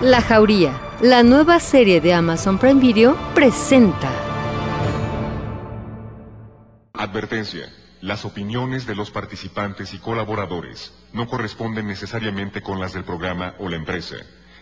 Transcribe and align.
La 0.00 0.22
Jauría, 0.22 0.80
la 1.00 1.24
nueva 1.24 1.58
serie 1.58 2.00
de 2.00 2.14
Amazon 2.14 2.56
Prime 2.56 2.80
Video, 2.80 3.16
presenta. 3.34 4.08
Advertencia. 6.92 7.68
Las 8.00 8.24
opiniones 8.24 8.86
de 8.86 8.94
los 8.94 9.10
participantes 9.10 9.94
y 9.94 9.98
colaboradores 9.98 10.92
no 11.12 11.26
corresponden 11.26 11.88
necesariamente 11.88 12.62
con 12.62 12.78
las 12.78 12.92
del 12.92 13.02
programa 13.02 13.56
o 13.58 13.68
la 13.68 13.74
empresa. 13.74 14.14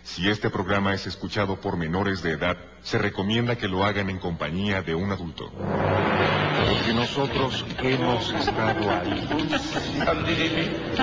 Si 0.07 0.31
este 0.31 0.51
programa 0.51 0.95
es 0.95 1.07
escuchado 1.09 1.61
por 1.61 1.77
menores 1.77 2.23
de 2.23 2.31
edad, 2.31 2.57
se 2.81 2.97
recomienda 2.97 3.57
que 3.57 3.67
lo 3.67 3.85
hagan 3.85 4.09
en 4.09 4.19
compañía 4.19 4.81
de 4.81 4.95
un 4.95 5.11
adulto. 5.11 5.51
Porque 5.51 6.95
nosotros 6.95 7.67
hemos 7.83 8.33
estado 8.33 8.89
ahí. 8.89 9.29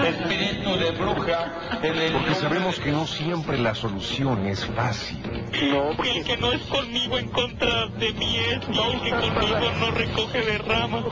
Espíritu 0.07 0.77
de 0.77 0.91
bruja. 0.91 1.79
en 1.83 1.95
el 1.97 2.13
Porque 2.13 2.33
sabemos 2.35 2.79
que 2.79 2.91
no 2.91 3.05
siempre 3.05 3.57
la 3.57 3.75
solución 3.75 4.47
es 4.47 4.65
fácil. 4.65 5.21
No, 5.69 5.91
Y 6.03 6.17
el 6.17 6.23
que 6.23 6.37
no 6.37 6.53
es 6.53 6.61
conmigo 6.61 7.19
en 7.19 7.27
contra 7.27 7.87
de 7.87 8.13
mí 8.13 8.37
es, 8.37 8.61
y 8.71 8.79
el 8.79 9.01
que 9.01 9.11
conmigo 9.11 9.71
no 9.81 9.91
recoge 9.91 10.41
de 10.45 10.57
rama. 10.59 11.03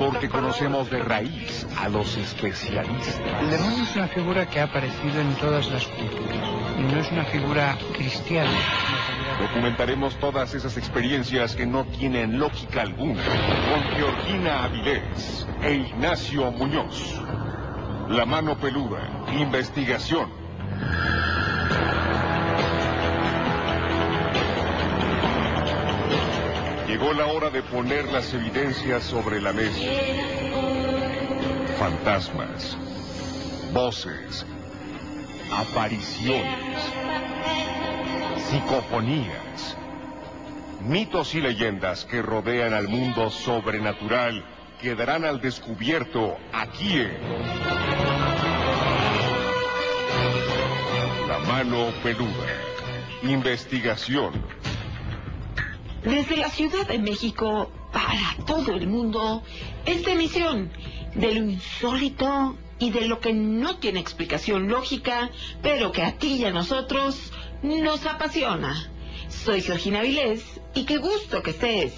Porque 0.00 0.28
conocemos 0.28 0.90
de 0.90 0.98
raíz 1.04 1.66
a 1.78 1.88
los 1.88 2.16
especialistas. 2.16 3.20
El 3.40 3.50
demonio 3.50 3.84
es 3.84 3.94
una 3.94 4.08
figura 4.08 4.50
que 4.50 4.58
ha 4.58 4.64
aparecido 4.64 5.20
en 5.20 5.32
todas 5.36 5.70
las 5.70 5.86
culturas 5.86 6.57
no 6.78 7.00
es 7.00 7.10
una 7.10 7.24
figura 7.24 7.76
cristiana. 7.92 8.50
Documentaremos 9.40 10.16
todas 10.16 10.54
esas 10.54 10.76
experiencias 10.76 11.54
que 11.54 11.66
no 11.66 11.84
tienen 11.84 12.38
lógica 12.38 12.82
alguna. 12.82 13.22
Con 13.22 13.82
Georgina 13.96 14.64
Avilés 14.64 15.46
e 15.62 15.74
Ignacio 15.74 16.50
Muñoz. 16.52 17.20
La 18.08 18.24
mano 18.24 18.56
peluda. 18.58 19.26
Investigación. 19.38 20.30
Llegó 26.86 27.12
la 27.12 27.26
hora 27.26 27.50
de 27.50 27.62
poner 27.62 28.10
las 28.10 28.32
evidencias 28.32 29.02
sobre 29.02 29.40
la 29.40 29.52
mesa. 29.52 29.80
Fantasmas, 31.78 32.76
voces, 33.72 34.44
apariciones, 35.52 36.82
psicofonías, 38.48 39.76
mitos 40.80 41.34
y 41.34 41.40
leyendas 41.40 42.04
que 42.04 42.22
rodean 42.22 42.74
al 42.74 42.88
mundo 42.88 43.30
sobrenatural 43.30 44.44
quedarán 44.80 45.24
al 45.24 45.40
descubierto 45.40 46.36
aquí 46.52 47.00
en 47.00 47.18
La 51.26 51.38
mano 51.46 51.88
peluda. 52.02 52.30
Investigación. 53.22 54.32
Desde 56.04 56.36
la 56.36 56.48
Ciudad 56.48 56.86
de 56.86 56.98
México 56.98 57.70
para 57.92 58.44
todo 58.46 58.72
el 58.72 58.86
mundo, 58.86 59.42
esta 59.84 60.12
emisión 60.12 60.70
de 61.14 61.34
lo 61.34 61.50
insólito 61.50 62.56
y 62.78 62.90
de 62.90 63.02
lo 63.02 63.20
que 63.20 63.32
no 63.32 63.78
tiene 63.78 64.00
explicación 64.00 64.68
lógica, 64.68 65.30
pero 65.62 65.92
que 65.92 66.02
a 66.02 66.18
ti 66.18 66.36
y 66.36 66.44
a 66.44 66.50
nosotros 66.50 67.32
nos 67.62 68.06
apasiona. 68.06 68.90
Soy 69.28 69.60
Georgina 69.60 70.02
Vilés 70.02 70.60
y 70.74 70.84
qué 70.84 70.98
gusto 70.98 71.42
que 71.42 71.50
estés 71.50 71.94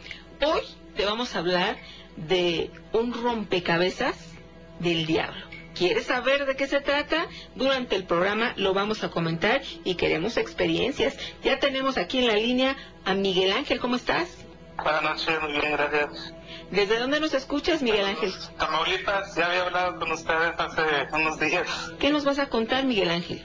Hoy 0.44 0.62
te 0.96 1.04
vamos 1.04 1.34
a 1.34 1.40
hablar 1.40 1.76
de 2.16 2.70
un 2.92 3.12
rompecabezas 3.12 4.16
del 4.80 5.06
diablo. 5.06 5.52
¿Quieres 5.74 6.06
saber 6.06 6.44
de 6.44 6.54
qué 6.54 6.66
se 6.66 6.80
trata? 6.80 7.28
Durante 7.54 7.96
el 7.96 8.04
programa 8.04 8.52
lo 8.56 8.74
vamos 8.74 9.04
a 9.04 9.10
comentar 9.10 9.62
y 9.84 9.94
queremos 9.94 10.36
experiencias. 10.36 11.16
Ya 11.42 11.58
tenemos 11.58 11.96
aquí 11.96 12.18
en 12.18 12.26
la 12.26 12.34
línea 12.34 12.76
a 13.04 13.14
Miguel 13.14 13.52
Ángel, 13.52 13.80
¿cómo 13.80 13.96
estás? 13.96 14.44
Buenas 14.82 15.02
noches, 15.02 15.40
muy 15.40 15.52
bien, 15.52 15.72
gracias. 15.72 16.34
¿Desde 16.70 16.98
dónde 16.98 17.20
nos 17.20 17.34
escuchas, 17.34 17.82
Miguel 17.82 18.06
Ángel? 18.06 18.32
Tamaulipas, 18.58 19.34
ya 19.36 19.46
había 19.46 19.62
hablado 19.62 19.98
con 19.98 20.10
ustedes 20.10 20.54
hace 20.58 20.82
unos 21.12 21.38
días. 21.38 21.68
¿Qué 22.00 22.10
nos 22.10 22.24
vas 22.24 22.38
a 22.38 22.48
contar, 22.48 22.84
Miguel 22.84 23.10
Ángel? 23.10 23.44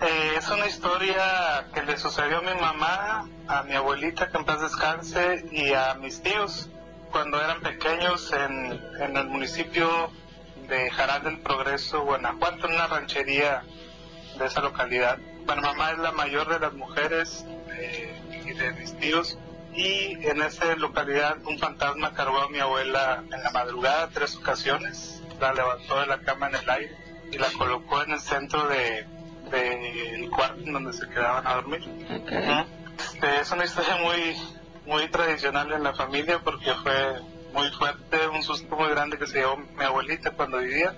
Eh, 0.00 0.34
es 0.36 0.48
una 0.48 0.66
historia 0.66 1.66
que 1.72 1.82
le 1.82 1.96
sucedió 1.96 2.38
a 2.38 2.40
mi 2.40 2.60
mamá, 2.60 3.28
a 3.46 3.62
mi 3.62 3.74
abuelita, 3.74 4.30
que 4.30 4.38
en 4.38 4.44
paz 4.44 4.60
descanse, 4.60 5.46
y 5.52 5.72
a 5.72 5.94
mis 5.94 6.22
tíos 6.22 6.68
cuando 7.12 7.40
eran 7.40 7.60
pequeños 7.60 8.32
en, 8.32 8.80
en 9.00 9.16
el 9.16 9.26
municipio 9.28 10.10
de 10.68 10.90
Jaral 10.90 11.22
del 11.22 11.38
Progreso, 11.40 12.02
Guanajuato, 12.02 12.66
en 12.66 12.74
una 12.74 12.86
ranchería 12.88 13.62
de 14.38 14.46
esa 14.46 14.60
localidad. 14.60 15.18
Bueno, 15.44 15.62
mamá 15.62 15.92
es 15.92 15.98
la 15.98 16.12
mayor 16.12 16.48
de 16.48 16.58
las 16.58 16.72
mujeres 16.72 17.44
eh, 17.76 18.20
y 18.46 18.52
de 18.52 18.72
mis 18.72 18.96
tíos. 18.96 19.38
Y 19.74 20.18
en 20.26 20.42
esa 20.42 20.74
localidad 20.76 21.38
un 21.46 21.58
fantasma 21.58 22.12
cargó 22.12 22.42
a 22.42 22.48
mi 22.48 22.58
abuela 22.58 23.24
en 23.24 23.42
la 23.42 23.50
madrugada 23.50 24.10
tres 24.12 24.36
ocasiones. 24.36 25.22
La 25.40 25.52
levantó 25.52 26.00
de 26.00 26.06
la 26.06 26.20
cama 26.20 26.48
en 26.48 26.56
el 26.56 26.70
aire 26.70 26.96
y 27.32 27.38
la 27.38 27.50
colocó 27.56 28.02
en 28.02 28.12
el 28.12 28.20
centro 28.20 28.68
de 28.68 29.06
del 29.50 30.30
cuarto 30.30 30.62
donde 30.64 30.92
se 30.92 31.08
quedaban 31.08 31.46
a 31.46 31.54
dormir. 31.54 31.82
Este, 32.98 33.40
es 33.40 33.50
una 33.50 33.64
historia 33.64 33.96
muy 33.96 34.36
muy 34.86 35.08
tradicional 35.08 35.70
en 35.72 35.82
la 35.82 35.94
familia 35.94 36.40
porque 36.42 36.72
fue 36.82 37.20
muy 37.52 37.70
fuerte, 37.70 38.28
un 38.28 38.42
susto 38.42 38.74
muy 38.76 38.88
grande 38.90 39.18
que 39.18 39.26
se 39.26 39.38
llevó 39.38 39.56
mi 39.56 39.84
abuelita 39.84 40.30
cuando 40.32 40.58
vivía. 40.58 40.94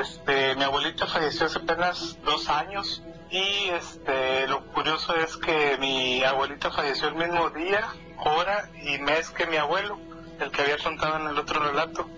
Este, 0.00 0.54
mi 0.54 0.62
abuelita 0.62 1.06
falleció 1.06 1.46
hace 1.46 1.58
apenas 1.58 2.18
dos 2.24 2.48
años 2.48 3.02
y 3.32 3.70
este, 3.70 4.46
lo 4.46 4.66
curioso 4.66 5.16
es 5.16 5.38
que 5.38 5.78
mi 5.78 6.22
abuelita 6.22 6.70
falleció 6.70 7.08
el 7.08 7.14
mismo 7.14 7.48
día, 7.50 7.88
hora 8.18 8.68
y 8.82 8.98
mes 8.98 9.30
que 9.30 9.46
mi 9.46 9.56
abuelo, 9.56 9.98
el 10.38 10.50
que 10.50 10.60
había 10.60 10.76
contado 10.76 11.16
en 11.16 11.28
el 11.28 11.38
otro 11.38 11.60
relato. 11.60 12.08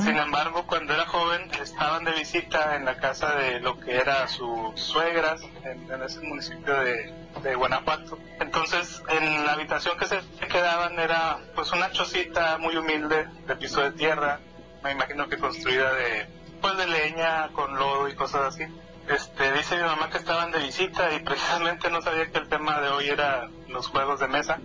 Sin 0.00 0.18
embargo, 0.18 0.66
cuando 0.66 0.92
era 0.92 1.06
joven, 1.06 1.50
estaban 1.58 2.04
de 2.04 2.12
visita 2.12 2.76
en 2.76 2.84
la 2.84 2.98
casa 2.98 3.34
de 3.36 3.60
lo 3.60 3.80
que 3.80 3.96
era 3.96 4.28
sus 4.28 4.78
suegras, 4.78 5.40
en, 5.64 5.90
en 5.90 6.02
ese 6.02 6.20
municipio 6.20 6.74
de, 6.80 7.10
de 7.42 7.54
Guanajuato. 7.54 8.18
Entonces, 8.40 9.02
en 9.08 9.46
la 9.46 9.54
habitación 9.54 9.96
que 9.96 10.06
se 10.06 10.20
quedaban 10.50 10.98
era 10.98 11.38
pues 11.54 11.72
una 11.72 11.90
chocita 11.90 12.58
muy 12.58 12.76
humilde, 12.76 13.26
de 13.46 13.56
piso 13.56 13.80
de 13.80 13.92
tierra, 13.92 14.40
me 14.82 14.92
imagino 14.92 15.26
que 15.28 15.38
construida 15.38 15.94
de, 15.94 16.26
pues 16.60 16.76
de 16.76 16.86
leña, 16.86 17.48
con 17.54 17.74
lodo 17.74 18.10
y 18.10 18.14
cosas 18.14 18.54
así. 18.54 18.64
Este, 19.08 19.52
dice 19.52 19.76
mi 19.76 19.82
mamá 19.82 20.08
que 20.10 20.16
estaban 20.18 20.50
de 20.50 20.60
visita 20.60 21.12
y 21.14 21.20
precisamente 21.20 21.90
no 21.90 22.00
sabía 22.00 22.30
que 22.30 22.38
el 22.38 22.48
tema 22.48 22.80
de 22.80 22.88
hoy 22.88 23.08
era 23.08 23.48
los 23.68 23.88
juegos 23.88 24.20
de 24.20 24.28
mesa. 24.28 24.58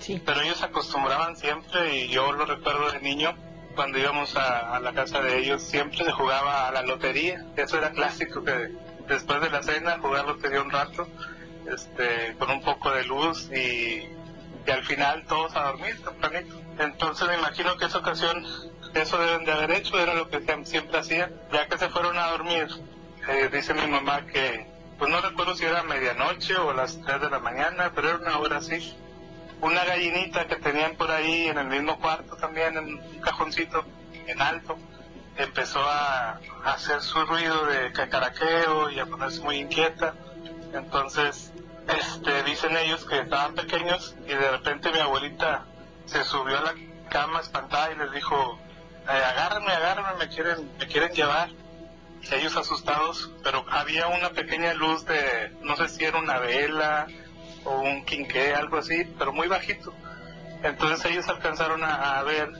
Sí. 0.00 0.20
Pero 0.24 0.40
ellos 0.40 0.62
acostumbraban 0.62 1.36
siempre 1.36 1.96
y 1.96 2.08
yo 2.08 2.32
lo 2.32 2.44
recuerdo 2.44 2.90
de 2.92 3.00
niño 3.00 3.34
cuando 3.76 3.98
íbamos 3.98 4.34
a, 4.36 4.74
a 4.74 4.80
la 4.80 4.92
casa 4.92 5.20
de 5.20 5.38
ellos 5.38 5.62
siempre 5.62 6.04
se 6.04 6.10
jugaba 6.12 6.68
a 6.68 6.72
la 6.72 6.82
lotería. 6.82 7.44
Eso 7.56 7.78
era 7.78 7.90
clásico 7.92 8.42
que 8.42 8.72
después 9.06 9.40
de 9.40 9.50
la 9.50 9.62
cena 9.62 9.98
jugar 10.00 10.24
lotería 10.26 10.60
un 10.62 10.70
rato, 10.70 11.06
este, 11.72 12.34
con 12.38 12.50
un 12.50 12.62
poco 12.62 12.90
de 12.90 13.04
luz 13.04 13.48
y, 13.52 14.08
y 14.66 14.70
al 14.70 14.84
final 14.84 15.24
todos 15.26 15.54
a 15.54 15.64
dormir 15.68 16.02
tempranito. 16.02 16.60
Entonces 16.80 17.28
me 17.28 17.34
imagino 17.36 17.76
que 17.76 17.84
esa 17.84 17.98
ocasión 17.98 18.44
eso 18.94 19.18
deben 19.18 19.44
de 19.44 19.52
haber 19.52 19.70
hecho, 19.72 19.98
era 19.98 20.14
lo 20.14 20.28
que 20.28 20.40
sie- 20.44 20.64
siempre 20.64 20.98
hacían. 20.98 21.32
Ya 21.52 21.68
que 21.68 21.78
se 21.78 21.88
fueron 21.90 22.18
a 22.18 22.28
dormir, 22.30 22.66
eh, 23.28 23.48
dice 23.52 23.74
mi 23.74 23.86
mamá 23.86 24.26
que, 24.26 24.66
pues 24.98 25.10
no 25.10 25.20
recuerdo 25.20 25.54
si 25.54 25.64
era 25.64 25.82
medianoche 25.82 26.56
o 26.56 26.72
las 26.72 27.00
3 27.02 27.20
de 27.20 27.30
la 27.30 27.38
mañana, 27.38 27.92
pero 27.94 28.08
era 28.08 28.18
una 28.18 28.38
hora 28.38 28.56
así. 28.58 28.96
Una 29.60 29.84
gallinita 29.84 30.46
que 30.46 30.56
tenían 30.56 30.96
por 30.96 31.10
ahí 31.10 31.46
en 31.48 31.58
el 31.58 31.66
mismo 31.66 31.98
cuarto 31.98 32.36
también, 32.36 32.76
en 32.76 32.84
un 32.94 33.20
cajoncito 33.20 33.84
en 34.26 34.40
alto, 34.40 34.78
empezó 35.36 35.80
a, 35.80 36.40
hacer 36.64 37.00
su 37.00 37.24
ruido 37.24 37.66
de 37.66 37.92
cacaraqueo 37.92 38.90
y 38.90 38.98
a 38.98 39.06
ponerse 39.06 39.40
muy 39.40 39.56
inquieta. 39.56 40.14
Entonces, 40.72 41.52
este, 41.86 42.42
dicen 42.44 42.76
ellos 42.76 43.04
que 43.04 43.20
estaban 43.20 43.54
pequeños 43.54 44.16
y 44.24 44.34
de 44.34 44.50
repente 44.50 44.90
mi 44.90 44.98
abuelita 44.98 45.64
se 46.06 46.24
subió 46.24 46.58
a 46.58 46.62
la 46.62 46.74
cama 47.08 47.40
espantada 47.40 47.92
y 47.92 47.96
les 47.96 48.12
dijo, 48.12 48.58
eh, 49.04 49.10
agárrenme, 49.10 49.72
agárrenme, 49.72 50.14
me 50.18 50.28
quieren, 50.28 50.70
me 50.78 50.86
quieren 50.86 51.12
llevar. 51.12 51.50
Ellos 52.30 52.56
asustados, 52.56 53.30
pero 53.42 53.64
había 53.70 54.08
una 54.08 54.30
pequeña 54.30 54.74
luz 54.74 55.04
de, 55.06 55.52
no 55.62 55.76
sé 55.76 55.88
si 55.88 56.04
era 56.04 56.18
una 56.18 56.38
vela 56.38 57.06
o 57.64 57.80
un 57.80 58.04
quinqué, 58.04 58.54
algo 58.54 58.78
así, 58.78 59.04
pero 59.18 59.32
muy 59.32 59.48
bajito. 59.48 59.94
Entonces 60.62 61.04
ellos 61.10 61.28
alcanzaron 61.28 61.84
a, 61.84 62.18
a 62.18 62.22
ver 62.22 62.50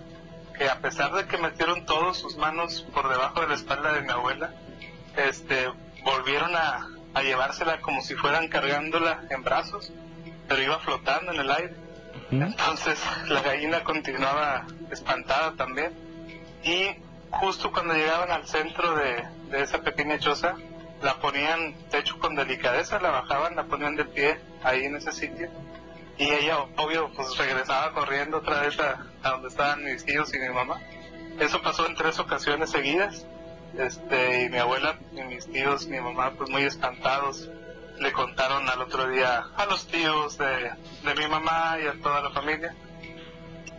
que 0.56 0.69
a 0.69 0.81
pesar 0.81 1.12
de 1.12 1.26
que 1.26 1.38
metieron 1.38 1.87
todos 1.87 2.19
sus 2.19 2.37
manos 2.37 2.87
por 2.94 3.08
debajo 3.08 3.40
de 3.40 3.49
la 3.49 3.55
espalda 3.55 3.93
de 3.93 4.02
mi 4.02 4.10
abuela, 4.10 4.52
este, 5.16 5.69
volvieron 6.05 6.55
a, 6.56 6.88
a 7.14 7.22
llevársela 7.22 7.81
como 7.81 8.00
si 8.02 8.14
fueran 8.14 8.49
cargándola 8.49 9.25
en 9.31 9.43
brazos, 9.43 9.93
pero 10.49 10.62
iba 10.62 10.78
flotando 10.78 11.32
en 11.32 11.40
el 11.40 11.50
aire. 11.50 11.75
Entonces 12.31 12.99
la 13.28 13.40
gallina 13.40 13.82
continuaba 13.84 14.66
espantada 14.90 15.52
también. 15.52 15.93
Y 16.62 16.96
justo 17.31 17.73
cuando 17.73 17.95
llegaban 17.95 18.31
al 18.31 18.47
centro 18.47 18.95
de, 18.97 19.25
de 19.51 19.63
esa 19.63 19.79
pequeña 19.79 20.19
choza, 20.19 20.57
la 21.03 21.15
ponían, 21.21 21.75
de 21.91 21.99
hecho 21.99 22.19
con 22.19 22.35
delicadeza, 22.35 23.01
la 23.01 23.11
bajaban, 23.11 23.57
la 23.57 23.65
ponían 23.65 23.97
de 23.97 24.05
pie 24.05 24.41
ahí 24.63 24.85
en 24.85 24.97
ese 24.97 25.13
sitio. 25.13 25.49
Y 26.17 26.29
ella, 26.31 26.59
obvio, 26.77 27.11
pues 27.15 27.37
regresaba 27.37 27.93
corriendo 27.93 28.39
otra 28.39 28.61
vez 28.63 28.79
a, 28.81 29.07
a 29.23 29.31
donde 29.31 29.49
estaban 29.49 29.85
mis 29.85 30.05
tíos 30.05 30.35
y 30.35 30.39
mi 30.39 30.49
mamá. 30.49 30.81
Eso 31.39 31.63
pasó 31.63 31.87
en 31.87 31.95
tres 31.95 32.19
ocasiones 32.19 32.71
seguidas. 32.71 33.25
Este, 33.77 34.43
y 34.43 34.49
mi 34.49 34.59
abuela 34.59 34.99
y 35.13 35.23
mis 35.23 35.47
tíos, 35.47 35.87
mi 35.87 36.01
mamá, 36.01 36.33
pues 36.37 36.51
muy 36.51 36.63
espantados, 36.63 37.49
le 38.01 38.13
contaron 38.13 38.69
al 38.69 38.81
otro 38.81 39.09
día 39.09 39.45
a 39.57 39.67
los 39.67 39.87
tíos 39.87 40.39
de, 40.39 40.73
de 41.05 41.15
mi 41.17 41.29
mamá 41.29 41.77
y 41.83 41.87
a 41.87 42.03
toda 42.03 42.23
la 42.23 42.31
familia. 42.31 42.75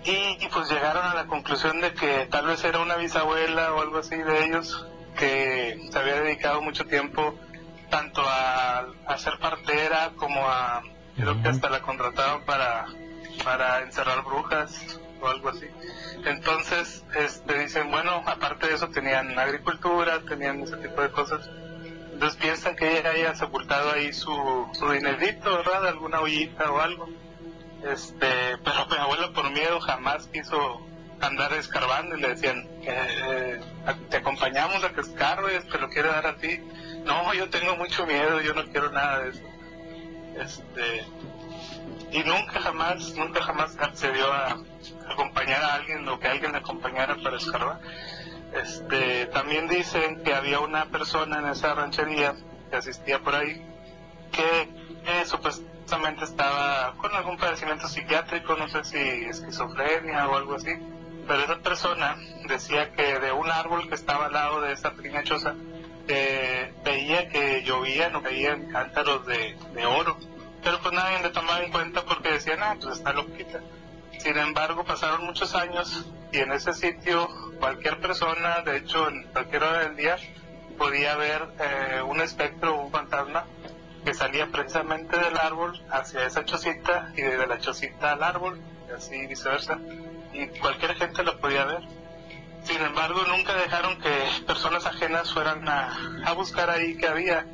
Y, 0.04 0.38
y, 0.40 0.50
pues 0.54 0.70
llegaron 0.70 1.06
a 1.06 1.14
la 1.14 1.28
conclusión 1.28 1.82
de 1.82 1.94
que 1.94 2.28
tal 2.32 2.48
vez 2.48 2.64
era 2.64 2.80
una 2.80 2.96
bisabuela 2.96 3.74
o 3.74 3.82
algo 3.82 3.98
así 3.98 4.16
de 4.16 4.46
ellos 4.46 4.88
que 5.18 5.78
se 5.92 6.00
había 6.00 6.22
dedicado 6.22 6.62
mucho 6.62 6.86
tiempo 6.86 7.36
tanto 7.90 8.22
a, 8.26 8.86
a 9.08 9.18
ser 9.18 9.38
partera 9.40 10.12
como 10.16 10.48
a 10.48 10.84
creo 11.16 11.42
que 11.42 11.50
hasta 11.50 11.70
la 11.70 11.82
contrataron 11.82 12.46
para 12.46 12.86
para 13.44 13.82
encerrar 13.82 14.24
brujas 14.24 15.00
o 15.22 15.28
algo 15.28 15.50
así. 15.50 15.66
Entonces 16.26 17.04
este 17.16 17.60
dicen 17.60 17.92
bueno 17.92 18.24
aparte 18.26 18.68
de 18.68 18.76
eso 18.76 18.88
tenían 18.88 19.38
agricultura 19.38 20.22
tenían 20.22 20.62
ese 20.62 20.78
tipo 20.78 21.02
de 21.02 21.12
cosas. 21.12 21.50
Entonces 22.14 22.40
piensan 22.40 22.76
que 22.76 23.00
ella 23.00 23.12
haya 23.12 23.36
sepultado 23.36 23.92
ahí 23.92 24.14
su, 24.14 24.32
su 24.74 24.92
dinerito 24.92 25.58
verdad 25.58 25.88
alguna 25.88 26.22
ollita 26.22 26.72
o 26.72 26.80
algo 26.80 27.10
este 27.84 28.58
pero 28.64 28.86
mi 28.88 28.98
abuelo 28.98 29.34
por 29.34 29.50
miedo 29.52 29.80
jamás 29.80 30.28
quiso 30.28 30.82
andar 31.22 31.54
escarbando 31.54 32.18
y 32.18 32.22
le 32.22 32.30
decían 32.30 32.68
eh, 32.84 33.60
te 34.10 34.18
acompañamos 34.18 34.84
a 34.84 34.90
que 34.94 35.02
escarbes 35.02 35.68
te 35.68 35.78
lo 35.78 35.90
quiero 35.90 36.10
dar 36.10 36.28
a 36.28 36.38
ti 36.38 36.60
no 37.06 37.34
yo 37.34 37.50
tengo 37.50 37.76
mucho 37.76 38.06
miedo 38.06 38.42
yo 38.42 38.54
no 38.54 38.66
quiero 38.66 38.92
nada 38.92 39.20
de 39.20 39.30
eso. 39.30 39.42
Este 40.36 41.06
y 42.12 42.24
nunca 42.24 42.60
jamás 42.62 43.14
nunca 43.16 43.42
jamás 43.42 43.78
accedió 43.80 44.32
a 44.32 44.58
acompañar 45.10 45.64
a 45.64 45.76
alguien 45.76 46.08
o 46.08 46.20
que 46.20 46.28
alguien 46.28 46.52
le 46.52 46.60
acompañara 46.60 47.16
para 47.16 47.38
escarbar. 47.38 47.80
Este 48.54 49.28
también 49.28 49.68
dicen 49.68 50.24
que 50.24 50.34
había 50.34 50.60
una 50.60 50.86
persona 50.86 51.40
en 51.40 51.48
esa 51.48 51.74
ranchería 51.76 52.36
que 52.70 52.78
asistía 52.78 53.20
por 53.20 53.36
ahí 53.36 53.64
que, 54.32 54.70
que 55.06 55.26
supuestamente 55.90 56.24
estaba 56.24 56.94
con 56.98 57.16
algún 57.16 57.36
padecimiento 57.38 57.88
psiquiátrico 57.88 58.56
no 58.56 58.68
sé 58.68 58.84
si 58.84 58.98
esquizofrenia 58.98 60.28
o 60.28 60.36
algo 60.36 60.54
así 60.54 60.70
pero 61.28 61.44
esa 61.44 61.58
persona 61.58 62.16
decía 62.48 62.92
que 62.94 63.18
de 63.18 63.32
un 63.32 63.50
árbol 63.50 63.90
que 63.90 63.96
estaba 63.96 64.28
al 64.28 64.34
lado 64.34 64.62
de 64.62 64.74
esa 64.74 64.92
pequeña 64.92 65.24
choza 65.24 65.56
eh, 66.08 66.74
veía 66.84 67.28
que 67.30 67.64
llovían 67.64 68.16
o 68.16 68.22
caían 68.22 68.68
cántaros 68.72 69.26
de, 69.26 69.58
de 69.74 69.86
oro 69.88 70.16
pero 70.64 70.80
pues 70.80 70.94
nadie 70.94 71.24
le 71.24 71.30
tomaba 71.30 71.64
en 71.64 71.72
cuenta 71.72 72.04
porque 72.04 72.34
decían, 72.34 72.60
ah, 72.62 72.76
pues 72.78 72.98
está 72.98 73.14
loquita. 73.14 73.62
Sin 74.18 74.38
embargo, 74.38 74.84
pasaron 74.84 75.26
muchos 75.26 75.56
años 75.56 76.06
y 76.34 76.40
en 76.40 76.52
ese 76.52 76.74
sitio 76.74 77.30
cualquier 77.62 78.02
persona, 78.02 78.62
de 78.66 78.76
hecho 78.76 79.08
en 79.08 79.24
cualquier 79.32 79.64
hora 79.64 79.80
del 79.84 79.96
día, 79.96 80.18
podía 80.78 81.16
ver 81.16 81.48
eh, 81.62 82.02
un 82.02 82.20
espectro 82.20 82.76
o 82.76 82.82
un 82.82 82.92
fantasma 82.92 83.46
que 84.04 84.14
salía 84.14 84.48
precisamente 84.48 85.18
del 85.18 85.38
árbol 85.38 85.80
hacia 85.90 86.26
esa 86.26 86.46
chocita 86.46 87.12
y 87.16 87.22
desde 87.22 87.48
la 87.48 87.60
chocita 87.60 88.14
al 88.14 88.24
árbol 88.24 88.60
y 88.88 88.92
así 88.92 89.28
viceversa. 89.28 89.80
Y 90.34 90.48
cualquier 90.60 90.96
gente 90.96 91.24
lo 91.24 91.40
podía 91.40 91.66
ver. 91.66 91.82
Sin 92.64 92.82
embargo, 92.82 93.22
nunca 93.28 93.56
dejaron 93.56 94.00
que 94.00 94.12
personas 94.46 94.86
ajenas 94.86 95.34
fueran 95.34 95.68
a, 95.68 96.24
a 96.26 96.34
buscar 96.34 96.70
ahí 96.70 96.98
que 96.98 97.08
había. 97.08 97.46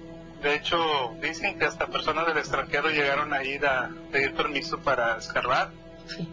De 0.41 0.55
hecho, 0.55 1.15
dicen 1.21 1.57
que 1.57 1.65
hasta 1.65 1.87
personas 1.87 2.27
del 2.27 2.37
extranjero 2.37 2.89
llegaron 2.89 3.33
a 3.33 3.43
ir 3.43 3.65
a 3.65 3.89
pedir 4.11 4.33
permiso 4.33 4.79
para 4.79 5.17
escarbar 5.17 5.71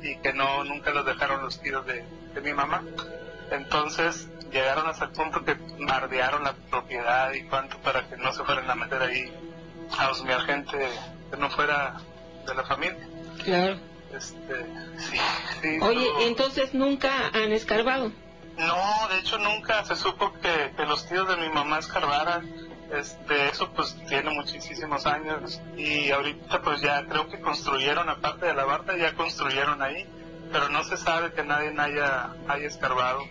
y 0.02 0.16
que 0.16 0.32
no 0.32 0.64
nunca 0.64 0.90
los 0.90 1.06
dejaron 1.06 1.42
los 1.42 1.60
tíos 1.60 1.86
de, 1.86 2.04
de 2.34 2.40
mi 2.40 2.52
mamá. 2.52 2.82
Entonces 3.50 4.28
llegaron 4.50 4.86
hasta 4.86 5.06
el 5.06 5.12
punto 5.12 5.44
que 5.44 5.56
mardearon 5.78 6.44
la 6.44 6.54
propiedad 6.70 7.32
y 7.32 7.44
cuánto 7.44 7.78
para 7.78 8.08
que 8.08 8.16
no 8.16 8.32
se 8.32 8.44
fueran 8.44 8.70
a 8.70 8.74
meter 8.74 9.02
ahí 9.02 9.51
a 9.98 10.10
husmear 10.10 10.40
gente 10.42 10.78
que 11.30 11.36
no 11.36 11.50
fuera 11.50 12.00
de 12.46 12.54
la 12.54 12.64
familia. 12.64 13.08
Claro. 13.44 13.78
Este, 14.14 14.66
sí, 14.98 15.16
sí, 15.62 15.78
Oye, 15.80 16.06
no- 16.12 16.20
entonces 16.22 16.74
nunca 16.74 17.28
han 17.32 17.52
escarbado. 17.52 18.12
No, 18.58 19.08
de 19.08 19.18
hecho 19.20 19.38
nunca 19.38 19.82
se 19.84 19.96
supo 19.96 20.32
que, 20.34 20.72
que 20.76 20.84
los 20.84 21.06
tíos 21.08 21.26
de 21.28 21.36
mi 21.38 21.48
mamá 21.48 21.78
escarbaran. 21.78 22.50
Este, 22.92 23.48
eso 23.48 23.70
pues 23.72 23.96
tiene 24.06 24.28
muchísimos 24.30 25.06
años 25.06 25.62
y 25.78 26.10
ahorita 26.10 26.60
pues 26.60 26.82
ya 26.82 27.06
creo 27.06 27.26
que 27.30 27.40
construyeron, 27.40 28.10
aparte 28.10 28.44
de 28.44 28.54
la 28.54 28.64
barda, 28.66 28.94
ya 28.98 29.14
construyeron 29.14 29.80
ahí, 29.80 30.06
pero 30.52 30.68
no 30.68 30.84
se 30.84 30.98
sabe 30.98 31.32
que 31.32 31.42
nadie 31.42 31.72
haya, 31.78 32.34
haya 32.48 32.66
escarbado 32.66 33.22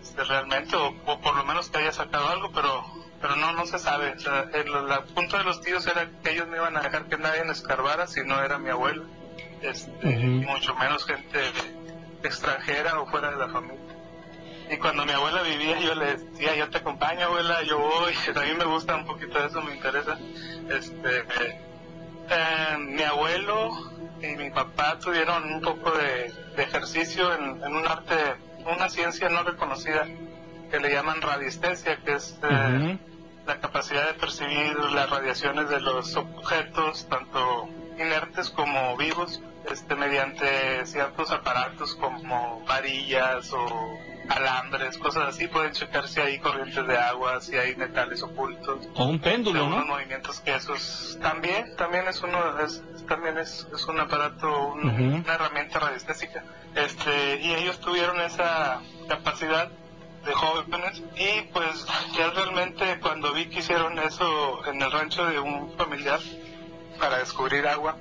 este, 0.00 0.22
realmente, 0.22 0.76
o, 0.76 0.94
o 1.06 1.20
por 1.20 1.34
lo 1.34 1.44
menos 1.44 1.70
que 1.70 1.78
haya 1.78 1.90
sacado 1.90 2.28
algo, 2.28 2.52
pero 2.52 2.84
pero 3.20 3.36
no, 3.36 3.52
no 3.52 3.66
se 3.66 3.78
sabe. 3.78 4.12
O 4.12 4.18
sea, 4.20 4.46
el, 4.52 4.70
la- 4.88 5.02
punto 5.02 5.36
de 5.38 5.44
los 5.44 5.60
tíos 5.60 5.86
era 5.86 6.08
que 6.22 6.30
ellos 6.32 6.46
no 6.48 6.56
iban 6.56 6.76
a 6.76 6.80
dejar 6.82 7.06
que 7.06 7.16
nadie 7.18 7.42
escarbara 7.50 8.06
si 8.06 8.22
no 8.24 8.42
era 8.42 8.58
mi 8.58 8.70
abuela, 8.70 9.02
este, 9.62 10.06
mucho 10.06 10.74
menos 10.76 11.04
gente 11.04 11.40
extranjera 12.22 13.00
o 13.00 13.06
fuera 13.06 13.30
de 13.30 13.36
la 13.36 13.48
familia. 13.48 13.78
Y 14.70 14.76
cuando 14.76 15.06
mi 15.06 15.12
abuela 15.12 15.42
vivía, 15.42 15.78
yo 15.80 15.94
le 15.94 16.16
decía, 16.16 16.54
yo 16.54 16.68
te 16.68 16.78
acompaño, 16.78 17.26
abuela, 17.26 17.62
yo 17.62 17.78
voy. 17.78 18.12
A 18.36 18.40
mí 18.40 18.52
me 18.56 18.64
gusta 18.64 18.96
un 18.96 19.06
poquito 19.06 19.42
eso, 19.44 19.62
me 19.62 19.74
interesa. 19.74 20.18
Este, 20.70 21.18
eh, 21.20 21.60
eh, 22.30 22.76
mi 22.78 23.02
abuelo 23.02 23.70
y 24.20 24.26
mi 24.36 24.50
papá 24.50 24.98
tuvieron 24.98 25.44
un 25.54 25.60
poco 25.62 25.90
de, 25.92 26.32
de 26.56 26.62
ejercicio 26.62 27.32
en, 27.34 27.62
en 27.64 27.74
un 27.76 27.86
arte, 27.86 28.14
una 28.66 28.88
ciencia 28.90 29.28
no 29.30 29.42
reconocida 29.42 30.06
que 30.70 30.78
le 30.80 30.90
llaman 30.92 31.22
radiestesia, 31.22 31.96
que 32.04 32.12
es 32.14 32.38
eh, 32.42 32.98
la 33.48 33.58
capacidad 33.60 34.06
de 34.06 34.14
percibir 34.14 34.76
las 34.92 35.08
radiaciones 35.10 35.68
de 35.70 35.80
los 35.80 36.14
objetos, 36.16 37.08
tanto 37.08 37.68
inertes 37.98 38.50
como 38.50 38.96
vivos, 38.96 39.40
este, 39.70 39.94
mediante 39.96 40.84
ciertos 40.86 41.30
aparatos 41.32 41.94
como 41.96 42.62
varillas 42.66 43.50
o 43.52 43.66
alambres, 44.28 44.98
cosas 44.98 45.28
así, 45.30 45.48
pueden 45.48 45.72
checar 45.72 46.06
si 46.06 46.20
hay 46.20 46.38
corrientes 46.38 46.86
de 46.86 46.98
agua, 46.98 47.40
si 47.40 47.56
hay 47.56 47.74
metales 47.76 48.22
ocultos. 48.22 48.86
O 48.94 49.06
un 49.06 49.18
péndulo, 49.18 49.66
¿no? 49.66 49.86
movimientos 49.86 50.40
que 50.40 50.54
esos 50.54 51.18
también, 51.22 51.74
también 51.76 52.06
es 52.06 52.22
uno, 52.22 52.58
es, 52.60 52.82
también 53.08 53.38
es, 53.38 53.66
es 53.74 53.86
un 53.86 53.98
aparato, 53.98 54.68
un- 54.68 54.84
una 55.24 55.34
herramienta 55.34 55.78
radiestésica. 55.78 56.44
Este, 56.74 57.40
y 57.40 57.54
ellos 57.54 57.80
tuvieron 57.80 58.20
esa 58.20 58.80
capacidad 59.08 59.70
de 60.28 60.34
jóvenes 60.34 61.02
y 61.16 61.42
pues 61.52 61.86
ya 62.16 62.30
realmente 62.30 63.00
cuando 63.00 63.32
vi 63.32 63.46
que 63.46 63.60
hicieron 63.60 63.98
eso 63.98 64.64
en 64.66 64.80
el 64.80 64.92
rancho 64.92 65.24
de 65.24 65.40
un 65.40 65.74
familiar 65.76 66.20
para 66.98 67.18
descubrir 67.18 67.66
agua, 67.66 67.96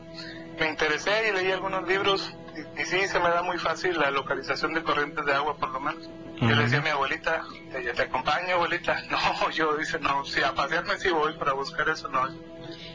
me 0.60 0.70
interesé 0.70 1.30
y 1.30 1.32
leí 1.32 1.52
algunos 1.52 1.88
libros 1.88 2.34
y, 2.56 2.82
y 2.82 2.86
sí 2.86 3.08
se 3.08 3.20
me 3.20 3.30
da 3.30 3.42
muy 3.42 3.58
fácil 3.58 3.98
la 3.98 4.12
localización 4.12 4.74
de 4.74 4.84
corrientes 4.84 5.26
de 5.26 5.34
agua 5.34 5.56
por 5.58 5.72
lo 5.72 5.80
menos. 5.80 6.10
Yo 6.40 6.50
le 6.50 6.64
decía 6.64 6.80
a 6.80 6.82
mi 6.84 6.90
abuelita, 6.90 7.46
ella 7.74 7.94
te 7.94 8.04
acompaño 8.04 8.56
abuelita, 8.56 9.02
no, 9.10 9.50
yo 9.50 9.76
dice 9.76 9.98
no, 10.00 10.24
si 10.26 10.44
a 10.44 10.54
pasearme 10.54 10.98
sí 11.00 11.10
voy 11.10 11.34
para 11.34 11.54
buscar 11.54 11.90
eso 11.90 12.10
no, 12.10 12.28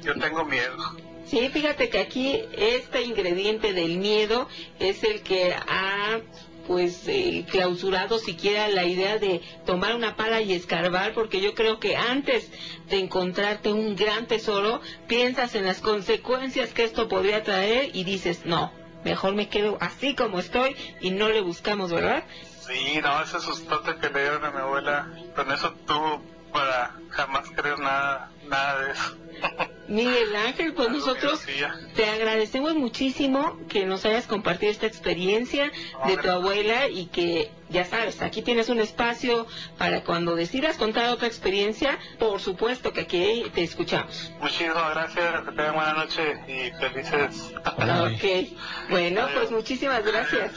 yo 0.02 0.14
tengo 0.14 0.44
miedo. 0.44 0.76
Sí, 1.24 1.48
fíjate 1.48 1.88
que 1.88 2.00
aquí 2.00 2.42
este 2.52 3.02
ingrediente 3.02 3.72
del 3.72 3.96
miedo 3.98 4.48
es 4.78 5.02
el 5.02 5.22
que 5.22 5.54
ha 5.54 6.20
pues 6.66 7.06
eh, 7.06 7.44
clausurado 7.50 8.18
siquiera 8.18 8.68
la 8.68 8.84
idea 8.84 9.18
de 9.18 9.40
tomar 9.66 9.94
una 9.94 10.16
pala 10.16 10.40
y 10.40 10.52
escarbar 10.52 11.14
porque 11.14 11.40
yo 11.40 11.54
creo 11.54 11.78
que 11.78 11.96
antes 11.96 12.50
de 12.88 12.98
encontrarte 12.98 13.72
un 13.72 13.96
gran 13.96 14.26
tesoro 14.26 14.80
piensas 15.08 15.54
en 15.54 15.64
las 15.66 15.80
consecuencias 15.80 16.72
que 16.72 16.84
esto 16.84 17.08
podría 17.08 17.42
traer 17.42 17.90
y 17.94 18.04
dices 18.04 18.44
no 18.44 18.72
mejor 19.04 19.34
me 19.34 19.48
quedo 19.48 19.78
así 19.80 20.14
como 20.14 20.38
estoy 20.38 20.76
y 21.00 21.10
no 21.10 21.28
le 21.28 21.40
buscamos 21.40 21.92
verdad 21.92 22.24
Sí, 22.66 23.00
no, 23.02 23.20
ese 23.20 23.40
sustote 23.40 23.96
que 23.96 24.08
le 24.08 24.20
dieron 24.20 24.44
a 24.44 24.52
mi 24.52 24.58
abuela, 24.58 25.08
con 25.34 25.50
eso 25.50 25.72
tuvo 25.84 26.22
para 26.52 26.94
jamás 27.12 27.48
creer 27.54 27.78
nada, 27.78 28.30
nada 28.48 28.80
de 28.80 28.92
eso. 28.92 29.16
Miguel 29.88 30.34
Ángel 30.36 30.72
pues 30.74 30.88
nosotros. 30.90 31.44
Te 31.94 32.06
agradecemos 32.06 32.74
muchísimo 32.74 33.58
que 33.68 33.84
nos 33.84 34.04
hayas 34.06 34.26
compartido 34.26 34.72
esta 34.72 34.86
experiencia 34.86 35.70
de 36.06 36.16
tu 36.16 36.30
abuela 36.30 36.88
y 36.88 37.06
que, 37.06 37.50
ya 37.68 37.84
sabes, 37.84 38.22
aquí 38.22 38.42
tienes 38.42 38.68
un 38.68 38.80
espacio 38.80 39.46
para 39.76 40.02
cuando 40.02 40.34
decidas 40.34 40.78
contar 40.78 41.10
otra 41.10 41.26
experiencia, 41.26 41.98
por 42.18 42.40
supuesto 42.40 42.92
que 42.92 43.02
aquí 43.02 43.44
te 43.54 43.64
escuchamos. 43.64 44.32
Muchísimas 44.40 44.94
gracias, 44.94 45.42
que 45.42 45.50
tengan 45.50 45.74
buena 45.74 45.92
noche 45.92 46.22
y 46.46 46.70
felices. 46.78 47.52
Órale. 47.76 48.16
Ok, 48.16 48.88
bueno, 48.88 49.28
pues 49.34 49.50
muchísimas 49.50 50.04
gracias. 50.04 50.52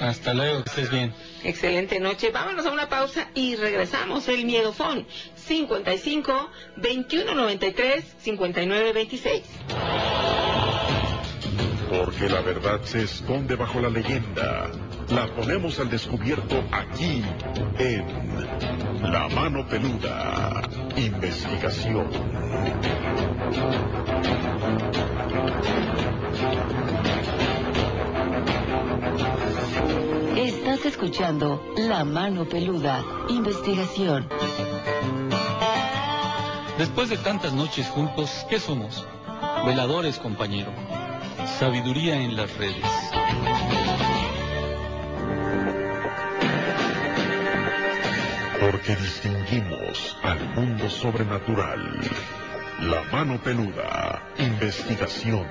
Hasta 0.00 0.32
luego, 0.32 0.62
que 0.64 0.70
estés 0.70 0.90
bien. 0.90 1.14
Excelente 1.44 2.00
noche. 2.00 2.30
Vámonos 2.30 2.64
a 2.66 2.70
una 2.70 2.88
pausa 2.88 3.28
y 3.34 3.56
regresamos. 3.56 4.28
El 4.28 4.44
Miedofón 4.46 5.06
55 5.46 6.50
21 6.76 7.34
93 7.34 8.04
59 8.18 8.92
26. 8.92 9.42
Porque 11.90 12.28
la 12.28 12.40
verdad 12.40 12.80
se 12.84 13.02
esconde 13.02 13.54
bajo 13.56 13.80
la 13.80 13.90
leyenda. 13.90 14.70
La 15.10 15.26
ponemos 15.34 15.78
al 15.78 15.90
descubierto 15.90 16.64
aquí 16.72 17.22
en 17.78 18.06
La 19.12 19.28
Mano 19.28 19.66
Peluda. 19.68 20.62
Investigación. 20.96 22.08
Estás 30.36 30.86
escuchando 30.86 31.62
La 31.76 32.04
Mano 32.04 32.46
Peluda, 32.48 33.04
investigación. 33.28 34.26
Después 36.78 37.10
de 37.10 37.18
tantas 37.18 37.52
noches 37.52 37.86
juntos, 37.88 38.46
¿qué 38.48 38.58
somos? 38.58 39.06
Veladores, 39.66 40.18
compañero. 40.18 40.72
Sabiduría 41.58 42.16
en 42.16 42.34
las 42.34 42.56
redes. 42.56 42.84
Porque 48.60 48.96
distinguimos 48.96 50.16
al 50.22 50.54
mundo 50.54 50.88
sobrenatural. 50.88 52.00
La 52.80 53.02
Mano 53.12 53.38
Peluda. 53.40 54.22
Investigación. 54.38 55.46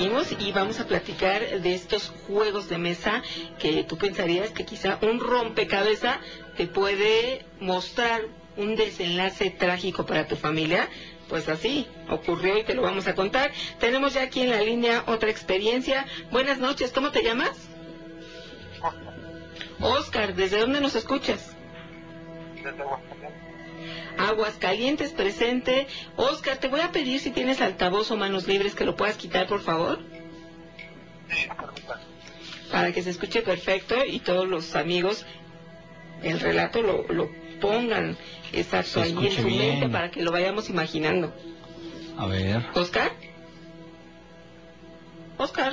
Seguimos 0.00 0.32
y 0.32 0.50
vamos 0.52 0.80
a 0.80 0.86
platicar 0.86 1.60
de 1.60 1.74
estos 1.74 2.10
juegos 2.26 2.70
de 2.70 2.78
mesa 2.78 3.22
que 3.58 3.84
tú 3.84 3.98
pensarías 3.98 4.50
que 4.50 4.64
quizá 4.64 4.98
un 5.02 5.20
rompecabezas 5.20 6.20
te 6.56 6.66
puede 6.66 7.44
mostrar 7.60 8.22
un 8.56 8.76
desenlace 8.76 9.50
trágico 9.50 10.06
para 10.06 10.26
tu 10.26 10.36
familia. 10.36 10.88
Pues 11.28 11.50
así 11.50 11.86
ocurrió 12.08 12.56
y 12.56 12.64
te 12.64 12.74
lo 12.74 12.80
vamos 12.80 13.08
a 13.08 13.14
contar. 13.14 13.52
Tenemos 13.78 14.14
ya 14.14 14.22
aquí 14.22 14.40
en 14.40 14.48
la 14.48 14.62
línea 14.62 15.04
otra 15.06 15.28
experiencia. 15.28 16.06
Buenas 16.30 16.58
noches, 16.58 16.92
¿cómo 16.92 17.10
te 17.10 17.22
llamas? 17.22 17.68
Oscar, 19.80 20.34
¿desde 20.34 20.60
dónde 20.60 20.80
nos 20.80 20.94
escuchas? 20.94 21.54
Aguascalientes 24.28 25.12
presente. 25.12 25.86
Oscar, 26.16 26.58
te 26.58 26.68
voy 26.68 26.80
a 26.80 26.92
pedir 26.92 27.20
si 27.20 27.30
tienes 27.30 27.60
altavoz 27.60 28.10
o 28.10 28.16
manos 28.16 28.46
libres 28.46 28.74
que 28.74 28.84
lo 28.84 28.96
puedas 28.96 29.16
quitar, 29.16 29.46
por 29.46 29.62
favor. 29.62 30.00
Para 32.70 32.92
que 32.92 33.02
se 33.02 33.10
escuche 33.10 33.42
perfecto 33.42 34.04
y 34.04 34.20
todos 34.20 34.46
los 34.46 34.76
amigos 34.76 35.26
el 36.22 36.38
relato 36.38 36.82
lo, 36.82 37.06
lo 37.08 37.30
pongan 37.60 38.16
exacto 38.52 39.00
ahí 39.00 39.16
en 39.26 39.32
su 39.32 39.48
mente 39.48 39.88
para 39.88 40.10
que 40.10 40.22
lo 40.22 40.32
vayamos 40.32 40.68
imaginando. 40.68 41.32
A 42.18 42.26
ver. 42.26 42.66
Oscar. 42.74 43.12
Oscar. 45.38 45.72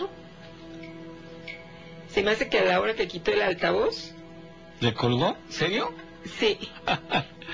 Se 2.09 2.23
me 2.23 2.31
hace 2.31 2.49
que 2.49 2.59
a 2.59 2.65
la 2.65 2.79
hora 2.79 2.95
que 2.95 3.07
quitó 3.07 3.31
el 3.31 3.41
altavoz, 3.41 4.13
¿Le 4.79 4.93
colgó? 4.93 5.35
¿Serio? 5.49 5.91
Sí, 6.27 6.57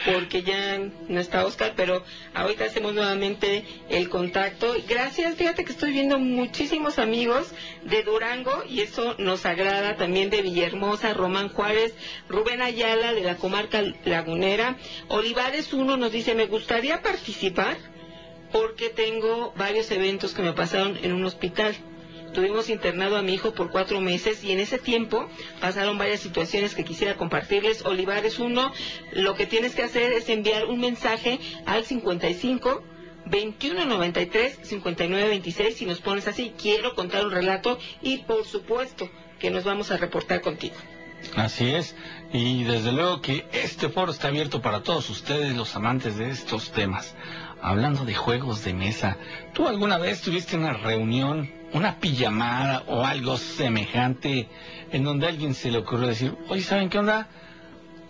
porque 0.06 0.44
ya 0.44 0.80
no 1.08 1.20
está 1.20 1.46
Oscar, 1.46 1.74
pero 1.75 2.03
ahorita 2.34 2.65
hacemos 2.65 2.94
nuevamente 2.94 3.63
el 3.89 4.10
contacto. 4.10 4.74
Gracias, 4.88 5.36
fíjate 5.36 5.63
que 5.63 5.72
estoy 5.72 5.92
viendo 5.92 6.20
muchísimos 6.20 7.00
amigos 7.00 7.51
de 7.84 8.03
Durango 8.03 8.63
y 8.68 8.82
eso 8.82 9.15
nos 9.20 9.46
agrada 9.46 9.96
también 9.96 10.30
de 10.30 10.42
Villahermosa, 10.42 11.13
Román 11.13 11.50
Juárez, 11.50 11.94
Rubén 12.27 12.62
Ayala 12.62 13.13
de 13.13 13.22
la 13.22 13.36
comarca 13.38 13.84
lagunera. 14.06 14.77
Olivares 15.08 15.72
1 15.74 15.98
nos 15.98 16.12
dice, 16.12 16.36
me 16.36 16.48
gustaría 16.48 17.01
participar 17.01 17.77
porque 18.51 18.89
tengo 18.89 19.53
varios 19.58 19.89
eventos 19.92 20.34
que 20.34 20.42
me 20.44 20.53
pasaron 20.53 20.98
en 21.01 21.13
un 21.13 21.25
hospital. 21.25 21.75
Tuvimos 22.34 22.70
internado 22.70 23.18
a 23.18 23.22
mi 23.22 23.34
hijo 23.34 23.54
por 23.54 23.72
cuatro 23.72 24.02
meses 24.02 24.44
y 24.44 24.52
en 24.52 24.60
ese 24.60 24.80
tiempo 24.80 25.30
pasaron 25.62 25.98
varias 25.98 26.20
situaciones 26.20 26.75
que 26.75 26.84
quisiera 26.84 27.16
compartirles. 27.16 27.86
Olivares 27.86 28.40
1, 28.40 28.74
lo 29.13 29.36
que 29.36 29.46
tienes 29.46 29.75
que 29.75 29.84
hacer 29.84 30.12
es 30.13 30.30
enviar 30.30 30.66
un 30.66 30.80
mensaje 30.80 31.40
al 31.66 31.86
55 31.86 32.84
2193 33.25 34.60
5926 34.63 35.78
si 35.78 35.86
nos 35.86 36.02
pones 36.02 36.28
así, 36.28 36.54
quiero 36.62 36.94
contar 36.94 37.25
un 37.25 37.32
relato 37.32 37.80
y 38.02 38.18
por 38.20 38.46
supuesto 38.46 39.10
que 39.40 39.50
nos 39.50 39.63
vamos 39.63 39.92
a 39.92 39.98
reportar 39.98 40.42
contigo. 40.42 40.75
Así 41.36 41.70
es. 41.70 41.96
Y 42.34 42.63
desde 42.63 42.92
luego 42.92 43.22
que 43.22 43.46
este 43.54 43.90
foro 43.90 44.12
está 44.12 44.28
abierto 44.28 44.62
para 44.62 44.84
todos 44.84 45.10
ustedes, 45.10 45.56
los 45.56 45.75
amantes 45.75 46.18
de 46.18 46.30
estos 46.30 46.72
temas. 46.72 47.16
Hablando 47.62 48.04
de 48.04 48.13
juegos 48.13 48.63
de 48.66 48.74
mesa, 48.74 49.18
¿tú 49.54 49.68
alguna 49.68 49.98
vez 49.98 50.22
tuviste 50.22 50.58
una 50.58 50.74
reunión, 50.74 51.50
una 51.74 52.00
pijamada 52.00 52.84
o 52.88 53.03
algo 53.06 53.38
semejante 53.38 54.48
en 54.92 55.03
donde 55.03 55.25
a 55.25 55.30
alguien 55.30 55.53
se 55.53 55.72
le 55.72 55.80
ocurrió 55.80 56.08
decir, 56.08 56.36
oye, 56.50 56.62
¿saben 56.62 56.89
qué 56.89 57.00
onda? 57.00 57.27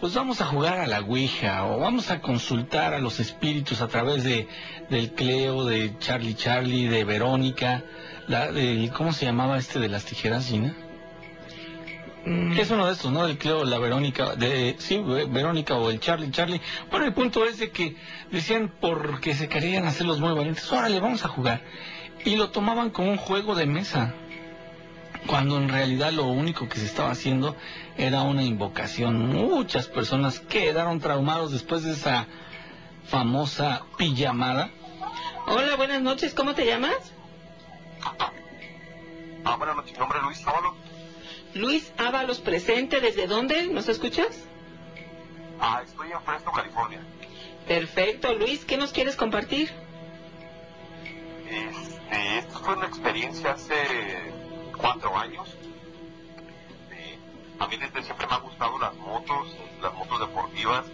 Pues 0.02 0.14
vamos 0.16 0.42
a 0.42 0.46
jugar 0.46 0.80
a 0.82 0.88
la 0.88 1.00
Ouija 1.00 1.66
o 1.66 1.80
vamos 1.80 2.12
a 2.12 2.20
consultar 2.20 2.94
a 2.94 3.00
los 3.00 3.22
espíritus 3.22 3.82
a 3.82 3.88
través 3.88 4.24
de 4.26 4.48
del 4.90 5.12
Cleo, 5.14 5.64
de 5.64 5.98
Charlie 6.00 6.34
Charlie, 6.36 6.88
de 6.90 7.06
Verónica, 7.06 7.84
la 8.28 8.52
de, 8.52 8.92
¿cómo 8.96 9.14
se 9.14 9.26
llamaba 9.26 9.58
este 9.58 9.80
de 9.80 9.88
las 9.88 10.04
tijeras, 10.04 10.48
Gina? 10.48 10.76
Mm, 12.26 12.58
Es 12.60 12.70
uno 12.72 12.86
de 12.86 12.94
estos, 12.94 13.12
¿no? 13.12 13.26
El 13.28 13.38
Cleo, 13.38 13.64
la 13.66 13.78
Verónica, 13.80 14.36
de, 14.36 14.76
sí, 14.80 14.98
Ve- 14.98 15.26
Verónica 15.26 15.76
o 15.76 15.90
el 15.90 16.00
Charlie, 16.02 16.32
Charlie. 16.32 16.62
Bueno, 16.90 17.06
el 17.06 17.14
punto 17.14 17.46
es 17.46 17.58
de 17.60 17.70
que 17.72 17.96
decían 18.32 18.72
porque 18.82 19.34
se 19.36 19.48
querían 19.50 19.86
hacerlos 19.86 20.20
muy 20.20 20.34
valientes, 20.34 20.70
órale, 20.72 21.00
vamos 21.00 21.24
a 21.26 21.28
jugar. 21.30 21.62
Y 22.26 22.36
lo 22.36 22.50
tomaban 22.52 22.90
como 22.90 23.12
un 23.12 23.18
juego 23.18 23.56
de 23.56 23.66
mesa, 23.66 24.14
cuando 25.28 25.58
en 25.58 25.70
realidad 25.70 26.12
lo 26.12 26.26
único 26.26 26.70
que 26.70 26.80
se 26.80 26.86
estaba 26.86 27.12
haciendo 27.12 27.56
era 27.98 28.22
una 28.22 28.44
invocación. 28.44 29.28
Muchas 29.28 29.88
personas 29.88 30.40
quedaron 30.40 31.00
traumados 31.00 31.52
después 31.52 31.84
de 31.84 31.92
esa 31.92 32.28
famosa 33.06 33.84
pijamada? 33.98 34.70
Hola, 35.48 35.76
buenas 35.76 36.02
noches, 36.02 36.34
¿cómo 36.34 36.56
te 36.56 36.66
llamas? 36.66 37.14
Ah, 39.46 39.56
buenas 39.58 39.76
noches, 39.76 39.92
mi 39.94 40.00
nombre 40.00 40.20
es 40.20 40.24
Luis 40.24 40.48
Ábalos. 40.48 40.74
Luis 41.54 41.94
Ábalos 41.98 42.40
presente, 42.40 43.02
¿desde 43.02 43.28
dónde? 43.28 43.68
¿Nos 43.68 43.90
escuchas? 43.90 44.46
Ah, 45.60 45.82
estoy 45.84 46.12
en 46.12 46.22
Fresno, 46.22 46.52
California. 46.52 47.02
Perfecto, 47.68 48.34
Luis, 48.34 48.66
¿qué 48.66 48.78
nos 48.78 48.92
quieres 48.92 49.16
compartir? 49.16 49.72
Este, 52.14 52.38
esto 52.38 52.60
fue 52.60 52.76
una 52.76 52.86
experiencia 52.86 53.54
hace 53.54 54.32
cuatro 54.78 55.18
años. 55.18 55.50
Este, 56.70 57.18
a 57.60 57.68
mí 57.68 57.78
desde 57.78 58.04
siempre 58.04 58.28
me 58.28 58.36
han 58.36 58.42
gustado 58.42 58.78
las 58.78 58.94
motos, 58.96 59.58
las 59.82 59.94
motos 59.96 60.20
deportivas. 60.20 60.86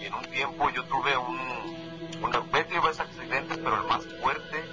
Y 0.00 0.06
en 0.06 0.14
un 0.14 0.24
tiempo 0.26 0.68
yo 0.70 0.84
tuve 0.84 1.16
un, 1.16 2.22
una, 2.22 2.40
varios 2.40 2.98
accidentes, 2.98 3.58
pero 3.58 3.80
el 3.80 3.88
más 3.88 4.04
fuerte 4.20 4.64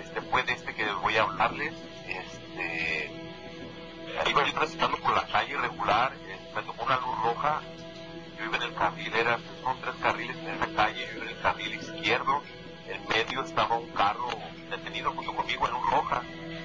este, 0.00 0.20
fue 0.20 0.42
de 0.42 0.52
este 0.52 0.74
que 0.74 0.84
voy 1.02 1.16
a 1.16 1.22
hablarles. 1.22 1.72
Este, 2.06 3.10
iba 4.28 4.44
yo 4.44 4.52
transitando 4.52 4.98
por 4.98 5.14
la 5.14 5.26
calle 5.28 5.56
regular, 5.56 6.12
eh, 6.26 6.52
me 6.54 6.62
tocó 6.62 6.84
una 6.84 6.96
luz 6.96 7.18
roja. 7.24 7.62
Yo 8.38 8.44
iba 8.44 8.56
en 8.56 8.62
el 8.64 8.74
carril, 8.74 9.14
era, 9.14 9.38
son 9.62 9.80
tres 9.80 9.94
carriles 10.02 10.36
en 10.36 10.48
esa 10.48 10.68
calle, 10.74 11.06
yo 11.06 11.16
iba 11.16 11.24
en 11.24 11.30
el 11.30 11.40
carril 11.40 11.74
izquierdo. 11.74 12.42
En 12.86 13.08
medio 13.08 13.42
estaba 13.44 13.78
un 13.78 13.88
carro 13.92 14.28
roja. 15.92 16.22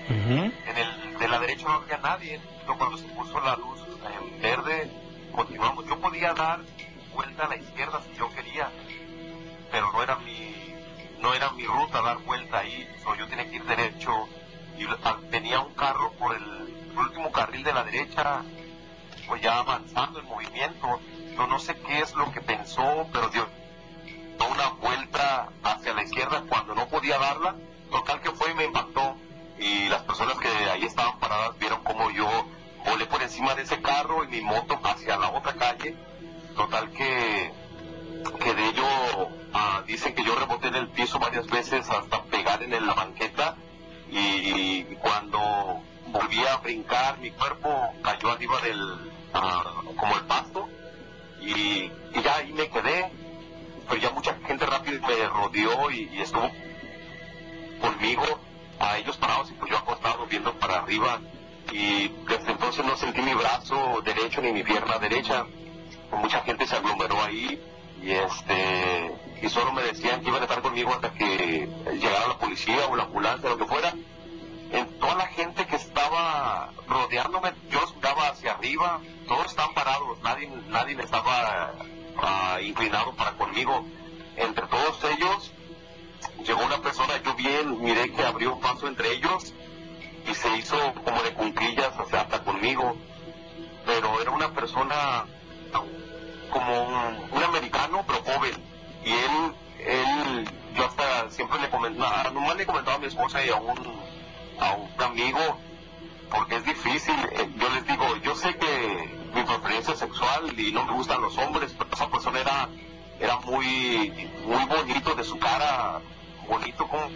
En 0.09 0.77
el 0.77 1.19
de 1.19 1.27
la 1.27 1.39
derecha 1.39 1.67
no 1.67 1.73
había 1.73 1.97
nadie. 1.97 2.39
Yo 2.65 2.77
cuando 2.77 2.97
se 2.97 3.07
puso 3.09 3.39
la 3.41 3.55
luz 3.57 3.79
en 4.15 4.41
verde, 4.41 4.89
continuamos. 5.33 5.85
Yo 5.85 5.99
podía 5.99 6.33
dar 6.33 6.61
vuelta 7.13 7.45
a 7.45 7.49
la 7.49 7.57
izquierda 7.57 8.01
si 8.01 8.17
yo 8.17 8.29
quería, 8.33 8.69
pero 9.71 9.91
no 9.91 10.01
era 10.01 10.15
mi 10.17 10.55
no 11.19 11.33
era 11.33 11.49
mi 11.51 11.65
ruta 11.65 12.01
dar 12.01 12.17
vuelta 12.19 12.59
ahí. 12.59 12.87
yo 13.17 13.27
tenía 13.27 13.49
que 13.49 13.55
ir 13.55 13.63
derecho 13.63 14.11
y 14.77 14.85
tenía 15.31 15.59
un 15.59 15.73
carro 15.73 16.11
por 16.13 16.35
el 16.35 16.45
último 16.95 17.31
carril 17.31 17.63
de 17.63 17.73
la 17.73 17.83
derecha, 17.83 18.43
pues 19.27 19.41
ya 19.41 19.57
avanzando 19.59 20.19
en 20.19 20.25
movimiento. 20.25 20.99
Yo 21.35 21.47
no 21.47 21.59
sé 21.59 21.75
qué 21.79 21.99
es 21.99 22.13
lo 22.15 22.31
que 22.31 22.41
pensó, 22.41 23.07
pero 23.11 23.29
dio 23.29 23.47
una 24.49 24.69
vuelta 24.69 25.49
hacia 25.63 25.93
la 25.93 26.03
izquierda 26.03 26.43
cuando 26.47 26.75
no 26.75 26.87
podía 26.87 27.17
darla. 27.17 27.55
Total 27.91 28.21
que 28.21 28.31
fue 28.31 28.51
y 28.51 28.55
me 28.55 28.65
impactó. 28.65 29.15
Y 29.59 29.87
las 29.89 30.03
personas 30.03 30.37
que 30.37 30.47
ahí 30.47 30.83
estaban 30.83 31.19
paradas 31.19 31.57
vieron 31.59 31.83
como 31.83 32.11
yo 32.11 32.27
volé 32.85 33.05
por 33.05 33.21
encima 33.21 33.55
de 33.55 33.63
ese 33.63 33.81
carro 33.81 34.23
y 34.23 34.27
mi 34.27 34.41
moto 34.41 34.79
hacia 34.83 35.17
la 35.17 35.29
otra 35.29 35.53
calle. 35.53 35.95
Total 36.55 36.89
que, 36.91 37.51
que 38.43 38.53
de 38.53 38.69
ello 38.69 38.87
ah, 39.53 39.83
dicen 39.85 40.13
que 40.15 40.23
yo 40.23 40.35
reboté 40.35 40.67
en 40.67 40.75
el 40.75 40.87
piso 40.89 41.19
varias 41.19 41.47
veces 41.47 41.89
hasta 41.89 42.23
pegar 42.23 42.63
en 42.63 42.85
la 42.85 42.93
banqueta 42.93 43.55
y 44.09 44.83
cuando 44.95 45.81
volví 46.07 46.43
a 46.45 46.57
brincar 46.57 47.19
mi 47.19 47.31
cuerpo 47.31 47.93
cayó 48.01 48.31
arriba 48.31 48.59
del 48.61 49.11
ah, 49.33 49.81
como 49.95 50.15
el 50.15 50.25
pasto 50.25 50.67
y, 51.41 51.91
ya 52.23 52.37
ahí 52.37 52.53
me 52.53 52.69
quedé 52.69 53.11
pero 53.87 54.01
ya 54.01 54.09
mucha 54.11 54.35
gente 54.45 54.65
rápido 54.65 54.99
me 55.07 55.27
rodeó 55.27 55.91
y 55.91 56.19
estuvo 56.19 56.49
conmigo 57.79 58.23
a 58.79 58.97
ellos 58.97 59.17
parados 59.17 59.49
y 59.51 59.53
pues 59.53 59.71
yo 59.71 59.77
acostado 59.77 60.25
viendo 60.27 60.53
para 60.53 60.79
arriba 60.79 61.19
y 61.71 62.07
desde 62.27 62.51
entonces 62.51 62.85
no 62.85 62.95
sentí 62.95 63.21
mi 63.21 63.33
brazo 63.33 64.01
derecho 64.03 64.41
ni 64.41 64.53
mi 64.53 64.63
pierna 64.63 64.97
derecha 64.99 65.45
mucha 66.11 66.41
gente 66.41 66.65
se 66.65 66.75
aglomeró 66.75 67.21
ahí 67.23 67.61
y 68.01 68.11
este 68.11 69.15
y 69.41 69.49
solo 69.49 69.71
me 69.71 69.83
decían 69.83 70.21
que 70.21 70.29
iban 70.29 70.41
a 70.41 70.45
estar 70.45 70.61
conmigo 70.61 70.91
hasta 70.93 71.13
que 71.13 71.69
llegara 71.93 72.27
la 72.27 72.37
policía 72.37 72.87
o 72.89 72.95
la 72.95 73.03
ambulancia, 73.03 73.49
lo 73.49 73.57
que 73.57 73.65
fuera. 73.65 73.93
En 74.71 74.99
toda 74.99 75.15
la 75.15 75.27
gente 75.27 75.65
que 75.65 75.75
estaba 75.75 76.71
rodeándome, 76.87 77.53
yo 77.69 77.79
estaba 77.83 78.29
hacia 78.29 78.53
arriba, 78.53 78.99
todos 79.27 79.45
estaban 79.45 79.73
parados, 79.73 80.19
nadie, 80.23 80.49
nadie 80.69 80.97
estaba 80.99 81.73
ah, 82.17 82.59
inclinado 82.61 83.13
para 83.13 83.31
conmigo. 83.33 83.85
Entre 84.35 84.65
todos 84.67 85.03
ellos 85.03 85.53
llegó 86.45 86.65
una 86.65 86.81
persona, 86.81 87.21
yo 87.23 87.33
bien 87.35 87.81
miré 87.81 88.11
que 88.11 88.23
abrió 88.23 88.55
un 88.55 88.61
paso 88.61 88.87
entre 88.87 89.11
ellos 89.13 89.53
y 90.29 90.33
se 90.33 90.55
hizo 90.57 90.77
como 91.03 91.21
de 91.23 91.33
cunquillas, 91.33 91.91
o 91.99 92.09
sea, 92.09 92.21
hasta 92.21 92.43
conmigo. 92.43 92.95
Pero 93.85 94.21
era 94.21 94.31
una 94.31 94.53
persona 94.53 95.25
como 96.49 96.83
un, 97.31 97.43
americano, 97.43 98.03
pero 98.05 98.21
joven. 98.23 98.51
Y 99.05 99.11
él, 99.11 99.55
él, 99.79 100.49
yo 100.75 100.85
hasta 100.85 101.29
siempre 101.31 101.59
le 101.59 101.69
comentaba, 101.69 102.29
nomás 102.31 102.57
le 102.57 102.65
comentaba 102.65 102.97
a 102.97 102.99
mi 102.99 103.07
esposa 103.07 103.45
y 103.45 103.49
a 103.49 103.55
un, 103.55 103.77
a 104.59 104.73
un 104.73 105.03
amigo, 105.03 105.39
porque 106.29 106.55
es 106.57 106.65
difícil. 106.65 107.15
Eh, 107.31 107.49
yo 107.55 107.69
les 107.69 107.87
digo, 107.87 108.17
yo 108.17 108.35
sé 108.35 108.55
que 108.57 109.29
mi 109.33 109.43
preferencia 109.43 109.95
sexual 109.95 110.59
y 110.59 110.71
no 110.71 110.83
me 110.83 110.93
gustan 110.93 111.21
los 111.21 111.37
hombres, 111.37 111.73
pero 111.77 111.89
esa 111.93 112.09
persona 112.09 112.39
era, 112.39 112.69
era 113.19 113.39
muy, 113.39 114.29
muy 114.45 114.65
bonito 114.65 115.15
de 115.15 115.23
su 115.23 115.39
cara, 115.39 116.01
bonito 116.47 116.87
como, 116.87 117.09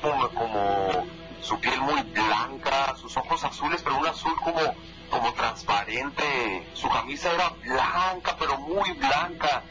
como, 0.00 0.28
como 0.30 1.06
su 1.40 1.58
piel 1.60 1.80
muy 1.80 2.02
blanca, 2.02 2.94
sus 2.96 3.16
ojos 3.16 3.44
azules, 3.44 3.82
pero 3.82 3.98
un 3.98 4.06
azul 4.06 4.34
como 4.42 4.60
como 5.12 5.34
transparente, 5.34 6.66
su 6.72 6.88
camisa 6.88 7.30
era 7.34 7.50
blanca, 7.62 8.34
pero 8.38 8.56
muy 8.58 8.92
blanca. 8.92 9.62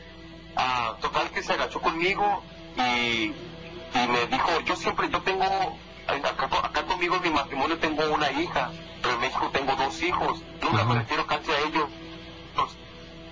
Ah, 0.56 0.96
total 1.02 1.32
que 1.32 1.42
se 1.42 1.54
agachó 1.54 1.82
conmigo 1.82 2.44
y, 2.76 3.34
me 3.94 4.28
dijo, 4.28 4.62
yo 4.66 4.76
siempre, 4.76 5.10
yo 5.10 5.20
tengo, 5.22 5.46
acá, 6.06 6.84
conmigo 6.84 7.16
en 7.16 7.24
mi 7.24 7.30
matrimonio 7.32 7.80
tengo 7.80 8.04
una 8.14 8.32
hija, 8.32 8.72
pero 9.02 9.16
en 9.16 9.22
México 9.22 9.50
tengo 9.52 9.76
dos 9.76 10.02
hijos, 10.04 10.44
nunca 10.62 10.84
me 10.84 10.96
refiero 10.96 11.26
casi 11.26 11.52
a 11.52 11.60
ellos. 11.68 11.90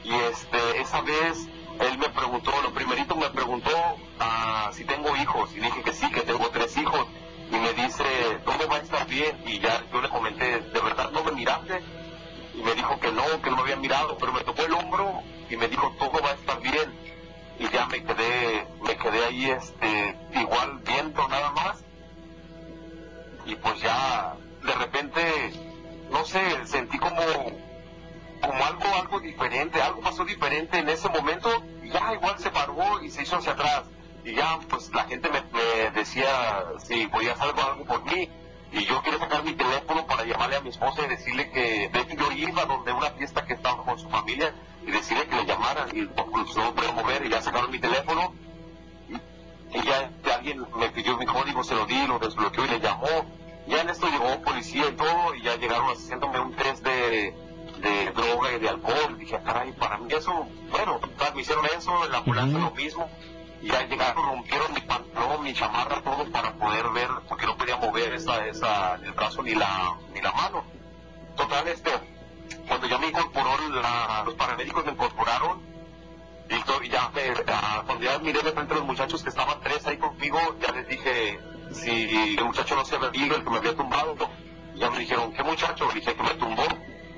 Y 0.03 0.13
este, 0.13 0.81
esa 0.81 1.01
vez 1.01 1.47
preguntó, 2.19 2.51
lo 2.61 2.73
primerito 2.73 3.15
me 3.15 3.29
preguntó 3.29 3.71
ah, 4.19 4.69
si 4.73 4.83
tengo 4.85 5.15
hijos, 5.15 5.51
y 5.55 5.59
dije 5.59 5.81
que 5.83 5.93
sí, 5.93 6.09
que 6.11 6.21
tengo 6.21 6.49
tres 6.49 6.75
hijos 6.77 7.07
y 7.51 7.55
me 7.57 7.73
dice, 7.73 8.03
todo 8.45 8.67
va 8.69 8.75
a 8.77 8.79
estar 8.79 9.07
bien. 9.07 9.41
Y 9.45 9.59
ya 9.59 9.83
yo 9.91 10.01
le 10.01 10.09
comenté, 10.09 10.59
¿de 10.59 10.79
verdad 10.79 11.11
no 11.11 11.23
me 11.23 11.31
miraste? 11.31 11.81
Y 12.53 12.61
me 12.61 12.75
dijo 12.75 12.99
que 12.99 13.11
no, 13.11 13.23
que 13.41 13.49
no 13.49 13.55
me 13.57 13.61
había 13.63 13.75
mirado, 13.77 14.17
pero 14.17 14.31
me 14.33 14.41
tocó 14.41 14.63
el 14.63 14.73
hombro 14.73 15.23
y 15.49 15.55
me 15.55 15.67
dijo, 15.67 15.95
todo 15.97 16.21
va 16.21 16.31
a 16.31 16.33
estar 16.33 16.59
bien. 16.61 16.93
Y 17.57 17.69
ya 17.69 17.87
me 17.87 18.03
quedé, 18.03 18.67
me 18.81 18.95
quedé 18.97 19.25
ahí 19.25 19.49
este, 19.49 20.17
igual 20.35 20.79
viendo 20.85 21.27
nada 21.27 21.51
más. 21.51 21.83
Y 23.45 23.55
pues 23.55 23.81
ya, 23.81 24.35
de 24.63 24.73
repente, 24.73 25.21
no 26.11 26.23
sé, 26.25 26.41
sentí 26.65 26.99
como, 26.99 27.21
como 28.41 28.65
algo, 28.65 28.85
algo 28.95 29.19
diferente, 29.19 29.81
algo 29.81 30.01
pasó 30.01 30.23
diferente 30.23 30.77
en 30.77 30.89
ese 30.89 31.09
momento. 31.09 31.38
Hacia 33.37 33.53
atrás. 33.53 33.83
Y 34.23 34.35
ya 34.35 34.59
pues 34.69 34.91
la 34.93 35.03
gente 35.05 35.29
me, 35.29 35.91
decía 35.91 36.63
si 36.79 37.07
podía 37.07 37.33
hacer 37.33 37.53
algo, 37.57 37.85
por 37.85 38.03
mí. 38.05 38.29
Y 38.71 38.85
yo 38.85 39.01
quería 39.01 39.19
sacar 39.19 39.43
mi 39.43 39.53
teléfono 39.53 40.05
para 40.05 40.25
llamarle 40.25 40.57
a 40.57 40.61
mi 40.61 40.69
esposa 40.69 41.03
y 41.03 41.07
decirle 41.07 41.49
que 41.51 41.89
de 41.89 41.99
hecho 42.01 42.15
yo 42.15 42.31
iba 42.31 42.65
donde 42.65 42.93
una 42.93 43.09
fiesta 43.11 43.43
que 43.45 43.53
estaba 43.53 43.83
con 43.83 43.97
su 43.97 44.07
familia 44.09 44.53
y 44.85 44.91
decirle 44.91 45.25
que 45.27 45.35
le 45.35 45.45
llamaran 45.45 45.89
y 45.91 46.05
pues, 46.05 46.55
no 46.55 46.93
mover 46.93 47.25
y 47.25 47.29
ya 47.29 47.41
sacaron 47.41 47.71
mi 47.71 47.79
teléfono. 47.79 48.33
Y, 49.71 49.81
ya 49.83 50.11
alguien 50.35 50.65
me 50.75 50.89
pidió 50.89 51.17
mi 51.17 51.25
código, 51.25 51.63
se 51.63 51.75
lo 51.75 51.85
di, 51.85 52.07
lo 52.07 52.19
desbloqueó 52.19 52.65
y 52.65 52.69
le 52.69 52.79
llamó. 52.79 53.25
Ya 53.67 53.81
en 53.81 53.89
esto 53.89 54.07
llegó 54.07 54.41
policía 54.41 54.87
y 54.89 54.93
todo 54.93 55.35
y 55.35 55.43
ya 55.43 55.55
llegaron 55.57 55.89
haciéndome 55.89 56.39
un 56.39 56.53
test 56.53 56.83
de, 56.83 57.35
de 57.81 58.11
droga 58.11 58.53
y 58.53 58.59
de 58.59 58.69
alcohol. 58.69 59.17
Dije, 59.17 59.39
caray, 59.43 59.71
para 59.73 59.97
mí 59.97 60.13
eso, 60.13 60.47
bueno, 60.71 60.99
me 61.33 61.41
hicieron 61.41 61.65
eso, 61.77 62.05
en 62.05 62.11
la 62.11 62.17
ambulancia 62.19 62.59
lo 62.59 62.71
mismo 62.71 63.09
y 63.61 63.67
ya 63.67 63.85
llegaron, 63.87 64.23
rompieron 64.23 64.73
mi 64.73 64.81
pantalón, 64.81 65.43
mi 65.43 65.53
chamarra, 65.53 66.01
todo 66.01 66.31
para 66.31 66.53
poder 66.53 66.89
ver, 66.89 67.09
porque 67.27 67.45
no 67.45 67.57
podía 67.57 67.75
mover 67.75 68.13
esa, 68.13 68.47
esa, 68.47 68.95
el 68.95 69.11
brazo 69.11 69.43
ni 69.43 69.53
la, 69.53 69.97
ni 70.13 70.21
la 70.21 70.31
mano. 70.31 70.63
Total, 71.35 71.67
este, 71.67 71.91
cuando 72.67 72.87
ya 72.87 72.97
me 72.97 73.07
incorporó, 73.07 73.57
los 74.25 74.33
paramédicos 74.35 74.85
me 74.85 74.91
incorporaron, 74.91 75.69
y 76.49 76.89
ya, 76.89 77.11
cuando 77.85 78.03
ya 78.03 78.17
miré 78.19 78.41
de 78.41 78.51
frente 78.51 78.73
a 78.73 78.77
los 78.77 78.85
muchachos 78.85 79.21
que 79.21 79.29
estaban 79.29 79.59
tres 79.61 79.85
ahí 79.85 79.97
conmigo, 79.97 80.39
ya 80.59 80.71
les 80.71 80.87
dije 80.87 81.39
si 81.71 82.35
el 82.37 82.43
muchacho 82.43 82.75
no 82.75 82.85
se 82.85 82.95
había 82.95 83.09
el 83.09 83.43
que 83.43 83.49
me 83.49 83.57
había 83.57 83.75
tumbado. 83.75 84.15
Ya 84.75 84.89
me 84.89 84.99
dijeron, 84.99 85.31
¿qué 85.33 85.43
muchacho? 85.43 85.87
Le 85.89 85.95
dije 85.95 86.15
que 86.15 86.23
me 86.23 86.33
tumbó. 86.35 86.63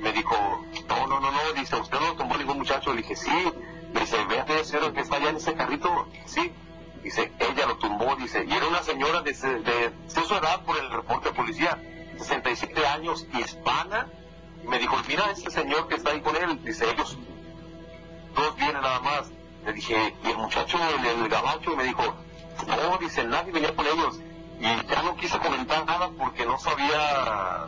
Me 0.02 0.12
dijo, 0.12 0.36
no, 0.90 1.08
no, 1.08 1.20
no, 1.20 1.32
no, 1.32 1.54
dice, 1.56 1.76
usted 1.76 2.00
no 2.00 2.14
tumbó 2.16 2.38
ningún 2.38 2.58
muchacho. 2.58 2.92
Le 2.92 3.02
dije, 3.02 3.16
sí, 3.16 3.52
Dice, 3.94 4.24
vete 4.26 4.64
cero 4.64 4.94
que 4.94 5.02
está 5.02 5.18
allá 5.18 5.30
en 5.30 5.36
ese 5.36 5.54
carrito. 5.54 6.08
Sí. 6.26 6.52
Dice, 7.04 7.32
ella 7.40 7.66
lo 7.66 7.78
tumbó, 7.78 8.16
dice, 8.16 8.46
y 8.48 8.54
era 8.54 8.68
una 8.68 8.84
señora 8.84 9.22
de, 9.22 9.34
de, 9.34 9.92
su 10.08 10.36
edad 10.36 10.62
por 10.62 10.78
el 10.78 10.92
reporte 10.92 11.30
de 11.30 11.36
policía, 11.36 11.80
67 12.18 12.86
años, 12.86 13.26
hispana. 13.34 14.08
me 14.64 14.78
dijo, 14.78 14.96
mira 15.08 15.32
ese 15.32 15.50
señor 15.50 15.88
que 15.88 15.96
está 15.96 16.12
ahí 16.12 16.22
con 16.22 16.36
él. 16.36 16.64
Dice, 16.64 16.90
ellos 16.90 17.18
dos 18.36 18.56
vienen 18.56 18.82
nada 18.82 19.00
más. 19.00 19.32
Le 19.66 19.74
dije, 19.74 20.16
y 20.24 20.30
el 20.30 20.38
muchacho, 20.38 20.78
el, 20.78 21.06
el 21.06 21.28
gabacho, 21.28 21.76
me 21.76 21.84
dijo, 21.86 22.04
no, 22.68 22.98
dice, 23.00 23.24
nadie 23.24 23.52
venía 23.52 23.76
con 23.76 23.86
ellos. 23.88 24.20
Y 24.60 24.64
ya 24.64 25.02
no 25.02 25.16
quise 25.16 25.40
comentar 25.40 25.86
nada 25.86 26.12
porque 26.18 26.46
no 26.46 26.60
sabía, 26.60 27.66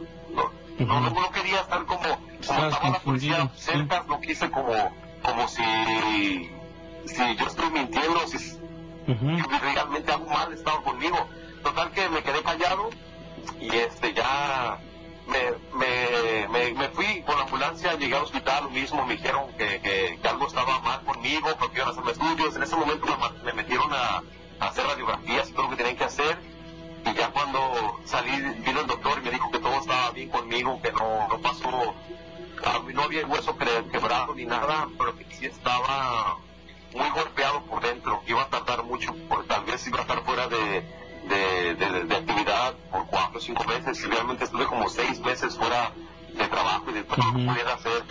no, 0.80 1.00
no, 1.00 1.10
no 1.10 1.32
quería 1.32 1.62
estar 1.62 1.86
como, 1.86 2.02
como 2.02 2.66
estaba 2.68 2.90
la 2.90 3.00
policía 3.00 3.50
cerca, 3.56 4.04
no 4.08 4.20
quise 4.20 4.50
como, 4.50 4.74
como 5.22 5.48
si, 5.48 5.64
si 7.06 7.36
yo 7.36 7.46
estoy 7.48 7.70
mintiendo, 7.72 8.28
si, 8.28 8.60
realmente 9.74 10.12
algo 10.12 10.30
mal 10.30 10.54
estaba 10.54 10.82
conmigo. 10.82 11.18
Total 11.62 11.92
que 11.92 12.10
me 12.10 12.22
quedé 12.24 12.42
callado 12.42 12.90
y 13.60 13.70
este 13.70 14.14
ya 14.14 14.80
me, 15.28 15.78
me, 15.78 16.48
me, 16.50 16.74
me 16.74 16.90
fui 16.90 17.22
con 17.22 17.38
la 17.38 17.44
ambulancia, 17.44 17.94
llegué 17.94 18.16
al 18.16 18.24
hospital, 18.24 18.66
lo 18.66 18.70
mismo, 18.72 19.06
me 19.06 19.16
dijeron 19.16 19.52
que, 19.58 19.80
que, 19.82 20.20
que 20.22 20.28
algo 20.28 20.48
estaba 20.48 20.80
mal 20.80 21.04
conmigo, 21.04 21.50
porque 21.60 21.78
iban 21.78 21.88
a 21.88 21.92
hacerme 21.92 22.12
estudios. 22.12 22.56
En 22.56 22.64
ese 22.64 22.76
momento 22.76 23.06
me, 23.06 23.44
me 23.44 23.54
metieron 23.54 23.92
a, 23.94 24.24
a 24.60 24.68
hacer 24.68 24.86
radiografías 24.86 25.50
y 25.50 25.54
todo 25.54 25.64
lo 25.64 25.70
que 25.72 25.76
tenían 25.78 25.96
que 25.96 26.04
hacer. 26.04 26.38
Y 27.06 27.14
ya 27.14 27.30
cuando 27.32 28.00
salí, 28.06 28.32
vino 28.66 28.80
el 28.82 28.88
doctor 28.88 29.20
y 29.20 29.22
me 29.26 29.32
dijo 29.32 29.52
que 29.52 29.60
todo 29.60 29.76
estaba 29.76 30.12
bien 30.12 30.30
conmigo, 30.30 30.82
que 30.82 30.92
no, 30.92 31.28
no 31.28 31.40
pasó, 31.42 31.94
no 32.94 33.04
había 33.04 33.26
hueso 33.26 33.58
que- 33.58 33.90
quebrado 33.92 34.34
ni 34.36 34.46
nada, 34.46 34.88
pero 34.98 35.16
que 35.18 35.26
sí 35.36 35.46
estaba 35.46 36.38
muy 36.94 37.10
golpeado 37.10 37.62
por 37.64 37.82
dentro, 37.82 38.22
iba 38.28 38.44
a 38.44 38.50
tardar 38.50 38.84
mucho, 38.84 39.14
porque 39.28 39.48
tal 39.48 39.66
vez 39.66 39.86
iba 39.88 40.00
a 40.00 40.02
estar 40.04 40.24
fuera 40.24 40.48
de, 40.48 40.82
de, 41.28 41.76
de- 41.76 42.04
de 42.06 42.16
actividad 42.16 42.74
por 42.92 43.06
cuatro 43.08 43.40
o 43.40 43.42
cinco 43.42 43.64
meses, 43.66 44.00
y 44.02 44.06
realmente 44.08 44.46
estuve 44.46 44.66
como 44.68 44.88
seis 44.90 45.20
meses 45.20 45.58
fuera 45.58 45.92
de 46.34 46.48
trabajo 46.48 46.86
y 46.90 46.94
de 46.94 47.04
todo 47.04 47.18
lo 47.18 47.34
que 47.38 47.46
pudiera 47.46 47.74
hacer. 47.74 48.04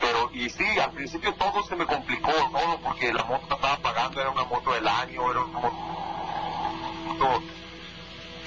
Pero, 0.00 0.30
y 0.32 0.48
sí, 0.50 0.64
al 0.78 0.92
principio 0.92 1.34
todo 1.34 1.62
se 1.64 1.74
me 1.76 1.86
complicó, 1.86 2.30
todo, 2.52 2.78
porque 2.84 3.12
la 3.12 3.24
moto 3.24 3.48
que 3.48 3.54
estaba 3.54 3.76
pagando 3.78 4.20
era 4.20 4.30
una 4.30 4.44
moto 4.44 4.72
del 4.72 4.86
año, 4.86 5.30
era 5.30 5.40
una 5.44 5.58
moto 5.60 7.42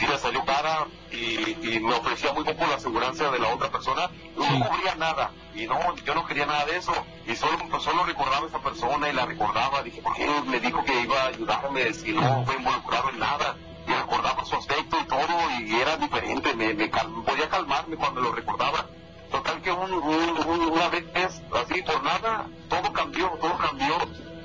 sí 0.01 0.07
me 0.07 0.17
salió 0.17 0.43
cara 0.45 0.87
y, 1.11 1.75
y 1.75 1.79
me 1.79 1.93
ofrecía 1.93 2.33
muy 2.33 2.43
poco 2.43 2.65
la 2.65 2.75
aseguranza 2.75 3.29
de 3.29 3.37
la 3.39 3.49
otra 3.49 3.69
persona, 3.69 4.09
no 4.35 4.45
cubría 4.67 4.95
nada. 4.95 5.31
Y 5.53 5.67
no, 5.67 5.77
yo 5.97 6.15
no 6.15 6.25
quería 6.25 6.45
nada 6.47 6.65
de 6.65 6.77
eso. 6.77 6.93
Y 7.27 7.35
solo, 7.35 7.57
solo 7.79 8.03
recordaba 8.03 8.45
a 8.45 8.49
esa 8.49 8.59
persona 8.59 9.09
y 9.09 9.13
la 9.13 9.25
recordaba. 9.27 9.83
Dije, 9.83 10.01
¿por 10.01 10.15
qué 10.15 10.27
me 10.47 10.59
dijo 10.59 10.83
que 10.83 11.01
iba 11.01 11.21
a 11.21 11.27
ayudarme 11.27 11.93
si 11.93 12.13
no 12.13 12.43
fue 12.45 12.55
involucrado 12.55 13.09
en 13.09 13.19
nada? 13.19 13.55
Y 13.87 13.91
recordaba 13.93 14.43
su 14.45 14.55
aspecto 14.55 14.97
y 14.99 15.05
todo, 15.05 15.27
y 15.59 15.75
era 15.79 15.97
diferente. 15.97 16.55
Me, 16.55 16.73
me 16.73 16.89
cal- 16.89 17.11
podía 17.25 17.47
calmarme 17.49 17.95
cuando 17.95 18.21
lo 18.21 18.31
recordaba. 18.31 18.87
Total 19.29 19.61
que 19.61 19.71
un, 19.71 19.91
un- 19.93 20.47
un- 20.47 20.71
una 20.71 20.87
vez, 20.89 21.05
así 21.15 21.81
por 21.83 22.01
nada, 22.03 22.47
todo 22.69 22.91
cambió, 22.91 23.27
todo 23.39 23.55
cambió. 23.57 23.95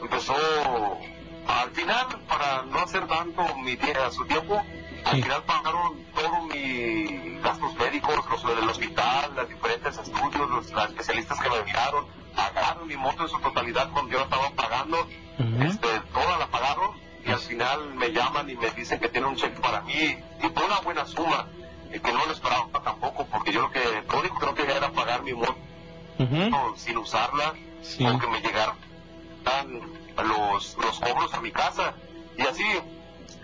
Empezó, 0.03 0.35
al 1.49 1.71
final, 1.71 2.07
para 2.29 2.63
no 2.63 2.79
hacer 2.81 3.07
tanto 3.07 3.43
mi 3.59 3.73
a 3.73 4.11
su 4.11 4.25
tiempo, 4.27 4.61
al 5.07 5.23
final 5.23 5.43
pagaron 5.45 6.05
todos 6.15 6.43
mis 6.53 7.43
gastos 7.43 7.75
médicos, 7.77 8.17
los 8.29 8.57
del 8.57 8.69
hospital, 8.69 9.33
los 9.37 9.49
diferentes 9.49 9.99
estudios, 9.99 10.51
los 10.51 10.73
las 10.73 10.91
especialistas 10.91 11.41
que 11.41 11.49
me 11.49 11.57
enviaron, 11.59 12.07
pagaron 12.35 12.89
mi 12.89 12.97
moto 12.97 13.23
en 13.23 13.29
su 13.29 13.39
totalidad 13.39 13.89
cuando 13.93 14.11
yo 14.13 14.19
la 14.19 14.25
estaba 14.25 14.51
pagando, 14.51 15.07
este, 15.61 15.89
toda 16.13 16.39
la 16.39 16.47
pagaron 16.49 16.91
y 17.25 17.31
al 17.31 17.39
final 17.39 17.95
me 17.95 18.13
llaman 18.13 18.51
y 18.51 18.57
me 18.57 18.71
dicen 18.71 18.99
que 18.99 19.09
tienen 19.09 19.31
un 19.31 19.37
cheque 19.37 19.61
para 19.61 19.81
mí. 19.83 19.95
Y 19.95 20.49
fue 20.55 20.65
una 20.65 20.81
buena 20.81 21.07
suma 21.07 21.47
eh, 21.91 22.01
que 22.01 22.13
no 22.13 22.27
lo 22.27 22.33
esperaba 22.33 22.67
tampoco 22.83 23.27
porque 23.27 23.53
yo 23.53 23.63
lo 23.63 23.71
que 23.71 23.81
lo 23.81 24.21
único 24.21 24.39
que 24.39 24.47
no 24.47 24.55
quería 24.55 24.77
era 24.77 24.91
pagar 24.93 25.23
mi 25.23 25.35
moto 25.35 25.57
sin 26.77 26.97
usarla 26.99 27.55
o 28.01 28.19
que 28.19 28.27
me 28.27 28.41
llegaran 28.41 28.77
los, 30.17 30.77
los 30.79 31.01
cobros 31.01 31.33
a 31.35 31.41
mi 31.41 31.53
casa. 31.53 31.95
Y 32.37 32.43
así 32.43 32.65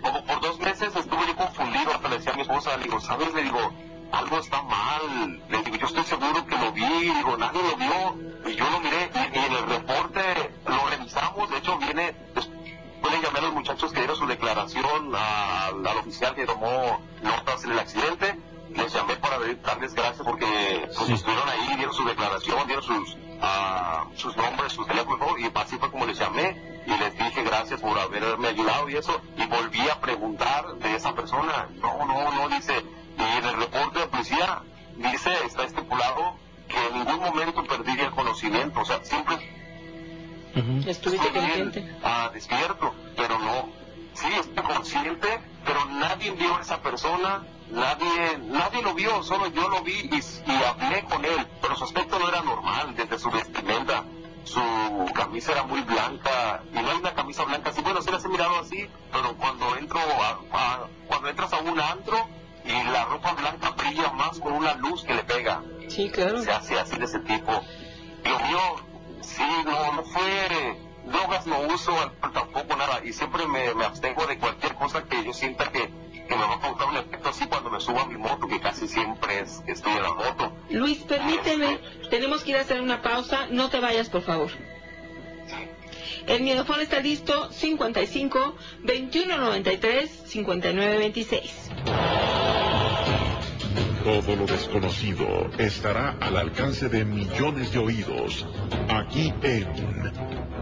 como 0.03 0.23
por 0.25 0.41
dos 0.41 0.59
meses 0.59 0.95
estuve 0.95 1.27
yo 1.27 1.35
confundido, 1.35 1.93
hasta 1.93 2.09
le 2.09 2.17
decía 2.17 2.33
a 2.33 2.35
mi 2.35 2.41
esposa, 2.41 2.77
le 2.77 2.83
digo, 2.83 2.99
¿sabes? 2.99 3.33
Le 3.33 3.43
digo, 3.43 3.71
algo 4.11 4.37
está 4.37 4.61
mal, 4.61 5.41
le 5.49 5.63
digo, 5.63 5.77
yo 5.77 5.87
estoy 5.87 6.03
seguro 6.03 6.45
que 6.45 6.57
lo 6.57 6.71
vi, 6.71 6.83
digo, 6.83 7.37
nadie 7.37 7.61
lo 7.63 7.77
vio, 7.77 8.51
y 8.51 8.55
yo 8.55 8.69
lo 8.69 8.79
miré, 8.81 9.09
y, 9.15 9.37
y 9.37 9.45
en 9.45 9.53
el 9.53 9.65
reporte 9.65 10.21
lo 10.67 10.89
revisamos, 10.89 11.49
de 11.49 11.57
hecho 11.57 11.77
viene, 11.77 12.15
después 12.35 13.13
le 13.13 13.21
llamé 13.21 13.39
a 13.39 13.41
los 13.41 13.53
muchachos 13.53 13.91
que 13.91 13.99
dieron 13.99 14.15
su 14.17 14.27
declaración 14.27 15.15
al, 15.15 15.87
al 15.87 15.97
oficial 15.97 16.35
que 16.35 16.45
tomó 16.45 17.01
notas 17.21 17.63
en 17.63 17.71
el 17.71 17.79
accidente, 17.79 18.39
les 18.75 18.93
llamé 18.93 19.15
para 19.17 19.37
darles 19.39 19.93
gracias 19.93 20.25
porque 20.25 20.89
pues, 20.97 21.09
estuvieron 21.09 21.49
ahí, 21.49 21.75
dieron 21.75 21.93
su 21.93 22.05
declaración, 22.05 22.65
dieron 22.67 22.83
sus, 22.83 23.17
ah, 23.41 24.05
sus 24.15 24.35
nombres, 24.37 24.73
sus 24.73 24.87
teléfonos, 24.87 25.39
y 25.39 25.51
así 25.53 25.77
fue 25.77 25.91
como 25.91 26.05
les 26.05 26.17
llamé 26.17 26.81
y 26.85 26.97
les 26.97 27.13
dije 27.17 27.43
gracias 27.43 27.79
por 27.81 27.97
haberme 27.97 28.47
ayudado 28.49 28.89
y 28.89 28.95
eso, 28.97 29.21
y 29.37 29.45
volví 29.45 29.81
a 29.89 29.99
preguntar 29.99 30.75
de 30.75 30.95
esa 30.95 31.13
persona, 31.13 31.67
no, 31.75 32.05
no, 32.05 32.31
no, 32.31 32.49
dice, 32.49 32.73
y 33.17 33.37
en 33.37 33.45
el 33.45 33.55
reporte 33.57 33.99
de 33.99 34.07
policía 34.07 34.61
dice, 34.97 35.31
está 35.45 35.63
estipulado 35.63 36.35
que 36.67 36.87
en 36.87 36.93
ningún 36.99 37.19
momento 37.19 37.63
perdí 37.63 37.99
el 37.99 38.11
conocimiento, 38.11 38.81
o 38.81 38.85
sea, 38.85 39.03
siempre 39.03 39.37
Estuviste 40.85 41.29
bien, 41.31 41.63
consciente. 41.71 41.95
ah, 42.03 42.29
despierto, 42.31 42.93
pero 43.17 43.39
no, 43.39 43.69
sí, 44.13 44.27
estoy 44.39 44.63
consciente, 44.63 45.27
pero 45.65 45.85
nadie 45.85 46.31
vio 46.31 46.55
a 46.57 46.61
esa 46.61 46.79
persona, 46.81 47.43
nadie, 47.71 48.37
nadie 48.39 48.81
lo 48.81 48.93
vio, 48.93 49.23
solo 49.23 49.47
yo 49.47 49.67
lo 49.69 49.81
vi 49.81 50.09
y, 50.11 50.15
y 50.51 50.63
hablé 50.63 51.03
con 51.03 51.23
él, 51.25 51.47
pero 51.61 51.75
su 51.75 51.83
aspecto 51.85 52.19
no 52.19 52.27
era 52.29 52.41
normal, 52.41 52.95
desde 52.95 53.17
su 53.19 53.29
vestimenta, 53.31 54.03
su 54.43 54.61
camisa 55.13 55.53
era 55.53 55.63
muy 55.63 55.81
blanca, 55.81 56.61
y 56.71 56.75
no 56.75 56.89
hay 56.91 56.97
una 56.97 57.13
camisa 57.13 57.43
blanca 57.45 57.69
así, 57.69 57.81
bueno, 57.81 58.01
sí 58.01 58.11
las 58.11 58.23
he 58.25 58.29
mirado 58.29 58.59
así, 58.59 58.87
pero 59.11 59.35
cuando 59.37 59.75
entro 59.77 59.99
a, 59.99 60.39
a- 60.57 60.87
cuando 61.07 61.29
entras 61.29 61.53
a 61.53 61.59
un 61.59 61.79
antro 61.79 62.17
y 62.65 62.71
la 62.91 63.05
ropa 63.05 63.33
blanca 63.33 63.71
brilla 63.71 64.11
más 64.13 64.39
con 64.39 64.53
una 64.53 64.73
luz 64.75 65.03
que 65.03 65.13
le 65.13 65.23
pega. 65.23 65.61
Sí, 65.89 66.09
claro. 66.09 66.41
Se 66.41 66.51
hace 66.51 66.79
así 66.79 66.97
de 66.97 67.05
ese 67.05 67.19
tipo. 67.19 67.51
Lo 68.23 68.39
mío, 68.39 68.59
sí, 69.21 69.43
no, 69.65 69.91
no 69.93 70.03
fue, 70.03 70.79
drogas 71.05 71.45
no 71.45 71.59
uso, 71.73 71.93
tampoco 72.33 72.75
nada, 72.77 73.01
y 73.03 73.11
siempre 73.13 73.45
me, 73.47 73.73
me 73.75 73.85
abstengo 73.85 74.25
de 74.27 74.37
cualquier 74.37 74.75
cosa 74.75 75.03
que 75.03 75.23
yo 75.25 75.33
sienta 75.33 75.71
que, 75.71 75.91
que 76.33 76.39
me 76.39 76.45
va 76.45 76.55
a 76.55 76.59
causar 76.59 76.87
un 76.89 76.97
efecto 76.97 77.29
así 77.29 77.45
cuando 77.45 77.69
me 77.69 77.79
subo 77.79 77.99
a 77.99 78.07
mi 78.07 78.17
moto, 78.17 78.47
que 78.47 78.59
casi 78.59 78.87
siempre 78.87 79.39
es 79.41 79.61
que 79.65 79.73
estoy 79.73 79.93
en 79.93 80.03
la 80.03 80.13
moto. 80.13 80.53
Luis, 80.69 80.99
permíteme, 80.99 81.79
tenemos 82.09 82.43
que 82.43 82.51
ir 82.51 82.57
a 82.57 82.61
hacer 82.61 82.81
una 82.81 83.01
pausa, 83.01 83.47
no 83.51 83.69
te 83.69 83.79
vayas, 83.79 84.09
por 84.09 84.21
favor. 84.23 84.49
El 86.25 86.41
miedofón 86.41 86.79
está 86.79 86.99
listo, 87.01 87.51
55 87.51 88.55
2193 88.83 90.23
5926. 90.25 91.69
Todo 94.03 94.35
lo 94.35 94.45
desconocido 94.45 95.49
estará 95.57 96.17
al 96.19 96.37
alcance 96.37 96.89
de 96.89 97.05
millones 97.05 97.71
de 97.71 97.79
oídos. 97.79 98.45
Aquí 98.89 99.33
en 99.43 99.67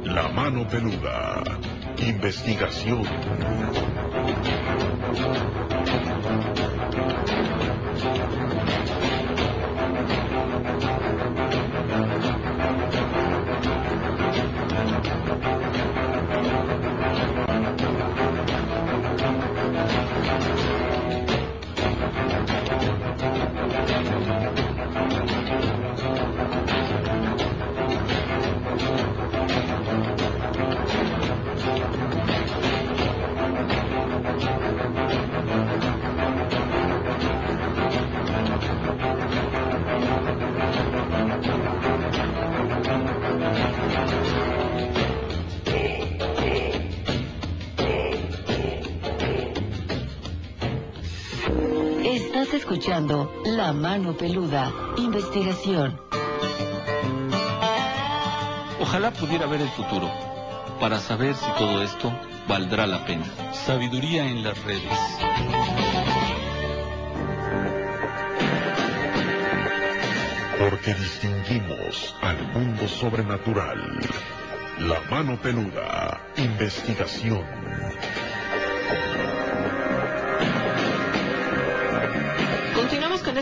La 0.03 0.27
Mano 0.29 0.67
Peluda. 0.67 1.41
Investigación. 1.97 3.03
Escuchando 52.81 53.31
La 53.45 53.73
Mano 53.73 54.17
Peluda, 54.17 54.73
investigación. 54.97 56.01
Ojalá 58.79 59.11
pudiera 59.11 59.45
ver 59.45 59.61
el 59.61 59.69
futuro 59.69 60.09
para 60.79 60.99
saber 60.99 61.35
si 61.35 61.45
todo 61.59 61.83
esto 61.83 62.11
valdrá 62.47 62.87
la 62.87 63.05
pena. 63.05 63.25
Sabiduría 63.53 64.25
en 64.25 64.43
las 64.43 64.57
redes. 64.63 64.81
Porque 70.57 70.95
distinguimos 70.95 72.15
al 72.21 72.47
mundo 72.51 72.87
sobrenatural. 72.87 73.99
La 74.79 74.99
mano 75.01 75.39
peluda. 75.39 76.19
Investigación. 76.37 77.70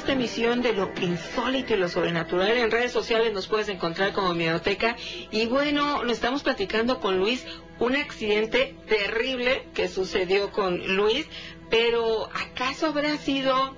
Esta 0.09 0.17
emisión 0.17 0.63
de 0.63 0.73
lo 0.73 0.91
insólito 0.99 1.75
y 1.75 1.77
lo 1.77 1.87
sobrenatural. 1.87 2.57
En 2.57 2.71
redes 2.71 2.91
sociales 2.91 3.31
nos 3.31 3.45
puedes 3.45 3.69
encontrar 3.69 4.11
como 4.11 4.33
Miedoteca. 4.33 4.95
Y 5.29 5.45
bueno, 5.45 6.03
nos 6.03 6.13
estamos 6.13 6.41
platicando 6.41 6.99
con 6.99 7.19
Luis 7.19 7.45
un 7.77 7.95
accidente 7.95 8.75
terrible 8.87 9.67
que 9.75 9.87
sucedió 9.87 10.51
con 10.51 10.95
Luis. 10.95 11.27
Pero 11.69 12.27
¿acaso 12.33 12.87
habrá 12.87 13.17
sido 13.17 13.75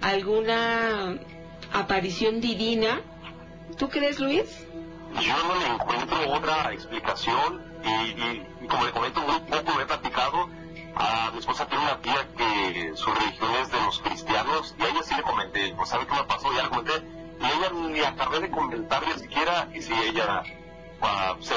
alguna 0.00 1.18
aparición 1.72 2.40
divina? 2.40 3.00
¿Tú 3.76 3.88
crees, 3.88 4.20
Luis? 4.20 4.68
Yo 5.20 5.34
no 5.36 5.74
encuentro 5.74 6.34
otra 6.34 6.72
explicación 6.72 7.64
y, 7.82 8.66
como 8.68 8.86
le 8.86 8.92
comento 8.92 9.20
un 9.22 9.44
poco, 9.46 9.72
lo 9.76 9.82
he 9.82 9.86
platicado. 9.86 10.48
A 10.96 11.30
mi 11.32 11.38
esposa 11.38 11.66
tiene 11.66 11.84
una 11.84 12.00
tía 12.00 12.28
que 12.36 12.92
su 12.94 13.10
religión 13.10 13.50
es 13.60 13.70
de 13.70 13.80
los 13.80 13.98
cristianos 14.00 14.74
y 14.78 14.82
a 14.82 14.88
ella 14.88 15.02
sí 15.02 15.14
le 15.16 15.22
comenté, 15.22 15.74
pues 15.74 15.88
sabe 15.88 16.06
qué 16.06 16.14
me 16.14 16.24
pasó, 16.24 16.52
ya 16.52 16.62
le 16.62 16.68
comenté, 16.68 16.92
y 17.40 17.44
ella 17.44 17.70
ni 17.72 18.00
acabé 18.00 18.40
de 18.40 18.50
comentarle 18.50 19.18
siquiera 19.18 19.68
y 19.74 19.82
si 19.82 19.92
ella 19.92 20.42
uh, 21.00 21.42
se 21.42 21.54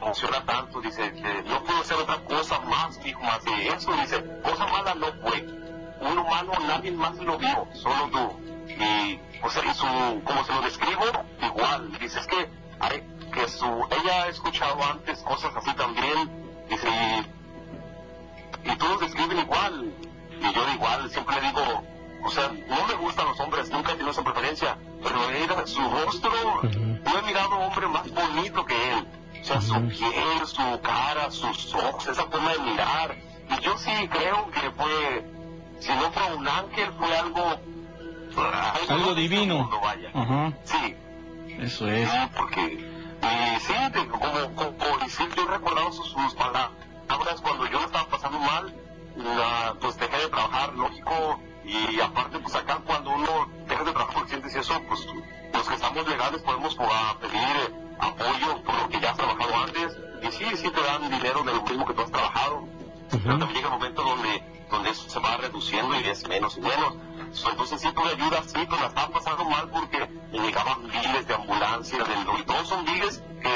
emociona 0.00 0.44
tanto, 0.44 0.80
dice 0.80 1.12
que 1.12 1.42
no 1.42 1.62
puedo 1.64 1.80
hacer 1.80 1.96
otra 1.96 2.22
cosa 2.24 2.60
más, 2.60 3.02
dijo 3.02 3.20
más 3.20 3.44
de 3.44 3.68
eso, 3.68 3.92
dice, 3.92 4.24
cosa 4.44 4.66
mala 4.66 4.94
no 4.94 5.06
fue, 5.20 5.42
un 6.00 6.18
humano 6.18 6.52
nadie 6.66 6.92
más 6.92 7.16
lo 7.16 7.38
vio, 7.38 7.66
solo 7.74 8.08
tú. 8.12 8.40
Y, 8.68 9.20
o 9.42 9.50
sea, 9.50 9.64
y 9.64 9.74
su, 9.74 10.22
como 10.24 10.44
se 10.44 10.52
lo 10.52 10.60
describo, 10.62 11.04
igual, 11.42 11.92
dice, 11.98 12.20
es 12.20 12.26
que, 12.26 12.48
hay, 12.80 13.02
que 13.32 13.48
su, 13.48 13.66
ella 13.66 14.24
ha 14.24 14.28
escuchado 14.28 14.82
antes 14.84 15.22
cosas 15.22 15.54
así 15.56 15.74
también, 15.74 16.66
dice, 16.68 16.88
y, 16.88 17.35
y 18.72 18.76
todos 18.76 19.00
describen 19.00 19.38
igual, 19.38 19.92
y 20.40 20.54
yo 20.54 20.68
igual, 20.74 21.10
siempre 21.10 21.40
digo, 21.40 21.82
o 22.24 22.30
sea, 22.30 22.48
no 22.48 22.86
me 22.86 22.94
gustan 22.94 23.26
los 23.26 23.40
hombres, 23.40 23.70
nunca 23.70 23.90
he 23.90 23.94
tenido 23.94 24.10
esa 24.10 24.24
preferencia, 24.24 24.76
pero 25.02 25.30
era 25.30 25.66
su 25.66 25.80
rostro, 25.88 26.30
no 26.62 27.18
he 27.18 27.22
mirado 27.22 27.56
hombre 27.58 27.88
más 27.88 28.10
bonito 28.12 28.64
que 28.64 28.92
él, 28.92 29.06
o 29.40 29.44
sea, 29.44 29.60
su 29.60 29.74
piel, 29.88 30.46
su 30.46 30.80
cara, 30.82 31.30
sus 31.30 31.74
ojos, 31.74 32.06
esa 32.08 32.24
forma 32.26 32.52
de 32.52 32.58
mirar, 32.60 33.16
y 33.56 33.62
yo 33.62 33.78
sí 33.78 33.90
creo 34.10 34.50
que 34.50 34.70
fue, 34.72 35.24
si 35.80 35.92
no 35.92 36.10
fue 36.12 36.34
un 36.34 36.48
ángel, 36.48 36.92
fue 36.98 37.16
algo, 37.16 37.60
algo, 38.36 38.92
Algo 38.92 39.14
divino. 39.14 39.58
mundo, 39.58 39.80
vaya. 39.80 40.10
Ajá. 40.12 40.52
Sí, 40.64 40.94
Eso 41.60 41.88
es. 41.88 42.08
Sí, 42.10 42.16
porque, 42.36 42.72
y 42.74 43.60
sí, 43.60 43.72
te- 43.92 44.06
como, 44.08 44.54
como, 44.54 44.74
y 45.06 45.10
sí, 45.10 45.24
yo 45.36 45.42
he 45.44 45.46
recordado 45.46 45.92
sus, 45.92 46.08
sus 46.08 46.34
palabras 46.34 46.70
cuando 47.08 47.66
yo 47.66 47.78
la 47.78 47.86
estaba 47.86 48.08
pasando 48.08 48.38
mal, 48.38 48.74
la- 49.16 49.74
pues 49.80 49.96
dejé 49.98 50.16
de 50.18 50.28
trabajar, 50.28 50.74
lógico, 50.74 51.40
y 51.64 52.00
aparte, 52.00 52.38
pues 52.38 52.54
acá 52.54 52.80
cuando 52.84 53.10
uno 53.10 53.48
deja 53.66 53.84
de 53.84 53.92
trabajar 53.92 54.14
por 54.14 54.28
sientes 54.28 54.54
eso, 54.54 54.80
pues 54.88 55.06
los 55.52 55.68
que 55.68 55.74
estamos 55.74 56.06
legales 56.08 56.42
podemos 56.42 56.76
ah, 56.80 57.16
pedir 57.20 57.38
eh, 57.40 57.74
apoyo 57.98 58.62
por 58.62 58.74
lo 58.78 58.88
que 58.88 59.00
ya 59.00 59.10
has 59.10 59.16
trabajado 59.16 59.54
antes, 59.56 59.96
y 60.22 60.32
sí, 60.32 60.56
sí 60.56 60.70
te 60.70 60.80
dan 60.82 61.10
dinero 61.10 61.42
de 61.42 61.54
lo 61.54 61.62
mismo 61.62 61.86
que 61.86 61.94
tú 61.94 62.02
has 62.02 62.10
trabajado, 62.10 62.68
pero 63.10 63.38
también 63.38 63.54
llega 63.54 63.68
un 63.68 63.74
momento 63.74 64.02
donde, 64.02 64.66
donde 64.70 64.90
eso 64.90 65.08
se 65.08 65.18
va 65.20 65.36
reduciendo 65.36 65.94
y 66.00 66.04
es 66.04 66.26
menos 66.28 66.56
y 66.56 66.60
menos. 66.60 66.94
Entonces 67.50 67.80
sí 67.80 67.88
tuve 67.92 68.10
ayuda, 68.10 68.42
sí, 68.44 68.54
pero 68.68 68.76
la 68.80 68.86
estaba 68.86 69.08
pasando 69.08 69.44
mal 69.44 69.68
porque 69.70 70.06
me 70.32 70.38
llegaban 70.40 70.82
biles 70.88 71.26
de 71.26 71.34
ambulancia, 71.34 71.98
del, 72.04 72.40
y 72.40 72.42
todos 72.44 72.68
son 72.68 72.84
biles 72.84 73.22
que 73.42 73.50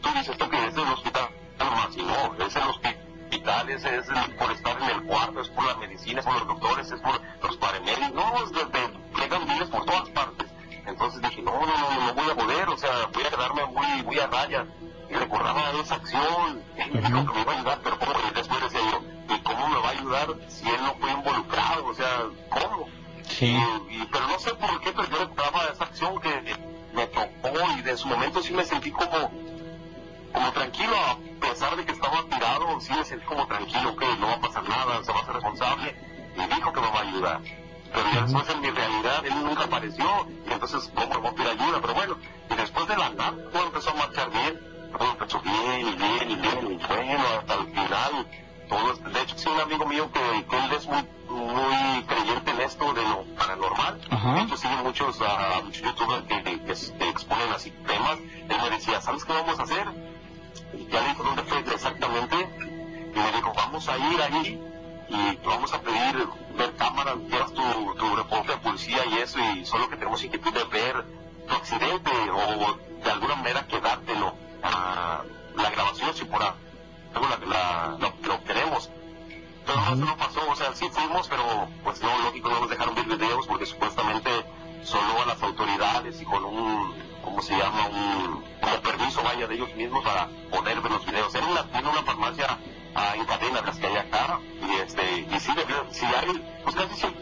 tú, 0.00 0.08
dices 0.18 0.36
tú 0.36 0.48
que 0.48 0.66
es 0.66 0.74
del 0.74 0.88
hospital, 0.88 1.28
más 1.58 1.96
y 1.96 2.02
no, 2.02 2.44
es 2.44 2.56
el 2.56 2.62
hospital, 2.68 3.70
es, 3.70 3.84
es 3.84 4.06
por 4.38 4.52
estar 4.52 4.76
en 4.82 4.90
el 4.90 5.02
cuarto, 5.04 5.40
es 5.40 5.48
por 5.48 5.64
la 5.64 5.74
medicina, 5.76 6.20
es 6.20 6.26
por 6.26 6.34
los 6.38 6.46
doctores, 6.48 6.90
es 6.90 7.00
por 7.00 7.20
los 7.42 7.56
paramédicos, 7.56 8.12
no, 8.14 8.34
es 8.44 8.52
llegan 9.18 9.44
biles 9.46 9.68
por 9.68 9.84
todas 9.84 10.08
partes. 10.10 10.48
Entonces 10.86 11.22
dije, 11.22 11.42
no, 11.42 11.52
no, 11.52 11.66
no, 11.66 12.06
no 12.06 12.14
voy 12.14 12.30
a 12.30 12.34
poder, 12.34 12.68
o 12.68 12.76
sea, 12.76 12.90
voy 13.12 13.24
a 13.24 13.30
quedarme 13.30 13.64
muy, 13.66 14.02
muy 14.02 14.18
a 14.18 14.26
raya. 14.26 14.66
Y 15.08 15.14
recordaba 15.14 15.70
esa 15.82 15.94
acción, 15.96 16.62
él 16.76 16.92
me 16.92 17.00
dijo 17.00 17.24
que 17.26 17.32
me 17.34 17.40
iba 17.42 17.52
a 17.52 17.56
ayudar, 17.56 17.80
pero 17.82 17.98
¿cómo? 17.98 18.12
Y 18.30 18.34
después 18.34 18.60
decía 18.62 18.80
yo, 18.90 19.34
¿y 19.34 19.38
cómo 19.40 19.68
me 19.68 19.78
va 19.80 19.88
a 19.88 19.92
ayudar 19.92 20.28
si 20.48 20.68
él 20.68 20.80
no 20.82 20.94
fue 20.94 21.10
involucrado? 21.12 21.86
O 21.86 21.94
sea, 21.94 22.22
¿cómo? 22.50 22.88
Sí. 23.22 23.46
Y, 23.90 23.94
y- 23.96 24.08
pero 24.12 24.26
no 24.28 24.38
sé 24.38 24.54
por 24.54 24.80
qué, 24.80 24.92
pero 24.92 25.08
yo 25.08 25.18
recordaba 25.18 25.64
esa 25.72 25.84
acción 25.84 26.20
que 26.20 26.56
me 26.92 27.06
tocó 27.06 27.70
y 27.78 27.82
de 27.82 27.96
su 27.96 28.08
momento 28.08 28.42
sí 28.42 28.52
me 28.52 28.64
sentí 28.64 28.90
como, 28.90 29.30
como 30.34 30.52
tranquilo, 30.52 30.96
a 30.96 31.16
pesar 31.40 31.76
de 31.76 31.86
que 31.86 31.92
estaba 31.92 32.24
tirado, 32.28 32.80
sí 32.80 32.92
me 32.92 33.04
sentí 33.04 33.24
como 33.24 33.46
tranquilo, 33.46 33.96
que 33.96 34.06
no 34.16 34.26
va 34.26 34.34
a 34.34 34.40
pasar 34.40 34.68
nada, 34.68 35.04
se 35.04 35.12
va 35.12 35.20
a 35.20 35.24
ser 35.24 35.34
responsable, 35.34 35.96
y 36.36 36.54
dijo 36.54 36.72
que 36.72 36.80
me 36.80 36.90
va 36.90 36.98
a 36.98 37.02
ayudar. 37.02 37.40
Pero 37.92 38.10
ya 38.12 38.22
después 38.22 38.48
en 38.50 38.60
mi 38.60 38.70
realidad 38.70 39.24
él 39.24 39.44
nunca 39.44 39.64
apareció, 39.64 40.26
y 40.48 40.52
entonces, 40.52 40.90
¿cómo 40.94 41.20
voy 41.20 41.28
a 41.28 41.34
pedir 41.34 41.48
ayuda? 41.50 41.80
Pero 41.80 41.94
bueno, 41.94 42.16
y 42.50 42.54
después 42.56 42.88
de 42.88 42.96
la 42.96 43.10
nada, 43.10 43.34
todo 43.52 43.66
empezó 43.66 43.90
a 43.90 43.94
marchar 43.94 44.30
bien, 44.30 44.60
todo 44.98 45.10
empezó 45.12 45.40
bien, 45.40 45.88
y 45.88 45.92
bien, 45.92 46.30
y 46.30 46.36
bien, 46.36 46.72
y 46.72 46.86
bueno, 46.86 47.24
hasta 47.38 47.54
el 47.54 47.66
final, 47.66 48.26
todo, 48.68 48.94
de 48.94 49.20
hecho, 49.22 49.38
sí, 49.38 49.48
un 49.48 49.60
amigo 49.60 49.86
mío 49.86 50.10
que, 50.12 50.46
que 50.46 50.56
él 50.58 50.72
es 50.72 50.86
muy, 50.88 51.08
muy 51.28 52.02
creyente 52.04 52.50
en 52.50 52.60
esto 52.62 52.92
de 52.92 53.02
lo 53.02 53.24
paranormal, 53.36 54.00
Ajá. 54.10 54.34
de 54.34 54.42
hecho, 54.42 54.56
sigue 54.56 54.76
muchos, 54.82 55.18
ah, 55.22 55.60
muchos 55.64 55.82
youtubers 55.82 56.24
que, 56.24 56.42
que, 56.42 56.60
que 56.64 57.08
exponen 57.08 57.52
así 57.54 57.70
temas, 57.86 58.18
él 58.18 58.56
me 58.60 58.70
decía, 58.70 59.00
¿sabes 59.00 59.24
qué 59.24 59.32
vamos 59.32 59.60
a 59.60 59.62
hacer? 59.62 60.13
Y 60.78 60.86
ya 60.90 61.00
dijo 61.08 61.22
dónde 61.22 61.42
fue 61.44 61.58
exactamente, 61.60 62.36
y 63.14 63.18
me 63.18 63.32
dijo, 63.32 63.52
vamos 63.54 63.88
a 63.88 63.98
ir 63.98 64.22
ahí 64.22 64.60
y 65.08 65.46
vamos 65.46 65.72
a 65.72 65.80
pedir 65.80 66.28
ver 66.56 66.74
cámaras, 66.76 67.16
llevas 67.28 67.52
tu, 67.52 67.94
tu 67.94 68.16
reporte 68.16 68.52
de 68.52 68.58
policía 68.58 69.04
y 69.06 69.18
eso, 69.18 69.38
y 69.38 69.64
solo 69.64 69.88
que 69.88 69.96
tenemos 69.96 70.22
inquietud 70.24 70.52
de 70.52 70.64
ver 70.64 71.04
tu 71.46 71.54
accidente 71.54 72.10
o 72.30 72.78
de 73.04 73.10
alguna 73.10 73.34
manera 73.36 73.66
quedártelo, 73.66 74.34
a 74.62 75.22
la 75.56 75.70
grabación 75.70 76.14
si 76.14 76.24
por 76.24 76.42
algo 76.42 77.28
la, 77.28 77.46
la, 77.46 77.96
lo, 77.98 78.12
lo 78.26 78.44
queremos. 78.44 78.90
Pero 79.66 79.80
no, 79.80 79.94
eso 79.94 80.04
no 80.04 80.16
pasó, 80.16 80.40
o 80.50 80.56
sea, 80.56 80.74
sí 80.74 80.88
fuimos, 80.90 81.28
pero 81.28 81.68
pues 81.82 82.00
no, 82.02 82.18
lógico, 82.24 82.50
no 82.50 82.60
nos 82.60 82.70
dejaron 82.70 82.94
ver 82.94 83.06
videos 83.06 83.46
porque 83.46 83.66
supuestamente 83.66 84.30
solo 84.82 85.22
a 85.22 85.26
las 85.26 85.42
autoridades 85.42 86.20
y 86.20 86.24
con 86.24 86.44
un, 86.44 86.94
¿cómo 87.24 87.42
se 87.42 87.56
llama? 87.56 87.86
Un 87.88 88.44
como 88.60 88.80
permiso 88.82 89.22
vaya 89.22 89.46
de 89.46 89.54
ellos 89.54 89.74
mismos 89.74 90.04
para 90.04 90.28
poder 90.50 90.80
ver 90.80 90.92
los 90.92 91.04
videos. 91.06 91.34
Era 91.34 91.46
una, 91.46 91.64
tiene 91.70 91.88
una 91.88 92.02
farmacia 92.02 92.58
ah, 92.94 93.12
en 93.16 93.24
cadena 93.24 93.60
de 93.60 93.66
las 93.66 93.76
que 93.78 93.86
hay 93.86 93.96
acá 93.96 94.38
y 94.66 94.80
este, 94.80 95.20
y 95.20 95.40
sí, 95.40 95.52
debió- 95.56 95.86
sí 95.90 96.06
hay, 96.06 96.42
pues 96.62 96.74
casi 96.76 96.94
siempre 96.94 97.20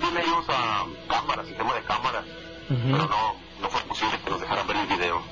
tienen 0.00 0.22
ellos 0.22 0.44
ah, 0.48 0.84
cámaras, 1.08 1.46
sistema 1.46 1.74
de 1.74 1.82
cámaras, 1.82 2.24
pero 2.68 2.98
no, 3.08 3.34
no 3.60 3.68
fue 3.70 3.80
posible 3.82 4.18
que 4.24 4.30
nos 4.30 4.40
dejaran 4.40 4.66
ver 4.66 4.76
el 4.76 4.86
video. 4.86 5.22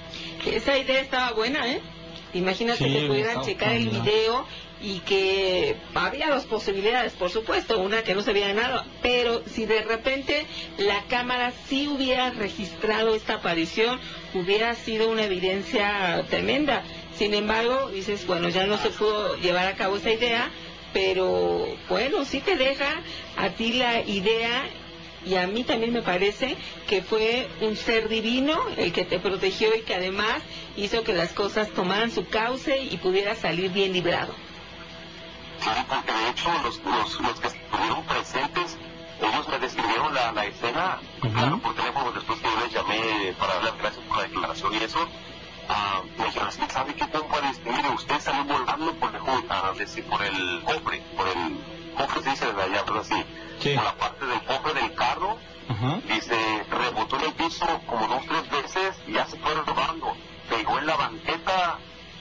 Esa 0.46 0.76
idea 0.78 1.00
estaba 1.00 1.32
buena, 1.32 1.66
¿eh? 1.68 1.80
Imagínate 2.34 2.84
Sí, 2.84 2.92
que 2.92 3.06
pudieran 3.06 3.42
checar 3.42 3.72
el 3.72 3.88
video 3.88 4.44
y 4.84 5.00
que 5.00 5.76
había 5.94 6.28
dos 6.28 6.44
posibilidades, 6.44 7.14
por 7.14 7.30
supuesto, 7.30 7.80
una 7.80 8.02
que 8.02 8.14
no 8.14 8.20
se 8.20 8.34
viera 8.34 8.52
nada, 8.52 8.86
pero 9.00 9.42
si 9.46 9.64
de 9.64 9.80
repente 9.80 10.44
la 10.76 11.04
cámara 11.08 11.54
sí 11.68 11.88
hubiera 11.88 12.30
registrado 12.30 13.14
esta 13.14 13.34
aparición, 13.34 13.98
hubiera 14.34 14.74
sido 14.74 15.08
una 15.10 15.24
evidencia 15.24 16.26
tremenda. 16.28 16.82
Sin 17.16 17.32
embargo, 17.32 17.88
dices, 17.90 18.26
bueno, 18.26 18.50
ya 18.50 18.66
no 18.66 18.76
se 18.76 18.90
pudo 18.90 19.36
llevar 19.36 19.68
a 19.68 19.74
cabo 19.74 19.96
esa 19.96 20.12
idea, 20.12 20.50
pero 20.92 21.66
bueno, 21.88 22.26
sí 22.26 22.40
te 22.40 22.56
deja 22.56 23.00
a 23.38 23.48
ti 23.50 23.72
la 23.72 24.02
idea 24.02 24.64
y 25.24 25.36
a 25.36 25.46
mí 25.46 25.64
también 25.64 25.94
me 25.94 26.02
parece 26.02 26.56
que 26.86 27.00
fue 27.00 27.48
un 27.62 27.74
ser 27.74 28.10
divino 28.10 28.60
el 28.76 28.92
que 28.92 29.04
te 29.04 29.18
protegió 29.18 29.74
y 29.74 29.80
que 29.80 29.94
además 29.94 30.42
hizo 30.76 31.02
que 31.04 31.14
las 31.14 31.32
cosas 31.32 31.70
tomaran 31.70 32.10
su 32.10 32.26
cauce 32.26 32.82
y 32.82 32.98
pudiera 32.98 33.34
salir 33.34 33.70
bien 33.70 33.94
librado. 33.94 34.43
Sí, 35.64 35.70
porque 35.88 36.12
de 36.12 36.28
hecho 36.30 36.52
los, 36.62 36.78
los, 36.84 37.20
los 37.20 37.40
que 37.40 37.46
estuvieron 37.48 38.04
presentes, 38.04 38.78
ellos 39.20 39.48
me 39.48 39.58
describieron 39.58 40.14
la, 40.14 40.32
la 40.32 40.44
escena, 40.46 40.98
claro, 41.20 41.58
por 41.58 41.74
teléfono, 41.74 42.12
después 42.12 42.38
que 42.40 42.48
yo 42.48 42.60
les 42.60 42.72
llamé 42.72 43.34
para 43.38 43.54
darles 43.54 43.78
gracias 43.78 44.04
por 44.06 44.16
la 44.18 44.22
declaración 44.24 44.74
y 44.74 44.76
eso, 44.78 45.08
ah, 45.68 46.02
me 46.18 46.24
dijeron, 46.26 46.52
"Sí, 46.52 46.60
¿sabe 46.70 46.94
qué 46.94 47.08
compa? 47.08 47.38
Mire, 47.64 47.88
usted 47.90 48.20
salió 48.20 48.44
volando 48.44 48.92
por 48.96 49.14
el, 49.14 49.78
decir, 49.78 50.04
por 50.06 50.22
el 50.22 50.62
cofre, 50.64 51.00
por 51.16 51.28
el 51.28 51.58
cofre 51.96 52.22
se 52.22 52.30
dice 52.30 52.52
de 52.52 52.62
allá, 52.62 52.82
pero 52.86 53.00
así, 53.00 53.24
Sí. 53.60 53.74
por 53.74 53.84
la 53.84 53.94
parte 53.94 54.26
del 54.26 54.42
cofre 54.44 54.74
del 54.74 54.94
carro, 54.94 55.38
Ajá. 55.66 55.98
Dice, 56.06 56.66
rebotó 56.70 57.16
en 57.16 57.24
el 57.24 57.32
piso 57.32 57.66
como 57.86 58.06
dos, 58.06 58.22
tres 58.26 58.50
veces 58.50 58.96
y 59.06 59.12
ya 59.12 59.24
se 59.26 59.38
fue 59.38 59.54
rodando. 59.54 60.14
Pegó 60.50 60.78
en 60.78 60.86
la 60.86 60.94
banqueta 60.96 61.78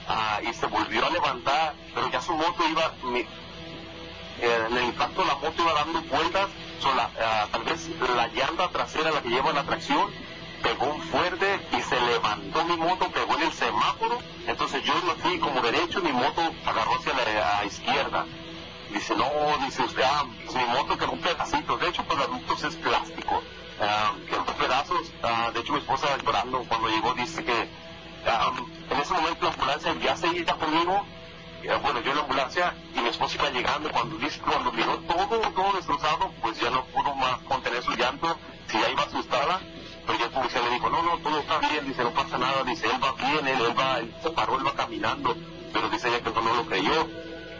ah, 0.08 0.40
y 0.48 0.52
se 0.54 0.66
volvió 0.66 1.06
a 1.06 1.10
levantar, 1.10 1.74
pero 1.94 2.10
ya 2.10 2.20
su 2.20 2.34
moto 2.34 2.66
iba, 2.68 2.92
mi- 3.04 3.20
eh, 4.40 4.66
en 4.70 4.76
el 4.76 4.84
impacto 4.84 5.24
la 5.24 5.34
moto 5.36 5.62
iba 5.62 5.72
dando 5.74 6.02
vueltas, 6.02 6.48
so 6.80 6.92
la- 6.94 7.10
ah, 7.20 7.46
tal 7.52 7.62
vez 7.62 7.88
la 8.14 8.28
llanta 8.28 8.68
trasera, 8.68 9.10
la 9.10 9.22
que 9.22 9.28
lleva 9.30 9.52
la 9.52 9.64
tracción, 9.64 10.10
pegó 10.62 10.86
un 10.86 11.02
fuerte 11.02 11.60
y 11.76 11.80
se 11.82 12.00
levantó 12.00 12.64
mi 12.64 12.76
moto, 12.76 13.10
pegó 13.10 13.36
en 13.36 13.42
el 13.42 13.52
semáforo, 13.52 14.18
entonces 14.46 14.82
yo 14.84 14.94
me 15.06 15.14
fui 15.22 15.38
como 15.38 15.60
derecho, 15.60 16.00
mi 16.00 16.12
moto 16.12 16.42
agarró 16.66 16.94
hacia 16.96 17.12
la 17.14 17.64
izquierda. 17.64 18.26
Dice, 18.90 19.14
no, 19.16 19.28
dice 19.64 19.82
usted, 19.82 20.02
ah, 20.04 20.24
pues 20.44 20.54
mi 20.56 20.64
moto 20.72 20.96
quedó 20.96 21.10
un 21.12 21.20
pedacito. 21.20 21.76
De 21.78 21.88
hecho, 21.88 22.04
pues 22.04 22.18
la 22.18 22.26
ductos 22.26 22.62
es 22.62 22.76
plástico. 22.76 23.42
Ah, 23.80 24.12
quedó 24.30 24.44
pedazos. 24.44 25.10
Ah, 25.22 25.50
de 25.52 25.60
hecho, 25.60 25.72
mi 25.72 25.80
esposa 25.80 26.06
llorando 26.24 26.60
cuando 26.68 26.88
llegó 26.88 27.12
dice 27.14 27.44
que 27.44 27.68
ah, 28.26 28.52
en 28.90 29.00
ese 29.00 29.14
momento 29.14 29.46
la 29.46 29.52
ambulancia 29.52 29.94
ya 30.02 30.16
se 30.16 30.28
iba 30.28 30.54
conmigo. 30.56 31.04
Eh, 31.62 31.78
bueno, 31.82 32.00
yo 32.00 32.10
en 32.10 32.16
la 32.16 32.22
ambulancia 32.22 32.74
y 32.94 33.00
mi 33.00 33.08
esposa 33.08 33.36
iba 33.36 33.50
llegando. 33.50 33.90
Cuando, 33.90 34.18
cuando 34.44 34.72
miró 34.72 34.98
todo, 34.98 35.40
todo 35.52 35.72
destrozado, 35.72 36.30
pues 36.42 36.60
ya 36.60 36.70
no 36.70 36.84
pudo 36.86 37.14
más 37.14 37.38
contener 37.48 37.82
su 37.82 37.92
llanto. 37.92 38.36
Si 38.68 38.78
ya 38.78 38.90
iba 38.90 39.02
asustada, 39.02 39.60
pero 40.06 40.18
ya 40.18 40.24
el 40.26 40.30
policía 40.30 40.60
le 40.62 40.70
dijo, 40.70 40.90
no, 40.90 41.02
no, 41.02 41.18
todo 41.18 41.38
está 41.38 41.58
bien, 41.60 41.86
dice, 41.86 42.02
no 42.02 42.10
pasa 42.10 42.38
nada, 42.38 42.62
dice, 42.64 42.86
él 42.86 43.02
va 43.02 43.12
bien, 43.12 43.46
él, 43.46 43.60
él 43.60 43.78
va, 43.78 43.98
él 43.98 44.14
se 44.22 44.30
paró, 44.30 44.58
él 44.58 44.66
va 44.66 44.74
caminando, 44.74 45.36
pero 45.72 45.88
dice 45.88 46.08
ella 46.08 46.20
que 46.20 46.30
no, 46.30 46.42
no 46.42 46.54
lo 46.54 46.66
creyó. 46.66 47.08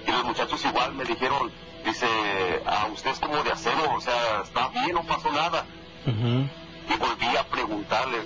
Y 0.07 0.11
los 0.11 0.25
muchachos 0.25 0.63
igual 0.65 0.93
me 0.95 1.05
dijeron, 1.05 1.51
dice, 1.85 2.07
a 2.67 2.87
usted 2.87 3.11
es 3.11 3.21
como 3.21 3.43
de 3.43 3.53
acero, 3.53 3.95
o 3.95 4.01
sea, 4.01 4.43
está 4.43 4.69
bien, 4.69 4.93
no 4.93 5.03
pasó 5.05 5.31
nada. 5.31 5.65
Y 6.07 6.97
volví 6.99 7.37
a 7.37 7.45
preguntarle, 7.45 8.19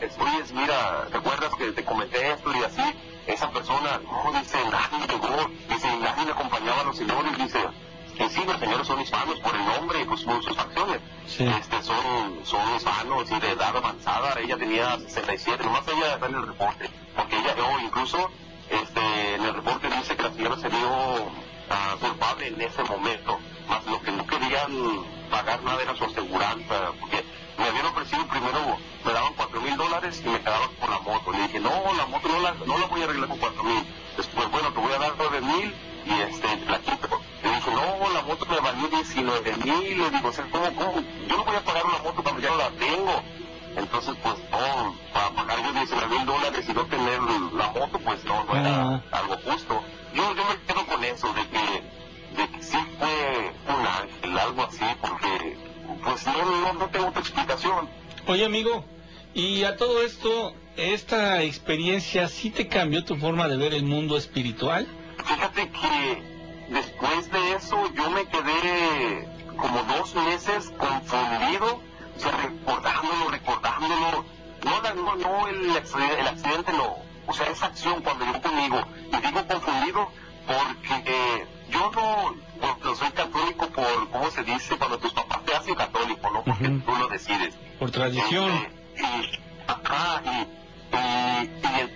oye, 0.00 0.44
mira, 0.54 1.08
¿te 1.10 1.16
acuerdas 1.16 1.50
que 1.56 1.72
te 1.72 1.84
comenté 1.84 2.32
esto 2.32 2.52
y 2.54 2.62
así? 2.62 2.82
Esa 3.26 3.50
persona, 3.50 4.00
no, 4.04 4.38
dice, 4.38 4.58
nadie 4.70 5.06
llegó, 5.06 5.48
dice, 5.68 5.96
nadie 5.98 6.26
le 6.26 6.32
acompañaba 6.32 6.80
a 6.80 6.84
los 6.84 6.96
señores, 6.96 7.38
dice, 7.38 7.60
que 8.16 8.28
sí, 8.30 8.42
los 8.46 8.58
señores 8.60 8.86
son 8.86 9.00
hispanos 9.00 9.40
por 9.40 9.54
el 9.54 9.64
nombre 9.64 10.00
y 10.00 10.04
pues 10.04 10.22
por 10.22 10.42
sus 10.42 10.56
facciones. 10.56 11.00
Este, 11.26 11.82
son, 11.82 12.44
son 12.44 12.76
hispanos 12.76 13.30
y 13.30 13.40
de 13.40 13.50
edad 13.50 13.76
avanzada. 13.76 14.38
Ella 14.40 14.56
tenía 14.56 14.98
67, 14.98 15.64
nomás 15.64 15.86
ella 15.88 16.14
está 16.14 16.26
en 16.26 16.34
el 16.36 16.46
reporte. 16.46 16.90
Porque 17.16 17.36
ella, 17.36 17.54
o 17.64 17.80
incluso, 17.80 18.30
este, 18.70 19.34
en 19.34 19.42
el 19.42 19.54
reporte 19.54 19.88
dice 19.88 20.16
que 20.16 20.22
la 20.22 20.32
señora 20.32 20.56
se 20.56 20.68
dio 20.68 20.88
ah, 21.70 21.96
culpable 22.00 22.46
en 22.48 22.60
ese 22.60 22.84
momento. 22.84 23.38
Más 23.68 23.84
lo 23.86 24.00
que 24.00 24.12
no 24.12 24.26
querían 24.26 25.04
pagar 25.30 25.62
nada 25.62 25.82
era 25.82 25.96
su 25.96 26.04
aseguranza. 26.04 26.92
Porque 27.00 27.24
me 27.58 27.64
habían 27.64 27.86
ofrecido 27.86 28.26
primero, 28.28 28.78
me 29.04 29.12
daban 29.12 29.34
mil 29.74 29.88
dólares 29.88 30.22
y 30.24 30.28
me 30.28 30.40
quedaba 30.40 30.68
con 30.80 30.90
la 30.90 30.98
moto. 31.00 31.32
Le 31.32 31.38
dije, 31.42 31.60
no, 31.60 31.94
la 31.96 32.06
moto 32.06 32.28
no 32.28 32.40
la, 32.40 32.54
no 32.54 32.78
la 32.78 32.86
voy 32.86 33.00
a 33.00 33.04
arreglar 33.04 33.28
con 33.28 33.38
cuatro 33.38 33.64
mil. 33.64 33.84
Después, 34.16 34.50
bueno, 34.50 34.72
te 34.72 34.80
voy 34.80 34.92
a 34.92 34.98
dar 34.98 35.14
nueve 35.18 35.40
mil 35.40 35.74
y 36.06 36.20
este, 36.20 36.56
la 36.66 36.78
quito. 36.78 37.20
Le 37.42 37.50
dije, 37.50 37.70
no, 37.70 38.12
la 38.12 38.22
moto 38.22 38.46
me 38.46 38.60
valió 38.60 38.88
19 38.88 39.56
mil. 39.64 39.98
Le 39.98 40.10
digo, 40.10 40.28
o 40.28 40.32
sea, 40.32 40.46
¿cómo, 40.50 40.74
cómo? 40.74 41.02
Yo 41.28 41.36
no 41.36 41.44
voy 41.44 41.56
a 41.56 41.64
pagar 41.64 41.86
una 41.86 41.98
moto 41.98 42.22
cuando 42.22 42.40
ya 42.40 42.50
no 42.50 42.56
la 42.56 42.70
tengo. 42.70 43.22
Entonces, 43.76 44.14
pues, 44.22 44.36
no, 44.50 44.94
para 45.12 45.30
pagar 45.30 45.62
yo 45.64 45.72
19 45.72 46.08
mil 46.16 46.26
dólares 46.26 46.66
y 46.68 46.72
no 46.72 46.84
tener 46.86 47.20
la 47.20 47.70
moto, 47.70 47.98
pues 47.98 48.24
no, 48.24 48.44
no 48.44 48.56
era 48.56 49.02
algo 49.10 49.36
justo. 49.44 49.82
Yo, 50.14 50.34
yo 50.34 50.44
me 50.44 50.56
quedo 50.66 50.86
con 50.86 51.02
eso, 51.02 51.32
de 51.32 51.48
que, 51.48 52.40
de 52.40 52.48
que 52.50 52.62
sí 52.62 52.78
fue 52.98 53.52
un 53.66 53.86
ángel, 53.86 54.38
algo 54.38 54.62
así, 54.62 54.84
porque, 55.00 55.58
pues 56.04 56.26
no, 56.26 56.44
no, 56.44 56.72
no 56.74 56.88
tengo 56.88 57.08
otra 57.08 57.20
explicación. 57.20 57.88
Oye, 58.26 58.44
amigo, 58.44 58.84
y 59.34 59.64
a 59.64 59.76
todo 59.76 60.02
esto, 60.02 60.54
¿esta 60.76 61.42
experiencia 61.42 62.28
sí 62.28 62.50
te 62.50 62.68
cambió 62.68 63.04
tu 63.04 63.16
forma 63.16 63.48
de 63.48 63.56
ver 63.56 63.74
el 63.74 63.84
mundo 63.84 64.16
espiritual? 64.16 64.86
Fíjate 65.24 65.70
que 65.70 66.22
después 66.68 67.30
de 67.30 67.54
eso 67.54 67.92
yo 67.94 68.10
me 68.10 68.24
quedé 68.26 69.28
como 69.56 69.82
dos 69.84 70.14
meses 70.14 70.72
confundido, 70.78 71.80
o 72.16 72.20
sea, 72.20 72.30
recordándolo, 72.32 73.30
recordándolo. 73.30 74.24
No, 74.64 74.94
no, 74.94 75.16
no 75.16 75.48
el, 75.48 75.76
accidente, 75.76 76.20
el 76.20 76.26
accidente, 76.28 76.72
no. 76.72 76.96
O 77.26 77.32
sea, 77.32 77.46
esa 77.48 77.66
acción 77.66 78.02
cuando 78.02 78.24
llegó 78.24 78.40
conmigo. 78.40 78.84
Y 79.12 79.26
digo 79.26 79.46
confundido 79.46 80.08
porque 80.46 81.02
eh, 81.06 81.46
yo 81.70 81.90
no, 81.90 82.34
porque 82.60 82.96
soy 82.96 83.10
católico 83.10 83.66
por, 83.68 84.10
¿cómo 84.10 84.30
se 84.30 84.44
dice? 84.44 84.76
Cuando 84.76 84.98
tus 84.98 85.12
papás 85.12 85.44
te 85.44 85.54
hacen 85.54 85.74
católico, 85.74 86.30
¿no? 86.30 86.44
Porque 86.44 86.68
tú 86.68 86.96
lo 86.96 87.08
decides. 87.08 87.54
Por 87.78 87.90
tradición. 87.90 88.83
Y, 88.96 89.70
ajá, 89.70 90.22
y, 90.24 90.96
y, 90.96 91.50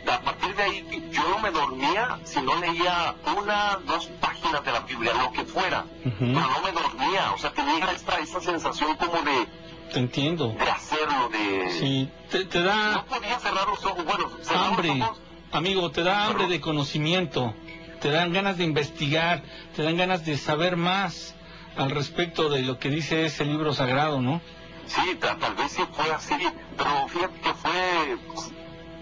y 0.07 0.11
a 0.11 0.21
partir 0.21 0.55
de 0.55 0.63
ahí 0.63 1.09
yo 1.13 1.29
no 1.31 1.39
me 1.39 1.51
dormía 1.51 2.19
si 2.25 2.41
no 2.41 2.57
leía 2.57 3.15
una, 3.37 3.79
dos 3.87 4.07
páginas 4.21 4.65
de 4.65 4.73
la 4.73 4.81
Biblia, 4.81 5.13
lo 5.15 5.33
que 5.33 5.45
fuera. 5.45 5.85
Pero 6.03 6.27
no 6.27 6.63
me 6.63 6.73
dormía, 6.73 7.33
o 7.35 7.39
sea, 7.39 7.51
tenía 7.53 7.91
esta, 7.93 8.19
esta 8.19 8.41
sensación 8.41 8.97
como 8.97 9.23
de, 9.23 9.47
Te 9.93 9.99
entiendo. 9.99 10.49
de 10.49 10.71
hacerlo, 10.71 11.29
de... 11.31 11.71
Sí, 11.79 12.11
te, 12.31 12.45
te 12.45 12.63
da 12.63 12.93
No 12.93 13.05
podía 13.07 13.39
cerrar 13.39 13.69
los 13.69 13.85
ojos, 13.85 14.05
bueno, 14.05 14.31
cerraba 14.43 14.69
los 14.69 14.79
hambre, 14.79 15.03
ojos, 15.03 15.21
amigo, 15.53 15.91
te 15.91 16.03
da 16.03 16.27
hambre 16.27 16.49
de 16.49 16.61
conocimiento, 16.61 17.55
te 18.01 18.11
dan 18.11 18.33
ganas 18.33 18.59
de 18.59 18.65
investigar, 18.65 19.43
te 19.77 19.83
dan 19.83 19.97
ganas 19.97 20.25
de 20.25 20.37
saber 20.37 20.77
más 20.77 21.35
al 21.77 21.91
respecto 21.91 22.49
de 22.49 22.63
lo 22.63 22.79
que 22.79 22.91
dice 22.91 23.25
ese 23.27 23.45
libro 23.45 23.73
sagrado, 23.73 24.21
¿no? 24.21 24.41
Sí, 24.89 25.15
ta- 25.17 25.37
tal 25.39 25.55
vez 25.55 25.73
sí 25.73 25.85
fue 25.93 26.11
así, 26.13 26.35
pero 26.77 27.09
fíjate 27.09 27.41
que 27.41 27.55
fue 27.55 28.19
pues, 28.35 28.51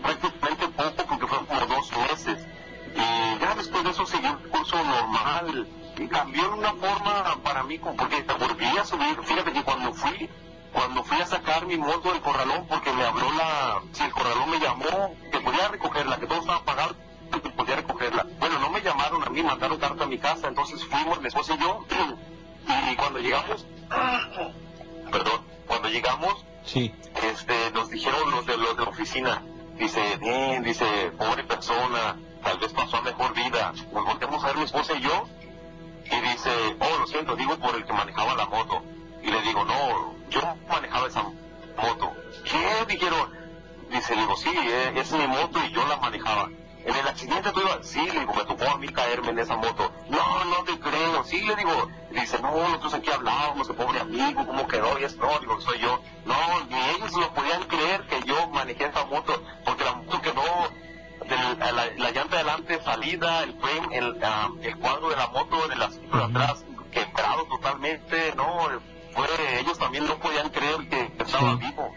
prácticamente 0.03 0.69
poco 0.69 1.07
porque 1.09 1.27
fue 1.27 1.47
como 1.47 1.67
dos 1.67 1.91
meses. 2.11 2.47
Y 2.95 3.41
ya 3.41 3.55
después 3.55 3.85
de 3.85 3.91
eso 3.91 4.07
seguí 4.07 4.27
un 4.27 4.39
curso 4.51 4.83
normal 4.83 5.67
y 5.99 6.09
cambió 6.09 6.43
de 6.43 6.59
una 6.59 6.73
forma 6.75 7.37
para 7.43 7.63
mí, 7.63 7.79
porque 7.79 8.25
volví 8.39 8.67
a 8.79 8.85
subir. 8.85 9.17
Fíjate 9.23 9.53
que 9.53 9.63
cuando 9.63 9.93
fui, 9.95 10.29
cuando 10.73 11.05
fui 11.05 11.21
a 11.21 11.27
sacar 11.27 11.67
mi 11.67 11.77
moto 11.77 12.11
del 12.13 12.21
corralón, 12.21 12.67
porque 12.69 12.93
me 12.93 13.05
habló 13.05 13.31
la, 13.33 13.81
si 13.93 14.03
el 14.03 14.13
corralón 14.13 14.51
me 14.51 14.59
llamó, 14.59 15.15
que 15.31 15.41
podía 15.41 15.69
recogerla, 15.69 16.19
que 16.19 16.27
todo 16.27 16.41
estaba 16.41 16.65
pagado, 16.65 16.97
que 17.31 17.39
podía 17.51 17.77
recogerla. 17.77 18.27
Bueno, 18.41 18.59
no 18.59 18.71
me 18.71 18.81
llamaron 18.83 19.23
a 19.23 19.31
mí, 19.31 19.43
mandaron 19.43 19.79
carta 19.79 20.05
a 20.05 20.07
mi 20.09 20.19
casa, 20.19 20.49
entonces 20.49 20.85
fuimos 20.85 21.21
mi 21.21 21.29
esposa 21.29 21.55
y 21.55 21.59
yo, 21.61 21.85
y 22.93 22.97
cuando 22.97 23.19
llegamos, 23.21 23.66
cuando 25.87 25.99
llegamos, 26.01 26.45
Sí. 26.65 26.93
este, 27.23 27.71
nos 27.73 27.89
dijeron 27.91 28.29
los 28.33 28.45
de, 28.45 28.57
los 28.57 28.77
de 28.77 28.83
la 28.85 28.91
oficina, 28.91 29.43
dice, 29.79 30.17
"Bien", 30.19 30.63
dice, 30.65 30.85
pobre 31.17 31.45
persona, 31.45 32.17
tal 32.43 32.59
vez 32.59 32.73
pasó 32.73 32.97
a 32.97 33.03
mejor 33.03 33.33
vida. 33.35 33.73
Nos 33.93 34.05
volteamos 34.05 34.43
a 34.43 34.49
ver 34.49 34.57
mi 34.57 34.65
esposa 34.65 34.95
y 34.95 35.01
yo, 35.03 35.29
y 36.11 36.21
dice, 36.29 36.51
oh, 36.81 36.99
lo 36.99 37.07
siento, 37.07 37.37
digo 37.37 37.57
por 37.59 37.77
el 37.77 37.85
que 37.85 37.93
manejaba 37.93 38.35
la 38.35 38.47
moto. 38.47 38.83
Y 39.23 39.31
le 39.31 39.41
digo, 39.43 39.65
no, 39.65 40.15
yo 40.29 40.41
manejaba 40.69 41.07
esa 41.07 41.23
moto. 41.23 42.13
¿Qué? 42.45 42.85
Dijeron, 42.93 43.31
dice, 43.93 44.17
digo, 44.17 44.37
sí, 44.37 44.51
eh, 44.53 44.93
es 44.97 45.13
mi 45.13 45.27
moto 45.29 45.61
y 45.65 45.71
yo 45.73 45.87
la 45.87 45.99
manejaba. 45.99 46.51
En 46.87 46.95
el 46.95 47.09
accidente 47.09 47.51
tú 47.53 47.61
ibas, 47.61 47.79
sí, 47.87 48.01
le 48.01 48.21
digo, 48.21 48.33
me 48.33 48.45
tocó 48.45 48.65
a 48.71 48.79
mí 48.79 48.87
caerme 48.89 49.31
en 49.31 49.39
esa 49.41 49.57
moto. 49.57 49.93
No, 50.09 50.45
no 50.45 50.63
te 50.65 50.79
creo, 50.79 51.25
sí, 51.25 51.43
le 51.43 51.57
digo. 51.57 51.89
Dice, 52.11 52.39
no, 52.41 52.53
nosotros 52.53 52.95
aquí 52.95 53.11
hablábamos, 53.11 53.67
que 53.67 53.75
pobre 53.75 54.01
amigo, 54.01 54.47
¿cómo 54.47 54.67
quedó? 54.69 54.99
Y 55.01 55.05
es, 55.05 55.17
no, 55.17 55.39
digo, 55.41 55.61
soy 55.61 55.81
yo. 55.81 56.01
No, 56.25 56.37
ni 56.71 56.79
ellos 56.91 57.13
lo 57.13 57.35
podían 57.35 57.65
creer 57.65 58.07
que 58.07 58.23
yo 58.23 58.49
manejé 58.51 58.85
esa 58.87 59.05
moto, 59.05 59.43
porque 59.65 59.85
la 59.85 59.93
moto 59.95 60.23
quedó, 60.23 60.43
del- 61.29 61.59
la, 61.59 61.73
la 61.97 62.11
llanta 62.13 62.37
delante 62.37 62.81
salida, 62.83 63.43
el 63.43 63.55
frame, 63.59 63.97
el, 63.97 64.19
ah, 64.23 64.49
el 64.63 64.77
cuadro 64.79 65.09
de 65.11 65.17
la 65.17 65.27
moto, 65.29 65.67
del 65.69 65.83
asiento 65.83 66.17
de 66.17 66.25
atrás, 66.25 66.65
quebrado 66.93 67.45
totalmente, 67.47 68.33
no, 68.37 68.69
fue, 69.13 69.27
ellos 69.61 69.77
también 69.79 70.07
no 70.07 70.17
podían 70.19 70.51
creer 70.51 70.89
que 70.89 71.13
estaba 71.19 71.57
vivo. 71.57 71.93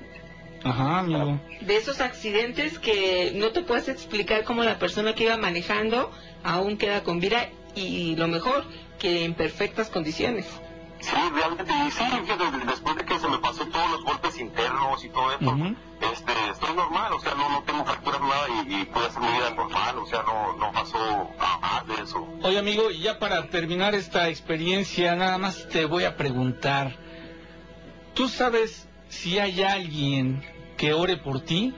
Ajá, 0.63 0.99
amigo. 0.99 1.39
De 1.61 1.77
esos 1.77 2.01
accidentes 2.01 2.79
que 2.79 3.31
no 3.35 3.51
te 3.51 3.61
puedes 3.61 3.87
explicar 3.87 4.43
cómo 4.43 4.63
la 4.63 4.77
persona 4.77 5.13
que 5.13 5.25
iba 5.25 5.37
manejando 5.37 6.11
aún 6.43 6.77
queda 6.77 7.03
con 7.03 7.19
vida 7.19 7.49
y 7.75 8.15
lo 8.15 8.27
mejor, 8.27 8.65
que 8.97 9.25
en 9.25 9.33
perfectas 9.33 9.89
condiciones. 9.89 10.45
Sí, 10.99 11.15
realmente, 11.33 11.71
y 11.87 11.91
sí, 11.91 12.03
fíjate, 12.03 12.65
después 12.65 12.95
de 12.97 13.05
que 13.05 13.19
se 13.19 13.27
me 13.29 13.37
pasó 13.37 13.65
todos 13.67 13.91
los 13.91 14.03
golpes 14.03 14.37
internos 14.37 15.05
y 15.05 15.09
todo 15.09 15.31
eso, 15.31 15.57
este, 16.11 16.33
estoy 16.51 16.75
normal, 16.75 17.13
o 17.13 17.19
sea, 17.21 17.35
no, 17.35 17.49
no 17.49 17.63
tengo 17.63 17.85
fracturas 17.85 18.19
nada 18.19 18.47
y, 18.67 18.81
y 18.81 18.85
puedo 18.85 19.07
hacer 19.07 19.21
mi 19.21 19.27
vida 19.29 19.49
normal, 19.51 19.97
o 19.97 20.05
sea, 20.05 20.23
no, 20.23 20.57
no 20.57 20.71
pasó 20.73 20.97
a 21.39 21.57
más 21.59 21.87
de 21.87 22.03
eso. 22.03 22.27
Oye, 22.41 22.59
amigo, 22.59 22.91
y 22.91 22.99
ya 22.99 23.17
para 23.17 23.47
terminar 23.49 23.95
esta 23.95 24.27
experiencia, 24.27 25.15
nada 25.15 25.37
más 25.37 25.69
te 25.69 25.85
voy 25.85 26.03
a 26.03 26.17
preguntar, 26.17 26.97
¿tú 28.13 28.27
sabes 28.27 28.88
si 29.09 29.39
hay 29.39 29.61
alguien 29.63 30.43
que 30.77 30.93
ore 30.93 31.17
por 31.17 31.41
ti? 31.41 31.73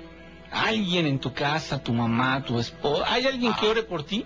¿Alguien 0.52 1.08
en 1.08 1.20
tu 1.20 1.34
casa, 1.34 1.82
tu 1.82 1.94
mamá, 1.94 2.44
tu 2.44 2.60
esposa? 2.60 3.06
¿Hay 3.08 3.26
alguien 3.26 3.54
que 3.54 3.68
ore 3.68 3.84
por 3.84 4.04
ti? 4.04 4.26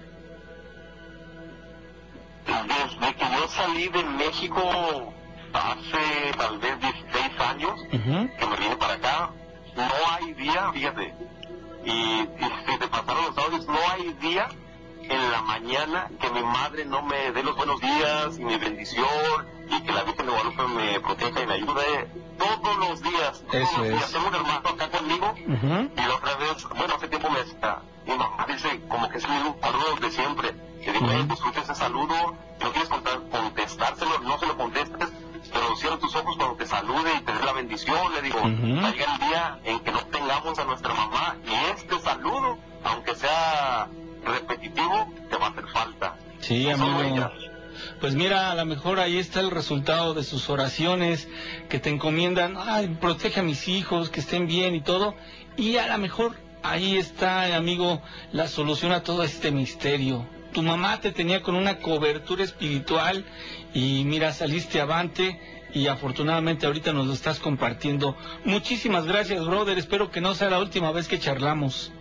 Desde 2.45 3.15
que 3.15 3.25
yo 3.25 3.47
salí 3.47 3.87
de 3.87 4.03
México 4.03 5.13
hace 5.53 6.37
tal 6.37 6.57
vez 6.59 6.79
16 6.79 7.39
años, 7.39 7.73
que 7.89 8.45
me 8.47 8.55
vine 8.57 8.75
para 8.77 8.93
acá, 8.95 9.31
no 9.75 9.83
hay 10.11 10.33
día, 10.33 10.71
fíjate, 10.73 11.13
y, 11.85 11.89
y 11.89 12.45
si 12.67 12.79
te 12.79 12.87
pasaron 12.87 13.25
los 13.25 13.37
audios, 13.37 13.67
no 13.67 13.77
hay 13.91 14.13
día 14.13 14.47
en 15.01 15.31
la 15.31 15.41
mañana 15.43 16.09
que 16.19 16.29
mi 16.31 16.41
madre 16.41 16.85
no 16.85 17.01
me 17.03 17.31
dé 17.31 17.43
los 17.43 17.55
buenos 17.55 17.79
días 17.79 18.37
y 18.39 18.43
mi 18.43 18.57
bendición 18.57 19.07
y 19.69 19.81
que 19.83 19.91
la 19.91 20.03
Virgen 20.03 20.25
de 20.25 20.31
Guadalupe 20.31 20.63
me 20.67 20.99
proteja 20.99 21.41
y 21.43 21.47
me 21.47 21.53
ayude 21.53 22.24
todos 22.37 22.77
los 22.77 23.01
días. 23.01 23.43
Todos 23.49 23.63
Eso 23.69 23.77
los 23.79 23.87
días. 23.87 24.03
es. 24.05 24.11
Tengo 24.11 24.27
un 24.27 24.35
hermano 24.35 24.69
acá 24.69 24.89
conmigo 24.89 25.33
y 25.37 26.01
la 26.07 26.15
otra 26.15 26.35
vez 26.35 26.67
bueno, 26.69 26.95
hace 26.95 27.07
tiempo 27.07 27.29
me 27.29 27.39
decía, 27.39 27.79
mi 28.05 28.17
mamá 28.17 28.45
dice 28.47 28.81
como 28.87 29.09
que 29.09 29.17
es 29.17 29.23
un 29.25 29.55
saludo 29.61 29.95
de 30.01 30.11
siempre. 30.11 30.55
Que 30.83 30.91
digo, 30.91 31.05
uh 31.07 31.23
disfruta 31.23 31.61
ese 31.61 31.73
saludo, 31.73 32.35
no 32.61 32.71
quieres 32.71 32.89
contestárselo, 32.89 34.19
no 34.19 34.37
se 34.37 34.45
lo 34.45 34.55
contestes, 34.55 35.09
pero 35.51 35.75
cierra 35.77 35.97
tus 35.97 36.15
ojos 36.15 36.35
cuando 36.37 36.55
te 36.57 36.67
salude 36.67 37.11
y 37.15 37.21
te 37.21 37.33
dé 37.33 37.43
la 37.43 37.53
bendición. 37.53 38.13
Le 38.13 38.21
digo, 38.21 38.39
uh 38.39 38.45
el 38.45 38.93
día 39.27 39.59
en 39.63 39.79
que 39.79 39.91
no 39.91 39.99
tengamos 40.01 40.59
a 40.59 40.63
nuestra 40.65 40.93
mamá 40.93 41.37
y 41.43 41.53
este 41.71 41.99
saludo, 41.99 42.59
aunque 42.83 43.15
sea 43.15 43.87
repetitivo, 44.23 45.11
te 45.29 45.37
va 45.37 45.47
a 45.47 45.49
hacer 45.49 45.67
falta. 45.69 46.15
Sí, 46.39 46.69
amigo. 46.69 47.31
Pues 48.05 48.13
mira, 48.13 48.51
a 48.51 48.55
lo 48.55 48.65
mejor 48.65 48.99
ahí 48.99 49.17
está 49.17 49.39
el 49.39 49.49
resultado 49.49 50.13
de 50.13 50.23
sus 50.23 50.47
oraciones 50.51 51.27
que 51.69 51.79
te 51.79 51.89
encomiendan, 51.89 52.53
ay, 52.55 52.95
protege 53.01 53.39
a 53.39 53.43
mis 53.43 53.67
hijos, 53.67 54.11
que 54.11 54.19
estén 54.19 54.45
bien 54.45 54.75
y 54.75 54.81
todo. 54.81 55.15
Y 55.57 55.77
a 55.77 55.87
lo 55.87 55.97
mejor 55.97 56.35
ahí 56.61 56.97
está, 56.97 57.55
amigo, 57.55 58.03
la 58.31 58.47
solución 58.47 58.91
a 58.91 59.01
todo 59.01 59.23
este 59.23 59.49
misterio. 59.49 60.23
Tu 60.53 60.61
mamá 60.61 61.01
te 61.01 61.13
tenía 61.13 61.41
con 61.41 61.55
una 61.55 61.79
cobertura 61.79 62.43
espiritual 62.43 63.25
y 63.73 64.03
mira, 64.05 64.33
saliste 64.33 64.79
avante 64.79 65.41
y 65.73 65.87
afortunadamente 65.87 66.67
ahorita 66.67 66.93
nos 66.93 67.07
lo 67.07 67.13
estás 67.13 67.39
compartiendo. 67.39 68.15
Muchísimas 68.43 69.07
gracias, 69.07 69.43
brother. 69.47 69.79
Espero 69.79 70.11
que 70.11 70.21
no 70.21 70.35
sea 70.35 70.51
la 70.51 70.59
última 70.59 70.91
vez 70.91 71.07
que 71.07 71.19
charlamos. 71.19 71.91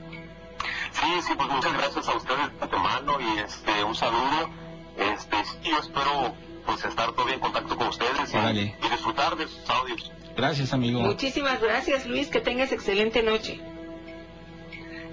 Sí, 0.92 1.06
sí, 1.26 1.32
pues 1.34 1.48
muchas 1.48 1.72
gracias 1.72 2.06
a 2.06 2.14
ustedes 2.14 2.60
de 2.60 2.76
mano 2.76 3.18
y 3.22 3.38
este, 3.38 3.82
un 3.82 3.94
saludo. 3.94 4.63
Este, 4.96 5.36
yo 5.62 5.78
espero 5.78 6.34
pues 6.66 6.84
estar 6.84 7.12
todavía 7.12 7.34
en 7.34 7.40
contacto 7.40 7.76
con 7.76 7.88
ustedes 7.88 8.32
y, 8.32 8.88
disfrutar 8.88 9.36
de 9.36 9.46
sus 9.46 9.68
audios. 9.68 10.12
Gracias, 10.36 10.72
amigo. 10.72 11.00
Muchísimas 11.00 11.60
gracias, 11.60 12.06
Luis. 12.06 12.28
Que 12.28 12.40
tengas 12.40 12.72
excelente 12.72 13.22
noche. 13.22 13.60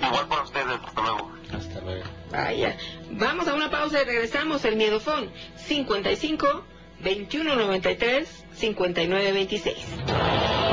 Igual 0.02 0.28
para 0.28 0.44
ustedes. 0.44 0.80
Hasta 0.84 1.02
luego. 1.02 1.32
Hasta 1.54 1.82
luego. 1.82 2.04
Vaya. 2.32 2.78
Vamos 3.12 3.48
a 3.48 3.54
una 3.54 3.70
pausa 3.70 4.02
y 4.02 4.06
regresamos. 4.06 4.66
El 4.66 4.78
Miedofón 4.78 5.32
55 5.58 6.64
2193 7.04 8.46
5926. 8.54 10.71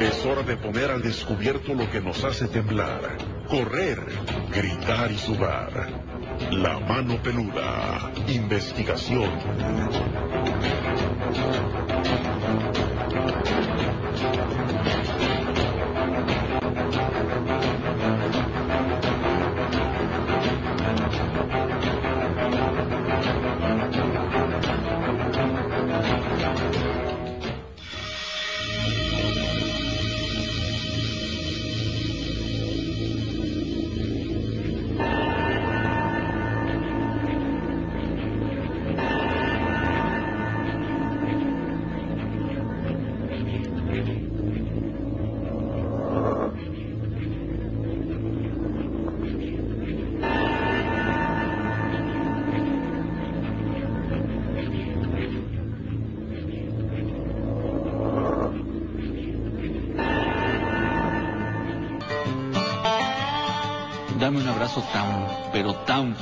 Es 0.00 0.26
hora 0.26 0.42
de 0.42 0.56
poner 0.58 0.90
al 0.90 1.00
descubierto 1.00 1.72
lo 1.72 1.90
que 1.90 2.02
nos 2.02 2.22
hace 2.22 2.48
temblar, 2.48 3.16
correr, 3.48 3.98
gritar 4.54 5.10
y 5.10 5.16
sudar. 5.16 5.88
La 6.50 6.78
mano 6.78 7.16
peluda. 7.22 8.12
Investigación. 8.28 9.30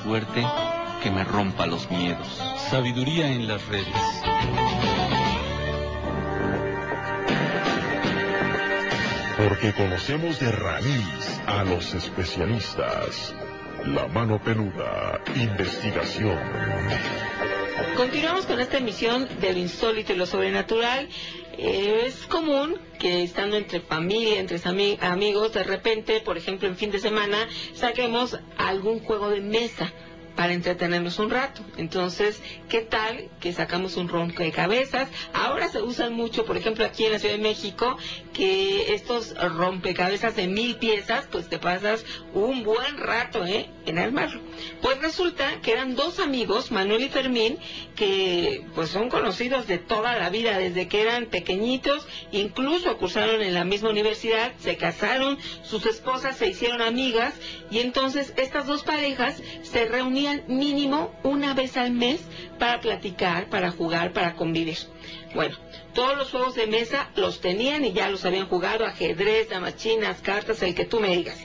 Tan 0.04 0.10
fuerte 0.10 0.46
que 1.02 1.10
me 1.10 1.24
rompa 1.24 1.66
los 1.66 1.90
miedos. 1.90 2.26
Sabiduría 2.70 3.28
en 3.28 3.48
las 3.48 3.66
redes. 3.66 3.86
Porque 9.36 9.72
conocemos 9.72 10.40
de 10.40 10.52
raíz 10.52 11.40
a 11.46 11.64
los 11.64 11.94
especialistas. 11.94 13.34
La 13.84 14.06
mano 14.08 14.40
peluda, 14.42 15.20
investigación. 15.34 16.38
Continuamos 17.96 18.46
con 18.46 18.60
esta 18.60 18.78
emisión 18.78 19.28
de 19.40 19.52
lo 19.52 19.58
insólito 19.58 20.12
y 20.12 20.16
lo 20.16 20.26
sobrenatural. 20.26 21.08
Es 21.58 22.26
común 22.26 22.76
que 22.98 23.22
estando 23.22 23.56
entre 23.56 23.80
familia, 23.80 24.40
entre 24.40 24.60
amigos, 25.00 25.52
de 25.52 25.64
repente, 25.64 26.20
por 26.20 26.36
ejemplo, 26.36 26.68
en 26.68 26.76
fin 26.76 26.90
de 26.90 26.98
semana, 26.98 27.48
saquemos 27.74 28.38
algún 28.56 29.00
juego 29.00 29.30
de 29.30 29.40
mesa 29.40 29.92
para 30.36 30.52
entretenernos 30.52 31.18
un 31.18 31.30
rato. 31.30 31.62
Entonces, 31.76 32.42
¿qué 32.68 32.80
tal 32.80 33.28
que 33.40 33.52
sacamos 33.52 33.96
un 33.96 34.08
rompecabezas? 34.08 35.08
Ahora 35.32 35.68
se 35.68 35.80
usan 35.80 36.14
mucho, 36.14 36.44
por 36.44 36.56
ejemplo, 36.56 36.84
aquí 36.84 37.04
en 37.04 37.12
la 37.12 37.18
Ciudad 37.18 37.36
de 37.36 37.42
México, 37.42 37.96
que 38.32 38.94
estos 38.94 39.34
rompecabezas 39.36 40.34
de 40.34 40.48
mil 40.48 40.76
piezas, 40.76 41.28
pues 41.30 41.48
te 41.48 41.58
pasas 41.58 42.04
un 42.32 42.64
buen 42.64 42.98
rato, 42.98 43.46
¿eh? 43.46 43.70
En 43.86 43.98
armarlo. 43.98 44.40
Pues 44.82 45.00
resulta 45.00 45.60
que 45.60 45.72
eran 45.72 45.94
dos 45.94 46.18
amigos, 46.18 46.72
Manuel 46.72 47.02
y 47.04 47.08
Fermín, 47.08 47.58
que 47.94 48.66
pues 48.74 48.88
son 48.88 49.10
conocidos 49.10 49.66
de 49.66 49.78
toda 49.78 50.18
la 50.18 50.30
vida, 50.30 50.58
desde 50.58 50.88
que 50.88 51.02
eran 51.02 51.26
pequeñitos, 51.26 52.08
incluso 52.32 52.96
cursaron 52.96 53.42
en 53.42 53.54
la 53.54 53.64
misma 53.64 53.90
universidad, 53.90 54.52
se 54.58 54.76
casaron, 54.76 55.38
sus 55.62 55.86
esposas 55.86 56.36
se 56.36 56.48
hicieron 56.48 56.82
amigas, 56.82 57.34
y 57.70 57.80
entonces 57.80 58.32
estas 58.36 58.66
dos 58.66 58.82
parejas 58.82 59.40
se 59.62 59.84
reunieron 59.84 60.23
mínimo 60.48 61.10
una 61.22 61.54
vez 61.54 61.76
al 61.76 61.92
mes 61.92 62.20
para 62.58 62.80
platicar, 62.80 63.46
para 63.48 63.70
jugar, 63.70 64.12
para 64.12 64.34
convivir. 64.34 64.78
Bueno, 65.34 65.56
todos 65.94 66.16
los 66.16 66.30
juegos 66.30 66.54
de 66.54 66.66
mesa 66.66 67.10
los 67.16 67.40
tenían 67.40 67.84
y 67.84 67.92
ya 67.92 68.10
los 68.10 68.24
habían 68.24 68.48
jugado, 68.48 68.84
ajedrez, 68.84 69.48
damas 69.48 69.76
chinas, 69.76 70.20
cartas, 70.20 70.62
el 70.62 70.74
que 70.74 70.84
tú 70.84 71.00
me 71.00 71.16
digas. 71.16 71.38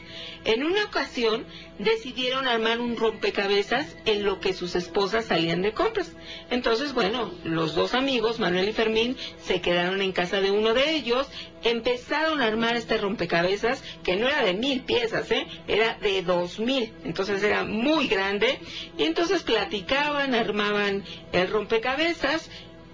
En 0.45 0.63
una 0.63 0.85
ocasión 0.85 1.45
decidieron 1.79 2.47
armar 2.47 2.79
un 2.79 2.95
rompecabezas 2.95 3.95
en 4.05 4.23
lo 4.23 4.39
que 4.39 4.53
sus 4.53 4.75
esposas 4.75 5.25
salían 5.25 5.61
de 5.61 5.73
compras. 5.73 6.13
Entonces, 6.49 6.93
bueno, 6.93 7.31
los 7.43 7.75
dos 7.75 7.93
amigos, 7.93 8.39
Manuel 8.39 8.69
y 8.69 8.73
Fermín, 8.73 9.17
se 9.41 9.59
quedaron 9.59 10.01
en 10.01 10.13
casa 10.13 10.39
de 10.39 10.51
uno 10.51 10.73
de 10.73 10.91
ellos, 10.91 11.27
empezaron 11.63 12.41
a 12.41 12.45
armar 12.45 12.77
este 12.77 12.97
rompecabezas, 12.97 13.83
que 14.03 14.15
no 14.15 14.27
era 14.27 14.43
de 14.43 14.53
mil 14.53 14.81
piezas, 14.81 15.29
¿eh? 15.31 15.45
era 15.67 15.97
de 16.01 16.21
dos 16.21 16.57
mil, 16.59 16.93
entonces 17.03 17.43
era 17.43 17.65
muy 17.65 18.07
grande, 18.07 18.59
y 18.97 19.03
entonces 19.03 19.43
platicaban, 19.43 20.33
armaban 20.35 21.03
el 21.33 21.49
rompecabezas, 21.49 22.49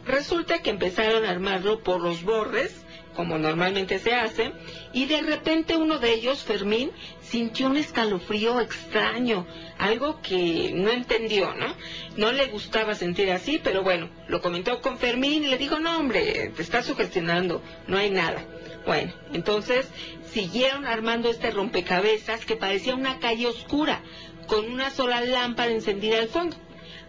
resulta 0.05 0.61
que 0.61 0.69
empezaron 0.69 1.25
a 1.25 1.31
armarlo 1.31 1.83
por 1.83 2.01
los 2.01 2.23
borres, 2.23 2.85
como 3.15 3.37
normalmente 3.37 3.97
se 3.97 4.13
hace, 4.13 4.51
y 4.93 5.05
de 5.05 5.21
repente 5.21 5.77
uno 5.77 5.99
de 5.99 6.13
ellos, 6.13 6.43
Fermín, 6.43 6.91
sintió 7.21 7.67
un 7.67 7.77
escalofrío 7.77 8.59
extraño, 8.59 9.47
algo 9.77 10.21
que 10.21 10.71
no 10.75 10.91
entendió, 10.91 11.53
¿no? 11.55 11.73
No 12.17 12.31
le 12.31 12.47
gustaba 12.47 12.93
sentir 12.93 13.31
así, 13.31 13.59
pero 13.63 13.83
bueno, 13.83 14.09
lo 14.27 14.41
comentó 14.41 14.81
con 14.81 14.97
Fermín 14.97 15.43
y 15.45 15.47
le 15.47 15.57
dijo, 15.57 15.79
no 15.79 15.97
hombre, 15.97 16.51
te 16.55 16.61
estás 16.61 16.85
sugestionando, 16.85 17.61
no 17.87 17.97
hay 17.97 18.11
nada. 18.11 18.45
Bueno, 18.85 19.13
entonces 19.33 19.87
siguieron 20.31 20.85
armando 20.85 21.29
este 21.29 21.51
rompecabezas 21.51 22.45
que 22.45 22.57
parecía 22.57 22.95
una 22.95 23.19
calle 23.19 23.47
oscura, 23.47 24.03
con 24.47 24.69
una 24.69 24.91
sola 24.91 25.21
lámpara 25.21 25.71
encendida 25.71 26.19
al 26.19 26.27
fondo. 26.27 26.57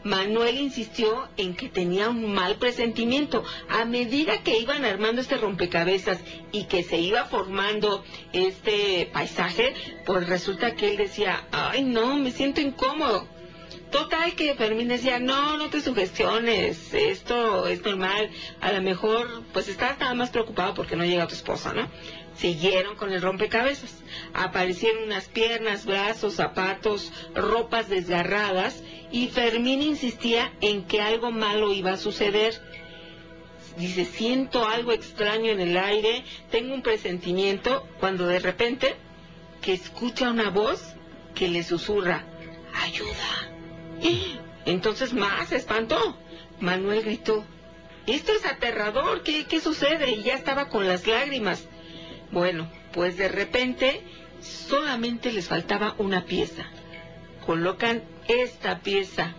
Manuel 0.04 0.58
insistió 0.58 1.28
en 1.36 1.54
que 1.54 1.68
tenía 1.68 2.08
un 2.08 2.32
mal 2.32 2.56
presentimiento. 2.56 3.44
A 3.68 3.84
medida 3.84 4.42
que 4.42 4.58
iban 4.58 4.84
armando 4.84 5.20
este 5.20 5.36
rompecabezas 5.36 6.20
y 6.52 6.64
que 6.64 6.82
se 6.82 6.98
iba 6.98 7.24
formando 7.24 8.04
este 8.32 9.10
paisaje, 9.12 9.74
pues 10.04 10.28
resulta 10.28 10.74
que 10.74 10.90
él 10.90 10.96
decía, 10.96 11.46
ay 11.50 11.84
no, 11.84 12.16
me 12.16 12.30
siento 12.30 12.60
incómodo. 12.60 13.26
Total 13.90 14.34
que 14.34 14.54
Fermín 14.54 14.88
decía, 14.88 15.20
no, 15.20 15.56
no 15.56 15.70
te 15.70 15.80
sugestiones, 15.80 16.92
esto 16.92 17.66
es 17.68 17.82
normal, 17.82 18.30
a 18.60 18.72
lo 18.72 18.82
mejor 18.82 19.44
pues 19.52 19.68
estás 19.68 19.98
nada 20.00 20.12
más 20.14 20.30
preocupado 20.30 20.74
porque 20.74 20.96
no 20.96 21.04
llega 21.04 21.28
tu 21.28 21.34
esposa, 21.34 21.72
¿no? 21.72 21.88
Siguieron 22.34 22.96
con 22.96 23.12
el 23.12 23.22
rompecabezas. 23.22 24.02
Aparecieron 24.34 25.04
unas 25.04 25.28
piernas, 25.28 25.86
brazos, 25.86 26.34
zapatos, 26.34 27.12
ropas 27.34 27.88
desgarradas 27.88 28.82
y 29.10 29.28
Fermín 29.28 29.82
insistía 29.82 30.52
en 30.60 30.84
que 30.84 31.00
algo 31.00 31.30
malo 31.30 31.72
iba 31.72 31.92
a 31.92 31.96
suceder. 31.96 32.60
dice, 33.76 34.04
siento 34.04 34.66
algo 34.66 34.92
extraño 34.92 35.50
en 35.50 35.60
el 35.60 35.76
aire, 35.76 36.24
tengo 36.50 36.74
un 36.74 36.82
presentimiento, 36.82 37.86
cuando 38.00 38.26
de 38.26 38.38
repente 38.38 38.96
que 39.60 39.74
escucha 39.74 40.30
una 40.30 40.50
voz 40.50 40.94
que 41.34 41.48
le 41.48 41.62
susurra, 41.62 42.24
ayuda. 42.82 43.50
Entonces 44.64 45.12
más 45.12 45.48
se 45.48 45.56
espantó. 45.56 46.16
Manuel 46.58 47.02
gritó, 47.02 47.44
esto 48.06 48.32
es 48.32 48.46
aterrador, 48.46 49.22
¿qué, 49.22 49.44
¿qué 49.44 49.60
sucede? 49.60 50.10
Y 50.10 50.22
ya 50.22 50.34
estaba 50.34 50.68
con 50.68 50.86
las 50.86 51.06
lágrimas. 51.06 51.68
Bueno, 52.30 52.70
pues 52.92 53.16
de 53.16 53.28
repente 53.28 54.02
solamente 54.40 55.32
les 55.32 55.48
faltaba 55.48 55.94
una 55.98 56.24
pieza. 56.24 56.66
Colocan 57.46 58.02
esta 58.26 58.80
pieza 58.80 59.34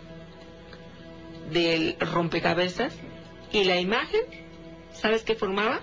del 1.52 1.98
rompecabezas 2.00 2.94
y 3.52 3.66
la 3.66 3.80
imagen, 3.80 4.22
¿sabes 4.94 5.24
qué 5.24 5.36
formaba? 5.36 5.82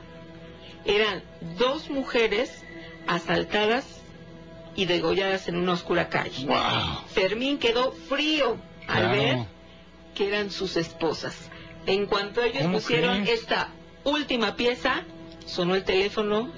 Eran 0.87 1.23
dos 1.59 1.91
mujeres 1.91 2.65
asaltadas 3.07 4.01
y 4.75 4.87
degolladas 4.87 5.49
en 5.49 5.57
una 5.57 5.73
oscura 5.73 6.09
calle. 6.09 6.47
Fermín 7.09 7.59
quedó 7.59 7.93
frío 7.93 8.57
al 8.89 9.11
ver 9.11 9.39
que 10.15 10.29
eran 10.29 10.51
sus 10.51 10.77
esposas. 10.77 11.51
En 11.87 12.07
cuanto 12.07 12.43
ellos 12.43 12.67
pusieron 12.73 13.27
esta 13.27 13.69
última 14.05 14.57
pieza, 14.57 15.03
sonó 15.47 15.75
el 15.75 15.85
teléfono 15.85 16.51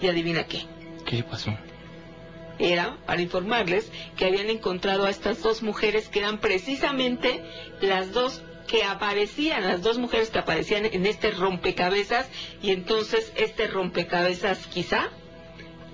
y 0.00 0.08
adivina 0.08 0.44
qué. 0.44 0.66
¿Qué 1.06 1.22
pasó? 1.22 1.56
Era 2.58 2.96
para 3.06 3.22
informarles 3.22 3.90
que 4.16 4.26
habían 4.26 4.50
encontrado 4.50 5.06
a 5.06 5.10
estas 5.10 5.42
dos 5.42 5.62
mujeres 5.62 6.08
que 6.08 6.20
eran 6.20 6.38
precisamente 6.38 7.42
las 7.80 8.12
dos 8.12 8.42
que 8.66 8.84
aparecían, 8.84 9.66
las 9.66 9.82
dos 9.82 9.98
mujeres 9.98 10.30
que 10.30 10.38
aparecían 10.38 10.86
en 10.86 11.06
este 11.06 11.30
rompecabezas 11.30 12.28
y 12.62 12.70
entonces 12.70 13.32
este 13.36 13.66
rompecabezas 13.66 14.66
quizá 14.66 15.10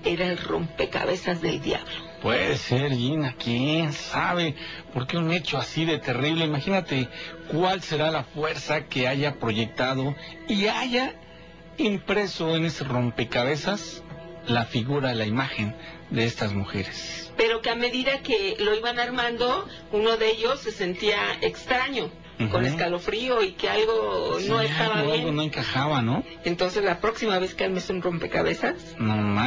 era 0.03 0.25
el 0.25 0.37
rompecabezas 0.37 1.41
del 1.41 1.61
diablo. 1.61 1.91
Puede 2.21 2.57
ser, 2.57 2.91
Gina, 2.91 3.35
quién 3.37 3.93
sabe. 3.93 4.55
¿Por 4.93 5.07
qué 5.07 5.17
un 5.17 5.31
hecho 5.31 5.57
así 5.57 5.85
de 5.85 5.97
terrible? 5.97 6.45
Imagínate 6.45 7.07
cuál 7.51 7.81
será 7.81 8.11
la 8.11 8.23
fuerza 8.23 8.85
que 8.85 9.07
haya 9.07 9.39
proyectado 9.39 10.15
y 10.47 10.67
haya 10.67 11.15
impreso 11.77 12.55
en 12.55 12.65
ese 12.65 12.83
rompecabezas 12.83 14.03
la 14.47 14.65
figura, 14.65 15.13
la 15.13 15.25
imagen 15.25 15.75
de 16.09 16.25
estas 16.25 16.53
mujeres. 16.53 17.31
Pero 17.37 17.61
que 17.61 17.69
a 17.69 17.75
medida 17.75 18.21
que 18.21 18.57
lo 18.59 18.75
iban 18.75 18.99
armando, 18.99 19.67
uno 19.91 20.17
de 20.17 20.29
ellos 20.29 20.59
se 20.59 20.71
sentía 20.71 21.17
extraño 21.41 22.11
con 22.49 22.65
escalofrío 22.65 23.43
y 23.43 23.51
que 23.51 23.69
algo 23.69 24.37
no 24.47 24.61
estaba 24.61 25.03
bien. 25.03 25.19
Algo 25.19 25.31
no 25.31 25.43
encajaba, 25.43 26.01
¿no? 26.01 26.23
Entonces 26.43 26.83
la 26.83 26.99
próxima 26.99 27.37
vez 27.39 27.53
que 27.53 27.65
armes 27.65 27.89
un 27.89 28.01
rompecabezas, 28.01 28.95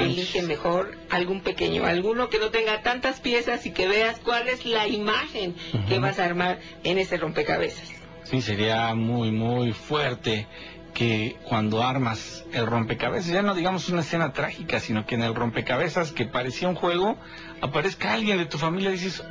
elige 0.00 0.42
mejor 0.42 0.96
algún 1.10 1.40
pequeño, 1.40 1.84
alguno 1.84 2.28
que 2.28 2.38
no 2.38 2.50
tenga 2.50 2.82
tantas 2.82 3.20
piezas 3.20 3.66
y 3.66 3.72
que 3.72 3.88
veas 3.88 4.20
cuál 4.20 4.48
es 4.48 4.64
la 4.64 4.86
imagen 4.86 5.56
que 5.88 5.98
vas 5.98 6.18
a 6.18 6.24
armar 6.24 6.60
en 6.84 6.98
ese 6.98 7.16
rompecabezas. 7.16 7.90
Sí, 8.24 8.40
sería 8.40 8.94
muy, 8.94 9.30
muy 9.30 9.72
fuerte 9.72 10.46
que 10.94 11.36
cuando 11.44 11.82
armas 11.82 12.44
el 12.52 12.66
rompecabezas, 12.66 13.30
ya 13.30 13.42
no 13.42 13.54
digamos 13.54 13.88
una 13.88 14.00
escena 14.00 14.32
trágica, 14.32 14.80
sino 14.80 15.04
que 15.04 15.16
en 15.16 15.22
el 15.22 15.34
rompecabezas 15.34 16.12
que 16.12 16.24
parecía 16.24 16.68
un 16.68 16.76
juego, 16.76 17.18
aparezca 17.60 18.14
alguien 18.14 18.38
de 18.38 18.46
tu 18.46 18.56
familia 18.58 18.90
y 18.90 18.92
dices, 18.94 19.22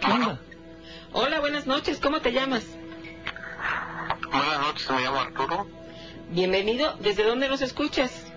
¿qué 0.00 0.10
onda? 0.10 0.40
Hola, 1.12 1.40
buenas 1.40 1.66
noches, 1.66 2.00
¿cómo 2.00 2.20
te 2.20 2.32
llamas? 2.32 2.64
Buenas 4.30 4.60
noches, 4.60 4.90
me 4.90 5.00
llamo 5.02 5.20
Arturo. 5.20 5.66
Bienvenido, 6.30 6.96
¿desde 7.00 7.24
dónde 7.24 7.48
nos 7.48 7.60
escuchas? 7.60 8.32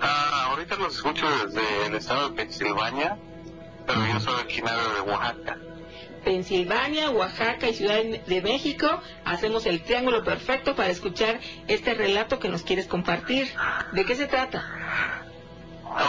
Ah, 0.00 0.48
ahorita 0.50 0.74
los 0.76 0.96
escucho 0.96 1.24
desde 1.46 1.86
el 1.86 1.94
estado 1.94 2.30
de 2.30 2.36
Pensilvania, 2.36 3.16
pero 3.86 4.04
yo 4.06 4.18
soy 4.18 4.34
originario 4.40 4.82
de 4.94 5.00
Oaxaca. 5.02 5.58
Pensilvania, 6.24 7.10
Oaxaca 7.10 7.68
y 7.68 7.74
Ciudad 7.74 8.02
de 8.02 8.42
México, 8.42 9.00
hacemos 9.24 9.66
el 9.66 9.82
triángulo 9.82 10.24
perfecto 10.24 10.74
para 10.74 10.90
escuchar 10.90 11.40
este 11.68 11.94
relato 11.94 12.38
que 12.38 12.48
nos 12.48 12.62
quieres 12.62 12.86
compartir. 12.86 13.48
¿De 13.92 14.04
qué 14.04 14.16
se 14.16 14.26
trata? 14.26 14.64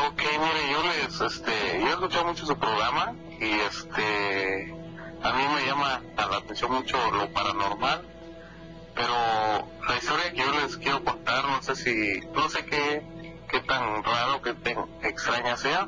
Ok, 0.07 0.21
mire, 0.21 0.71
yo 0.71 0.83
les, 0.83 1.21
este, 1.21 1.51
yo 1.79 1.87
he 1.87 1.91
escuchado 1.91 2.25
mucho 2.25 2.45
su 2.45 2.57
programa 2.57 3.13
y 3.39 3.51
este, 3.51 4.73
a 5.21 5.33
mí 5.33 5.43
me 5.53 5.65
llama 5.67 6.01
la 6.17 6.37
atención 6.37 6.71
mucho 6.71 6.97
lo 7.11 7.29
paranormal, 7.29 8.01
pero 8.95 9.13
la 9.87 9.97
historia 9.97 10.31
que 10.31 10.37
yo 10.37 10.51
les 10.59 10.77
quiero 10.77 11.03
contar, 11.03 11.45
no 11.45 11.61
sé 11.61 11.75
si, 11.75 12.21
no 12.33 12.49
sé 12.49 12.65
qué, 12.65 13.03
qué 13.47 13.59
tan 13.59 14.03
raro, 14.03 14.41
qué 14.41 14.53
tan 14.53 14.85
extraña 15.03 15.55
sea, 15.55 15.87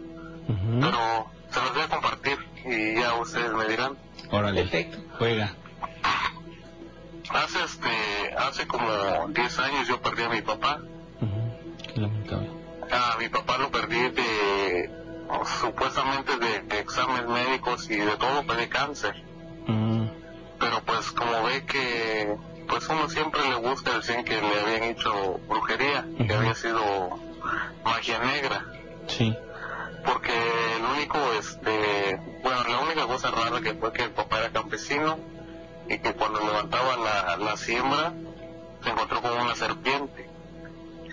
pero 0.80 1.32
se 1.50 1.62
los 1.62 1.74
voy 1.74 1.82
a 1.84 1.88
compartir 1.88 2.38
y 2.66 3.00
ya 3.00 3.16
ustedes 3.16 3.52
me 3.54 3.66
dirán. 3.66 3.98
Órale, 4.32 4.62
Perfecto. 4.62 4.98
juega. 5.18 5.54
Hace 7.30 7.64
este, 7.64 8.34
hace 8.38 8.68
como 8.68 9.28
10 9.30 9.60
años 9.60 9.88
yo 9.88 10.02
perdí 10.02 10.24
a 10.24 10.30
mi 10.30 10.42
papá. 10.42 10.82
Qué 11.94 12.02
lamentable. 12.02 12.50
A 12.92 13.18
mi 13.18 13.28
papá 13.30 13.58
lo 13.58 13.70
perdí 13.70 14.10
de, 14.10 14.90
supuestamente 15.60 16.38
de, 16.38 16.80
exámenes 16.80 17.28
médicos 17.28 17.90
y 17.90 17.98
de 17.98 18.16
todo, 18.18 18.44
pues 18.44 18.58
de 18.58 18.70
cáncer. 18.70 19.24
Pero 20.60 20.82
pues 20.86 21.12
como 21.12 21.44
ve 21.44 21.66
que, 21.66 22.36
pues 22.68 22.88
uno 22.90 23.10
siempre 23.10 23.42
le 23.50 23.56
gusta 23.56 23.98
decir 23.98 24.24
que 24.24 24.42
le 24.42 24.60
habían 24.60 24.84
hecho 24.84 25.40
brujería, 25.48 26.06
que 26.26 26.34
había 26.34 26.56
sido 26.56 27.20
magia 27.84 28.20
negra. 28.20 28.66
Sí. 29.08 29.36
Porque 30.08 30.32
el 30.78 30.84
único, 30.86 31.18
este, 31.38 32.20
bueno, 32.42 32.64
la 32.64 32.80
única 32.80 33.06
cosa 33.06 33.30
rara 33.30 33.60
que 33.60 33.74
fue 33.74 33.92
que 33.92 34.04
el 34.04 34.12
papá 34.12 34.40
era 34.40 34.52
campesino 34.52 35.20
y 35.90 36.00
que 36.00 36.14
cuando 36.14 36.40
levantaba 36.40 36.96
la, 36.96 37.38
la 37.38 37.58
siembra 37.58 38.14
se 38.84 38.90
encontró 38.90 39.22
con 39.22 39.34
una 39.34 39.56
serpiente. 39.56 40.30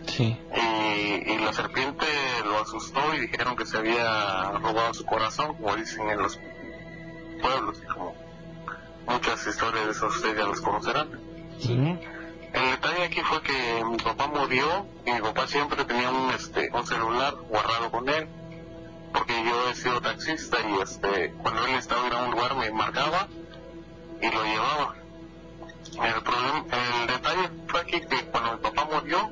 Sí. 0.07 0.39
Y, 0.55 1.33
y, 1.33 1.39
la 1.39 1.53
serpiente 1.53 2.07
lo 2.45 2.61
asustó 2.61 3.01
y 3.15 3.21
dijeron 3.21 3.57
que 3.57 3.67
se 3.67 3.79
había 3.79 4.53
robado 4.63 4.95
su 4.95 5.05
corazón, 5.05 5.55
como 5.55 5.75
dicen 5.75 6.09
en 6.11 6.23
los 6.23 6.39
pueblos, 7.41 7.81
y 7.83 7.87
como 7.87 8.15
muchas 9.07 9.47
historias 9.47 9.87
de 9.87 9.91
esas 9.91 10.15
ustedes 10.15 10.37
ya 10.37 10.47
las 10.47 10.61
conocerán. 10.61 11.09
El 12.55 12.71
detalle 12.71 13.05
aquí 13.05 13.21
fue 13.23 13.43
que 13.43 13.85
mi 13.85 13.97
papá 13.97 14.29
murió 14.29 14.87
y 15.05 15.11
mi 15.11 15.21
papá 15.21 15.49
siempre 15.49 15.85
tenía 15.85 16.11
un, 16.11 16.31
este, 16.31 16.71
un 16.73 16.87
celular 16.87 17.35
guardado 17.49 17.91
con 17.91 18.09
él, 18.09 18.29
porque 19.15 19.45
yo 19.45 19.71
he 19.71 19.75
sido 19.77 20.01
taxista 20.01 20.59
y 20.69 20.83
este, 20.83 21.33
cuando 21.41 21.65
él 21.67 21.77
estaba 21.77 22.09
en 22.09 22.15
un 22.15 22.31
lugar 22.33 22.57
me 22.57 22.71
marcaba 22.73 23.29
y 24.21 24.29
lo 24.29 24.45
llevaba. 24.45 24.95
El, 25.93 26.23
problema, 26.23 26.65
el 26.73 27.07
detalle 27.07 27.51
fue 27.69 27.81
aquí 27.81 28.01
que 28.01 28.25
cuando 28.27 28.55
mi 28.55 28.59
papá 28.59 28.89
murió, 28.93 29.31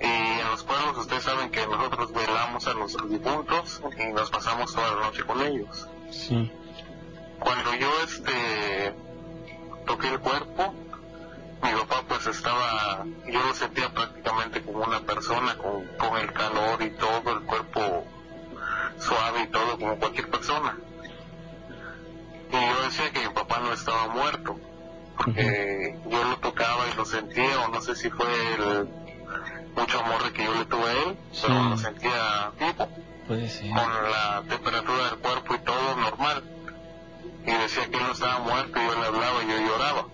y 0.00 0.06
en 0.40 0.50
los 0.50 0.64
pueblos 0.64 0.96
ustedes 0.96 1.24
saben 1.24 1.50
que 1.50 1.66
nosotros 1.66 2.10
velamos 2.12 2.66
a 2.66 2.72
nuestros 2.72 3.10
difuntos 3.10 3.82
y 3.98 4.12
nos 4.14 4.30
pasamos 4.30 4.74
toda 4.74 4.94
la 4.94 5.00
noche 5.02 5.24
con 5.24 5.42
ellos. 5.42 5.86
Sí. 6.10 6.50
Cuando 7.38 7.74
yo 7.74 7.90
este 8.04 8.94
toqué 9.86 10.08
el 10.08 10.20
cuerpo, 10.20 10.72
mi 11.62 11.70
papá 11.80 12.02
pues 12.08 12.26
estaba, 12.26 13.04
yo 13.26 13.40
lo 13.42 13.54
sentía 13.54 13.90
prácticamente 13.90 14.62
como 14.62 14.84
una 14.84 15.00
persona 15.00 15.54
con, 15.58 15.84
con 15.98 16.16
el 16.16 16.32
calor 16.32 16.80
y 16.80 16.90
todo, 16.92 17.36
el 17.36 17.44
cuerpo 17.44 18.06
suave 18.98 19.42
y 19.42 19.46
todo, 19.48 19.78
como 19.78 19.96
cualquier 19.96 20.28
persona. 20.30 20.76
Y 22.50 22.52
yo 22.52 22.82
decía 22.82 23.10
que 23.12 23.28
mi 23.28 23.34
papá 23.34 23.60
no 23.60 23.72
estaba 23.72 24.08
muerto, 24.08 24.58
porque 25.16 25.96
yo 26.08 26.24
lo 26.24 26.36
tocaba 26.38 26.88
y 26.92 26.96
lo 26.96 27.04
sentía, 27.04 27.60
o 27.60 27.68
no 27.68 27.80
sé 27.80 27.94
si 27.94 28.10
fue 28.10 28.26
el 28.54 28.88
mucho 29.76 30.00
amor 30.00 30.32
que 30.32 30.44
yo 30.44 30.54
le 30.54 30.64
tuve 30.64 30.84
a 30.84 30.92
él, 30.92 31.16
pero 31.40 31.54
lo 31.70 31.76
sentía 31.76 32.50
vivo, 32.58 32.88
con 33.74 34.10
la 34.10 34.42
temperatura 34.48 35.04
del 35.10 35.18
cuerpo 35.18 35.54
y 35.54 35.58
todo 35.60 35.96
normal. 35.96 36.42
Y 37.46 37.52
decía 37.52 37.88
que 37.88 37.96
él 37.96 38.02
no 38.02 38.12
estaba 38.12 38.40
muerto 38.40 38.78
y 38.80 38.86
yo 38.86 39.00
le 39.00 39.06
hablaba 39.06 39.44
y 39.44 39.48
yo 39.48 39.58
lloraba. 39.58 40.06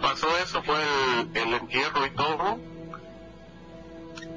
Pasó 0.00 0.26
eso, 0.38 0.62
fue 0.62 0.76
el, 1.20 1.36
el 1.36 1.54
entierro 1.54 2.06
y 2.06 2.10
todo. 2.10 2.58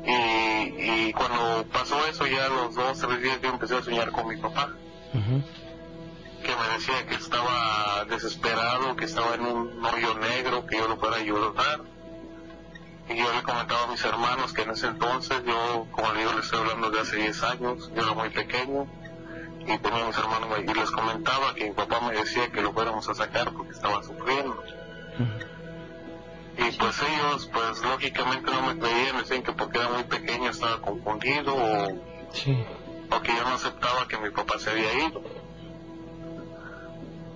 Y, 0.06 1.10
y 1.10 1.14
cuando 1.14 1.66
pasó 1.72 2.06
eso, 2.08 2.28
ya 2.28 2.46
a 2.46 2.50
los 2.50 2.76
dos, 2.76 3.00
tres 3.00 3.22
días 3.22 3.40
yo 3.42 3.50
empecé 3.50 3.78
a 3.78 3.82
soñar 3.82 4.12
con 4.12 4.28
mi 4.28 4.38
papá. 4.38 4.70
Que 6.44 6.56
me 6.56 6.74
decía 6.74 7.06
que 7.08 7.16
estaba 7.16 8.06
desesperado, 8.08 8.96
que 8.96 9.06
estaba 9.06 9.36
en 9.36 9.42
un 9.42 9.86
hoyo 9.86 10.16
negro, 10.20 10.66
que 10.68 10.78
yo 10.78 10.88
lo 10.88 11.00
pueda 11.00 11.16
ayudar. 11.18 11.82
Y 13.10 13.18
yo 13.18 13.34
le 13.34 13.44
comentaba 13.44 13.84
a 13.84 13.88
mis 13.88 14.04
hermanos 14.04 14.54
que 14.54 14.64
en 14.64 14.72
ese 14.72 14.88
entonces, 14.88 15.42
yo, 15.46 15.88
como 15.92 16.12
le 16.14 16.20
digo, 16.20 16.34
le 16.34 16.40
estoy 16.40 16.60
hablando 16.60 16.90
de 16.92 17.00
hace 17.00 17.18
10 17.18 17.44
años, 17.44 17.92
yo 17.96 18.02
era 18.02 18.14
muy 18.14 18.30
pequeño, 18.30 18.88
y 19.68 19.78
tenía 19.80 20.06
mis 20.06 20.18
hermanos 20.18 20.50
y 20.60 20.74
les 20.74 20.92
comentaba 20.92 21.56
que 21.56 21.66
mi 21.66 21.72
papá 21.72 22.00
me 22.02 22.14
decía 22.14 22.52
que 22.52 22.62
lo 22.62 22.74
fuéramos 22.74 23.08
a 23.10 23.16
sacar 23.16 23.52
porque 23.52 23.72
estaba 23.72 24.04
sufriendo. 24.04 24.64
Pues 26.80 27.02
ellos, 27.02 27.50
pues 27.52 27.82
lógicamente 27.82 28.52
no 28.52 28.62
me 28.62 28.80
creían, 28.80 29.18
decían 29.18 29.44
que 29.44 29.52
porque 29.52 29.78
era 29.80 29.90
muy 29.90 30.04
pequeño 30.04 30.50
estaba 30.50 30.82
confundido 30.82 31.54
o, 31.56 31.88
o 31.90 33.22
que 33.22 33.36
yo 33.36 33.44
no 33.44 33.56
aceptaba 33.56 34.08
que 34.08 34.18
mi 34.18 34.30
papá 34.30 34.58
se 34.60 34.70
había 34.72 34.94
ido. 35.08 35.22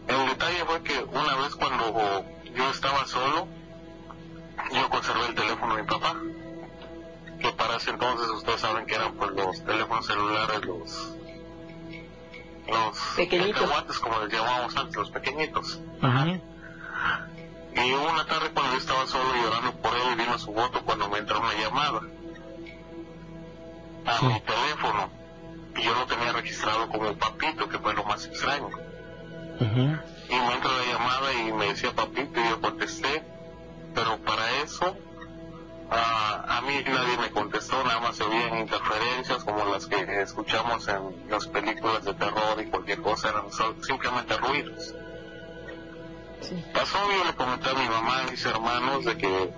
El 0.07 0.29
detalle 0.29 0.65
fue 0.65 0.83
que 0.83 1.03
una 1.03 1.35
vez 1.35 1.55
cuando 1.55 2.25
yo 2.55 2.69
estaba 2.71 3.05
solo, 3.05 3.47
yo 4.73 4.89
conservé 4.89 5.25
el 5.27 5.35
teléfono 5.35 5.75
de 5.75 5.81
mi 5.83 5.87
papá, 5.87 6.15
que 7.39 7.51
para 7.53 7.77
ese 7.77 7.91
entonces 7.91 8.27
ustedes 8.29 8.61
saben 8.61 8.85
que 8.85 8.95
eran 8.95 9.13
pues 9.13 9.31
los 9.31 9.63
teléfonos 9.63 10.05
celulares, 10.05 10.65
los 10.65 11.15
los 12.67 12.97
pequeñitos, 13.15 13.99
como 13.99 14.19
les 14.19 14.31
llamábamos 14.31 14.75
antes, 14.77 14.95
los 14.95 15.09
pequeñitos. 15.11 15.81
Y 17.85 17.93
una 17.93 18.25
tarde 18.25 18.49
cuando 18.53 18.73
yo 18.73 18.77
estaba 18.77 19.07
solo 19.07 19.33
llorando 19.35 19.73
por 19.81 19.95
él, 19.95 20.15
vino 20.17 20.37
su 20.37 20.51
voto 20.51 20.81
cuando 20.83 21.07
me 21.09 21.19
entró 21.19 21.39
una 21.39 21.53
llamada 21.53 22.01
a 24.05 24.21
mi 24.25 24.39
teléfono. 24.41 25.09
Y 25.77 25.83
yo 25.83 25.93
lo 25.93 26.05
tenía 26.05 26.33
registrado 26.33 26.89
como 26.89 27.13
papito, 27.15 27.69
que 27.69 27.79
fue 27.79 27.93
lo 27.93 28.03
más 28.03 28.25
extraño. 28.25 28.69
Y 29.61 30.35
me 30.35 30.53
entró 30.53 30.71
la 30.77 30.85
llamada 30.91 31.33
y 31.33 31.53
me 31.53 31.67
decía 31.67 31.91
papito 31.93 32.39
y 32.39 32.49
yo 32.49 32.61
contesté. 32.61 33.23
Pero 33.95 34.17
para 34.19 34.51
eso, 34.63 34.95
a 35.89 36.61
mí 36.61 36.83
nadie 36.85 37.17
me 37.17 37.31
contestó, 37.31 37.83
nada 37.83 37.99
más 38.01 38.17
se 38.17 38.23
oían 38.23 38.59
interferencias 38.59 39.43
como 39.43 39.65
las 39.65 39.87
que 39.87 40.21
escuchamos 40.21 40.87
en 40.87 41.29
las 41.29 41.47
películas 41.47 42.03
de 42.03 42.13
terror 42.13 42.61
y 42.61 42.69
cualquier 42.69 43.01
cosa, 43.01 43.29
eran 43.29 43.45
simplemente 43.81 44.37
ruidos. 44.37 44.93
Pasó, 46.73 46.97
yo 47.11 47.23
le 47.25 47.35
comenté 47.35 47.69
a 47.69 47.73
mi 47.73 47.87
mamá 47.87 48.23
y 48.27 48.31
mis 48.31 48.45
hermanos 48.45 49.05
de 49.05 49.17
que 49.17 49.53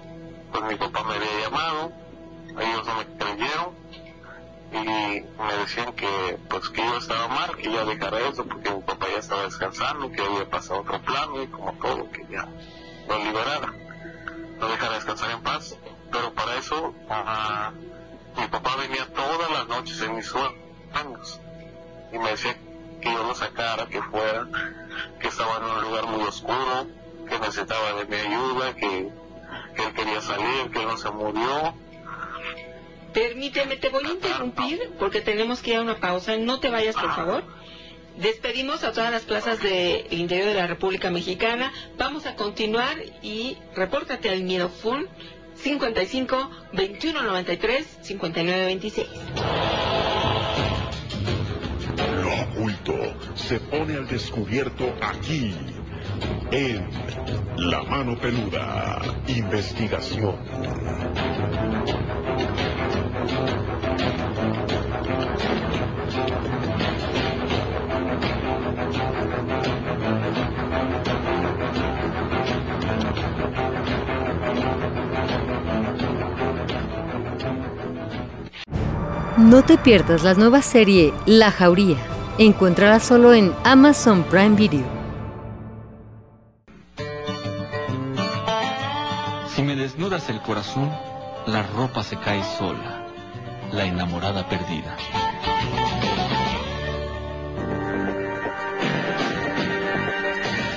pues 0.51 0.63
mi 0.63 0.75
papá 0.75 1.03
me 1.03 1.15
había 1.15 1.39
llamado, 1.43 1.93
ellos 2.59 2.86
no 2.86 2.95
me 2.95 3.05
creyeron. 3.17 3.82
Y 4.73 4.77
me 4.77 5.57
decían 5.59 5.93
que 5.93 6.38
pues 6.49 6.69
que 6.69 6.82
yo 6.82 6.97
estaba 6.97 7.27
mal, 7.27 7.55
que 7.57 7.71
ya 7.71 7.84
dejara 7.86 8.19
eso 8.29 8.45
porque 8.45 8.71
mi 8.71 8.82
papá 8.82 9.07
ya 9.09 9.19
estaba 9.19 9.43
descansando, 9.43 10.11
que 10.11 10.21
había 10.21 10.49
pasado 10.49 10.82
otro 10.82 11.01
plano 11.01 11.43
y 11.43 11.47
como 11.47 11.73
todo, 11.73 12.09
que 12.11 12.25
ya 12.29 12.47
lo 13.07 13.17
liberara, 13.23 13.73
lo 14.59 14.67
dejara 14.67 14.95
descansar 14.95 15.32
en 15.32 15.41
paz. 15.43 15.77
Pero 16.11 16.34
para 16.34 16.55
eso 16.55 16.93
mi 18.38 18.47
papá 18.47 18.75
venía 18.77 19.07
todas 19.13 19.51
las 19.51 19.67
noches 19.67 20.01
en 20.01 20.15
mis 20.15 20.25
sueños. 20.25 21.39
Y 22.13 22.17
me 22.17 22.32
decía 22.32 22.57
que 23.01 23.11
yo 23.11 23.23
lo 23.23 23.35
sacara, 23.35 23.87
que 23.87 24.01
fuera, 24.03 24.47
que 25.19 25.27
estaba 25.27 25.57
en 25.57 25.63
un 25.63 25.81
lugar 25.81 26.05
muy 26.07 26.23
oscuro, 26.23 26.87
que 27.27 27.39
necesitaba 27.39 27.93
de 27.93 28.05
mi 28.05 28.15
ayuda, 28.15 28.75
que, 28.75 29.09
que 29.75 29.83
él 29.83 29.93
quería 29.93 30.21
salir, 30.21 30.71
que 30.71 30.85
no 30.85 30.97
se 30.97 31.09
murió. 31.11 31.73
Permíteme, 33.13 33.75
te 33.75 33.89
voy 33.89 34.05
a 34.05 34.11
interrumpir 34.11 34.93
porque 34.97 35.21
tenemos 35.21 35.61
que 35.61 35.71
ir 35.71 35.77
a 35.77 35.81
una 35.81 35.99
pausa. 35.99 36.37
No 36.37 36.59
te 36.59 36.69
vayas, 36.69 36.95
por 36.95 37.13
favor. 37.13 37.43
Despedimos 38.17 38.83
a 38.83 38.91
todas 38.91 39.11
las 39.11 39.23
plazas 39.23 39.61
del 39.61 40.05
interior 40.11 40.47
de 40.47 40.53
la 40.53 40.67
República 40.67 41.09
Mexicana. 41.09 41.71
Vamos 41.97 42.25
a 42.25 42.35
continuar 42.35 42.97
y 43.21 43.57
repórtate 43.75 44.29
al 44.29 44.43
Miedo 44.43 44.69
Fun 44.69 45.07
55 45.55 46.49
21 46.73 47.21
93 47.21 47.99
59 48.01 48.65
26 48.65 49.07
oculto 52.62 52.93
se 53.34 53.59
pone 53.59 53.95
al 53.95 54.07
descubierto 54.07 54.93
aquí, 55.01 55.53
en 56.51 56.88
La 57.57 57.82
Mano 57.84 58.18
Peluda, 58.20 59.01
investigación. 59.28 60.36
No 79.38 79.64
te 79.64 79.78
pierdas 79.78 80.24
la 80.24 80.36
nueva 80.36 80.62
serie 80.62 81.12
La 81.26 81.51
Jauría 81.51 82.11
Encuéntrala 82.38 82.99
solo 83.01 83.34
en 83.34 83.53
Amazon 83.65 84.23
Prime 84.23 84.55
Video. 84.55 84.86
Si 89.49 89.61
me 89.61 89.75
desnudas 89.75 90.29
el 90.29 90.41
corazón, 90.41 90.89
la 91.45 91.63
ropa 91.63 92.03
se 92.03 92.17
cae 92.17 92.41
sola. 92.57 93.05
La 93.73 93.86
enamorada 93.86 94.47
perdida. 94.47 94.95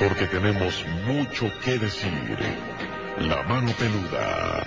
Porque 0.01 0.27
tenemos 0.27 0.85
mucho 1.07 1.51
que 1.65 1.79
decir. 1.79 2.37
La 3.21 3.45
mano 3.45 3.71
peluda. 3.79 4.65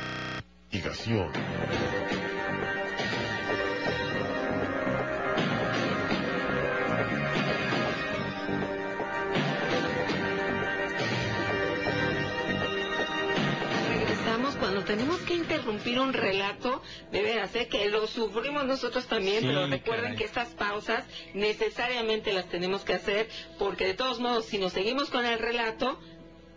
Investigación. 0.72 2.27
Que 15.28 15.36
interrumpir 15.36 16.00
un 16.00 16.14
relato, 16.14 16.82
de 17.12 17.22
veras, 17.22 17.54
¿eh? 17.56 17.68
que 17.68 17.88
lo 17.90 18.08
sufrimos 18.08 18.66
nosotros 18.66 19.06
también, 19.08 19.46
pero 19.46 19.68
recuerden 19.68 20.16
que 20.16 20.24
estas 20.24 20.50
pausas 20.50 21.04
necesariamente 21.34 22.34
las 22.34 22.48
tenemos 22.50 22.84
que 22.84 22.94
hacer, 22.94 23.30
porque 23.60 23.86
de 23.86 23.94
todos 23.94 24.20
modos, 24.20 24.46
si 24.46 24.58
nos 24.58 24.74
seguimos 24.74 25.10
con 25.10 25.26
el 25.26 25.38
relato, 25.38 26.00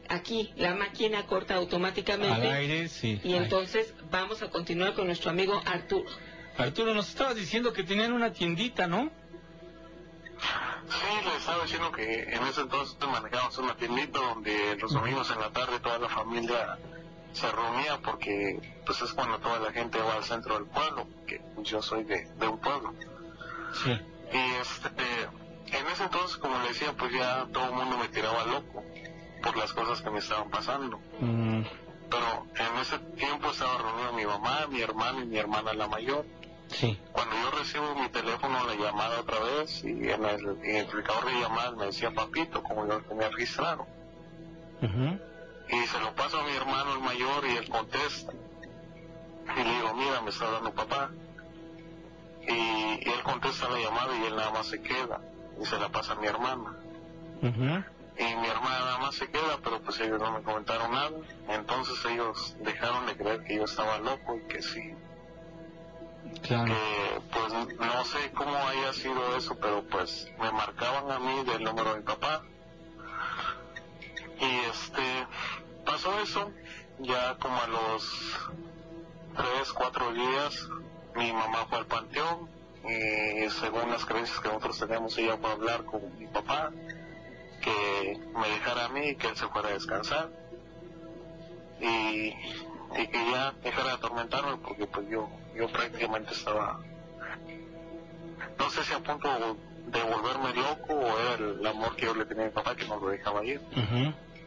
aquí 0.09 0.53
la 0.57 0.75
máquina 0.75 1.27
corta 1.27 1.57
automáticamente. 1.57 2.89
Y 3.25 3.35
entonces 3.35 3.93
vamos 4.11 4.43
a 4.43 4.51
continuar 4.51 4.95
con 4.95 5.07
nuestro 5.07 5.31
amigo 5.31 5.61
Arturo. 5.67 6.09
Arturo, 6.57 6.95
nos 6.95 7.09
estabas 7.09 7.35
diciendo 7.35 7.73
que 7.73 7.83
tenían 7.83 8.13
una 8.13 8.33
tiendita, 8.33 8.87
¿no? 8.87 9.11
Sí, 10.89 11.25
les 11.25 11.37
estaba 11.37 11.63
diciendo 11.65 11.93
que 11.93 12.23
en 12.23 12.43
ese 12.45 12.63
entonces 12.63 12.97
manejábamos 13.01 13.59
una 13.59 13.77
tiendita 13.77 14.19
donde 14.19 14.77
los 14.81 14.93
domingos 14.93 15.31
en 15.31 15.41
la 15.41 15.51
tarde 15.51 15.81
toda 15.81 15.99
la 15.99 16.09
familia 16.09 16.79
se 17.33 17.51
reunía 17.51 17.99
porque 18.03 18.61
pues 18.85 19.03
es 19.03 19.13
cuando 19.13 19.39
toda 19.39 19.59
la 19.61 19.73
gente 19.73 19.99
va 19.99 20.15
al 20.15 20.25
centro 20.25 20.55
del 20.55 20.67
pueblo, 20.67 21.07
que 21.27 21.41
yo 21.63 21.83
soy 21.83 22.05
de, 22.05 22.27
un 22.49 22.59
pueblo. 22.59 22.95
Sí. 23.85 23.91
Y 24.33 24.61
este, 24.61 25.79
en 25.79 25.87
ese 25.87 26.05
entonces, 26.05 26.37
como 26.39 26.59
le 26.59 26.69
decía, 26.69 26.93
pues 26.97 27.13
ya 27.13 27.47
todo 27.53 27.67
el 27.67 27.75
mundo 27.75 27.99
me 27.99 28.09
tiraba 28.09 28.45
loco 28.45 28.83
por 29.43 29.57
las 29.57 29.73
cosas 29.73 30.03
que 30.03 30.11
me 30.11 30.19
estaban 30.19 30.51
pasando. 30.51 30.99
Mm. 31.21 31.63
Pero 32.11 32.47
en 32.57 32.79
ese 32.81 32.99
tiempo 33.17 33.51
estaba 33.51 33.79
reunido 33.79 34.13
mi 34.13 34.27
mamá, 34.27 34.67
mi 34.69 34.81
hermano 34.81 35.23
y 35.23 35.27
mi 35.27 35.39
hermana 35.39 35.73
la 35.73 35.87
mayor. 35.87 36.27
Sí. 36.69 36.99
Cuando 37.13 37.37
yo 37.37 37.51
recibo 37.59 37.95
mi 37.97 38.09
teléfono, 38.09 38.65
la 38.67 38.75
llamada 38.75 39.21
otra 39.21 39.39
vez, 39.41 39.85
y 39.85 39.89
en 39.89 40.25
el 40.25 40.59
identificador 40.65 41.27
de 41.27 41.41
llamadas 41.41 41.77
me 41.77 41.87
decía 41.87 42.11
papito, 42.13 42.63
como 42.63 42.87
yo 42.87 42.99
lo 42.99 43.03
tenía 43.03 43.29
registrado 43.29 43.87
y 45.73 45.87
se 45.87 46.01
lo 46.01 46.15
paso 46.15 46.41
a 46.41 46.45
mi 46.45 46.53
hermano 46.53 46.95
el 46.95 47.01
mayor 47.01 47.45
y 47.47 47.57
él 47.57 47.69
contesta. 47.69 48.33
Y 49.57 49.63
le 49.63 49.75
digo, 49.75 49.95
mira, 49.95 50.21
me 50.21 50.31
está 50.31 50.51
dando 50.51 50.73
papá. 50.73 51.11
Y, 52.43 53.09
él 53.09 53.23
contesta 53.23 53.69
la 53.69 53.79
llamada 53.79 54.17
y 54.17 54.25
él 54.25 54.37
nada 54.37 54.51
más 54.51 54.67
se 54.67 54.83
queda 54.83 55.21
y 55.61 55.65
se 55.65 55.79
la 55.79 55.89
pasa 55.91 56.15
a 56.15 56.17
mi 56.17 56.27
hermana. 56.27 56.77
Y 57.43 58.25
mi 58.37 58.49
hermana 58.49 58.79
nada 58.81 58.99
más 58.99 59.15
se 59.15 59.31
queda, 59.31 59.59
pero 59.63 59.81
pues 59.81 59.99
ellos 60.01 60.21
no 60.21 60.33
me 60.33 60.43
comentaron 60.43 60.91
nada. 60.91 61.11
Entonces 61.49 62.05
ellos 62.05 62.57
dejaron 62.61 63.07
de 63.07 63.17
creer 63.17 63.45
que 63.45 63.57
yo 63.57 63.65
estaba 63.65 63.99
loco 63.99 64.37
y 64.37 64.49
que 64.49 64.63
sí. 64.63 64.95
Claro. 66.43 66.67
Que 66.67 67.21
pues 67.33 67.79
no 67.79 68.05
sé 68.05 68.31
cómo 68.33 68.57
haya 68.57 68.93
sido 68.93 69.37
eso, 69.37 69.57
pero 69.59 69.83
pues 69.85 70.29
me 70.39 70.53
marcaban 70.53 71.11
a 71.11 71.19
mí 71.19 71.45
del 71.45 71.65
número 71.65 71.93
de 71.95 72.01
mi 72.01 72.05
papá. 72.05 72.43
Y 74.41 74.71
este, 74.71 75.03
pasó 75.85 76.19
eso, 76.21 76.51
ya 76.99 77.37
como 77.37 77.61
a 77.61 77.67
los 77.67 78.39
tres, 79.37 79.73
cuatro 79.75 80.13
días, 80.13 80.69
mi 81.15 81.33
mamá 81.33 81.67
fue 81.69 81.79
al 81.79 81.87
panteón 81.87 82.49
y 82.85 83.51
según 83.51 83.91
las 83.91 84.05
creencias 84.07 84.41
que 84.41 84.49
nosotros 84.49 84.79
teníamos, 84.79 85.17
ella 85.19 85.37
fue 85.37 85.51
a 85.51 85.53
hablar 85.53 85.85
con 85.85 86.19
mi 86.19 86.27
papá, 86.27 86.71
que 87.61 88.21
me 88.35 88.49
dejara 88.49 88.87
a 88.87 88.89
mí 88.89 89.11
y 89.11 89.17
que 89.17 89.29
él 89.29 89.37
se 89.37 89.47
fuera 89.49 89.69
a 89.69 89.73
descansar. 89.73 90.31
Y, 91.81 92.35
que 92.93 93.31
ya 93.33 93.53
dejara 93.63 93.89
de 93.89 93.95
atormentarme 93.95 94.57
porque 94.59 94.87
pues 94.87 95.09
yo, 95.09 95.29
yo 95.55 95.69
prácticamente 95.69 96.33
estaba, 96.33 96.81
no 98.59 98.71
sé 98.71 98.85
si 98.85 98.93
a 98.93 98.99
punto 98.99 99.29
de 99.87 100.03
volverme 100.03 100.55
loco 100.55 100.95
o 100.95 101.19
era 101.19 101.35
el, 101.35 101.67
amor 101.67 101.97
que 101.97 102.07
yo 102.07 102.15
le 102.15 102.27
tenía 102.27 102.45
a 102.45 102.47
mi 102.47 102.53
papá 102.53 102.75
que 102.75 102.87
no 102.87 102.99
lo 102.99 103.09
dejaba 103.09 103.45
ir. 103.45 103.61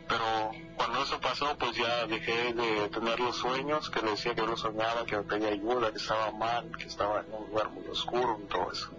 Pero 0.07 0.51
cuando 0.75 1.03
eso 1.03 1.19
pasó, 1.19 1.57
pues 1.57 1.75
ya 1.75 2.05
dejé 2.07 2.53
de 2.53 2.89
tener 2.89 3.19
los 3.19 3.37
sueños, 3.37 3.89
que 3.89 4.01
le 4.01 4.11
decía 4.11 4.33
que 4.35 4.41
yo 4.41 4.47
lo 4.47 4.57
soñaba, 4.57 5.05
que 5.05 5.15
no 5.15 5.23
tenía 5.23 5.49
ayuda, 5.49 5.91
que 5.91 5.97
estaba 5.97 6.31
mal, 6.31 6.69
que 6.77 6.85
estaba 6.85 7.21
en 7.21 7.33
un 7.33 7.49
lugar 7.49 7.69
muy 7.69 7.87
oscuro 7.87 8.39
y 8.43 8.47
todo 8.47 8.71
eso. 8.71 8.89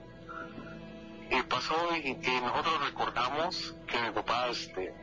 Y 1.31 1.43
pasó 1.43 1.75
y, 1.97 2.11
y 2.11 2.41
nosotros 2.41 2.87
recordamos 2.87 3.75
que 3.87 4.01
mi 4.01 4.11
papá 4.11 4.49
este, 4.49 4.95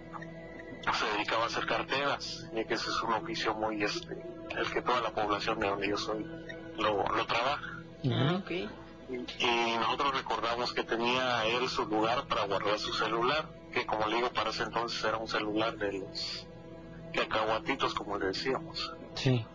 se 0.93 1.05
dedicaba 1.17 1.43
a 1.43 1.47
hacer 1.47 1.65
carteras, 1.65 2.47
y 2.53 2.65
que 2.65 2.73
ese 2.73 2.89
es 2.89 3.01
un 3.03 3.13
oficio 3.13 3.53
muy, 3.53 3.83
este, 3.83 4.17
el 4.57 4.71
que 4.71 4.81
toda 4.81 5.01
la 5.01 5.11
población 5.11 5.59
de 5.59 5.67
donde 5.67 5.87
yo 5.87 5.97
soy 5.97 6.25
lo, 6.77 7.03
lo 7.07 7.25
trabaja. 7.25 7.79
Ah, 8.11 8.39
ok. 8.39 8.51
Y 9.12 9.78
nosotros 9.78 10.16
recordamos 10.16 10.74
que 10.74 10.84
tenía 10.84 11.45
él 11.45 11.68
su 11.68 11.86
lugar 11.86 12.28
para 12.28 12.45
guardar 12.45 12.80
su 12.80 12.93
celular, 12.93 13.49
que 13.74 13.86
como 13.86 14.07
le 14.07 14.18
digo, 14.18 14.32
para 14.32 14.51
ese 14.51 14.64
entonces 14.64 15.03
era 15.03 15.18
un 15.18 15.28
celular 15.28 15.78
de 15.78 15.99
los 15.99 16.47
cacahuatitos, 17.14 17.93
como 17.93 18.18
le 18.18 18.28
decíamos. 18.28 18.93
Sí. 19.16 19.45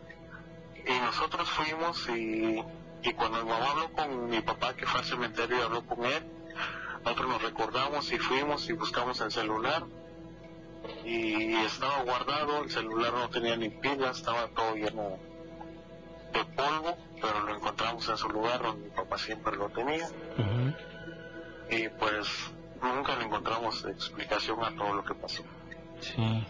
Y 0.86 1.00
nosotros 1.00 1.48
fuimos 1.48 2.08
y, 2.10 2.62
y 3.02 3.12
cuando 3.14 3.42
mi 3.42 3.50
mamá 3.50 3.70
habló 3.70 3.92
con 3.92 4.28
mi 4.28 4.40
papá, 4.42 4.74
que 4.74 4.84
fue 4.84 5.00
al 5.00 5.06
cementerio 5.06 5.58
y 5.58 5.62
habló 5.62 5.86
con 5.86 6.04
él, 6.04 6.22
nosotros 7.02 7.28
nos 7.28 7.42
recordamos 7.42 8.12
y 8.12 8.18
fuimos 8.18 8.68
y 8.68 8.72
buscamos 8.74 9.20
el 9.20 9.32
celular 9.32 9.84
y 11.04 11.54
estaba 11.54 12.02
guardado, 12.02 12.62
el 12.62 12.70
celular 12.70 13.12
no 13.12 13.30
tenía 13.30 13.56
ni 13.56 13.70
pilas, 13.70 14.18
estaba 14.18 14.48
todo 14.48 14.74
lleno 14.74 15.18
de 16.38 16.44
polvo, 16.44 16.96
pero 17.20 17.40
lo 17.40 17.54
encontramos 17.54 18.08
en 18.08 18.16
su 18.16 18.28
lugar 18.28 18.62
donde 18.62 18.88
mi 18.88 18.90
papá 18.94 19.18
siempre 19.18 19.56
lo 19.56 19.68
tenía 19.70 20.08
y 21.70 21.88
pues 21.88 22.28
nunca 22.82 23.16
le 23.16 23.24
encontramos 23.24 23.84
explicación 23.84 24.62
a 24.64 24.74
todo 24.74 24.94
lo 24.94 25.04
que 25.04 25.14
pasó. 25.14 25.42
Sí. 26.00 26.46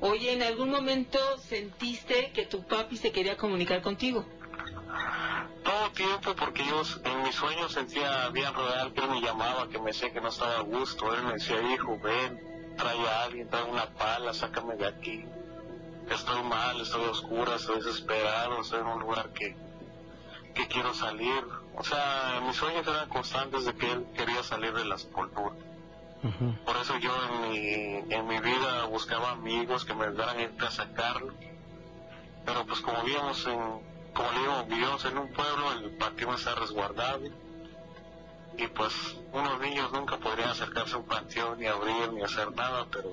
Oye, 0.00 0.32
¿en 0.32 0.42
algún 0.42 0.70
momento 0.70 1.18
sentiste 1.38 2.32
que 2.32 2.46
tu 2.46 2.62
papi 2.66 2.96
se 2.96 3.12
quería 3.12 3.36
comunicar 3.36 3.82
contigo? 3.82 4.24
Todo 5.62 5.90
tiempo 5.90 6.34
porque 6.34 6.64
yo 6.64 6.82
en 7.04 7.22
mis 7.22 7.34
sueños 7.34 7.72
sentía 7.72 8.28
bien 8.30 8.52
real 8.54 8.92
que 8.92 9.00
él 9.02 9.10
me 9.10 9.20
llamaba, 9.20 9.68
que 9.68 9.78
me 9.78 9.86
decía 9.86 10.10
que 10.10 10.20
no 10.20 10.28
estaba 10.28 10.58
a 10.58 10.62
gusto, 10.62 11.14
él 11.14 11.22
me 11.22 11.34
decía, 11.34 11.60
hijo, 11.74 11.98
ven, 12.02 12.74
trae 12.76 12.98
a 13.06 13.24
alguien, 13.24 13.48
trae 13.48 13.64
una 13.64 13.86
pala, 13.86 14.32
sácame 14.32 14.76
de 14.76 14.86
aquí. 14.86 15.24
Estoy 16.10 16.42
mal, 16.42 16.80
estoy 16.80 17.04
oscura, 17.04 17.54
estoy 17.54 17.76
desesperado, 17.76 18.60
estoy 18.60 18.80
en 18.80 18.86
un 18.88 19.00
lugar 19.00 19.30
que, 19.30 19.56
que 20.54 20.66
quiero 20.66 20.92
salir. 20.92 21.44
O 21.76 21.84
sea, 21.84 22.42
mis 22.44 22.56
sueños 22.56 22.86
eran 22.86 23.08
constantes 23.08 23.64
de 23.64 23.74
que 23.74 23.92
él 23.92 24.06
quería 24.14 24.42
salir 24.42 24.72
de 24.74 24.84
la 24.84 24.98
sepultura. 24.98 25.54
Por 26.66 26.76
eso 26.76 26.98
yo 26.98 27.12
en 27.24 27.50
mi, 27.50 28.14
en 28.14 28.26
mi 28.26 28.40
vida 28.40 28.84
buscaba 28.86 29.30
amigos 29.30 29.84
que 29.84 29.94
me 29.94 30.06
ayudaran 30.06 30.36
a 30.36 30.42
ir 30.42 30.54
a 30.58 30.70
sacarlo. 30.70 31.32
Pero 32.44 32.66
pues 32.66 32.80
como 32.80 33.02
vivíamos 33.04 33.46
en, 33.46 33.58
como 34.12 34.32
le 34.32 34.38
digo, 34.40 34.64
vivíamos 34.68 35.04
en 35.04 35.16
un 35.16 35.32
pueblo, 35.32 35.72
el 35.72 35.96
panteón 35.96 36.34
está 36.34 36.56
resguardado. 36.56 37.20
Y 38.58 38.66
pues 38.66 38.92
unos 39.32 39.60
niños 39.60 39.92
nunca 39.92 40.18
podrían 40.18 40.50
acercarse 40.50 40.94
a 40.94 40.98
un 40.98 41.06
panteón, 41.06 41.58
ni 41.60 41.66
abrir, 41.66 42.12
ni 42.12 42.22
hacer 42.22 42.52
nada, 42.52 42.86
pero 42.90 43.10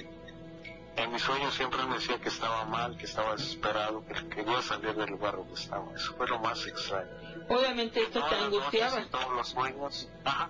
en 0.98 1.12
mis 1.12 1.22
sueños 1.22 1.54
siempre 1.54 1.84
me 1.86 1.96
decía 1.96 2.20
que 2.20 2.30
estaba 2.30 2.66
mal, 2.66 2.98
que 2.98 3.06
estaba 3.06 3.34
desesperado, 3.36 4.04
que 4.06 4.30
quería 4.30 4.62
salir 4.62 4.96
del 4.96 5.10
lugar 5.12 5.36
donde 5.38 5.54
estaba. 5.54 5.86
Eso 5.96 6.16
fue 6.16 6.28
lo 6.28 6.40
más 6.40 6.66
extraño. 6.66 7.10
Obviamente 7.50 8.02
esto 8.04 8.22
te 8.24 8.30
Todas 8.30 8.44
angustiaba. 8.44 9.02
y 9.02 9.06
todos 9.10 9.32
los 9.36 9.48
sueños. 9.48 10.10
Ajá. 10.26 10.50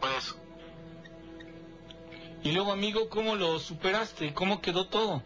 Pues 0.00 0.36
Y 2.42 2.52
luego, 2.52 2.72
amigo, 2.72 3.08
¿cómo 3.08 3.36
lo 3.36 3.58
superaste? 3.58 4.32
¿Cómo 4.34 4.60
quedó 4.60 4.86
todo? 4.88 5.22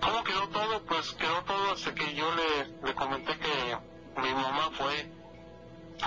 ¿Cómo 0.00 0.24
quedó 0.24 0.48
todo? 0.48 0.82
Pues 0.84 1.12
quedó 1.12 1.42
todo 1.44 1.72
hasta 1.72 1.94
que 1.94 2.14
yo 2.14 2.26
le, 2.34 2.86
le 2.86 2.94
comenté 2.94 3.38
que 3.38 3.78
mi 4.20 4.32
mamá 4.34 4.70
fue 4.72 5.10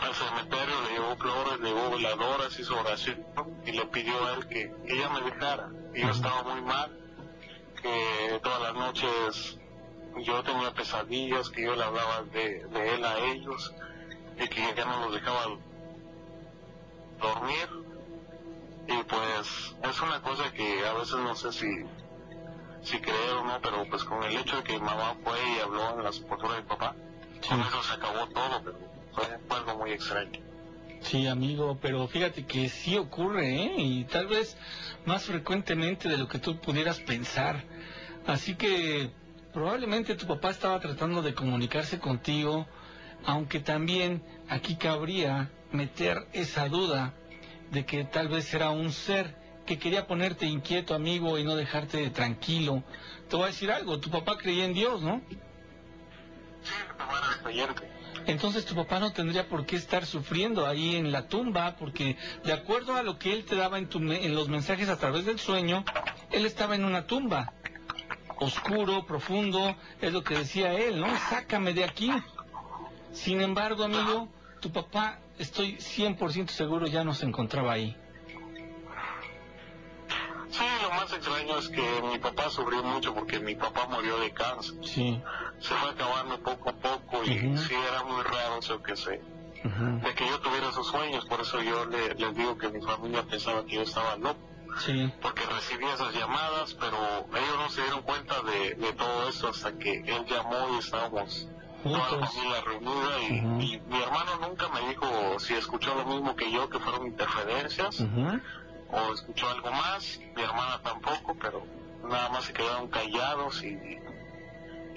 al 0.01 0.13
cementerio, 0.13 0.75
le 0.83 0.93
llevó 0.93 1.15
flores, 1.17 1.59
le 1.59 1.69
llevó 1.69 1.89
veladoras, 1.91 2.59
hizo 2.59 2.79
oración 2.79 3.25
y 3.65 3.71
le 3.71 3.85
pidió 3.87 4.25
a 4.25 4.33
él 4.33 4.47
que 4.47 4.73
ella 4.85 5.09
me 5.09 5.21
dejara. 5.21 5.69
Y 5.93 6.01
yo 6.01 6.09
estaba 6.09 6.43
muy 6.43 6.61
mal, 6.61 6.91
que 7.81 8.39
todas 8.41 8.61
las 8.61 8.73
noches 8.75 9.59
yo 10.23 10.43
tenía 10.43 10.73
pesadillas, 10.73 11.49
que 11.49 11.63
yo 11.63 11.75
le 11.75 11.83
hablaba 11.83 12.23
de, 12.31 12.65
de 12.65 12.95
él 12.95 13.05
a 13.05 13.17
ellos 13.19 13.73
y 14.39 14.47
que 14.47 14.73
ya 14.75 14.85
no 14.85 15.05
los 15.05 15.13
dejaba 15.13 15.57
dormir. 17.19 17.69
Y 18.87 19.03
pues 19.03 19.75
es 19.83 20.01
una 20.01 20.21
cosa 20.21 20.51
que 20.53 20.87
a 20.87 20.93
veces 20.93 21.15
no 21.15 21.35
sé 21.35 21.51
si 21.51 21.67
si 22.83 22.99
creer 22.99 23.33
o 23.33 23.43
no, 23.43 23.59
pero 23.61 23.85
pues 23.89 24.03
con 24.05 24.23
el 24.23 24.37
hecho 24.37 24.57
de 24.57 24.63
que 24.63 24.73
mi 24.73 24.79
mamá 24.79 25.15
fue 25.23 25.37
y 25.55 25.59
habló 25.59 25.97
en 25.97 26.03
la 26.03 26.11
sepultura 26.13 26.55
de 26.55 26.61
mi 26.61 26.67
papá, 26.67 26.95
con 27.47 27.59
eso 27.59 27.83
se 27.83 27.93
acabó 27.93 28.27
todo, 28.27 28.61
pero 28.63 28.86
fue, 29.17 29.39
fue 29.47 29.57
algo 29.57 29.77
muy 29.77 29.91
extraño. 29.91 30.39
Sí, 31.01 31.27
amigo, 31.27 31.77
pero 31.81 32.07
fíjate 32.07 32.45
que 32.45 32.69
sí 32.69 32.97
ocurre, 32.97 33.55
¿eh? 33.55 33.73
Y 33.77 34.03
tal 34.05 34.27
vez 34.27 34.57
más 35.05 35.25
frecuentemente 35.25 36.09
de 36.09 36.17
lo 36.17 36.27
que 36.27 36.39
tú 36.39 36.59
pudieras 36.59 36.99
pensar. 36.99 37.63
Así 38.25 38.55
que 38.55 39.09
probablemente 39.53 40.15
tu 40.15 40.27
papá 40.27 40.51
estaba 40.51 40.79
tratando 40.79 41.21
de 41.21 41.33
comunicarse 41.33 41.99
contigo, 41.99 42.67
aunque 43.25 43.59
también 43.59 44.21
aquí 44.49 44.75
cabría 44.75 45.49
meter 45.71 46.27
esa 46.33 46.67
duda 46.67 47.13
de 47.71 47.85
que 47.85 48.03
tal 48.03 48.27
vez 48.27 48.53
era 48.53 48.69
un 48.69 48.91
ser 48.91 49.35
que 49.65 49.79
quería 49.79 50.07
ponerte 50.07 50.45
inquieto, 50.45 50.93
amigo, 50.93 51.37
y 51.37 51.43
no 51.43 51.55
dejarte 51.55 52.09
tranquilo. 52.09 52.83
Te 53.29 53.35
voy 53.35 53.45
a 53.45 53.47
decir 53.47 53.71
algo, 53.71 53.99
tu 53.99 54.09
papá 54.09 54.37
creía 54.37 54.65
en 54.65 54.73
Dios, 54.73 55.01
¿no? 55.01 55.21
Sí, 56.63 56.73
mi 56.91 56.97
mamá 56.97 57.19
era 57.19 57.43
creyente. 57.43 57.96
Entonces 58.27 58.65
tu 58.65 58.75
papá 58.75 58.99
no 58.99 59.13
tendría 59.13 59.47
por 59.47 59.65
qué 59.65 59.77
estar 59.77 60.05
sufriendo 60.05 60.67
ahí 60.67 60.97
en 60.97 61.11
la 61.11 61.27
tumba, 61.27 61.75
porque 61.79 62.17
de 62.43 62.53
acuerdo 62.53 62.95
a 62.95 63.01
lo 63.03 63.17
que 63.17 63.31
él 63.33 63.45
te 63.45 63.55
daba 63.55 63.77
en, 63.77 63.87
tu 63.87 63.99
me- 64.01 64.25
en 64.25 64.35
los 64.35 64.49
mensajes 64.49 64.89
a 64.89 64.97
través 64.97 65.25
del 65.25 65.39
sueño, 65.39 65.85
él 66.31 66.45
estaba 66.45 66.75
en 66.75 66.83
una 66.83 67.07
tumba, 67.07 67.53
oscuro, 68.39 69.05
profundo, 69.05 69.75
es 70.01 70.11
lo 70.13 70.23
que 70.23 70.35
decía 70.35 70.73
él, 70.73 70.99
¿no? 70.99 71.07
Sácame 71.29 71.73
de 71.73 71.85
aquí. 71.85 72.11
Sin 73.13 73.41
embargo, 73.41 73.85
amigo, 73.85 74.27
tu 74.59 74.71
papá, 74.71 75.19
estoy 75.39 75.77
100% 75.77 76.49
seguro, 76.49 76.85
ya 76.85 77.03
no 77.05 77.13
se 77.13 77.25
encontraba 77.25 77.71
ahí. 77.73 77.95
Sí, 80.49 80.63
lo 80.81 80.89
más 80.89 81.11
extraño 81.11 81.57
es 81.59 81.67
que 81.69 82.01
mi 82.09 82.17
papá 82.19 82.49
sufrió 82.49 82.81
mucho 82.83 83.13
porque 83.13 83.39
mi 83.39 83.55
papá 83.55 83.87
murió 83.89 84.17
de 84.19 84.31
cáncer. 84.31 84.75
Sí. 84.83 85.21
Se 85.59 85.73
fue 85.75 85.89
acabando 85.89 86.39
poco 86.41 86.69
a 86.69 86.73
poco 86.73 86.86
y 87.31 87.47
Ujú. 87.47 87.57
sí 87.57 87.73
era 87.75 88.03
muy 88.03 88.21
raro 88.23 88.59
eso 88.59 88.81
que 88.81 88.95
sé. 88.95 89.21
De 90.03 90.13
que 90.15 90.27
yo 90.27 90.39
tuviera 90.39 90.69
esos 90.69 90.87
sueños, 90.87 91.25
por 91.25 91.41
eso 91.41 91.61
yo 91.61 91.85
le- 91.85 92.13
les 92.15 92.35
digo 92.35 92.57
que 92.57 92.69
mi 92.69 92.81
familia 92.81 93.23
pensaba 93.23 93.65
que 93.65 93.75
yo 93.75 93.81
estaba 93.81 94.15
loco. 94.17 94.39
Sí. 94.85 95.11
porque 95.23 95.43
recibía 95.47 95.91
esas 95.95 96.13
llamadas, 96.13 96.75
pero 96.79 96.97
ellos 97.35 97.57
no 97.57 97.67
se 97.69 97.81
dieron 97.81 98.03
cuenta 98.03 98.43
de, 98.43 98.75
de 98.75 98.93
todo 98.93 99.27
eso 99.27 99.47
hasta 99.49 99.71
que 99.75 99.91
él 100.05 100.23
llamó 100.27 100.69
y 100.75 100.77
estábamos 100.77 101.47
toda 101.81 101.97
la 101.97 102.03
Juntos. 102.05 102.29
familia 102.35 102.61
reunida 102.61 103.19
y, 103.23 103.25
y 103.73 103.79
mi 103.87 103.99
hermano 104.03 104.31
nunca 104.39 104.69
me 104.69 104.87
dijo 104.87 105.39
si 105.39 105.55
escuchó 105.55 105.95
lo 105.95 106.05
mismo 106.05 106.35
que 106.35 106.51
yo, 106.51 106.69
que 106.69 106.77
fueron 106.77 107.07
interferencias, 107.07 108.05
o 108.89 109.13
escuchó 109.13 109.49
algo 109.49 109.71
más, 109.71 110.19
mi 110.35 110.43
hermana 110.43 110.79
tampoco, 110.83 111.35
pero 111.41 111.63
nada 112.03 112.29
más 112.29 112.43
se 112.45 112.53
quedaron 112.53 112.87
callados 112.89 113.63
y, 113.63 113.73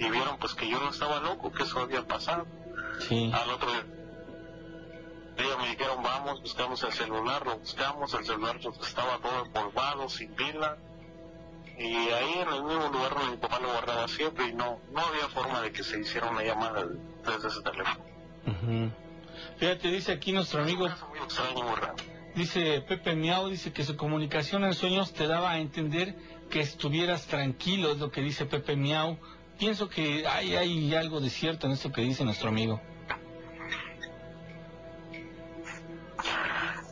y 0.01 0.09
vieron 0.09 0.37
pues 0.39 0.55
que 0.55 0.67
yo 0.67 0.79
no 0.79 0.89
estaba 0.89 1.19
loco, 1.19 1.51
que 1.51 1.61
eso 1.61 1.79
había 1.79 2.01
pasado. 2.07 2.47
Sí. 3.07 3.31
Al 3.31 3.49
otro 3.51 3.71
día 3.71 3.83
me 5.61 5.69
dijeron, 5.69 6.01
vamos, 6.01 6.41
buscamos 6.41 6.83
el 6.83 6.91
celular, 6.91 7.45
lo 7.45 7.59
buscamos, 7.59 8.11
el 8.15 8.25
celular 8.25 8.59
estaba 8.81 9.19
todo 9.19 9.45
empolvado, 9.45 10.09
sin 10.09 10.33
pila. 10.33 10.77
Y 11.77 11.93
ahí 11.93 12.33
en 12.33 12.47
el 12.47 12.63
mismo 12.63 12.89
lugar 12.91 13.13
donde 13.13 13.31
mi 13.31 13.37
papá 13.37 13.59
lo 13.59 13.71
guardaba 13.71 14.07
siempre 14.07 14.49
y 14.49 14.53
no, 14.53 14.79
no 14.91 15.01
había 15.01 15.27
forma 15.29 15.61
de 15.61 15.71
que 15.71 15.83
se 15.83 15.99
hiciera 15.99 16.31
una 16.31 16.43
llamada 16.43 16.83
desde 17.23 17.47
ese 17.47 17.61
teléfono. 17.61 18.05
Ujú. 18.47 18.91
Fíjate, 19.57 19.87
dice 19.89 20.11
aquí 20.11 20.31
nuestro 20.31 20.63
amigo 20.63 20.87
Es 20.87 20.93
muy 21.09 21.19
extraño, 21.19 21.63
muy 21.63 21.75
raro. 21.75 21.95
Dice 22.33 22.81
Pepe 22.81 23.15
Miau, 23.15 23.49
dice 23.49 23.71
que 23.71 23.83
su 23.83 23.95
comunicación 23.95 24.63
en 24.63 24.73
sueños 24.73 25.13
te 25.13 25.27
daba 25.27 25.51
a 25.51 25.59
entender 25.59 26.15
que 26.49 26.59
estuvieras 26.59 27.27
tranquilo, 27.27 27.91
es 27.91 27.99
lo 27.99 28.09
que 28.09 28.21
dice 28.21 28.47
Pepe 28.47 28.75
Miau. 28.75 29.19
Pienso 29.61 29.87
que 29.87 30.25
hay, 30.25 30.55
hay 30.55 30.95
algo 30.95 31.21
de 31.21 31.29
cierto 31.29 31.67
en 31.67 31.73
esto 31.73 31.91
que 31.91 32.01
dice 32.01 32.25
nuestro 32.25 32.49
amigo. 32.49 32.81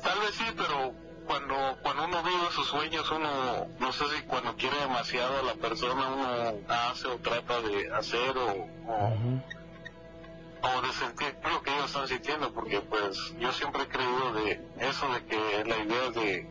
Tal 0.03 0.19
vez 0.19 0.35
sí, 0.35 0.43
pero 0.55 0.93
cuando, 1.25 1.55
cuando 1.81 2.05
uno 2.05 2.21
vive 2.21 2.51
sus 2.51 2.67
sueños, 2.67 3.09
uno, 3.09 3.65
no 3.79 3.91
sé 3.91 4.03
si 4.15 4.21
cuando 4.21 4.55
quiere 4.55 4.77
demasiado 4.81 5.39
a 5.39 5.41
la 5.41 5.55
persona, 5.55 6.09
uno 6.09 6.59
hace 6.67 7.07
o 7.07 7.17
trata 7.17 7.59
de 7.59 7.91
hacer 7.91 8.37
o, 8.37 8.67
o, 10.61 10.81
de 10.83 10.93
sentir 10.93 11.35
lo 11.51 11.63
que 11.63 11.73
ellos 11.73 11.85
están 11.87 12.07
sintiendo, 12.07 12.53
porque 12.53 12.81
pues 12.81 13.33
yo 13.39 13.51
siempre 13.51 13.81
he 13.81 13.87
creído 13.87 14.33
de 14.33 14.61
eso, 14.77 15.11
de 15.11 15.25
que 15.25 15.65
la 15.65 15.77
idea 15.79 16.11
de, 16.11 16.47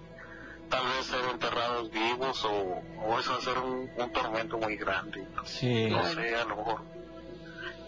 tal 0.68 0.86
vez 0.86 1.06
ser 1.06 1.24
enterrados 1.32 1.90
vivos 1.90 2.44
o, 2.44 2.82
o 3.04 3.18
eso 3.18 3.32
va 3.32 3.38
a 3.38 3.40
ser 3.40 3.58
un, 3.58 3.90
un 3.96 4.12
tormento 4.12 4.58
muy 4.58 4.76
grande. 4.76 5.26
Sí. 5.44 5.88
No 5.90 6.04
sé, 6.04 6.34
a 6.34 6.44
lo 6.44 6.56
mejor. 6.56 6.82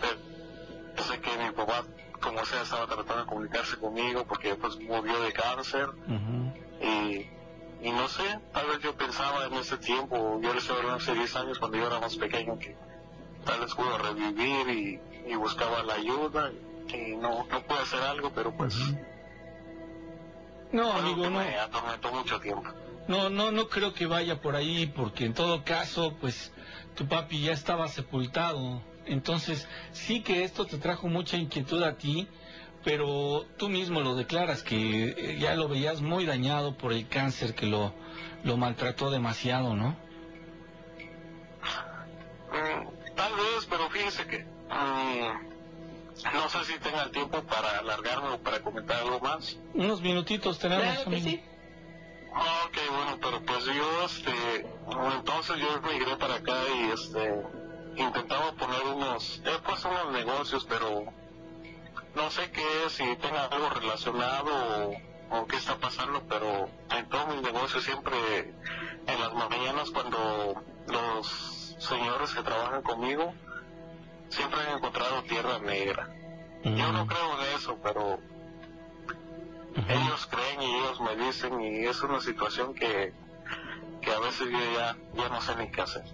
Pero 0.00 1.04
sé 1.04 1.20
que 1.20 1.30
mi 1.38 1.50
papá, 1.52 1.84
como 2.20 2.44
sea, 2.44 2.62
estaba 2.62 2.86
tratando 2.86 3.18
de 3.24 3.26
comunicarse 3.26 3.76
conmigo 3.78 4.24
porque 4.26 4.54
pues 4.54 4.76
murió 4.78 5.20
de 5.20 5.32
cáncer 5.32 5.88
y, 6.80 7.26
y 7.86 7.92
no 7.92 8.08
sé, 8.08 8.38
tal 8.52 8.66
vez 8.68 8.80
yo 8.80 8.94
pensaba 8.96 9.46
en 9.46 9.54
ese 9.54 9.76
tiempo, 9.78 10.38
yo 10.42 10.52
le 10.52 10.58
estaba 10.58 10.78
hablando 10.80 11.02
hace 11.02 11.14
10 11.14 11.36
años 11.36 11.58
cuando 11.58 11.78
yo 11.78 11.86
era 11.86 12.00
más 12.00 12.16
pequeño 12.16 12.58
que 12.58 12.76
tal 13.44 13.60
vez 13.60 13.74
pudo 13.74 13.96
revivir 13.98 14.68
y, 14.68 15.00
y 15.30 15.34
buscaba 15.36 15.82
la 15.82 15.94
ayuda 15.94 16.50
y 16.92 17.16
no, 17.16 17.46
no 17.50 17.62
pude 17.62 17.78
hacer 17.78 18.02
algo, 18.02 18.30
pero 18.34 18.52
pues... 18.52 18.74
No, 20.72 20.92
amigo, 20.92 21.28
no. 21.28 21.38
Me 21.40 21.56
atormentó 21.56 22.12
mucho 22.12 22.40
tiempo. 22.40 22.70
No, 23.08 23.28
no, 23.28 23.50
no 23.50 23.68
creo 23.68 23.92
que 23.92 24.06
vaya 24.06 24.40
por 24.40 24.54
ahí, 24.54 24.86
porque 24.86 25.24
en 25.24 25.34
todo 25.34 25.64
caso, 25.64 26.16
pues, 26.20 26.52
tu 26.94 27.08
papi 27.08 27.40
ya 27.42 27.52
estaba 27.52 27.88
sepultado. 27.88 28.82
Entonces, 29.06 29.66
sí 29.92 30.22
que 30.22 30.44
esto 30.44 30.66
te 30.66 30.78
trajo 30.78 31.08
mucha 31.08 31.36
inquietud 31.36 31.82
a 31.82 31.96
ti, 31.96 32.28
pero 32.84 33.46
tú 33.56 33.68
mismo 33.68 34.00
lo 34.00 34.14
declaras 34.14 34.62
que 34.62 35.14
eh, 35.16 35.38
ya 35.40 35.54
lo 35.54 35.68
veías 35.68 36.00
muy 36.00 36.24
dañado 36.24 36.76
por 36.76 36.92
el 36.92 37.08
cáncer 37.08 37.54
que 37.54 37.66
lo, 37.66 37.92
lo 38.44 38.56
maltrató 38.56 39.10
demasiado, 39.10 39.74
¿no? 39.74 39.96
Mm, 42.50 43.14
tal 43.16 43.32
vez, 43.34 43.66
pero 43.68 43.90
fíjese 43.90 44.26
que 44.26 44.44
mm, 44.44 45.59
no 46.32 46.48
sé 46.48 46.64
si 46.64 46.78
tenga 46.78 47.02
el 47.04 47.10
tiempo 47.10 47.42
para 47.42 47.78
alargarme 47.78 48.28
o 48.30 48.38
para 48.42 48.60
comentar 48.60 48.98
algo 48.98 49.20
más. 49.20 49.56
Unos 49.74 50.00
minutitos 50.00 50.58
tenemos, 50.58 50.84
Claro 50.84 51.10
que 51.10 51.20
sí. 51.20 51.42
Ah, 52.34 52.64
Ok, 52.66 52.76
bueno, 52.94 53.18
pero 53.20 53.42
pues 53.44 53.64
yo, 53.64 54.04
este, 54.04 54.66
entonces 55.16 55.56
yo 55.56 55.80
migré 55.82 56.16
para 56.16 56.36
acá 56.36 56.54
y, 56.76 56.90
este, 56.90 57.42
intentaba 57.96 58.52
poner 58.52 58.82
unos, 58.84 59.42
he 59.44 59.58
puesto 59.58 59.88
unos 59.88 60.12
negocios, 60.12 60.64
pero 60.68 61.06
no 62.14 62.30
sé 62.30 62.50
qué 62.52 62.84
es, 62.86 62.92
si 62.92 63.16
tenga 63.16 63.46
algo 63.46 63.68
relacionado 63.70 64.50
o, 65.30 65.38
o 65.38 65.46
qué 65.46 65.56
está 65.56 65.76
pasando, 65.76 66.22
pero 66.28 66.68
en 66.96 67.08
todos 67.08 67.34
mis 67.34 67.42
negocios 67.42 67.82
siempre, 67.82 68.54
en 69.06 69.20
las 69.20 69.34
mañanas 69.34 69.90
cuando 69.90 70.62
los 70.86 71.76
señores 71.80 72.32
que 72.32 72.42
trabajan 72.42 72.82
conmigo, 72.82 73.34
siempre 74.30 74.60
han 74.60 74.78
encontrado 74.78 75.22
tierra 75.24 75.58
negra. 75.58 76.08
Yo 76.64 76.92
no 76.92 77.06
creo 77.06 77.38
en 77.38 77.54
eso, 77.56 77.78
pero 77.82 78.18
ellos 79.88 80.26
creen 80.26 80.62
y 80.62 80.74
ellos 80.76 81.00
me 81.00 81.16
dicen 81.16 81.60
y 81.60 81.86
es 81.86 82.02
una 82.02 82.20
situación 82.20 82.74
que, 82.74 83.12
que 84.00 84.10
a 84.10 84.18
veces 84.20 84.48
yo 84.50 84.58
ya, 84.74 84.96
ya 85.14 85.28
no 85.28 85.40
sé 85.40 85.56
ni 85.56 85.70
qué 85.70 85.80
hacer. 85.82 86.04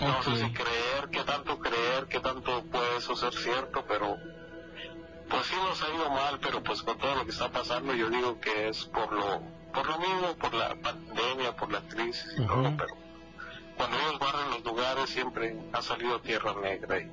No 0.00 0.22
sé 0.22 0.36
si 0.36 0.52
creer, 0.52 1.08
qué 1.10 1.24
tanto 1.24 1.58
creer, 1.58 2.06
qué 2.08 2.20
tanto 2.20 2.62
puede 2.64 2.98
eso 2.98 3.16
ser 3.16 3.32
cierto, 3.32 3.84
pero 3.88 4.16
pues 5.28 5.46
sí 5.46 5.54
nos 5.56 5.82
ha 5.82 5.94
ido 5.94 6.10
mal, 6.10 6.38
pero 6.40 6.62
pues 6.62 6.82
con 6.82 6.98
todo 6.98 7.14
lo 7.14 7.24
que 7.24 7.30
está 7.30 7.50
pasando 7.50 7.94
yo 7.94 8.10
digo 8.10 8.38
que 8.40 8.68
es 8.68 8.84
por 8.86 9.12
lo, 9.12 9.42
por 9.72 9.86
lo 9.88 9.98
mismo, 9.98 10.34
por 10.38 10.54
la 10.54 10.74
pandemia, 10.76 11.56
por 11.56 11.72
la 11.72 11.80
crisis 11.80 12.34
y 12.38 12.46
todo, 12.46 12.72
pero 12.76 12.94
cuando 13.76 13.98
ellos 13.98 14.18
barren 14.18 14.50
los 14.50 14.64
lugares 14.64 15.10
siempre 15.10 15.56
ha 15.72 15.82
salido 15.82 16.20
tierra 16.20 16.54
negra 16.60 17.00
y 17.00 17.10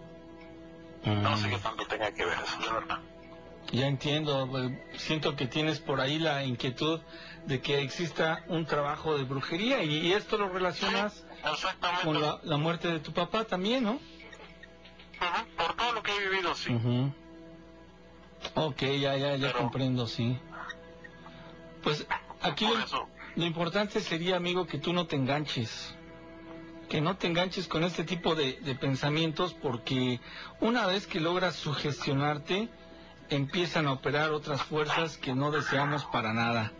no 1.05 1.37
sé 1.37 1.49
qué 1.49 1.57
tanto 1.57 1.85
tenga 1.85 2.11
que 2.11 2.25
ver 2.25 2.37
eso, 2.43 2.59
la 2.65 2.73
verdad. 2.73 2.99
Ya 3.71 3.87
entiendo, 3.87 4.49
eh, 4.59 4.83
siento 4.97 5.35
que 5.35 5.47
tienes 5.47 5.79
por 5.79 5.99
ahí 5.99 6.19
la 6.19 6.43
inquietud 6.43 7.01
de 7.45 7.61
que 7.61 7.81
exista 7.81 8.43
un 8.47 8.65
trabajo 8.65 9.17
de 9.17 9.23
brujería 9.23 9.83
y, 9.83 10.07
y 10.07 10.13
esto 10.13 10.37
lo 10.37 10.49
relacionas 10.49 11.25
Exactamente. 11.43 12.05
con 12.05 12.21
la, 12.21 12.39
la 12.43 12.57
muerte 12.57 12.89
de 12.89 12.99
tu 12.99 13.13
papá 13.13 13.45
también, 13.45 13.83
¿no? 13.83 13.99
Por 15.57 15.75
todo 15.75 15.93
lo 15.93 16.03
que 16.03 16.11
he 16.15 16.29
vivido, 16.29 16.53
sí. 16.55 16.73
Ujú. 16.73 17.13
Ok, 18.55 18.81
ya, 18.81 19.15
ya, 19.17 19.35
ya 19.37 19.53
comprendo, 19.53 20.05
sí. 20.07 20.37
Pues 21.81 22.05
aquí 22.41 22.67
lo, 22.67 23.07
lo 23.35 23.45
importante 23.45 24.01
sería, 24.01 24.35
amigo, 24.35 24.67
que 24.67 24.77
tú 24.77 24.93
no 24.93 25.07
te 25.07 25.15
enganches. 25.15 25.95
Que 26.89 27.01
no 27.01 27.17
te 27.17 27.27
enganches 27.27 27.67
con 27.67 27.83
este 27.83 28.03
tipo 28.03 28.35
de, 28.35 28.53
pensamientos 28.79 29.53
porque 29.53 30.19
una 30.59 30.85
vez 30.85 31.07
que 31.07 31.19
logras 31.19 31.55
sugestionarte, 31.55 32.69
empiezan 33.29 33.87
a 33.87 33.93
operar 33.93 34.31
otras 34.31 34.61
fuerzas 34.61 35.17
que 35.17 35.33
no 35.33 35.51
deseamos 35.51 36.05
para 36.05 36.33
nada. 36.33 36.71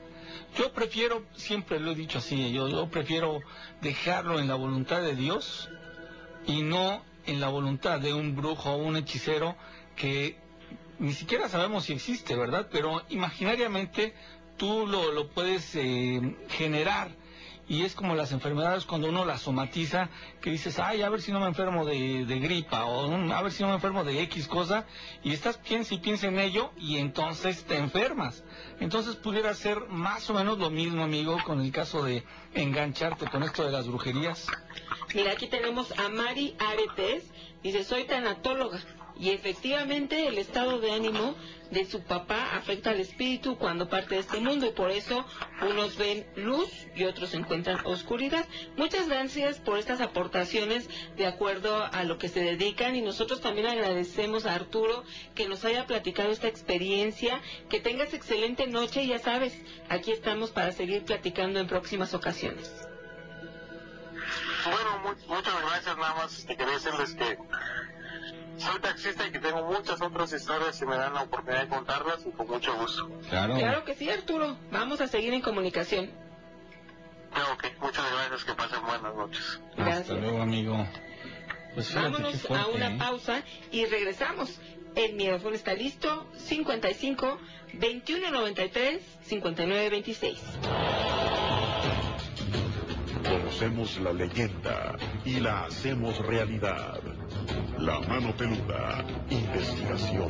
Yo 0.58 0.72
prefiero, 0.72 1.24
siempre 1.36 1.80
lo 1.80 1.92
he 1.92 1.96
dicho 1.96 2.20
así, 2.20 2.52
yo, 2.52 2.68
yo 2.68 2.88
prefiero 2.90 3.40
dejarlo 3.82 4.40
en 4.40 4.48
la 4.48 4.56
voluntad 4.56 5.02
de 5.02 5.16
Dios 5.16 5.70
y 6.46 6.62
no 6.62 7.04
en 7.26 7.40
la 7.40 7.48
voluntad 7.48 8.00
de 8.00 8.14
un 8.14 8.36
brujo 8.36 8.72
o 8.72 8.78
un 8.78 8.98
hechicero 8.98 9.56
que 9.96 10.38
ni 11.00 11.14
siquiera 11.14 11.50
sabemos 11.50 11.86
si 11.86 11.94
existe, 11.94 12.36
¿verdad? 12.36 12.68
Pero 12.72 13.02
imaginariamente 13.10 14.14
tú 14.58 14.86
lo, 14.88 15.12
lo 15.12 15.30
puedes 15.30 15.76
eh, 15.76 16.38
generar. 16.50 17.12
Y 17.74 17.82
es 17.82 17.96
como 17.96 18.14
las 18.14 18.32
enfermedades 18.32 18.86
cuando 18.86 19.10
uno 19.10 19.26
las 19.26 19.42
somatiza, 19.42 20.08
que 20.44 20.52
dices, 20.52 20.78
ay, 20.78 21.02
a 21.02 21.10
ver 21.10 21.24
si 21.24 21.32
no 21.32 21.40
me 21.40 21.48
enfermo 21.48 21.86
de, 21.86 22.24
gripa, 22.40 22.86
o 22.86 23.10
"Mm, 23.10 23.32
a 23.32 23.42
ver 23.42 23.52
si 23.52 23.64
no 23.64 23.70
me 23.70 23.74
enfermo 23.74 24.04
de 24.04 24.22
X 24.22 24.48
cosa, 24.48 24.86
y 25.24 25.34
estás 25.34 25.58
piensa 25.58 25.96
y 25.96 25.98
piensa 25.98 26.28
en 26.28 26.38
ello, 26.38 26.72
y 26.78 26.98
entonces 27.00 27.64
te 27.64 27.76
enfermas. 27.80 28.44
Entonces 28.80 29.16
pudiera 29.16 29.52
ser 29.56 29.88
más 29.88 30.30
o 30.30 30.36
menos 30.36 30.60
lo 30.60 30.70
mismo, 30.70 31.04
amigo, 31.04 31.36
con 31.48 31.62
el 31.62 31.72
caso 31.72 32.04
de 32.04 32.24
engancharte 32.54 33.26
con 33.26 33.42
esto 33.42 33.64
de 33.64 33.72
las 33.72 33.88
brujerías. 33.88 34.46
Mira, 35.16 35.32
aquí 35.32 35.48
tenemos 35.48 35.98
a 35.98 36.10
Mari 36.10 36.56
Aretes. 36.60 37.24
Dice, 37.64 37.84
soy 37.84 38.04
tanatóloga. 38.04 38.78
Y 39.20 39.30
efectivamente 39.30 40.28
el 40.28 40.38
estado 40.38 40.80
de 40.80 40.92
ánimo 40.92 41.36
de 41.72 41.86
su 41.86 42.02
papá 42.02 42.56
afecta 42.56 42.90
al 42.92 43.00
espíritu 43.00 43.58
cuando 43.58 43.88
parte 43.90 44.16
de 44.16 44.22
este 44.22 44.40
mundo 44.40 44.66
y 44.68 44.72
por 44.72 44.92
eso 44.92 45.26
unos 45.62 45.98
ven 45.98 46.26
luz 46.36 46.70
y 46.96 47.06
otros 47.06 47.34
encuentran 47.34 47.86
oscuridad. 47.86 48.46
Muchas 48.76 49.08
gracias 49.08 49.60
por 49.60 49.78
estas 49.80 50.02
aportaciones 50.02 50.90
de 51.16 51.26
acuerdo 51.26 51.84
a 51.84 52.04
lo 52.04 52.18
que 52.18 52.28
se 52.28 52.42
dedican 52.42 52.96
y 52.96 53.02
nosotros 53.02 53.40
también 53.42 53.68
agradecemos 53.68 54.46
a 54.46 54.56
Arturo 54.56 55.04
que 55.36 55.48
nos 55.48 55.64
haya 55.64 55.86
platicado 55.88 56.32
esta 56.32 56.48
experiencia. 56.48 57.42
Que 57.70 57.80
tengas 57.80 58.14
excelente 58.14 58.68
noche 58.68 59.04
y 59.04 59.08
ya 59.08 59.20
sabes, 59.20 59.54
aquí 59.90 60.12
estamos 60.12 60.52
para 60.52 60.72
seguir 60.72 61.06
platicando 61.06 61.60
en 61.60 61.68
próximas 61.68 62.14
ocasiones. 62.14 62.70
Bueno, 64.66 65.00
mu- 65.00 65.36
muchas 65.36 65.54
gracias, 65.62 65.98
nada 65.98 66.14
más 66.16 66.38
este, 66.40 66.56
quería 66.56 66.74
decirles 66.74 67.14
que 67.16 67.38
soy 68.58 68.80
taxista 68.82 69.28
y 69.28 69.32
que 69.32 69.40
tengo 69.40 69.64
muchas 69.64 70.02
otras 70.02 70.32
historias 70.34 70.82
y 70.82 70.86
me 70.86 70.96
dan 70.96 71.14
la 71.14 71.24
oportunidad 71.24 71.64
de 71.64 71.68
contarlas 71.70 72.20
y 72.26 72.32
con 72.32 72.48
mucho 72.48 72.76
gusto. 72.78 73.10
Claro. 73.30 73.56
Claro 73.56 73.84
que 73.86 73.96
sí, 73.96 74.10
Arturo. 74.10 74.58
Vamos 74.72 75.02
a 75.02 75.08
seguir 75.08 75.34
en 75.34 75.42
comunicación. 75.42 76.10
Ok, 77.54 77.66
muchas 77.82 78.06
gracias, 78.12 78.44
que 78.44 78.54
pasen 78.54 78.86
buenas 78.86 79.16
noches. 79.16 79.60
Hasta 79.78 80.14
luego, 80.14 80.42
amigo. 80.42 80.88
Pues 81.74 81.94
Vámonos 81.94 82.52
a 82.52 82.68
una 82.68 82.92
¿eh? 82.92 82.98
pausa 83.00 83.44
y 83.72 83.86
regresamos. 83.86 84.60
El 84.96 85.14
micrófono 85.14 85.56
está 85.56 85.74
listo. 85.74 86.28
55 86.38 87.40
2193 87.74 89.02
5926. 89.24 90.40
Conocemos 93.54 94.00
la 94.00 94.12
leyenda 94.14 94.96
y 95.26 95.40
la 95.40 95.66
hacemos 95.66 96.18
realidad. 96.26 97.00
La 97.78 98.00
mano 98.00 98.36
peluda, 98.36 99.06
investigación. 99.30 100.30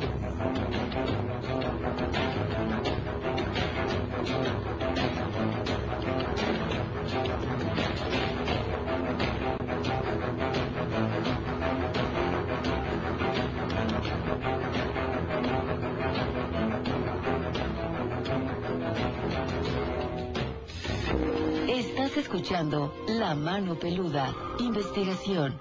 Estás 22.14 22.32
escuchando 22.32 22.94
La 23.08 23.34
Mano 23.34 23.74
Peluda, 23.74 24.32
investigación. 24.60 25.60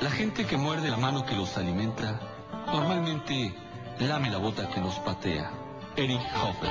La 0.00 0.10
gente 0.10 0.46
que 0.46 0.56
muerde 0.56 0.88
la 0.88 0.96
mano 0.96 1.26
que 1.26 1.36
los 1.36 1.54
alimenta, 1.58 2.18
normalmente 2.66 3.54
lame 3.98 4.30
la 4.30 4.38
bota 4.38 4.70
que 4.70 4.80
los 4.80 4.98
patea. 5.00 5.50
Eric 5.96 6.22
Hoffer. 6.34 6.70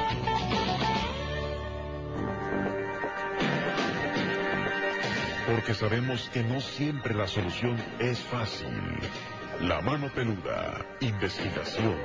Porque 5.45 5.75
sabemos 5.75 6.29
que 6.29 6.41
no 6.41 6.59
siempre 6.59 7.13
la 7.13 7.27
solución 7.27 7.77
es 7.99 8.17
fácil. 8.17 8.75
La 9.61 9.81
mano 9.81 10.11
peluda, 10.15 10.83
investigación. 11.01 11.95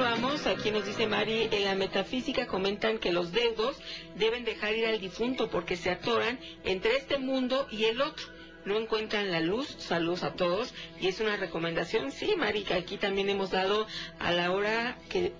Continuamos. 0.00 0.46
Aquí 0.46 0.70
nos 0.70 0.86
dice 0.86 1.06
Mari, 1.06 1.50
en 1.52 1.64
la 1.64 1.74
metafísica 1.74 2.46
comentan 2.46 2.98
que 2.98 3.12
los 3.12 3.32
deudos 3.32 3.76
deben 4.16 4.44
dejar 4.44 4.74
ir 4.74 4.86
al 4.86 4.98
difunto 4.98 5.50
porque 5.50 5.76
se 5.76 5.90
atoran 5.90 6.40
entre 6.64 6.96
este 6.96 7.18
mundo 7.18 7.66
y 7.70 7.84
el 7.84 8.00
otro. 8.00 8.24
No 8.64 8.78
encuentran 8.78 9.30
la 9.30 9.40
luz, 9.40 9.68
saludos 9.78 10.22
a 10.22 10.32
todos. 10.32 10.72
Y 11.02 11.08
es 11.08 11.20
una 11.20 11.36
recomendación, 11.36 12.12
sí, 12.12 12.34
Mari, 12.34 12.62
que 12.62 12.74
aquí 12.74 12.96
también 12.96 13.28
hemos 13.28 13.50
dado 13.50 13.86
a 14.18 14.32
la 14.32 14.52
hora 14.52 14.96
que 15.10 15.34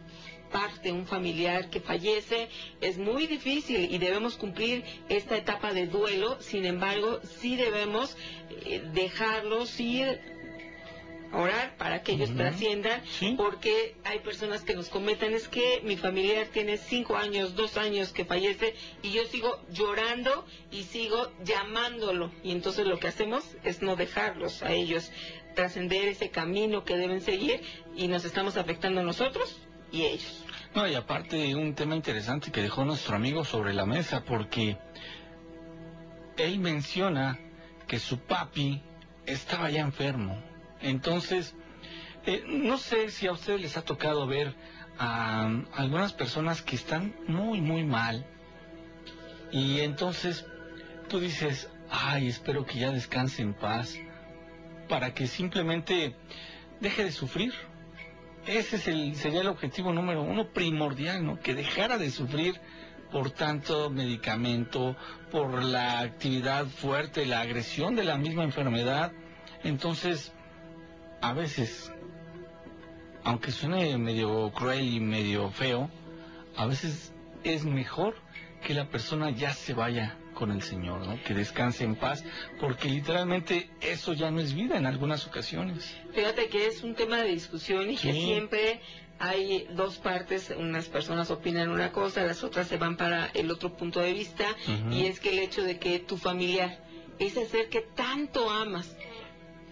parte 0.52 0.92
un 0.92 1.06
familiar 1.06 1.70
que 1.70 1.80
fallece, 1.80 2.50
es 2.82 2.98
muy 2.98 3.26
difícil 3.26 3.90
y 3.90 3.96
debemos 3.96 4.36
cumplir 4.36 4.84
esta 5.08 5.38
etapa 5.38 5.72
de 5.72 5.86
duelo, 5.86 6.38
sin 6.40 6.66
embargo, 6.66 7.20
sí 7.22 7.56
debemos 7.56 8.16
eh, 8.66 8.82
dejarlos 8.92 9.78
ir 9.80 10.20
orar 11.32 11.76
para 11.76 12.02
que 12.02 12.12
ellos 12.12 12.34
trasciendan, 12.34 13.02
porque 13.36 13.96
hay 14.04 14.18
personas 14.20 14.62
que 14.62 14.74
nos 14.74 14.88
comentan, 14.88 15.32
es 15.32 15.48
que 15.48 15.80
mi 15.84 15.96
familiar 15.96 16.46
tiene 16.52 16.76
cinco 16.76 17.16
años, 17.16 17.54
dos 17.54 17.76
años 17.76 18.12
que 18.12 18.24
fallece 18.24 18.74
y 19.02 19.10
yo 19.10 19.24
sigo 19.24 19.60
llorando 19.72 20.44
y 20.70 20.84
sigo 20.84 21.30
llamándolo. 21.44 22.30
Y 22.42 22.52
entonces 22.52 22.86
lo 22.86 22.98
que 22.98 23.08
hacemos 23.08 23.44
es 23.64 23.82
no 23.82 23.96
dejarlos 23.96 24.62
a 24.62 24.72
ellos 24.72 25.10
trascender 25.54 26.08
ese 26.08 26.30
camino 26.30 26.84
que 26.84 26.96
deben 26.96 27.20
seguir 27.20 27.60
y 27.96 28.08
nos 28.08 28.24
estamos 28.24 28.56
afectando 28.56 29.02
nosotros 29.02 29.58
y 29.92 30.02
ellos. 30.02 30.44
No, 30.74 30.86
y 30.86 30.94
aparte 30.94 31.54
un 31.56 31.74
tema 31.74 31.96
interesante 31.96 32.52
que 32.52 32.62
dejó 32.62 32.84
nuestro 32.84 33.16
amigo 33.16 33.44
sobre 33.44 33.74
la 33.74 33.86
mesa, 33.86 34.24
porque 34.24 34.76
él 36.36 36.60
menciona 36.60 37.38
que 37.88 37.98
su 37.98 38.18
papi 38.18 38.80
estaba 39.26 39.68
ya 39.70 39.80
enfermo 39.80 40.49
entonces, 40.82 41.54
eh, 42.26 42.44
no 42.46 42.78
sé 42.78 43.10
si 43.10 43.26
a 43.26 43.32
ustedes 43.32 43.60
les 43.60 43.76
ha 43.76 43.82
tocado 43.82 44.26
ver 44.26 44.54
a, 44.98 45.50
algunas 45.74 46.12
personas 46.12 46.62
que 46.62 46.76
están 46.76 47.14
muy, 47.26 47.60
muy 47.60 47.84
mal. 47.84 48.26
Y 49.50 49.80
entonces 49.80 50.46
tú 51.08 51.18
dices, 51.18 51.70
ay, 51.90 52.28
espero 52.28 52.66
que 52.66 52.78
ya 52.78 52.90
descanse 52.90 53.42
en 53.42 53.54
paz, 53.54 53.98
para 54.88 55.14
que 55.14 55.26
simplemente 55.26 56.14
deje 56.80 57.04
de 57.04 57.12
sufrir. 57.12 57.52
Ese 58.46 58.76
es 58.76 58.88
el, 58.88 59.16
sería 59.16 59.40
el 59.40 59.48
objetivo 59.48 59.92
número 59.92 60.22
uno 60.22 60.48
primordial, 60.48 61.24
¿no? 61.24 61.40
Que 61.40 61.54
dejara 61.54 61.98
de 61.98 62.10
sufrir 62.10 62.60
por 63.10 63.30
tanto 63.30 63.90
medicamento, 63.90 64.96
por 65.30 65.62
la 65.62 66.00
actividad 66.00 66.66
fuerte, 66.66 67.26
la 67.26 67.40
agresión 67.40 67.96
de 67.96 68.04
la 68.04 68.16
misma 68.16 68.44
enfermedad. 68.44 69.12
Entonces, 69.64 70.32
a 71.20 71.32
veces, 71.32 71.92
aunque 73.24 73.50
suene 73.50 73.96
medio 73.98 74.50
cruel 74.52 74.94
y 74.94 75.00
medio 75.00 75.50
feo, 75.50 75.90
a 76.56 76.66
veces 76.66 77.12
es 77.44 77.64
mejor 77.64 78.14
que 78.62 78.74
la 78.74 78.88
persona 78.88 79.30
ya 79.30 79.52
se 79.52 79.72
vaya 79.72 80.16
con 80.34 80.50
el 80.50 80.62
Señor, 80.62 81.06
¿no? 81.06 81.22
Que 81.22 81.34
descanse 81.34 81.84
en 81.84 81.96
paz, 81.96 82.24
porque 82.60 82.88
literalmente 82.88 83.70
eso 83.80 84.12
ya 84.12 84.30
no 84.30 84.40
es 84.40 84.54
vida 84.54 84.76
en 84.76 84.86
algunas 84.86 85.26
ocasiones. 85.26 85.96
Fíjate 86.12 86.48
que 86.48 86.66
es 86.66 86.82
un 86.82 86.94
tema 86.94 87.18
de 87.18 87.30
discusión 87.30 87.90
y 87.90 87.96
que 87.96 88.12
siempre 88.12 88.80
hay 89.18 89.66
dos 89.74 89.98
partes, 89.98 90.52
unas 90.56 90.88
personas 90.88 91.30
opinan 91.30 91.68
una 91.68 91.92
cosa, 91.92 92.24
las 92.24 92.42
otras 92.42 92.68
se 92.68 92.78
van 92.78 92.96
para 92.96 93.26
el 93.34 93.50
otro 93.50 93.76
punto 93.76 94.00
de 94.00 94.14
vista, 94.14 94.46
y 94.90 95.04
es 95.04 95.20
que 95.20 95.30
el 95.30 95.40
hecho 95.40 95.62
de 95.62 95.78
que 95.78 95.98
tu 95.98 96.16
familiar, 96.16 96.82
ese 97.18 97.44
ser 97.46 97.68
que 97.68 97.82
tanto 97.82 98.50
amas, 98.50 98.96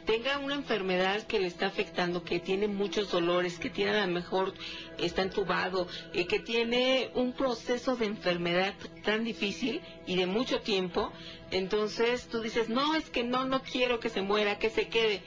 tenga 0.08 0.38
una 0.38 0.54
enfermedad 0.54 1.24
que 1.24 1.38
le 1.38 1.48
está 1.48 1.66
afectando, 1.66 2.24
que 2.24 2.40
tiene 2.40 2.66
muchos 2.66 3.10
dolores, 3.10 3.58
que 3.58 3.68
tiene 3.68 3.90
a 3.90 4.06
lo 4.06 4.12
mejor 4.14 4.54
está 4.96 5.20
entubado, 5.20 5.86
eh, 6.14 6.26
que 6.26 6.40
tiene 6.40 7.10
un 7.14 7.34
proceso 7.34 7.94
de 7.94 8.06
enfermedad 8.06 8.72
tan 9.04 9.22
difícil 9.22 9.82
y 10.06 10.16
de 10.16 10.24
mucho 10.24 10.60
tiempo, 10.60 11.12
entonces 11.50 12.26
tú 12.28 12.40
dices, 12.40 12.70
no, 12.70 12.94
es 12.94 13.10
que 13.10 13.22
no, 13.22 13.44
no 13.44 13.62
quiero 13.62 14.00
que 14.00 14.08
se 14.08 14.22
muera, 14.22 14.58
que 14.58 14.70
se 14.70 14.88
quede. 14.88 15.20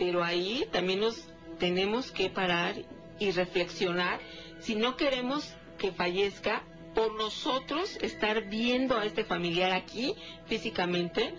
Pero 0.00 0.24
ahí 0.24 0.66
también 0.72 0.98
nos 0.98 1.28
tenemos 1.60 2.10
que 2.10 2.28
parar 2.28 2.74
y 3.20 3.30
reflexionar 3.30 4.18
si 4.58 4.74
no 4.74 4.96
queremos 4.96 5.54
que 5.78 5.92
fallezca 5.92 6.64
por 6.92 7.14
nosotros 7.14 7.98
estar 8.02 8.48
viendo 8.48 8.98
a 8.98 9.04
este 9.04 9.22
familiar 9.22 9.70
aquí 9.70 10.16
físicamente 10.46 11.34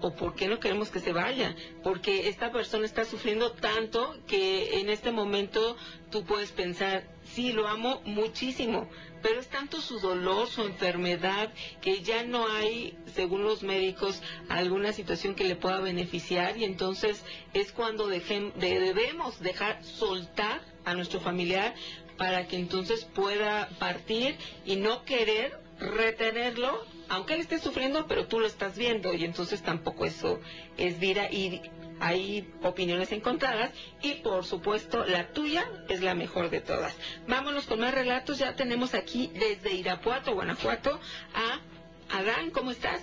o 0.00 0.14
por 0.14 0.34
qué 0.34 0.48
no 0.48 0.60
queremos 0.60 0.90
que 0.90 1.00
se 1.00 1.12
vaya, 1.12 1.54
porque 1.82 2.28
esta 2.28 2.50
persona 2.52 2.86
está 2.86 3.04
sufriendo 3.04 3.52
tanto 3.52 4.16
que 4.26 4.80
en 4.80 4.88
este 4.88 5.10
momento 5.10 5.76
tú 6.10 6.24
puedes 6.24 6.52
pensar, 6.52 7.04
sí, 7.24 7.52
lo 7.52 7.68
amo 7.68 8.00
muchísimo, 8.04 8.88
pero 9.22 9.40
es 9.40 9.48
tanto 9.48 9.80
su 9.80 10.00
dolor, 10.00 10.48
su 10.48 10.62
enfermedad, 10.62 11.52
que 11.80 12.02
ya 12.02 12.24
no 12.24 12.46
hay, 12.48 12.96
según 13.14 13.44
los 13.44 13.62
médicos, 13.62 14.22
alguna 14.48 14.92
situación 14.92 15.34
que 15.34 15.44
le 15.44 15.56
pueda 15.56 15.80
beneficiar 15.80 16.56
y 16.56 16.64
entonces 16.64 17.22
es 17.52 17.72
cuando 17.72 18.06
debemos 18.06 19.40
dejar 19.40 19.84
soltar 19.84 20.60
a 20.84 20.94
nuestro 20.94 21.20
familiar 21.20 21.74
para 22.16 22.46
que 22.46 22.56
entonces 22.56 23.04
pueda 23.04 23.68
partir 23.78 24.36
y 24.64 24.76
no 24.76 25.04
querer 25.04 25.58
retenerlo 25.78 26.84
aunque 27.10 27.34
él 27.34 27.40
esté 27.40 27.58
sufriendo, 27.58 28.06
pero 28.06 28.26
tú 28.26 28.40
lo 28.40 28.46
estás 28.46 28.78
viendo 28.78 29.12
y 29.12 29.24
entonces 29.24 29.62
tampoco 29.62 30.06
eso 30.06 30.40
es 30.78 30.98
vida 30.98 31.28
y 31.30 31.60
hay 32.00 32.50
opiniones 32.62 33.12
encontradas 33.12 33.72
y 34.00 34.14
por 34.14 34.44
supuesto 34.44 35.04
la 35.04 35.32
tuya 35.32 35.68
es 35.88 36.00
la 36.00 36.14
mejor 36.14 36.48
de 36.50 36.60
todas. 36.60 36.96
Vámonos 37.26 37.66
con 37.66 37.80
más 37.80 37.92
relatos, 37.92 38.38
ya 38.38 38.54
tenemos 38.54 38.94
aquí 38.94 39.30
desde 39.34 39.72
Irapuato, 39.72 40.32
Guanajuato, 40.34 40.98
a 41.34 42.16
Adán, 42.16 42.50
¿cómo 42.50 42.70
estás? 42.70 43.02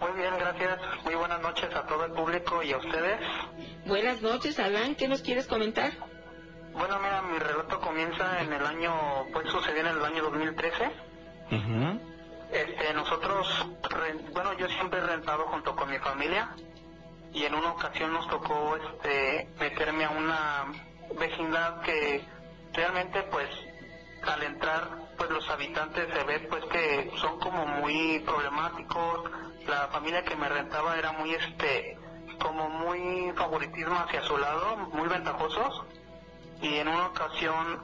Muy 0.00 0.12
bien, 0.20 0.32
gracias. 0.38 0.78
Muy 1.04 1.14
buenas 1.14 1.40
noches 1.40 1.74
a 1.74 1.86
todo 1.86 2.04
el 2.04 2.12
público 2.12 2.62
y 2.62 2.72
a 2.72 2.78
ustedes. 2.78 3.20
Buenas 3.86 4.22
noches, 4.22 4.58
Adán, 4.58 4.94
¿qué 4.96 5.08
nos 5.08 5.22
quieres 5.22 5.46
comentar? 5.46 5.92
Bueno, 6.72 6.98
mira, 7.00 7.22
mi 7.22 7.38
relato 7.38 7.80
comienza 7.80 8.40
en 8.40 8.52
el 8.52 8.64
año, 8.64 8.92
pues 9.32 9.48
sucedió 9.50 9.80
en 9.80 9.86
el 9.86 10.04
año 10.04 10.22
2013. 10.24 10.90
Este, 12.52 12.94
nosotros, 12.94 13.66
bueno, 14.32 14.54
yo 14.54 14.68
siempre 14.68 15.00
he 15.00 15.06
rentado 15.06 15.44
junto 15.48 15.76
con 15.76 15.90
mi 15.90 15.98
familia 15.98 16.48
y 17.32 17.44
en 17.44 17.54
una 17.54 17.72
ocasión 17.72 18.12
nos 18.12 18.26
tocó 18.28 18.76
este, 18.76 19.48
meterme 19.60 20.04
a 20.04 20.10
una 20.10 20.64
vecindad 21.18 21.82
que 21.82 22.24
realmente 22.72 23.22
pues 23.24 23.48
al 24.26 24.42
entrar 24.42 24.88
pues 25.16 25.30
los 25.30 25.48
habitantes 25.50 26.08
se 26.12 26.24
ve 26.24 26.40
pues 26.40 26.64
que 26.66 27.10
son 27.16 27.38
como 27.38 27.66
muy 27.66 28.20
problemáticos. 28.20 29.30
La 29.66 29.88
familia 29.88 30.24
que 30.24 30.36
me 30.36 30.48
rentaba 30.48 30.96
era 30.96 31.12
muy 31.12 31.34
este 31.34 31.98
como 32.40 32.70
muy 32.70 33.32
favoritismo 33.36 33.96
hacia 33.98 34.22
su 34.22 34.38
lado 34.38 34.76
muy 34.92 35.08
ventajosos. 35.08 35.84
Y 36.62 36.76
en 36.76 36.88
una 36.88 37.08
ocasión 37.08 37.82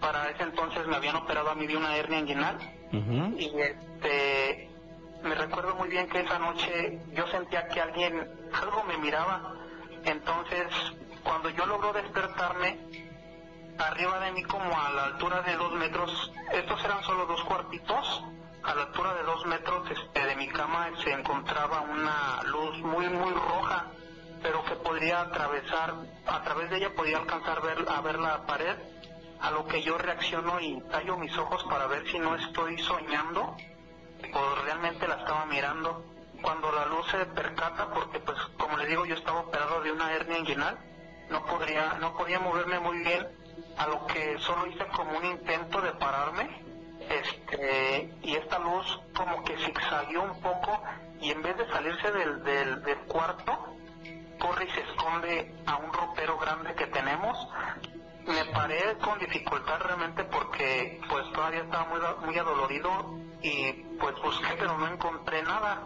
para 0.00 0.28
ese 0.30 0.42
entonces 0.42 0.86
me 0.88 0.96
habían 0.96 1.16
operado 1.16 1.50
a 1.50 1.54
mí 1.54 1.68
de 1.68 1.76
una 1.76 1.96
hernia 1.96 2.18
inguinal 2.18 2.58
y 2.92 3.52
este, 3.60 4.68
me 5.22 5.34
recuerdo 5.34 5.74
muy 5.76 5.88
bien 5.88 6.08
que 6.08 6.20
esa 6.20 6.38
noche 6.38 7.00
yo 7.12 7.26
sentía 7.28 7.68
que 7.68 7.80
alguien, 7.80 8.28
algo 8.52 8.84
me 8.84 8.96
miraba. 8.98 9.54
Entonces, 10.04 10.66
cuando 11.22 11.50
yo 11.50 11.66
logro 11.66 11.92
despertarme, 11.92 12.78
arriba 13.78 14.20
de 14.20 14.32
mí 14.32 14.42
como 14.42 14.78
a 14.78 14.90
la 14.90 15.04
altura 15.04 15.42
de 15.42 15.56
dos 15.56 15.72
metros, 15.74 16.32
estos 16.52 16.84
eran 16.84 17.02
solo 17.04 17.26
dos 17.26 17.42
cuartitos, 17.44 18.24
a 18.62 18.74
la 18.74 18.82
altura 18.82 19.14
de 19.14 19.22
dos 19.22 19.46
metros 19.46 19.90
este, 19.90 20.26
de 20.26 20.36
mi 20.36 20.48
cama 20.48 20.90
se 21.02 21.12
encontraba 21.12 21.80
una 21.82 22.42
luz 22.44 22.78
muy, 22.78 23.08
muy 23.08 23.32
roja, 23.32 23.86
pero 24.42 24.64
que 24.64 24.74
podría 24.76 25.22
atravesar, 25.22 25.94
a 26.26 26.42
través 26.42 26.70
de 26.70 26.78
ella 26.78 26.94
podía 26.94 27.18
alcanzar 27.18 27.62
ver, 27.62 27.86
a 27.88 28.00
ver 28.00 28.18
la 28.18 28.46
pared 28.46 28.76
a 29.40 29.50
lo 29.50 29.66
que 29.66 29.82
yo 29.82 29.96
reacciono 29.96 30.60
y 30.60 30.80
tallo 30.90 31.16
mis 31.16 31.36
ojos 31.38 31.64
para 31.64 31.86
ver 31.86 32.06
si 32.10 32.18
no 32.18 32.34
estoy 32.36 32.78
soñando 32.78 33.56
o 34.34 34.54
realmente 34.64 35.08
la 35.08 35.16
estaba 35.16 35.46
mirando. 35.46 36.04
Cuando 36.42 36.72
la 36.72 36.86
luz 36.86 37.06
se 37.10 37.26
percata, 37.26 37.90
porque 37.92 38.20
pues 38.20 38.38
como 38.58 38.76
le 38.76 38.86
digo 38.86 39.04
yo 39.04 39.14
estaba 39.14 39.40
operado 39.40 39.82
de 39.82 39.92
una 39.92 40.12
hernia 40.12 40.38
inguinal, 40.38 40.78
no 41.28 41.44
podría, 41.44 41.94
no 41.94 42.16
podía 42.16 42.40
moverme 42.40 42.80
muy 42.80 42.98
bien, 42.98 43.26
a 43.76 43.86
lo 43.86 44.06
que 44.06 44.38
solo 44.38 44.66
hice 44.66 44.86
como 44.88 45.18
un 45.18 45.24
intento 45.24 45.80
de 45.80 45.92
pararme, 45.92 46.64
este, 47.08 48.14
y 48.22 48.36
esta 48.36 48.58
luz 48.58 49.00
como 49.14 49.42
que 49.44 49.56
zigzagueó 49.58 50.22
un 50.22 50.40
poco 50.40 50.82
y 51.20 51.30
en 51.30 51.42
vez 51.42 51.56
de 51.56 51.68
salirse 51.68 52.10
del, 52.10 52.42
del, 52.42 52.82
del 52.82 52.98
cuarto, 53.00 53.76
corre 54.38 54.64
y 54.64 54.70
se 54.70 54.80
esconde 54.80 55.54
a 55.66 55.76
un 55.76 55.92
ropero 55.92 56.38
grande 56.38 56.74
que 56.74 56.86
tenemos 56.86 57.36
me 58.26 58.44
paré 58.52 58.96
con 58.98 59.18
dificultad 59.18 59.80
realmente 59.80 60.24
porque 60.24 61.00
pues 61.08 61.30
todavía 61.32 61.60
estaba 61.60 61.86
muy, 61.86 62.00
muy 62.26 62.38
adolorido 62.38 63.18
y 63.42 63.72
pues 63.98 64.14
busqué 64.22 64.54
pero 64.58 64.76
no 64.78 64.86
encontré 64.88 65.42
nada. 65.42 65.82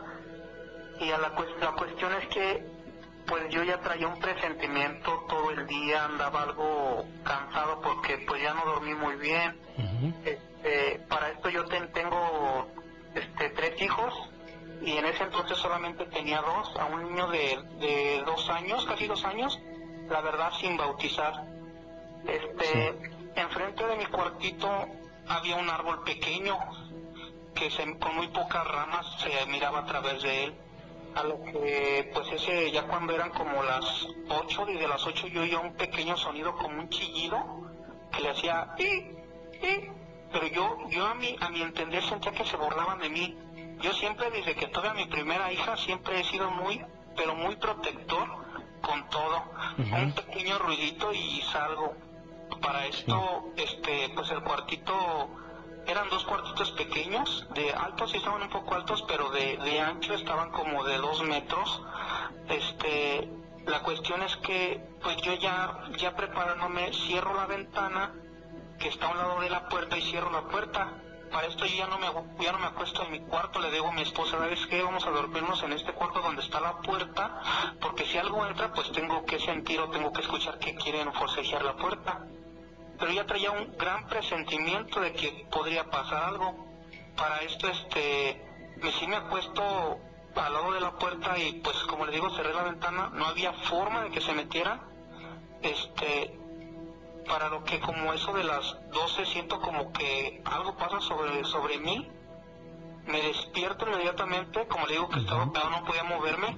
Y 1.01 1.11
a 1.11 1.18
la, 1.18 1.32
la 1.61 1.72
cuestión 1.72 2.12
es 2.14 2.28
que 2.28 2.66
pues 3.26 3.49
yo 3.51 3.62
ya 3.62 3.80
traía 3.80 4.07
un 4.07 4.18
presentimiento 4.18 5.24
todo 5.28 5.51
el 5.51 5.66
día, 5.66 6.05
andaba 6.05 6.43
algo 6.43 7.05
cansado 7.22 7.80
porque 7.80 8.18
pues 8.18 8.43
ya 8.43 8.55
no 8.55 8.64
dormí 8.64 8.95
muy 8.95 9.16
bien. 9.16 9.59
este, 10.24 10.99
para 11.09 11.30
esto 11.30 11.49
yo 11.49 11.64
tengo 11.66 12.68
este, 13.14 13.51
tres 13.51 13.80
hijos 13.80 14.12
y 14.82 14.93
en 14.93 15.07
ese 15.07 15.24
entonces 15.24 15.57
solamente 15.57 16.05
tenía 16.07 16.43
dos, 16.43 16.76
a 16.78 16.85
un 16.87 17.05
niño 17.05 17.28
de, 17.28 17.59
de 17.80 18.22
dos 18.26 18.49
años, 18.51 18.85
casi 18.87 19.07
dos 19.07 19.24
años, 19.24 19.59
la 20.09 20.20
verdad 20.20 20.53
sin 20.61 20.76
bautizar. 20.76 21.54
Este, 22.27 22.95
enfrente 23.37 23.87
de 23.87 23.97
mi 23.97 24.07
cuartito 24.07 24.68
había 25.29 25.57
un 25.57 25.68
árbol 25.68 26.03
pequeño 26.05 26.59
que 27.55 27.70
se, 27.70 27.99
con 27.99 28.16
muy 28.16 28.29
pocas 28.29 28.66
ramas 28.66 29.07
se 29.20 29.47
miraba 29.47 29.81
a 29.81 29.87
través 29.87 30.22
de 30.22 30.45
él. 30.45 30.55
A 31.14 31.22
lo 31.22 31.41
que 31.45 32.11
pues 32.12 32.27
ese 32.33 32.72
ya 32.72 32.89
cuando 32.89 33.14
eran 33.14 33.31
como 33.31 33.62
las 33.62 33.85
8 34.29 34.68
y 34.70 34.75
de 34.75 34.89
las 34.89 35.07
8 35.07 35.29
yo 35.29 35.43
oía 35.43 35.61
un 35.61 35.75
pequeño 35.75 36.16
sonido 36.16 36.57
como 36.57 36.81
un 36.81 36.89
chillido 36.89 37.39
que 38.11 38.20
le 38.20 38.31
hacía 38.31 38.75
pero 40.33 40.47
yo 40.49 40.77
yo 40.91 41.07
a 41.07 41.14
mi 41.14 41.37
a 41.41 41.51
mi 41.51 41.62
entender 41.62 42.03
sentía 42.03 42.33
que 42.33 42.45
se 42.45 42.57
burlaban 42.57 42.99
de 42.99 43.11
mí. 43.11 43.39
Yo 43.81 43.93
siempre 43.93 44.31
desde 44.33 44.57
que 44.57 44.66
tuve 44.66 44.89
a 44.89 44.95
mi 44.95 45.07
primera 45.07 45.53
hija 45.53 45.77
siempre 45.77 46.18
he 46.18 46.25
sido 46.25 46.51
muy 46.51 46.85
pero 47.16 47.37
muy 47.37 47.55
protector 47.57 48.29
con 48.81 49.09
todo. 49.09 49.45
Un 49.79 50.12
pequeño 50.12 50.59
ruidito 50.59 51.12
y 51.12 51.43
salgo 51.53 51.95
para 52.61 52.87
esto 52.87 53.53
este 53.57 54.11
pues 54.15 54.31
el 54.31 54.43
cuartito 54.43 54.95
eran 55.87 56.09
dos 56.09 56.25
cuartitos 56.25 56.71
pequeños, 56.73 57.47
de 57.55 57.73
altos 57.73 58.11
sí 58.11 58.17
estaban 58.17 58.43
un 58.43 58.49
poco 58.49 58.75
altos, 58.75 59.05
pero 59.07 59.31
de, 59.31 59.59
de 59.59 59.81
ancho 59.81 60.15
estaban 60.15 60.51
como 60.51 60.85
de 60.85 60.97
dos 60.97 61.23
metros. 61.23 61.83
Este, 62.49 63.31
la 63.67 63.83
cuestión 63.83 64.23
es 64.23 64.37
que, 64.39 64.83
pues 65.03 65.17
yo 65.19 65.35
ya, 65.35 65.85
ya 65.99 66.17
preparándome, 66.17 66.93
cierro 66.93 67.35
la 67.35 67.47
ventana 67.47 68.15
que 68.79 68.89
está 68.89 69.07
a 69.07 69.11
un 69.11 69.19
lado 69.19 69.41
de 69.41 69.51
la 69.51 69.69
puerta 69.69 69.97
y 69.97 70.03
cierro 70.03 70.31
la 70.31 70.43
puerta. 70.43 70.93
Para 71.35 71.49
esto 71.49 71.66
yo 71.66 71.74
ya 71.74 71.87
no 71.89 71.99
me, 71.99 72.07
ya 72.43 72.53
no 72.53 72.61
me 72.61 72.66
acuesto 72.68 73.03
en 73.03 73.11
mi 73.11 73.20
cuarto, 73.20 73.59
le 73.59 73.70
digo 73.70 73.89
a 73.89 73.93
mi 73.93 74.03
esposa, 74.03 74.39
¿sabes 74.39 74.66
qué? 74.68 74.82
Vamos 74.82 75.05
a 75.07 75.11
dormirnos 75.11 75.62
en 75.64 75.72
este 75.72 75.93
cuarto 75.93 76.22
donde 76.22 76.41
está 76.41 76.61
la 76.61 76.78
puerta, 76.78 77.43
porque 77.80 78.07
si 78.07 78.16
algo 78.16 78.47
entra, 78.47 78.72
pues 78.72 78.91
tengo 78.93 79.26
que 79.26 79.39
sentir 79.41 79.80
o 79.80 79.91
tengo 79.91 80.12
que 80.12 80.22
escuchar 80.22 80.59
que 80.59 80.74
quieren 80.76 81.12
forcejear 81.12 81.64
la 81.64 81.76
puerta 81.76 82.24
pero 82.99 83.12
ya 83.12 83.26
traía 83.26 83.51
un 83.51 83.76
gran 83.76 84.07
presentimiento 84.07 85.01
de 85.01 85.12
que 85.12 85.47
podría 85.51 85.91
pasar 85.91 86.24
algo. 86.24 86.55
Para 87.16 87.39
esto, 87.43 87.68
este, 87.68 88.43
me 88.76 88.93
sí 88.93 89.07
me 89.07 89.16
acuesto 89.16 89.99
al 90.35 90.53
lado 90.53 90.72
de 90.72 90.80
la 90.80 90.93
puerta 90.93 91.39
y 91.39 91.61
pues 91.61 91.76
como 91.85 92.07
le 92.07 92.12
digo 92.12 92.30
cerré 92.30 92.53
la 92.53 92.64
ventana, 92.64 93.11
no 93.12 93.26
había 93.26 93.53
forma 93.53 94.05
de 94.05 94.11
que 94.11 94.20
se 94.20 94.32
metiera. 94.32 94.80
Este, 95.62 96.39
para 97.27 97.49
lo 97.49 97.64
que 97.64 97.81
como 97.81 98.12
eso 98.12 98.33
de 98.33 98.45
las 98.45 98.77
12 98.91 99.27
siento 99.27 99.61
como 99.61 99.93
que 99.93 100.43
algo 100.45 100.77
pasa 100.77 101.01
sobre, 101.01 101.45
sobre 101.45 101.79
mí, 101.79 102.11
me 103.07 103.20
despierto 103.20 103.87
inmediatamente, 103.87 104.66
como 104.66 104.87
le 104.87 104.95
digo 104.95 105.09
que 105.09 105.20
estaba 105.20 105.51
pegado, 105.53 105.70
no 105.70 105.85
podía 105.85 106.05
moverme, 106.05 106.57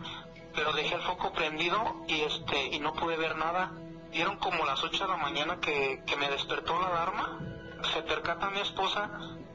pero 0.55 0.73
dejé 0.73 0.95
el 0.95 1.03
foco 1.03 1.33
prendido 1.33 1.77
y 2.07 2.21
este, 2.21 2.67
y 2.67 2.79
no 2.79 2.95
pude 2.95 3.17
ver 3.17 3.37
nada. 3.37 3.73
Dieron 4.11 4.37
como 4.39 4.65
las 4.65 4.83
8 4.83 5.05
de 5.05 5.11
la 5.11 5.17
mañana 5.17 5.61
que, 5.61 6.03
me 6.19 6.31
despertó 6.31 6.81
la 6.81 6.87
alarma. 6.89 7.41
Se 7.93 8.03
percata 8.03 8.51
mi 8.51 8.61
esposa 8.61 9.11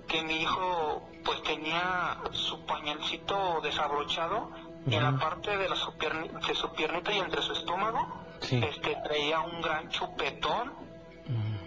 que 0.07 0.21
mi 0.23 0.41
hijo 0.41 1.09
pues 1.23 1.41
tenía 1.43 2.17
su 2.31 2.65
pañalcito 2.65 3.61
desabrochado 3.61 4.51
y 4.85 4.95
en 4.95 5.03
la 5.03 5.17
parte 5.17 5.55
de, 5.57 5.69
la 5.69 5.75
su 5.75 5.91
de 5.91 6.55
su 6.55 6.71
piernita 6.73 7.11
y 7.11 7.19
entre 7.19 7.41
su 7.41 7.53
estómago. 7.53 8.21
Este 8.41 8.97
traía 9.03 9.39
un 9.41 9.61
gran 9.61 9.89
chupetón 9.89 10.73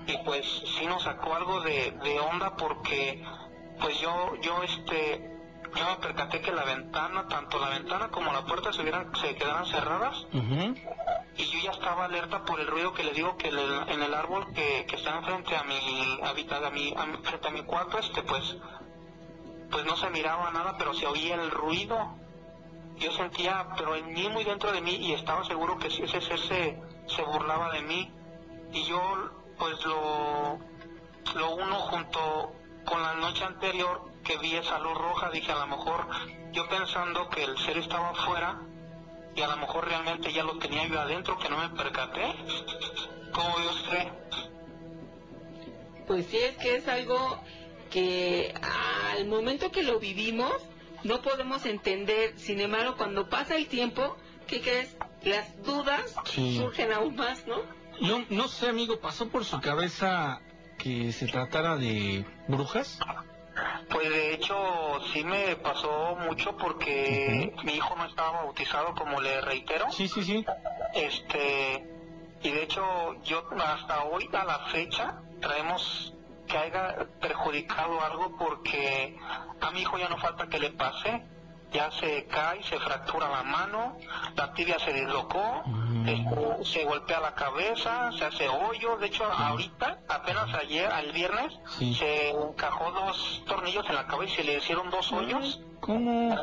y 0.07 0.16
pues 0.18 0.46
sí 0.78 0.86
nos 0.86 1.02
sacó 1.02 1.34
algo 1.34 1.61
de, 1.61 1.92
de 2.02 2.20
onda 2.20 2.57
porque 2.57 3.24
pues 3.80 3.98
yo 4.00 4.36
yo 4.42 4.62
este 4.62 5.34
yo 5.74 5.84
me 5.84 5.96
percaté 5.96 6.40
que 6.40 6.52
la 6.52 6.64
ventana, 6.64 7.26
tanto 7.28 7.59
la 7.59 7.70
ventana 7.70 8.09
como 8.09 8.32
la 8.32 8.44
puerta 8.44 8.72
se, 8.72 8.84
se 9.20 9.34
quedaran 9.34 9.66
cerradas. 9.66 10.26
Y 11.36 11.44
yo 11.46 11.59
ya 11.64 11.72
estaba 11.72 12.05
alerta 12.05 12.44
por 12.44 12.61
el 12.61 12.68
ruido 12.68 12.92
que 12.92 13.02
le 13.02 13.12
digo 13.12 13.36
que 13.36 13.48
en 13.48 14.02
el 14.02 14.14
árbol 14.14 14.52
que, 14.55 14.86
que 14.86 14.96
está 14.96 15.16
enfrente 15.16 15.57
a 15.57 15.64
mi 15.64 16.20
habitado, 16.22 16.66
a 16.66 16.70
mi, 16.70 16.94
frente 17.22 17.48
a 17.48 17.50
mi 17.50 17.62
cuarto, 17.64 17.98
este 17.98 18.22
pues, 18.22 18.57
pues 19.70 19.84
no 19.84 19.96
se 19.96 20.11
miraba 20.11 20.52
nada, 20.52 20.76
pero 20.78 20.94
se 20.94 21.07
oía 21.07 21.34
el 21.34 21.50
ruido. 21.50 21.98
Yo 22.96 23.11
sentía, 23.12 23.66
pero 23.76 23.96
en 23.96 24.12
mí, 24.12 24.28
muy 24.28 24.44
dentro 24.44 24.70
de 24.70 24.80
mí, 24.80 24.94
y 24.94 25.12
estaba 25.14 25.44
seguro 25.44 25.76
que 25.78 25.88
ese 25.88 26.07
ser 26.07 26.38
se, 26.38 26.80
se 27.09 27.22
burlaba 27.22 27.72
de 27.72 27.82
mí. 27.82 28.12
Y 28.72 28.84
yo, 28.84 29.00
pues 29.59 29.84
lo, 29.84 30.59
lo 31.34 31.55
uno 31.55 31.78
junto 31.80 32.52
con 32.84 33.02
la 33.02 33.14
noche 33.14 33.44
anterior 33.44 34.02
que 34.24 34.36
vi 34.38 34.57
esa 34.57 34.78
luz 34.78 34.94
roja, 34.94 35.30
dije 35.30 35.52
a 35.52 35.59
lo 35.59 35.66
mejor, 35.66 36.07
yo 36.52 36.68
pensando 36.68 37.28
que 37.28 37.44
el 37.44 37.57
ser 37.59 37.78
estaba 37.78 38.11
afuera 38.11 38.61
y 39.36 39.42
a 39.42 39.48
lo 39.48 39.57
mejor 39.57 39.86
realmente 39.86 40.32
ya 40.32 40.44
lo 40.44 40.59
tenía 40.59 40.86
yo 40.86 41.00
adentro, 41.00 41.38
que 41.38 41.48
no 41.48 41.59
me 41.59 41.68
percaté. 41.70 42.34
¿Cómo 43.32 43.57
ve 43.57 43.68
usted? 43.68 44.09
Pues 46.07 46.26
sí, 46.26 46.38
es 46.38 46.57
que 46.57 46.76
es 46.76 46.88
algo 46.88 47.40
que 47.90 48.55
al 49.12 49.26
momento 49.26 49.70
que 49.70 49.82
lo 49.82 49.98
vivimos 49.98 50.52
no 51.02 51.20
podemos 51.20 51.66
entender. 51.66 52.38
Sin 52.38 52.61
embargo, 52.61 52.94
cuando 52.96 53.28
pasa 53.28 53.57
el 53.57 53.66
tiempo, 53.66 54.16
¿qué 54.46 54.61
crees? 54.61 54.96
Las 55.22 55.62
dudas 55.62 56.14
surgen 56.34 56.92
aún 56.92 57.16
más, 57.16 57.46
¿no? 57.46 57.57
No, 58.01 58.24
no 58.30 58.49
sé, 58.49 58.68
amigo, 58.68 58.99
¿pasó 59.01 59.28
por 59.28 59.45
su 59.45 59.61
cabeza 59.61 60.40
que 60.78 61.12
se 61.12 61.26
tratara 61.26 61.76
de 61.76 62.24
brujas? 62.49 62.99
Pues 63.90 64.09
de 64.09 64.34
hecho 64.34 64.57
sí 65.12 65.22
me 65.24 65.57
pasó 65.57 66.16
mucho 66.16 66.57
porque 66.57 67.53
mi 67.64 67.74
hijo 67.74 67.95
no 67.97 68.07
estaba 68.07 68.42
bautizado, 68.42 68.95
como 68.95 69.20
le 69.20 69.40
reitero. 69.40 69.90
Sí, 69.92 70.09
sí, 70.09 70.24
sí. 70.24 70.45
Este, 70.95 71.84
y 72.42 72.51
de 72.51 72.62
hecho 72.62 72.82
yo 73.22 73.45
hasta 73.64 74.05
hoy 74.05 74.28
a 74.32 74.45
la 74.45 74.59
fecha 74.70 75.22
traemos 75.40 76.12
que 76.49 76.59
haya 76.59 77.07
perjudicado 77.20 78.01
algo 78.01 78.36
porque 78.36 79.16
a 79.61 79.70
mi 79.70 79.80
hijo 79.80 79.99
ya 79.99 80.09
no 80.09 80.18
falta 80.18 80.47
que 80.49 80.59
le 80.59 80.70
pase 80.70 81.22
ya 81.75 81.91
se 81.91 82.25
cae, 82.27 82.62
se 82.62 82.79
fractura 82.79 83.29
la 83.29 83.43
mano, 83.43 83.99
la 84.37 84.55
tibia 84.55 84.79
se 84.79 84.93
dislocó, 84.93 85.62
mm. 85.66 86.62
se 86.62 86.85
golpea 86.85 87.18
la 87.20 87.35
cabeza, 87.35 88.12
se 88.16 88.25
hace 88.25 88.49
hoyo. 88.49 88.97
De 88.97 89.07
hecho, 89.07 89.25
ahorita, 89.25 89.99
apenas 90.09 90.55
ayer, 90.55 90.87
al 90.87 91.11
viernes, 91.12 91.53
se 91.77 92.31
encajó 92.31 92.93
dos 92.93 93.43
tornillos 93.47 93.85
en 93.89 93.97
la 93.97 94.07
cabeza 94.07 94.33
y 94.33 94.37
se 94.37 94.45
le 94.45 94.59
hicieron 94.59 94.89
dos 94.91 95.12
hoyos. 95.12 95.61
¿Cómo? 95.81 96.37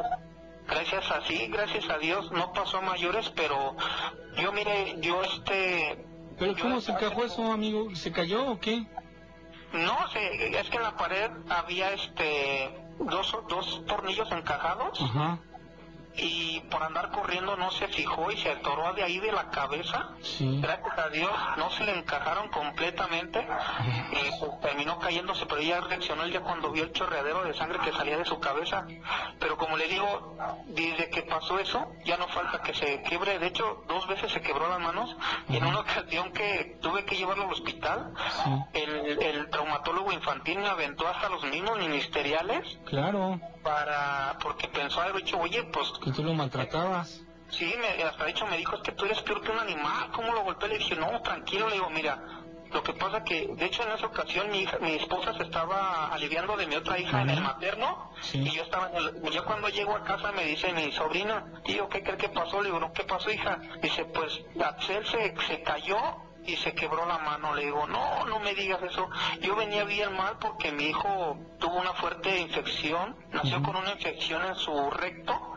Gracias 0.68 1.10
a 1.12 1.22
sí, 1.26 1.48
gracias 1.48 1.90
a 1.90 1.98
Dios, 1.98 2.32
no 2.32 2.52
pasó 2.52 2.78
a 2.78 2.82
mayores, 2.82 3.30
pero 3.36 3.76
yo 4.38 4.52
mire, 4.52 4.98
yo 5.00 5.24
este... 5.24 6.06
¿Pero 6.38 6.56
cómo 6.62 6.82
se 6.82 6.92
encajó 6.92 7.24
eso, 7.24 7.52
amigo? 7.52 7.96
¿Se 7.96 8.12
cayó 8.12 8.52
o 8.52 8.60
qué? 8.60 8.86
No, 9.74 9.98
es 10.14 10.70
que 10.70 10.78
en 10.78 10.84
la 10.84 10.98
pared 10.98 11.32
había 11.50 11.94
este 11.94 12.81
dos, 13.06 13.38
dos 13.50 13.86
tornillos 13.86 14.32
encajados 14.32 15.00
y 16.16 16.60
por 16.70 16.84
andar 16.84 17.12
corriendo 17.12 17.56
no 17.56 17.72
se 17.72 17.88
fijó 17.88 18.32
y 18.32 18.38
se 18.38 18.52
atoró 18.52 18.94
de 18.94 19.04
ahí 19.04 19.20
de 19.20 19.32
la 19.32 19.50
cabeza. 19.50 20.10
Gracias 20.40 20.98
a 20.98 21.10
Dios 21.10 21.32
no 21.58 21.70
se 21.72 21.84
le 21.84 21.98
encajaron 21.98 22.50
completamente 22.50 23.48
y 24.12 24.40
pues, 24.40 24.60
terminó 24.62 25.00
cayéndose, 25.00 25.46
pero 25.46 25.62
ella 25.62 25.82
reaccionó 25.82 26.26
día 26.26 26.42
cuando 26.42 26.72
vio 26.72 26.84
el 26.84 26.92
chorreadero 26.92 27.44
de 27.44 27.54
sangre 27.54 27.80
que 27.80 27.92
salía 27.92 28.18
de 28.18 28.26
su 28.26 28.40
cabeza. 28.40 28.86
Pero 29.40 29.58
como 29.58 29.78
le 29.78 29.88
digo, 29.88 30.38
desde 30.66 31.10
que 31.10 31.24
pasó 31.24 31.60
eso, 31.60 31.92
ya 32.06 32.18
no 32.18 32.28
falta 32.28 32.62
que 32.62 32.74
se 32.74 33.02
quiebre. 33.04 33.40
De 33.40 33.48
hecho, 33.48 33.84
dos 33.88 34.08
veces 34.08 34.32
se 34.32 34.42
quebró 34.42 34.68
las 34.68 34.80
manos 34.80 35.16
y 35.50 35.58
en 35.58 35.66
una 35.66 35.80
ocasión 35.82 36.32
que 36.32 36.78
tuve 36.82 37.06
que 37.06 37.16
llevarlo 37.16 37.46
al 37.46 37.52
hospital, 37.52 38.14
el, 38.74 39.22
el 39.22 39.50
traumatólogo 39.50 40.12
infantil 40.12 40.60
me 40.60 40.68
aventó 40.68 41.08
hasta 41.08 41.30
los 41.30 41.44
mismos 41.44 41.78
ministeriales. 41.78 42.80
Claro. 42.86 43.40
Para, 43.64 44.38
porque 44.42 44.68
pensó 44.68 45.02
haber 45.02 45.18
dicho, 45.18 45.40
oye, 45.40 45.64
pues 45.66 45.92
que 46.02 46.12
tú 46.12 46.24
lo 46.24 46.34
maltratabas. 46.34 47.22
Sí, 47.50 47.74
me, 47.80 48.04
hasta 48.04 48.24
de 48.24 48.32
hecho 48.32 48.48
me 48.48 48.58
dijo, 48.58 48.76
es 48.76 48.82
que 48.82 48.94
tú 48.94 49.06
eres 49.06 49.22
peor 49.22 49.42
que 49.42 49.52
un 49.52 49.60
animal, 49.60 50.10
¿cómo 50.14 50.34
lo 50.34 50.44
golpeé? 50.44 50.70
Le 50.70 50.78
dije, 50.78 50.96
no, 50.96 51.22
tranquilo, 51.22 51.68
le 51.68 51.76
digo, 51.76 51.90
mira, 51.90 52.42
lo 52.72 52.82
que 52.82 52.94
pasa 52.94 53.24
que, 53.24 53.48
de 53.48 53.66
hecho, 53.66 53.84
en 53.84 53.92
esa 53.92 54.06
ocasión 54.06 54.50
mi, 54.50 54.60
hija, 54.62 54.78
mi 54.80 54.94
esposa 54.94 55.34
se 55.34 55.44
estaba 55.44 56.08
aliviando 56.08 56.56
de 56.56 56.68
mi 56.68 56.76
otra 56.76 56.98
hija 56.98 57.22
en 57.22 57.30
el 57.30 57.42
materno 57.42 58.12
y 58.34 58.50
yo 58.52 58.64
estaba 58.64 58.90
en 58.90 58.96
el, 58.96 59.32
yo 59.32 59.44
cuando 59.44 59.68
llego 59.68 59.94
a 59.96 60.04
casa 60.04 60.32
me 60.32 60.46
dice 60.46 60.72
mi 60.72 60.92
sobrina, 60.94 61.62
tío, 61.66 61.90
¿qué 61.90 62.02
crees 62.02 62.18
que 62.18 62.30
pasó? 62.30 62.62
Le 62.62 62.70
digo, 62.70 62.80
no, 62.80 62.94
¿qué 62.94 63.04
pasó, 63.04 63.30
hija? 63.30 63.60
Dice, 63.82 64.06
pues, 64.06 64.42
Axel 64.64 65.06
se, 65.06 65.36
se 65.48 65.62
cayó 65.64 65.98
y 66.46 66.56
se 66.56 66.74
quebró 66.74 67.06
la 67.06 67.18
mano. 67.18 67.54
Le 67.54 67.66
digo, 67.66 67.86
no, 67.88 68.26
no 68.26 68.40
me 68.40 68.56
digas 68.56 68.82
eso. 68.84 69.10
Yo 69.42 69.56
venía 69.58 69.84
bien 69.84 70.16
mal 70.16 70.38
porque 70.40 70.72
mi 70.72 70.86
hijo 70.86 71.38
tuvo 71.60 71.76
una 71.76 71.94
fuerte 71.94 72.40
infección, 72.40 73.18
nació 73.32 73.62
con 73.62 73.76
una 73.76 73.92
infección 73.92 74.46
en 74.46 74.56
su 74.56 74.90
recto 74.92 75.51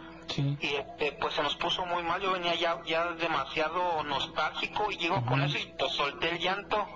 y 0.61 0.67
este, 0.67 1.13
pues 1.13 1.35
se 1.35 1.43
nos 1.43 1.55
puso 1.57 1.85
muy 1.87 2.03
mal, 2.03 2.21
yo 2.21 2.33
venía 2.33 2.55
ya, 2.55 2.81
ya 2.85 3.13
demasiado 3.13 4.03
nostálgico 4.05 4.91
y 4.91 4.97
llego 4.97 5.25
con 5.27 5.43
eso 5.43 5.59
y 5.59 5.73
pues 5.79 5.93
solté 5.93 6.31
el 6.31 6.39
llanto. 6.39 6.87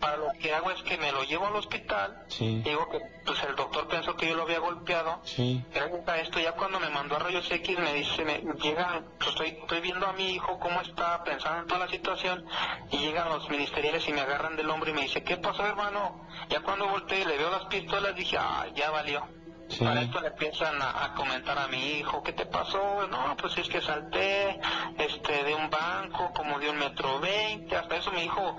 Para 0.00 0.16
lo 0.16 0.28
que 0.40 0.54
hago 0.54 0.70
es 0.70 0.82
que 0.82 0.96
me 0.98 1.10
lo 1.12 1.24
llevo 1.24 1.46
al 1.46 1.56
hospital, 1.56 2.24
digo 2.38 2.88
que 2.90 3.00
pues 3.26 3.42
el 3.42 3.56
doctor 3.56 3.88
pensó 3.88 4.16
que 4.16 4.28
yo 4.28 4.36
lo 4.36 4.42
había 4.42 4.60
golpeado, 4.60 5.20
sí. 5.24 5.62
gracias 5.72 6.08
a 6.08 6.18
esto 6.18 6.40
ya 6.40 6.52
cuando 6.52 6.78
me 6.78 6.88
mandó 6.88 7.16
a 7.16 7.18
rayos 7.18 7.50
X 7.50 7.78
me 7.78 7.92
dice, 7.92 8.24
me 8.24 8.40
llega, 8.62 9.02
pues 9.18 9.30
estoy, 9.30 9.48
estoy 9.48 9.80
viendo 9.80 10.06
a 10.06 10.12
mi 10.12 10.30
hijo 10.30 10.58
cómo 10.58 10.80
está 10.80 11.22
pensando 11.24 11.62
en 11.62 11.66
toda 11.66 11.86
la 11.86 11.88
situación 11.88 12.44
y 12.90 12.98
llegan 12.98 13.28
los 13.28 13.48
ministeriales 13.50 14.06
y 14.08 14.12
me 14.12 14.20
agarran 14.20 14.56
del 14.56 14.70
hombro 14.70 14.90
y 14.90 14.94
me 14.94 15.02
dice, 15.02 15.22
¿qué 15.22 15.36
pasó 15.36 15.66
hermano? 15.66 16.26
Ya 16.48 16.60
cuando 16.60 16.88
volteé 16.88 17.22
y 17.22 17.24
le 17.24 17.36
veo 17.36 17.50
las 17.50 17.64
pistolas 17.66 18.14
dije, 18.14 18.36
ah, 18.38 18.66
ya 18.74 18.90
valió. 18.90 19.26
Para 19.78 20.02
esto 20.02 20.20
le 20.20 20.28
empiezan 20.28 20.80
a, 20.80 21.14
comentar 21.14 21.58
a 21.58 21.68
mi 21.68 21.98
hijo, 21.98 22.22
¿qué 22.22 22.32
te 22.32 22.46
pasó? 22.46 23.06
No, 23.08 23.36
pues 23.36 23.56
es 23.58 23.68
que 23.68 23.80
salté 23.80 24.60
este, 24.98 25.44
de 25.44 25.54
un 25.54 25.70
banco, 25.70 26.32
como 26.34 26.58
de 26.58 26.70
un 26.70 26.78
metro 26.78 27.20
veinte, 27.20 27.76
hasta 27.76 27.96
eso 27.96 28.10
mi 28.12 28.22
hijo, 28.22 28.56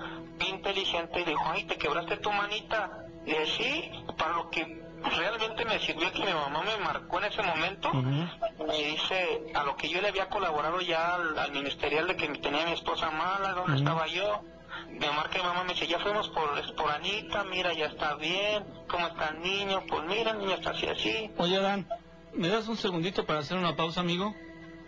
inteligente, 0.48 1.20
y 1.20 1.24
dijo, 1.24 1.44
ay, 1.46 1.64
¿te 1.64 1.76
quebraste 1.76 2.16
tu 2.18 2.30
manita? 2.32 2.90
Y 3.24 3.30
dije, 3.30 3.46
sí, 3.46 3.90
para 4.16 4.34
lo 4.34 4.50
que 4.50 4.82
realmente 5.16 5.64
me 5.64 5.78
sirvió 5.80 6.10
que 6.12 6.24
mi 6.24 6.32
mamá 6.32 6.62
me 6.62 6.76
marcó 6.78 7.18
en 7.18 7.24
ese 7.26 7.42
momento, 7.42 7.92
me 7.92 8.78
dice, 8.78 9.52
a 9.54 9.62
lo 9.64 9.76
que 9.76 9.88
yo 9.88 10.00
le 10.00 10.08
había 10.08 10.28
colaborado 10.28 10.80
ya 10.80 11.14
al, 11.16 11.52
ministerial 11.52 12.06
de 12.08 12.16
que 12.16 12.28
tenía 12.38 12.66
mi 12.66 12.72
esposa 12.72 13.10
mala, 13.10 13.52
¿dónde 13.52 13.76
estaba 13.76 14.06
yo? 14.06 14.42
Me 14.88 15.10
marca 15.10 15.38
mi 15.38 15.44
mamá, 15.44 15.64
me 15.64 15.74
dice, 15.74 15.86
ya 15.86 15.98
fuimos 15.98 16.28
por, 16.30 16.74
por 16.76 16.90
Anita, 16.90 17.44
mira, 17.44 17.72
ya 17.72 17.86
está 17.86 18.14
bien, 18.16 18.64
¿cómo 18.88 19.06
está 19.08 19.30
el 19.30 19.40
niño? 19.40 19.82
Pues 19.88 20.04
mira, 20.04 20.32
el 20.32 20.38
niño 20.38 20.54
está 20.54 20.70
así, 20.70 20.86
así. 20.86 21.30
Oye, 21.36 21.58
Dan, 21.60 21.88
¿me 22.32 22.48
das 22.48 22.68
un 22.68 22.76
segundito 22.76 23.24
para 23.26 23.40
hacer 23.40 23.56
una 23.56 23.76
pausa, 23.76 24.00
amigo? 24.00 24.34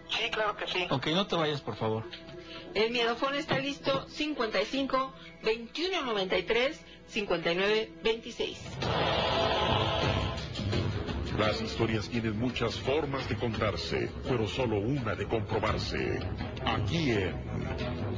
Sí, 0.08 0.30
claro 0.30 0.56
que 0.56 0.66
sí. 0.66 0.86
Ok, 0.90 1.08
no 1.08 1.26
te 1.26 1.36
vayas, 1.36 1.60
por 1.60 1.76
favor. 1.76 2.04
El 2.74 2.90
miedofón 2.90 3.34
está 3.34 3.58
listo, 3.58 4.06
55 4.08 5.12
21 5.42 6.02
93 6.02 6.80
59 7.08 7.92
26. 8.02 8.58
Las 11.38 11.60
historias 11.60 12.08
tienen 12.08 12.38
muchas 12.38 12.74
formas 12.80 13.28
de 13.28 13.36
contarse, 13.36 14.10
pero 14.26 14.46
solo 14.46 14.78
una 14.78 15.14
de 15.14 15.26
comprobarse. 15.26 16.18
Aquí 16.64 17.10
en 17.10 17.34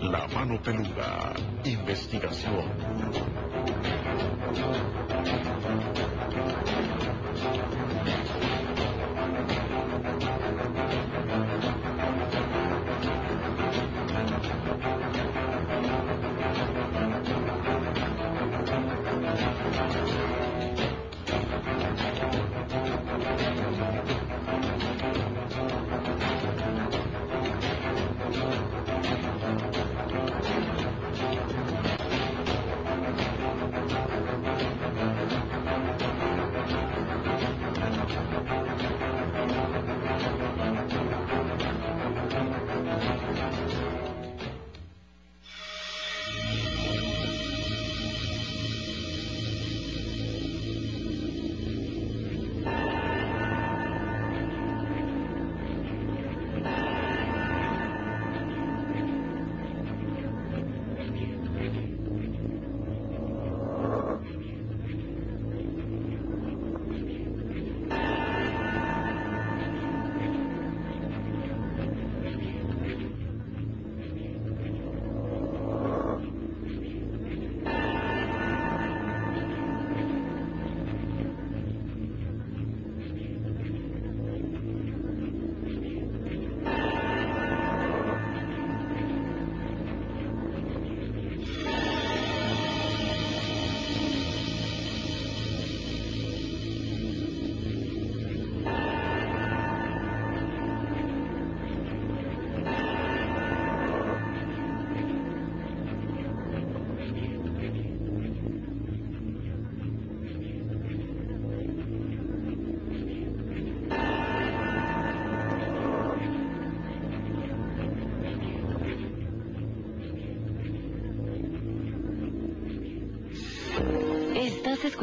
La 0.01 0.29
Mano 0.29 0.63
Peluda, 0.63 1.35
investigación. 1.65 2.71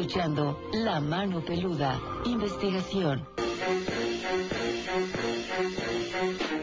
Escuchando 0.05 0.61
La 0.71 0.99
Mano 0.99 1.43
Peluda, 1.43 1.99
investigación. 2.25 3.27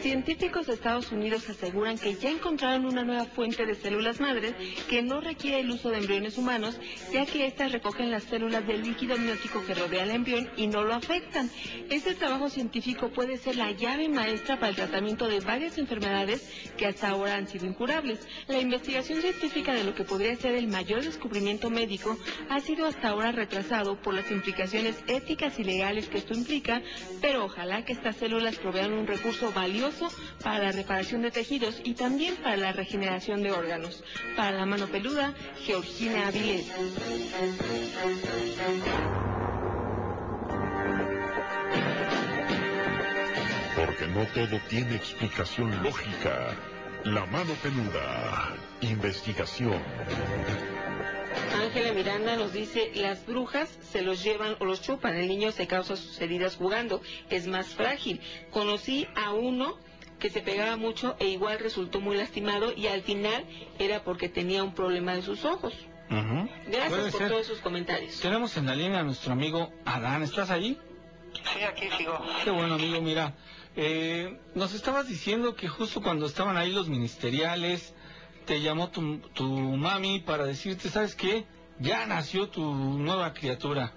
Científicos 0.00 0.66
de 0.66 0.74
Estados 0.74 1.10
Unidos 1.10 1.48
aseguran 1.48 1.98
que 1.98 2.14
ya 2.14 2.30
encontraron 2.30 2.86
una 2.86 3.02
nueva 3.02 3.24
fuente 3.24 3.66
de 3.66 3.74
células 3.74 4.20
madres 4.20 4.54
que 4.88 5.02
no 5.02 5.20
requiere 5.20 5.60
el 5.60 5.70
uso 5.70 5.90
de 5.90 5.98
embriones 5.98 6.38
humanos, 6.38 6.78
ya 7.12 7.26
que 7.26 7.46
éstas 7.46 7.72
recogen 7.72 8.12
las 8.12 8.24
células 8.24 8.64
del 8.66 8.82
líquido 8.82 9.14
amniótico 9.14 9.64
que 9.66 9.74
rodea 9.74 10.04
al 10.04 10.10
embrión 10.10 10.48
y 10.56 10.68
no 10.68 10.84
lo 10.84 10.94
afectan. 10.94 11.50
Este 11.92 12.14
trabajo 12.14 12.48
científico 12.48 13.10
puede 13.10 13.36
ser 13.36 13.56
la 13.56 13.70
llave 13.70 14.08
maestra 14.08 14.56
para 14.58 14.70
el 14.70 14.76
tratamiento 14.76 15.28
de 15.28 15.40
varias 15.40 15.76
enfermedades 15.76 16.42
que 16.78 16.86
hasta 16.86 17.10
ahora 17.10 17.34
han 17.34 17.46
sido 17.46 17.66
incurables. 17.66 18.26
La 18.48 18.58
investigación 18.58 19.20
científica 19.20 19.74
de 19.74 19.84
lo 19.84 19.94
que 19.94 20.04
podría 20.04 20.34
ser 20.36 20.54
el 20.54 20.68
mayor 20.68 21.04
descubrimiento 21.04 21.68
médico 21.68 22.16
ha 22.48 22.60
sido 22.60 22.86
hasta 22.86 23.10
ahora 23.10 23.30
retrasado 23.30 24.00
por 24.00 24.14
las 24.14 24.30
implicaciones 24.30 25.04
éticas 25.06 25.58
y 25.58 25.64
legales 25.64 26.08
que 26.08 26.16
esto 26.16 26.32
implica, 26.32 26.80
pero 27.20 27.44
ojalá 27.44 27.84
que 27.84 27.92
estas 27.92 28.16
células 28.16 28.56
provean 28.56 28.94
un 28.94 29.06
recurso 29.06 29.52
valioso 29.52 30.08
para 30.42 30.64
la 30.64 30.72
reparación 30.72 31.20
de 31.20 31.30
tejidos 31.30 31.78
y 31.84 31.92
también 31.92 32.36
para 32.36 32.56
la 32.56 32.72
regeneración 32.72 33.42
de 33.42 33.52
órganos. 33.52 34.02
Para 34.34 34.52
la 34.52 34.64
mano 34.64 34.86
peluda, 34.86 35.34
Georgina 35.66 36.28
Avilés. 36.28 36.72
Porque 43.92 44.06
no 44.06 44.24
todo 44.28 44.58
tiene 44.70 44.96
explicación 44.96 45.82
lógica. 45.82 46.56
La 47.04 47.26
mano 47.26 47.52
peluda. 47.62 48.54
Investigación. 48.80 49.82
Ángela 51.62 51.92
Miranda 51.92 52.36
nos 52.36 52.54
dice, 52.54 52.90
las 52.94 53.26
brujas 53.26 53.78
se 53.82 54.00
los 54.00 54.24
llevan 54.24 54.56
o 54.60 54.64
los 54.64 54.80
chupan, 54.80 55.16
el 55.16 55.28
niño 55.28 55.52
se 55.52 55.66
causa 55.66 55.96
sus 55.96 56.18
heridas 56.22 56.56
jugando, 56.56 57.02
es 57.28 57.46
más 57.46 57.74
frágil. 57.74 58.22
Conocí 58.50 59.06
a 59.14 59.32
uno 59.34 59.76
que 60.18 60.30
se 60.30 60.40
pegaba 60.40 60.76
mucho 60.78 61.14
e 61.18 61.28
igual 61.28 61.58
resultó 61.58 62.00
muy 62.00 62.16
lastimado 62.16 62.72
y 62.74 62.86
al 62.86 63.02
final 63.02 63.44
era 63.78 64.04
porque 64.04 64.30
tenía 64.30 64.64
un 64.64 64.74
problema 64.74 65.14
de 65.14 65.20
sus 65.20 65.44
ojos. 65.44 65.74
Gracias 66.66 67.14
por 67.14 67.28
todos 67.28 67.46
sus 67.46 67.58
comentarios. 67.60 68.18
Tenemos 68.20 68.56
en 68.56 68.66
la 68.66 68.74
línea 68.74 69.00
a 69.00 69.02
nuestro 69.02 69.34
amigo 69.34 69.70
Adán, 69.84 70.22
¿estás 70.22 70.50
ahí? 70.50 70.78
Sí, 71.34 71.62
aquí 71.62 71.88
sigo. 71.96 72.18
Qué 72.44 72.50
bueno, 72.50 72.74
amigo, 72.74 73.00
mira, 73.00 73.34
eh, 73.76 74.38
nos 74.54 74.74
estabas 74.74 75.08
diciendo 75.08 75.54
que 75.54 75.68
justo 75.68 76.02
cuando 76.02 76.26
estaban 76.26 76.56
ahí 76.56 76.72
los 76.72 76.88
ministeriales, 76.88 77.94
te 78.44 78.60
llamó 78.60 78.90
tu, 78.90 79.18
tu 79.34 79.46
mami 79.46 80.20
para 80.20 80.44
decirte, 80.44 80.88
¿sabes 80.88 81.14
qué? 81.14 81.46
Ya 81.78 82.06
nació 82.06 82.48
tu 82.48 82.62
nueva 82.74 83.32
criatura. 83.32 83.92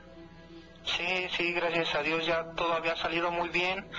Sí, 0.85 1.27
sí, 1.35 1.51
gracias 1.51 1.95
a 1.95 2.03
Dios 2.03 2.25
ya 2.27 2.51
todo 2.55 2.73
había 2.73 2.95
salido 2.95 3.31
muy 3.31 3.49
bien, 3.49 3.89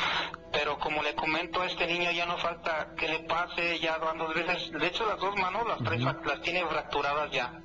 pero 0.52 0.78
como 0.78 1.02
le 1.02 1.14
comento 1.16 1.60
a 1.60 1.66
este 1.66 1.86
niño 1.86 2.12
ya 2.12 2.26
no 2.26 2.38
falta 2.38 2.94
que 2.96 3.08
le 3.08 3.18
pase 3.20 3.78
ya 3.80 3.98
dos 3.98 4.34
veces 4.34 4.70
de 4.70 4.86
hecho 4.86 5.04
las 5.04 5.18
dos 5.18 5.36
manos 5.36 5.66
las 5.66 5.78
tres 5.78 6.00
las 6.00 6.40
tiene 6.42 6.64
fracturadas 6.64 7.30
ya 7.32 7.60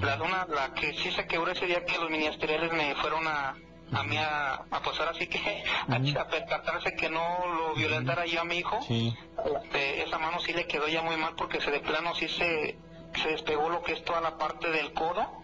la 0.00 0.22
una 0.22 0.46
la 0.46 0.72
que 0.72 0.94
sí 0.94 1.10
se 1.12 1.26
quebró 1.26 1.52
ese 1.52 1.66
día 1.66 1.84
que 1.84 1.98
los 1.98 2.08
ministeriales 2.08 2.72
me 2.72 2.94
fueron 2.96 3.26
a 3.28 3.54
a 3.92 4.02
mí 4.04 4.16
a, 4.16 4.54
a 4.54 4.82
pues 4.82 4.98
ahora 5.00 5.14
sí 5.14 5.26
que 5.26 5.64
a, 5.88 6.28
percatarse 6.28 6.94
que 6.94 7.10
no 7.10 7.46
lo 7.54 7.74
violentara 7.74 8.24
yo 8.26 8.40
a 8.40 8.44
mi 8.44 8.56
hijo 8.56 8.78
este, 8.88 10.02
esa 10.02 10.18
mano 10.18 10.40
sí 10.40 10.52
le 10.52 10.66
quedó 10.66 10.88
ya 10.88 11.02
muy 11.02 11.16
mal 11.16 11.34
porque 11.36 11.60
se 11.60 11.70
de 11.70 11.80
plano 11.80 12.14
sí 12.14 12.28
se, 12.28 12.78
se 13.20 13.28
despegó 13.28 13.68
lo 13.68 13.82
que 13.82 13.92
es 13.92 14.04
toda 14.04 14.20
la 14.20 14.38
parte 14.38 14.70
del 14.70 14.92
codo. 14.92 15.42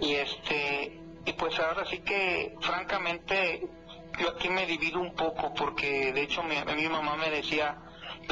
Y 0.00 0.14
este 0.14 1.00
y 1.24 1.32
pues 1.32 1.58
ahora 1.58 1.84
sí 1.86 1.98
que 1.98 2.54
francamente 2.60 3.66
yo 4.18 4.30
aquí 4.30 4.48
me 4.48 4.66
divido 4.66 5.00
un 5.00 5.14
poco 5.14 5.52
porque 5.54 6.12
de 6.12 6.22
hecho 6.22 6.42
mi, 6.42 6.56
mi 6.74 6.88
mamá 6.88 7.16
me 7.16 7.30
decía 7.30 7.78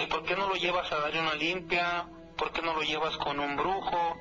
¿por 0.09 0.25
qué 0.25 0.37
no 0.37 0.49
lo 0.49 0.55
llevas 0.55 0.91
a 0.93 1.01
darle 1.01 1.21
una 1.21 1.35
limpia? 1.35 2.09
¿Por 2.37 2.53
qué 2.53 2.63
no 2.63 2.75
lo 2.75 2.83
llevas 2.83 3.17
con 3.17 3.41
un 3.41 3.57
brujo? 3.57 4.17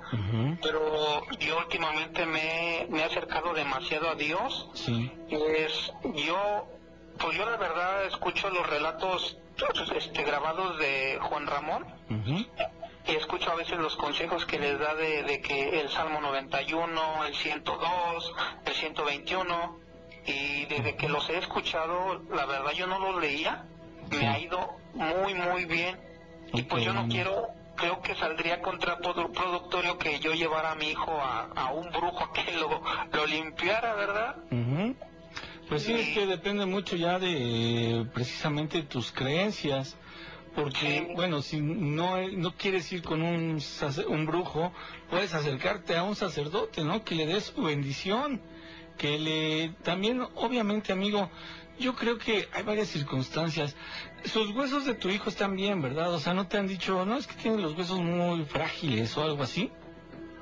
Pero 0.61 1.23
yo 1.39 1.57
últimamente 1.57 2.25
me, 2.25 2.87
me, 2.89 2.99
he 3.01 3.03
acercado 3.03 3.53
demasiado 3.53 4.09
a 4.09 4.15
Dios. 4.15 4.69
Sí. 4.73 5.11
Es, 5.29 5.93
yo, 6.25 6.67
pues 7.19 7.37
yo 7.37 7.49
la 7.49 7.57
verdad 7.57 8.05
escucho 8.05 8.49
los 8.49 8.67
relatos 8.67 9.37
este, 9.95 10.23
grabados 10.23 10.77
de 10.79 11.19
Juan 11.21 11.47
Ramón. 11.47 11.85
Y 13.07 13.11
escucho 13.11 13.51
a 13.51 13.55
veces 13.55 13.77
los 13.77 13.95
consejos 13.97 14.45
que 14.45 14.57
les 14.57 14.79
da 14.79 14.95
de, 14.95 15.21
de 15.23 15.39
que 15.39 15.79
el 15.81 15.89
Salmo 15.89 16.21
91, 16.21 17.25
el 17.25 17.35
102, 17.35 18.33
el 18.65 18.73
121, 18.73 19.79
y 20.25 20.65
desde 20.65 20.95
que 20.95 21.07
los 21.07 21.29
he 21.29 21.37
escuchado, 21.37 22.23
la 22.33 22.47
verdad 22.47 22.71
yo 22.71 22.87
no 22.87 22.97
los 22.97 23.21
leía, 23.21 23.65
me 24.09 24.27
ha 24.27 24.39
ido 24.39 24.77
muy, 24.93 25.35
muy 25.35 25.65
bien. 25.65 25.99
Y 26.53 26.63
pues 26.63 26.83
yo 26.83 26.93
no 26.93 27.07
quiero 27.07 27.47
creo 27.75 28.01
que 28.01 28.15
saldría 28.15 28.61
contraproductorio 28.61 29.97
que 29.97 30.19
yo 30.19 30.33
llevara 30.33 30.71
a 30.71 30.75
mi 30.75 30.89
hijo 30.89 31.11
a, 31.11 31.71
un 31.73 31.89
brujo 31.91 32.23
a 32.23 32.33
que 32.33 32.51
lo, 32.53 32.81
lo 33.13 33.25
limpiara, 33.25 33.93
¿verdad? 33.95 34.35
Pues 35.69 35.83
sí, 35.83 35.93
es 35.93 36.13
que 36.13 36.27
depende 36.27 36.65
mucho 36.65 36.95
ya 36.95 37.17
de 37.17 38.05
precisamente 38.13 38.83
tus 38.83 39.11
creencias, 39.11 39.97
porque 40.53 41.11
bueno, 41.15 41.41
si 41.41 41.59
no, 41.59 42.17
no 42.29 42.55
quieres 42.55 42.91
ir 42.93 43.01
con 43.01 43.21
un, 43.21 43.59
un 44.07 44.25
brujo, 44.25 44.71
puedes 45.09 45.33
acercarte 45.33 45.97
a 45.97 46.03
un 46.03 46.15
sacerdote, 46.15 46.83
¿no? 46.83 47.03
Que 47.03 47.15
le 47.15 47.25
des 47.25 47.45
su 47.45 47.63
bendición, 47.63 48.41
que 48.97 49.17
le 49.17 49.69
también, 49.83 50.21
obviamente, 50.35 50.93
amigo, 50.93 51.29
yo 51.79 51.95
creo 51.95 52.17
que 52.17 52.47
hay 52.53 52.63
varias 52.63 52.87
circunstancias. 52.87 53.75
Sus 54.25 54.51
huesos 54.51 54.85
de 54.85 54.95
tu 54.95 55.09
hijo 55.09 55.29
están 55.29 55.55
bien, 55.55 55.81
¿verdad? 55.81 56.13
O 56.13 56.19
sea, 56.19 56.33
no 56.33 56.47
te 56.47 56.57
han 56.57 56.67
dicho, 56.67 57.05
no, 57.05 57.17
es 57.17 57.27
que 57.27 57.35
tiene 57.35 57.57
los 57.61 57.77
huesos 57.77 57.99
muy 57.99 58.43
frágiles 58.45 59.15
o 59.17 59.23
algo 59.23 59.43
así. 59.43 59.71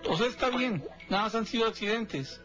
O 0.10 0.18
sea, 0.18 0.28
está 0.28 0.50
bien, 0.50 0.84
nada 1.10 1.24
más 1.24 1.36
han 1.36 1.46
sido 1.46 1.68
accidentes. 1.68 2.42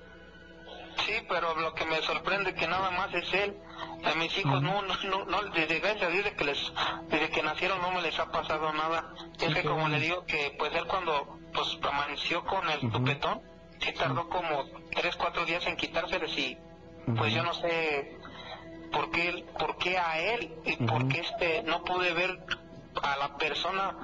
Sí, 1.07 1.15
pero 1.29 1.55
lo 1.61 1.75
que 1.75 1.85
me 1.87 2.01
sorprende 2.03 2.55
que 2.55 2.67
nada 2.67 2.91
más 2.91 3.13
es 3.15 3.33
él. 3.33 3.57
A 4.05 4.15
mis 4.15 4.37
hijos 4.39 4.61
no, 4.63 4.83
no, 4.83 5.25
no, 5.27 5.43
desde 5.55 5.81
desde 5.81 6.35
que 6.35 6.45
les, 6.45 6.73
desde 7.09 7.31
que 7.31 7.43
nacieron 7.43 7.81
no 7.81 7.93
me 7.93 8.03
les 8.03 8.19
ha 8.19 8.31
pasado 8.31 8.73
nada. 8.73 9.13
Es 9.41 9.55
que 9.55 9.63
como 9.63 9.89
le 9.89 10.01
digo 10.01 10.25
que 10.27 10.55
pues 10.59 10.75
él 10.75 10.85
cuando 10.87 11.39
pues 11.53 11.79
amaneció 11.83 12.45
con 12.45 12.69
el 12.69 12.81
tupetón, 12.91 13.41
sí 13.81 13.93
tardó 13.93 14.29
como 14.29 14.65
tres, 14.91 15.17
cuatro 15.17 15.45
días 15.45 15.65
en 15.67 15.77
quitárseles 15.77 16.37
y 16.37 16.59
pues 17.17 17.33
yo 17.33 17.43
no 17.43 17.55
sé 17.55 18.18
por 18.93 19.11
qué, 19.11 19.45
por 19.59 19.77
qué 19.79 19.99
a 19.99 20.19
él 20.19 20.55
y 20.65 20.77
por 20.77 21.09
qué 21.09 21.21
este, 21.21 21.63
no 21.63 21.85
pude 21.85 22.13
ver 22.13 22.39
a 23.03 23.17
la 23.17 23.37
persona, 23.37 23.97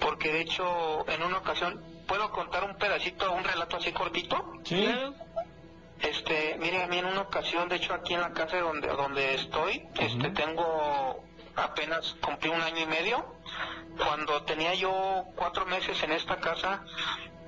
porque 0.00 0.32
de 0.32 0.40
hecho 0.42 1.08
en 1.08 1.22
una 1.22 1.38
ocasión, 1.38 1.82
¿puedo 2.06 2.30
contar 2.30 2.64
un 2.64 2.76
pedacito, 2.76 3.32
un 3.32 3.44
relato 3.44 3.76
así 3.76 3.92
cortito? 3.92 4.60
Sí. 4.64 4.88
Este, 6.00 6.56
mire, 6.58 6.82
a 6.82 6.88
mí 6.88 6.98
en 6.98 7.06
una 7.06 7.22
ocasión, 7.22 7.68
de 7.68 7.76
hecho 7.76 7.94
aquí 7.94 8.14
en 8.14 8.20
la 8.20 8.32
casa 8.32 8.58
donde, 8.58 8.88
donde 8.88 9.34
estoy, 9.34 9.86
este, 9.98 10.30
tengo 10.30 11.22
apenas 11.54 12.16
cumplí 12.20 12.50
un 12.50 12.60
año 12.60 12.80
y 12.80 12.86
medio. 12.86 13.24
Cuando 13.96 14.42
tenía 14.42 14.74
yo 14.74 15.24
cuatro 15.36 15.66
meses 15.66 16.02
en 16.02 16.12
esta 16.12 16.40
casa, 16.40 16.84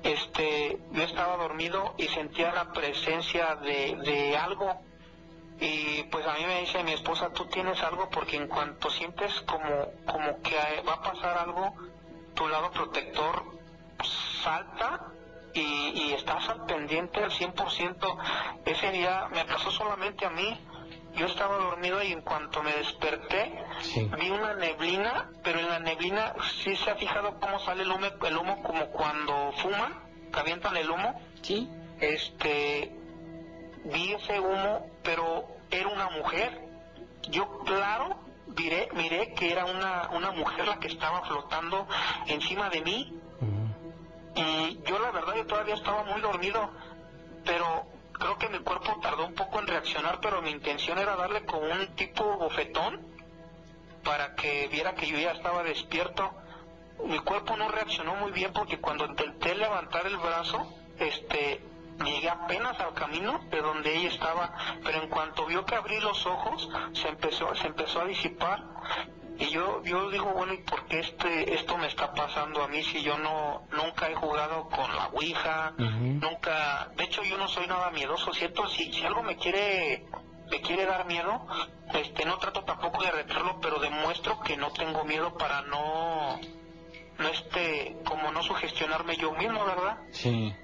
este, 0.03 0.77
yo 0.91 1.03
estaba 1.03 1.35
dormido 1.37 1.95
y 1.97 2.03
sentía 2.07 2.53
la 2.53 2.71
presencia 2.71 3.55
de, 3.55 3.95
de 4.05 4.37
algo 4.37 4.79
y 5.59 6.03
pues 6.03 6.25
a 6.25 6.33
mí 6.33 6.45
me 6.45 6.61
dice 6.61 6.83
mi 6.83 6.93
esposa, 6.93 7.29
tú 7.31 7.45
tienes 7.45 7.81
algo 7.81 8.09
porque 8.09 8.35
en 8.35 8.47
cuanto 8.47 8.89
sientes 8.89 9.33
como, 9.41 9.91
como 10.05 10.41
que 10.41 10.55
va 10.87 10.93
a 10.93 11.01
pasar 11.01 11.37
algo, 11.37 11.73
tu 12.33 12.47
lado 12.47 12.71
protector 12.71 13.43
salta 14.43 15.11
y, 15.53 15.61
y 15.61 16.13
estás 16.13 16.49
al 16.49 16.65
pendiente 16.65 17.23
al 17.23 17.31
100%. 17.31 18.17
Ese 18.65 18.91
día 18.91 19.27
me 19.31 19.45
pasó 19.45 19.71
solamente 19.71 20.25
a 20.25 20.29
mí. 20.29 20.59
Yo 21.15 21.27
estaba 21.27 21.55
dormido 21.55 22.03
y 22.03 22.11
en 22.11 22.19
cuanto 22.21 22.61
me 22.61 22.73
desperté 22.73 23.63
vi 24.19 24.29
una 24.29 24.53
neblina, 24.55 25.29
pero 25.43 25.59
en 25.59 25.69
la 25.69 25.79
neblina 25.79 26.35
sí 26.61 26.75
se 26.75 26.91
ha 26.91 26.95
fijado 26.95 27.39
cómo 27.39 27.57
sale 27.59 27.83
el 27.83 27.91
humo, 27.91 28.07
el 28.25 28.37
humo 28.37 28.61
como 28.61 28.87
cuando 28.87 29.53
fuman, 29.61 29.93
que 30.33 30.39
avientan 30.39 30.75
el 30.75 30.89
humo. 30.89 31.21
Sí. 31.41 31.69
Este, 32.01 32.93
vi 33.85 34.11
ese 34.11 34.41
humo, 34.41 34.89
pero 35.05 35.47
era 35.71 35.87
una 35.87 36.09
mujer. 36.09 36.59
Yo, 37.29 37.59
claro, 37.59 38.17
miré, 38.57 38.89
miré 38.93 39.33
que 39.33 39.51
era 39.51 39.65
una, 39.65 40.09
una 40.11 40.31
mujer 40.31 40.67
la 40.67 40.79
que 40.79 40.87
estaba 40.87 41.21
flotando 41.21 41.87
encima 42.27 42.69
de 42.69 42.81
mí. 42.81 43.19
Y 44.35 44.79
yo, 44.85 44.99
la 44.99 45.11
verdad, 45.11 45.35
yo 45.35 45.45
todavía 45.45 45.75
estaba 45.75 46.03
muy 46.03 46.19
dormido, 46.19 46.69
pero 47.45 47.85
creo 48.11 48.37
que 48.37 48.49
mi 48.49 48.59
cuerpo 48.59 48.99
tardó 49.01 49.25
un 49.25 49.33
poco 49.33 49.59
en 49.59 49.67
reaccionar, 49.67 50.19
pero 50.19 50.41
mi 50.41 50.49
intención 50.49 50.97
era 50.97 51.15
darle 51.15 51.45
con 51.45 51.63
un 51.63 51.87
tipo 51.95 52.37
bofetón 52.37 52.99
para 54.03 54.35
que 54.35 54.67
viera 54.67 54.93
que 54.95 55.07
yo 55.07 55.17
ya 55.17 55.31
estaba 55.31 55.63
despierto. 55.63 56.31
Mi 57.05 57.19
cuerpo 57.19 57.55
no 57.55 57.69
reaccionó 57.69 58.15
muy 58.15 58.31
bien 58.31 58.51
porque 58.51 58.79
cuando 58.79 59.05
intenté 59.05 59.55
levantar 59.55 60.05
el 60.05 60.17
brazo, 60.17 60.67
este, 60.97 61.61
Llegué 62.03 62.29
apenas 62.29 62.79
al 62.79 62.93
camino 62.93 63.39
de 63.49 63.61
donde 63.61 63.95
ella 63.95 64.09
estaba, 64.09 64.53
pero 64.83 65.01
en 65.01 65.09
cuanto 65.09 65.45
vio 65.45 65.65
que 65.65 65.75
abrí 65.75 65.99
los 66.01 66.25
ojos, 66.25 66.69
se 66.93 67.07
empezó, 67.07 67.55
se 67.55 67.67
empezó 67.67 68.01
a 68.01 68.05
disipar. 68.05 68.63
Y 69.37 69.49
yo, 69.49 69.83
yo 69.83 70.09
digo, 70.09 70.31
bueno, 70.33 70.53
¿y 70.53 70.59
por 70.59 70.85
qué 70.85 70.99
este, 70.99 71.53
esto 71.53 71.77
me 71.77 71.87
está 71.87 72.13
pasando 72.13 72.63
a 72.63 72.67
mí 72.67 72.81
si 72.83 73.01
yo 73.01 73.17
no, 73.17 73.63
nunca 73.71 74.09
he 74.09 74.15
jugado 74.15 74.69
con 74.69 74.95
la 74.95 75.07
Ouija, 75.07 75.73
nunca, 75.77 76.89
de 76.95 77.03
hecho 77.03 77.21
yo 77.23 77.37
no 77.37 77.47
soy 77.49 77.67
nada 77.67 77.91
miedoso, 77.91 78.33
¿cierto? 78.33 78.67
Si, 78.69 78.93
si 78.93 79.03
algo 79.05 79.23
me 79.23 79.35
quiere, 79.35 80.05
me 80.49 80.61
quiere 80.61 80.85
dar 80.85 81.05
miedo, 81.05 81.45
este, 81.93 82.25
no 82.25 82.37
trato 82.37 82.63
tampoco 82.63 83.03
de 83.03 83.11
retarlo, 83.11 83.59
pero 83.59 83.79
demuestro 83.79 84.39
que 84.39 84.55
no 84.55 84.71
tengo 84.71 85.03
miedo 85.03 85.37
para 85.37 85.63
no, 85.63 86.39
no 87.19 87.27
este, 87.27 87.97
como 88.05 88.31
no 88.31 88.41
sugestionarme 88.41 89.17
yo 89.17 89.33
mismo, 89.33 89.65
¿verdad? 89.65 89.97
Sí. 90.11 90.55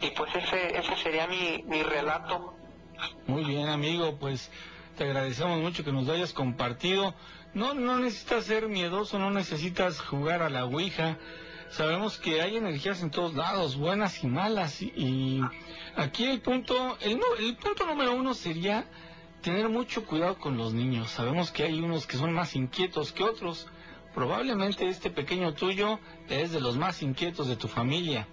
Y 0.00 0.10
pues 0.10 0.34
ese, 0.34 0.78
ese 0.78 0.96
sería 0.96 1.26
mi, 1.26 1.62
mi 1.66 1.82
relato. 1.82 2.54
Muy 3.26 3.44
bien, 3.44 3.68
amigo, 3.68 4.16
pues 4.18 4.50
te 4.96 5.04
agradecemos 5.04 5.60
mucho 5.60 5.84
que 5.84 5.92
nos 5.92 6.08
hayas 6.08 6.32
compartido. 6.32 7.14
No, 7.54 7.74
no 7.74 7.98
necesitas 7.98 8.44
ser 8.44 8.68
miedoso, 8.68 9.18
no 9.18 9.30
necesitas 9.30 10.00
jugar 10.00 10.42
a 10.42 10.50
la 10.50 10.64
Ouija. 10.64 11.18
Sabemos 11.70 12.18
que 12.18 12.40
hay 12.40 12.56
energías 12.56 13.02
en 13.02 13.10
todos 13.10 13.34
lados, 13.34 13.76
buenas 13.76 14.22
y 14.24 14.26
malas. 14.26 14.80
Y, 14.82 15.40
aquí 15.96 16.24
el 16.24 16.40
punto, 16.40 16.96
el, 17.00 17.20
el 17.38 17.56
punto 17.56 17.86
número 17.86 18.14
uno 18.14 18.34
sería 18.34 18.86
tener 19.42 19.68
mucho 19.68 20.04
cuidado 20.04 20.38
con 20.38 20.56
los 20.56 20.72
niños. 20.72 21.10
Sabemos 21.10 21.50
que 21.50 21.64
hay 21.64 21.80
unos 21.80 22.06
que 22.06 22.16
son 22.16 22.32
más 22.32 22.56
inquietos 22.56 23.12
que 23.12 23.24
otros. 23.24 23.66
Probablemente 24.14 24.88
este 24.88 25.10
pequeño 25.10 25.54
tuyo 25.54 26.00
es 26.28 26.52
de 26.52 26.60
los 26.60 26.76
más 26.76 27.02
inquietos 27.02 27.48
de 27.48 27.56
tu 27.56 27.68
familia. 27.68 28.26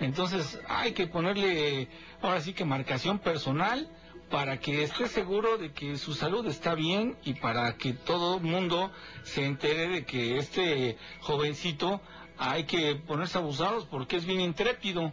Entonces 0.00 0.60
hay 0.68 0.92
que 0.92 1.06
ponerle 1.06 1.88
ahora 2.20 2.40
sí 2.40 2.52
que 2.52 2.64
marcación 2.64 3.18
personal 3.18 3.88
para 4.30 4.58
que 4.58 4.82
esté 4.82 5.08
seguro 5.08 5.56
de 5.56 5.72
que 5.72 5.96
su 5.96 6.14
salud 6.14 6.46
está 6.46 6.74
bien 6.74 7.16
y 7.24 7.34
para 7.34 7.76
que 7.76 7.92
todo 7.92 8.36
el 8.36 8.42
mundo 8.42 8.90
se 9.22 9.44
entere 9.44 9.88
de 9.88 10.04
que 10.04 10.38
este 10.38 10.98
jovencito 11.20 12.00
hay 12.38 12.64
que 12.64 12.96
ponerse 12.96 13.38
abusados 13.38 13.86
porque 13.86 14.16
es 14.16 14.26
bien 14.26 14.40
intrépido. 14.40 15.12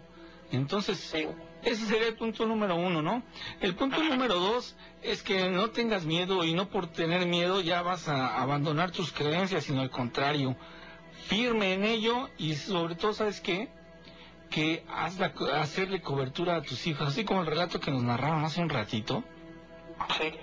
Entonces, 0.51 1.14
ese 1.64 1.85
sería 1.85 2.07
el 2.07 2.15
punto 2.15 2.45
número 2.45 2.76
uno, 2.76 3.01
¿no? 3.01 3.23
El 3.61 3.76
punto 3.76 4.03
número 4.03 4.35
dos 4.35 4.76
es 5.01 5.23
que 5.23 5.49
no 5.49 5.69
tengas 5.69 6.05
miedo 6.05 6.43
y 6.43 6.53
no 6.53 6.69
por 6.69 6.88
tener 6.88 7.26
miedo 7.26 7.61
ya 7.61 7.81
vas 7.81 8.07
a 8.07 8.41
abandonar 8.41 8.91
tus 8.91 9.11
creencias, 9.11 9.64
sino 9.64 9.81
al 9.81 9.89
contrario, 9.89 10.55
firme 11.27 11.73
en 11.73 11.85
ello 11.85 12.30
y 12.38 12.55
sobre 12.55 12.95
todo, 12.95 13.14
¿sabes 13.14 13.39
qué? 13.39 13.69
Que 14.53 14.84
haz 14.88 15.19
hacerle 15.19 15.99
cobertura 16.01 16.57
a 16.57 16.61
tus 16.61 16.85
hijos, 16.85 17.07
así 17.07 17.23
como 17.23 17.41
el 17.41 17.47
relato 17.47 17.80
que 17.80 17.89
nos 17.89 18.03
narraron 18.03 18.45
hace 18.45 18.61
un 18.61 18.69
ratito. 18.69 19.23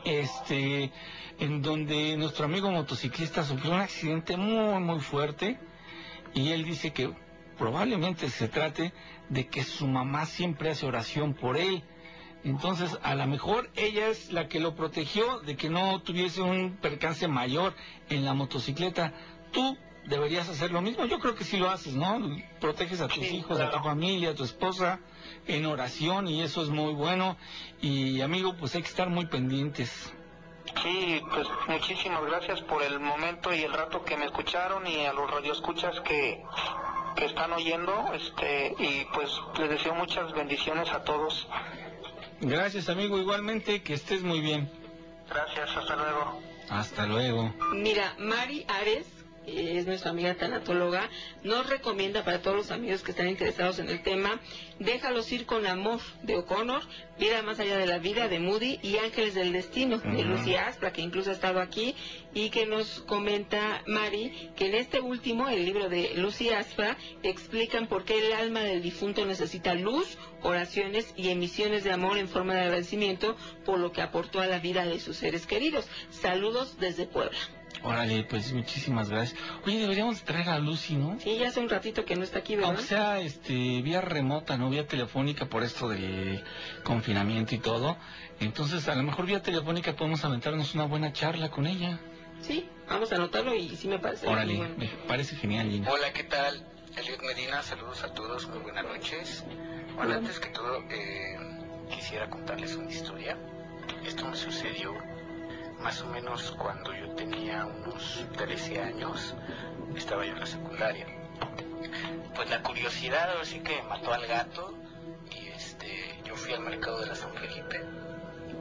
este, 0.05 0.91
en 1.39 1.63
donde 1.63 2.17
nuestro 2.17 2.47
amigo 2.47 2.71
motociclista 2.73 3.45
sufrió 3.45 3.73
un 3.73 3.81
accidente 3.81 4.37
muy, 4.37 4.81
muy 4.81 4.99
fuerte 4.99 5.59
y 6.35 6.51
él 6.51 6.65
dice 6.65 6.93
que 6.93 7.13
probablemente 7.57 8.31
se 8.31 8.49
trate 8.49 8.93
de 9.29 9.47
que 9.47 9.63
su 9.63 9.87
mamá 9.87 10.27
siempre 10.27 10.71
hace 10.71 10.87
oración 10.87 11.35
por 11.35 11.57
él. 11.57 11.85
Entonces, 12.43 12.99
a 13.03 13.15
lo 13.15 13.27
mejor 13.29 13.71
ella 13.77 14.09
es 14.09 14.33
la 14.33 14.49
que 14.49 14.59
lo 14.59 14.75
protegió 14.75 15.39
de 15.41 15.55
que 15.57 15.71
no 15.71 16.03
tuviese 16.03 16.43
un 16.43 16.79
percance 16.79 17.29
mayor 17.29 17.75
en 18.09 18.25
la 18.25 18.35
motocicleta. 18.35 19.13
Tú 19.53 19.77
deberías 20.07 20.49
hacer 20.49 20.71
lo 20.71 20.81
mismo. 20.81 21.05
Yo 21.07 21.19
creo 21.19 21.35
que 21.35 21.45
sí 21.45 21.57
lo 21.57 21.71
haces, 21.71 21.95
¿no? 21.95 22.19
Proteges 22.61 23.01
a 23.01 23.09
tus 23.09 23.25
hijos, 23.25 23.61
a 23.61 23.71
tu 23.71 23.79
familia, 23.81 24.31
a 24.31 24.35
tu 24.35 24.45
esposa 24.45 25.01
en 25.47 25.67
oración 25.67 26.29
y 26.29 26.43
eso 26.43 26.63
es 26.63 26.69
muy 26.69 26.95
bueno. 26.95 27.37
Y 27.81 28.21
amigo, 28.21 28.57
pues 28.57 28.75
hay 28.75 28.83
que 28.83 28.89
estar 28.89 29.09
muy 29.09 29.27
pendientes. 29.27 30.13
Sí, 30.83 31.21
pues 31.31 31.49
muchísimas 31.69 32.25
gracias 32.25 32.61
por 32.63 32.83
el 32.83 33.01
momento 33.01 33.53
y 33.53 33.63
el 33.63 33.73
rato 33.73 34.05
que 34.05 34.17
me 34.17 34.27
escucharon 34.27 34.87
y 34.87 35.05
a 35.05 35.13
los 35.13 35.31
radioescuchas 35.31 36.01
que, 36.01 36.43
que 37.17 37.25
están 37.25 37.53
oyendo. 37.53 38.13
Este, 38.15 38.75
y 38.79 39.07
pues 39.13 39.31
les 39.59 39.71
deseo 39.71 39.95
muchas 39.95 40.33
bendiciones 40.33 40.91
a 40.91 41.03
todos. 41.03 41.49
Gracias, 42.41 42.89
amigo, 42.89 43.19
igualmente, 43.19 43.83
que 43.83 43.95
estés 43.95 44.23
muy 44.23 44.41
bien. 44.41 44.71
Gracias, 45.29 45.77
hasta 45.77 45.97
luego. 45.97 46.41
Hasta 46.71 47.07
luego. 47.07 47.53
Mira, 47.73 48.15
Mari 48.19 48.65
Ares 48.69 49.20
es 49.47 49.87
nuestra 49.87 50.11
amiga 50.11 50.35
tanatóloga, 50.35 51.09
nos 51.43 51.69
recomienda 51.69 52.25
para 52.25 52.43
todos 52.43 52.57
los 52.57 52.71
amigos 52.71 53.03
que 53.03 53.13
están 53.13 53.29
interesados 53.29 53.79
en 53.79 53.89
el 53.89 54.03
tema, 54.03 54.41
Déjalos 54.79 55.31
ir 55.31 55.45
con 55.45 55.67
amor 55.67 56.01
de 56.23 56.37
O'Connor, 56.37 56.83
Vida 57.19 57.43
más 57.43 57.61
allá 57.61 57.77
de 57.77 57.87
la 57.87 57.99
vida 57.99 58.29
de 58.29 58.39
Moody 58.39 58.79
y 58.83 58.97
Ángeles 58.97 59.35
del 59.35 59.53
Destino 59.53 59.99
de 59.99 60.25
Lucy 60.25 60.55
Aspra, 60.55 60.91
que 60.91 61.03
incluso 61.03 61.29
ha 61.29 61.35
estado 61.35 61.61
aquí, 61.61 61.95
y 62.33 62.49
que 62.49 62.65
nos 62.65 63.01
comenta 63.01 63.83
Mari 63.87 64.51
que 64.57 64.69
en 64.69 64.75
este 64.75 65.01
último, 65.01 65.51
el 65.51 65.67
libro 65.67 65.91
de 65.91 66.15
Lucy 66.15 66.49
Aspra, 66.49 66.97
explican 67.23 67.89
por 67.89 68.05
qué 68.05 68.27
el 68.27 68.33
alma 68.33 68.61
del 68.61 68.81
difunto 68.81 69.27
necesita 69.27 69.75
luz, 69.75 70.17
oraciones 70.43 71.13
y 71.15 71.29
emisiones 71.29 71.85
de 71.85 71.93
amor 71.93 72.17
en 72.17 72.29
forma 72.29 72.55
de 72.55 72.63
agradecimiento 72.63 73.37
por 73.67 73.79
lo 73.79 73.93
que 73.93 74.01
aportó 74.01 74.41
a 74.41 74.47
la 74.47 74.61
vida 74.61 74.87
de 74.87 74.99
sus 74.99 75.19
seres 75.19 75.47
queridos. 75.47 75.87
Saludos 76.11 76.79
desde 76.79 77.05
Puebla. 77.05 77.39
Órale, 77.83 78.25
pues 78.25 78.53
muchísimas 78.53 79.09
gracias. 79.09 79.41
Oye, 79.65 79.79
deberíamos 79.79 80.23
traer 80.23 80.49
a 80.51 80.59
Lucy, 80.59 80.97
¿no? 80.97 81.19
Sí, 81.19 81.39
ya 81.39 81.49
hace 81.49 81.61
un 81.61 81.69
ratito 81.69 82.05
que 82.05 82.15
no 82.15 82.25
está 82.25 82.41
aquí, 82.41 82.57
¿verdad? 82.57 82.71
Aunque 82.71 82.85
sea 82.85 83.21
este, 83.21 83.81
vía 83.83 84.01
remota, 84.01 84.57
no 84.57 84.69
vía 84.69 84.87
telefónica 84.87 85.47
por 85.47 85.63
esto 85.63 85.89
del 85.89 86.45
confinamiento 86.85 87.55
y 87.55 87.59
todo. 87.59 87.97
Entonces, 88.39 88.87
a 88.89 88.95
lo 88.95 89.03
mejor 89.03 89.27
vía 89.27 89.43
telefónica 89.43 89.95
podemos 89.95 90.25
aventarnos 90.25 90.75
una 90.75 90.85
buena 90.85 91.13
charla 91.13 91.51
con 91.51 91.67
ella. 91.67 92.01
Sí, 92.41 92.69
vamos 92.89 93.13
a 93.13 93.17
anotarlo 93.17 93.55
y 93.55 93.77
sí 93.77 93.89
me 93.89 93.99
parece. 93.99 94.27
Órale, 94.27 94.59
me 94.77 94.89
parece 95.07 95.37
genial, 95.37 95.71
Gina. 95.71 95.91
Hola, 95.91 96.13
¿qué 96.13 96.25
tal? 96.25 96.67
Eliot 96.97 97.23
Medina, 97.23 97.63
saludos 97.63 98.03
a 98.03 98.13
todos, 98.13 98.49
muy 98.49 98.59
buenas 98.59 98.85
noches. 98.85 99.45
Bueno, 99.95 100.15
antes 100.15 100.41
que 100.41 100.49
todo, 100.49 100.83
eh, 100.91 101.37
quisiera 101.91 102.29
contarles 102.29 102.75
una 102.77 102.91
historia. 102.91 103.39
Esto 104.05 104.27
me 104.27 104.37
sucedió 104.37 104.95
más 105.83 106.01
o 106.03 106.07
menos 106.07 106.53
cuando 106.53 106.95
yo 106.95 107.11
tenía 107.15 107.67
unos 107.67 108.25
13 108.37 108.83
años, 108.83 109.35
estaba 109.97 110.25
yo 110.25 110.33
en 110.33 110.41
la 110.41 110.47
secundaria. 110.47 111.07
Pues 112.35 112.51
la 112.51 112.63
curiosidad 112.63 113.41
así 113.41 113.61
que 113.61 113.83
mató 113.83 114.13
al 114.13 114.27
gato 114.27 114.75
y 115.31 115.49
este, 115.49 116.21
yo 116.25 116.37
fui 116.37 116.53
al 116.53 116.61
mercado 116.61 117.01
de 117.01 117.07
la 117.07 117.15
San 117.15 117.33
Felipe. 117.35 117.81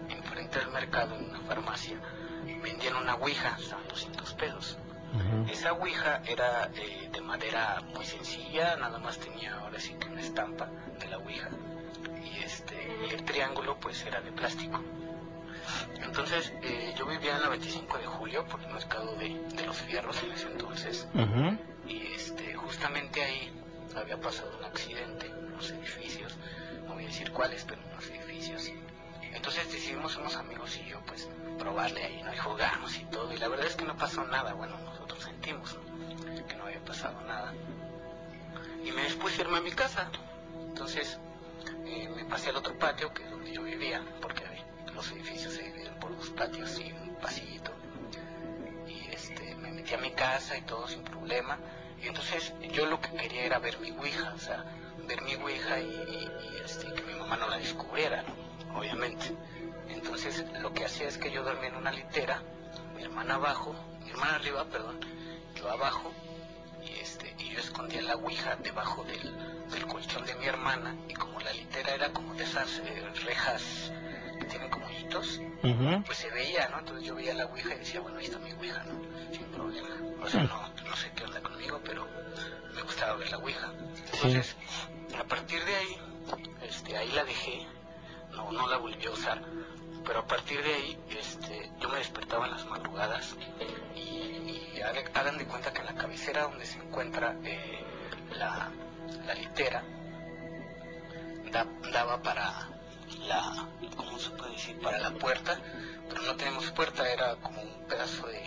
Enfrente 0.09 0.59
del 0.59 0.69
mercado, 0.69 1.15
en 1.15 1.29
una 1.29 1.39
farmacia, 1.41 1.99
vendían 2.63 2.95
una 2.95 3.15
ouija, 3.15 3.55
estaban 3.59 3.87
200 3.87 4.33
pesos. 4.33 4.77
Esa 5.49 5.73
ouija 5.73 6.21
era 6.27 6.69
eh, 6.75 7.09
de 7.11 7.21
madera 7.21 7.81
muy 7.95 8.05
sencilla, 8.05 8.75
nada 8.77 8.99
más 8.99 9.17
tenía 9.17 9.55
ahora 9.55 9.79
sí 9.79 9.95
que 9.95 10.07
una 10.07 10.21
estampa 10.21 10.69
de 10.99 11.07
la 11.07 11.17
ouija. 11.17 11.49
Y, 12.23 12.43
este, 12.43 12.75
y 13.09 13.13
el 13.15 13.23
triángulo 13.23 13.79
pues 13.79 14.05
era 14.05 14.21
de 14.21 14.31
plástico. 14.31 14.79
Entonces, 16.01 16.53
eh, 16.61 16.93
yo 16.97 17.05
vivía 17.05 17.35
en 17.35 17.41
la 17.41 17.49
25 17.49 17.97
de 17.97 18.05
julio, 18.05 18.45
por 18.45 18.61
el 18.61 18.73
mercado 18.73 19.15
de, 19.15 19.65
los 19.65 19.77
fierros 19.77 20.21
en 20.23 20.31
ese 20.31 20.47
entonces. 20.47 21.07
Y 21.87 22.07
este, 22.13 22.53
justamente 22.55 23.23
ahí 23.23 23.51
había 23.95 24.19
pasado 24.19 24.57
un 24.57 24.65
accidente 24.65 25.27
en 25.27 25.51
los 25.51 25.71
edificios. 25.71 26.37
No 26.85 26.93
voy 26.93 27.03
a 27.03 27.07
decir 27.07 27.31
cuáles, 27.31 27.65
pero 27.65 27.81
en 27.81 27.95
los 27.95 28.09
edificios. 28.09 28.71
Entonces 29.21 29.71
decidimos 29.71 30.15
unos 30.17 30.35
amigos 30.35 30.77
y 30.77 30.89
yo, 30.89 30.99
pues, 31.05 31.29
probarle 31.57 32.03
ahí, 32.03 32.21
¿no? 32.23 32.33
Y 32.33 32.37
jugamos 32.37 32.97
y 32.97 33.05
todo. 33.05 33.31
Y 33.33 33.37
la 33.37 33.47
verdad 33.47 33.67
es 33.67 33.75
que 33.75 33.85
no 33.85 33.95
pasó 33.95 34.23
nada. 34.25 34.53
Bueno, 34.53 34.77
nosotros 34.79 35.23
sentimos 35.23 35.77
que 36.47 36.55
no 36.55 36.65
había 36.65 36.83
pasado 36.83 37.21
nada. 37.21 37.53
Y 38.83 38.91
me 38.91 39.03
dispuse 39.03 39.41
a 39.41 39.45
irme 39.45 39.57
a 39.57 39.61
mi 39.61 39.71
casa. 39.71 40.09
Entonces, 40.67 41.19
eh, 41.85 42.09
me 42.15 42.25
pasé 42.25 42.49
al 42.49 42.57
otro 42.57 42.77
patio, 42.77 43.13
que 43.13 43.23
es 43.23 43.31
donde 43.31 43.53
yo 43.53 43.63
vivía, 43.63 44.03
porque 44.21 44.45
los 44.99 45.11
edificios 45.13 45.53
se 45.53 45.63
dividen 45.63 45.93
por 45.95 46.13
dos 46.13 46.29
patios 46.31 46.77
y 46.77 46.91
un 46.91 47.15
pasillito. 47.21 47.71
Y 48.85 49.09
este, 49.13 49.55
me 49.55 49.71
metí 49.71 49.93
a 49.93 49.97
mi 49.97 50.11
casa 50.11 50.57
y 50.57 50.61
todo 50.63 50.89
sin 50.89 51.03
problema. 51.03 51.57
Entonces 52.01 52.51
yo 52.73 52.85
lo 52.85 52.99
que 52.99 53.09
quería 53.11 53.45
era 53.45 53.59
ver 53.59 53.79
mi 53.79 53.91
Ouija, 53.91 54.33
o 54.35 54.39
sea, 54.39 54.65
ver 55.07 55.21
mi 55.21 55.35
Ouija 55.35 55.79
y, 55.79 56.61
este, 56.65 56.93
que 56.93 57.01
mi 57.03 57.13
mamá 57.13 57.37
no 57.37 57.47
la 57.47 57.59
descubriera, 57.59 58.25
obviamente. 58.75 59.37
Entonces 59.87 60.43
lo 60.61 60.73
que 60.73 60.83
hacía 60.83 61.07
es 61.07 61.17
que 61.17 61.31
yo 61.31 61.43
dormía 61.43 61.69
en 61.69 61.77
una 61.77 61.93
litera, 61.93 62.41
mi 62.97 63.03
hermana 63.03 63.35
abajo, 63.35 63.73
mi 64.03 64.09
hermana 64.09 64.35
arriba, 64.35 64.65
perdón, 64.65 64.99
yo 65.55 65.71
abajo, 65.71 66.11
y, 66.83 66.99
este, 66.99 67.33
y 67.39 67.51
yo 67.51 67.59
escondía 67.59 68.01
la 68.01 68.17
Ouija 68.17 68.57
debajo 68.57 69.05
del, 69.05 69.69
del 69.69 69.87
colchón 69.87 70.25
de 70.25 70.35
mi 70.35 70.45
hermana, 70.45 70.93
y 71.07 71.13
como 71.13 71.39
la 71.39 71.53
litera 71.53 71.95
era 71.95 72.11
como 72.11 72.33
de 72.33 72.43
esas 72.43 72.79
eh, 72.79 73.09
rejas 73.23 73.93
tienen 74.49 74.69
como 74.69 74.89
hitos, 74.89 75.41
pues 76.05 76.17
se 76.17 76.29
veía, 76.31 76.67
¿no? 76.69 76.79
Entonces 76.79 77.05
yo 77.05 77.15
veía 77.15 77.33
la 77.33 77.45
Ouija 77.45 77.75
y 77.75 77.79
decía, 77.79 78.01
bueno, 78.01 78.17
ahí 78.17 78.25
está 78.25 78.39
mi 78.39 78.51
Ouija, 78.51 78.83
¿no? 78.83 79.33
Sin 79.33 79.45
problema. 79.45 79.89
O 80.21 80.27
sea, 80.27 80.43
no, 80.43 80.69
no 80.83 80.95
sé 80.95 81.11
qué 81.15 81.23
onda 81.23 81.41
conmigo, 81.41 81.79
pero 81.83 82.07
me 82.75 82.81
gustaba 82.81 83.15
ver 83.15 83.31
la 83.31 83.37
Ouija. 83.37 83.71
Entonces, 84.13 84.55
a 85.17 85.23
partir 85.23 85.63
de 85.63 85.75
ahí, 85.75 86.01
este, 86.63 86.97
ahí 86.97 87.11
la 87.11 87.23
dejé, 87.23 87.65
no, 88.31 88.51
no 88.51 88.67
la 88.67 88.77
volví 88.77 89.05
a 89.05 89.11
usar, 89.11 89.41
pero 90.05 90.19
a 90.19 90.27
partir 90.27 90.61
de 90.63 90.73
ahí, 90.73 90.99
este, 91.09 91.71
yo 91.79 91.89
me 91.89 91.97
despertaba 91.97 92.45
en 92.45 92.51
las 92.51 92.65
madrugadas 92.65 93.35
y, 93.95 94.81
hagan 95.13 95.37
de 95.37 95.45
cuenta 95.45 95.73
que 95.73 95.79
en 95.81 95.87
la 95.87 95.95
cabecera 95.95 96.43
donde 96.43 96.65
se 96.65 96.79
encuentra 96.79 97.35
eh, 97.43 97.83
la, 98.31 98.71
la 99.25 99.33
litera, 99.33 99.83
daba 101.91 102.21
para 102.21 102.69
la, 103.27 103.67
¿cómo 103.95 104.17
se 104.19 104.29
puede 104.31 104.51
decir? 104.53 104.79
Para 104.79 104.99
la 104.99 105.11
puerta, 105.11 105.59
pero 106.07 106.21
no 106.21 106.35
tenemos 106.35 106.71
puerta, 106.71 107.07
era 107.11 107.35
como 107.37 107.61
un 107.61 107.85
pedazo 107.87 108.27
de, 108.27 108.41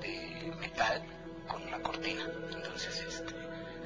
de 0.00 0.52
metal 0.58 1.02
con 1.46 1.62
una 1.62 1.80
cortina. 1.80 2.24
Entonces, 2.52 3.00
este, 3.00 3.34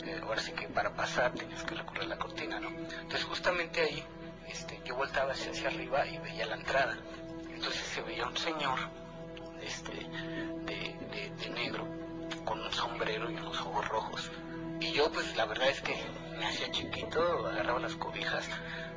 eh, 0.04 0.20
ahora 0.22 0.40
sí 0.40 0.52
que 0.52 0.68
para 0.68 0.94
pasar 0.94 1.32
tenías 1.32 1.62
que 1.64 1.74
recorrer 1.74 2.06
la 2.06 2.18
cortina, 2.18 2.58
¿no? 2.60 2.68
Entonces 2.68 3.24
justamente 3.24 3.80
ahí, 3.80 4.04
este, 4.48 4.80
yo 4.84 4.96
voltaba 4.96 5.32
hacia, 5.32 5.52
hacia 5.52 5.68
arriba 5.68 6.06
y 6.06 6.18
veía 6.18 6.46
la 6.46 6.56
entrada. 6.56 6.98
Entonces 7.52 7.82
se 7.82 8.02
veía 8.02 8.26
un 8.26 8.36
señor, 8.36 8.78
este, 9.62 9.92
de, 9.92 10.96
de, 11.12 11.32
de 11.38 11.50
negro, 11.50 11.86
con 12.44 12.60
un 12.60 12.72
sombrero 12.72 13.30
y 13.30 13.34
unos 13.36 13.60
ojos 13.60 13.88
rojos. 13.88 14.30
Y 14.82 14.90
yo, 14.94 15.12
pues 15.12 15.36
la 15.36 15.44
verdad 15.44 15.68
es 15.68 15.80
que 15.80 15.94
me 16.36 16.44
hacía 16.44 16.68
chiquito, 16.72 17.46
agarraba 17.46 17.78
las 17.78 17.94
cobijas, 17.94 18.48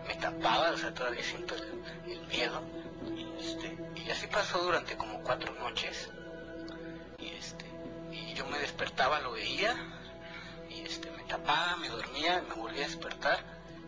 me 0.08 0.16
tapaba, 0.16 0.72
o 0.72 0.78
sea, 0.78 0.92
todavía 0.92 1.24
siento 1.24 1.54
el, 2.08 2.26
miedo. 2.26 2.64
Y, 3.16 3.40
este, 3.40 3.78
y 3.96 4.10
así 4.10 4.26
pasó 4.26 4.64
durante 4.64 4.98
como 4.98 5.22
cuatro 5.22 5.54
noches. 5.54 6.10
Y, 7.20 7.28
este, 7.28 7.66
y 8.12 8.34
yo 8.34 8.48
me 8.48 8.58
despertaba, 8.58 9.20
lo 9.20 9.34
veía, 9.34 9.76
y 10.72 10.82
este, 10.82 11.12
me 11.12 11.22
tapaba, 11.26 11.78
me 11.78 11.90
dormía, 11.90 12.44
me 12.50 12.56
volvía 12.56 12.86
a 12.86 12.88
despertar. 12.88 13.44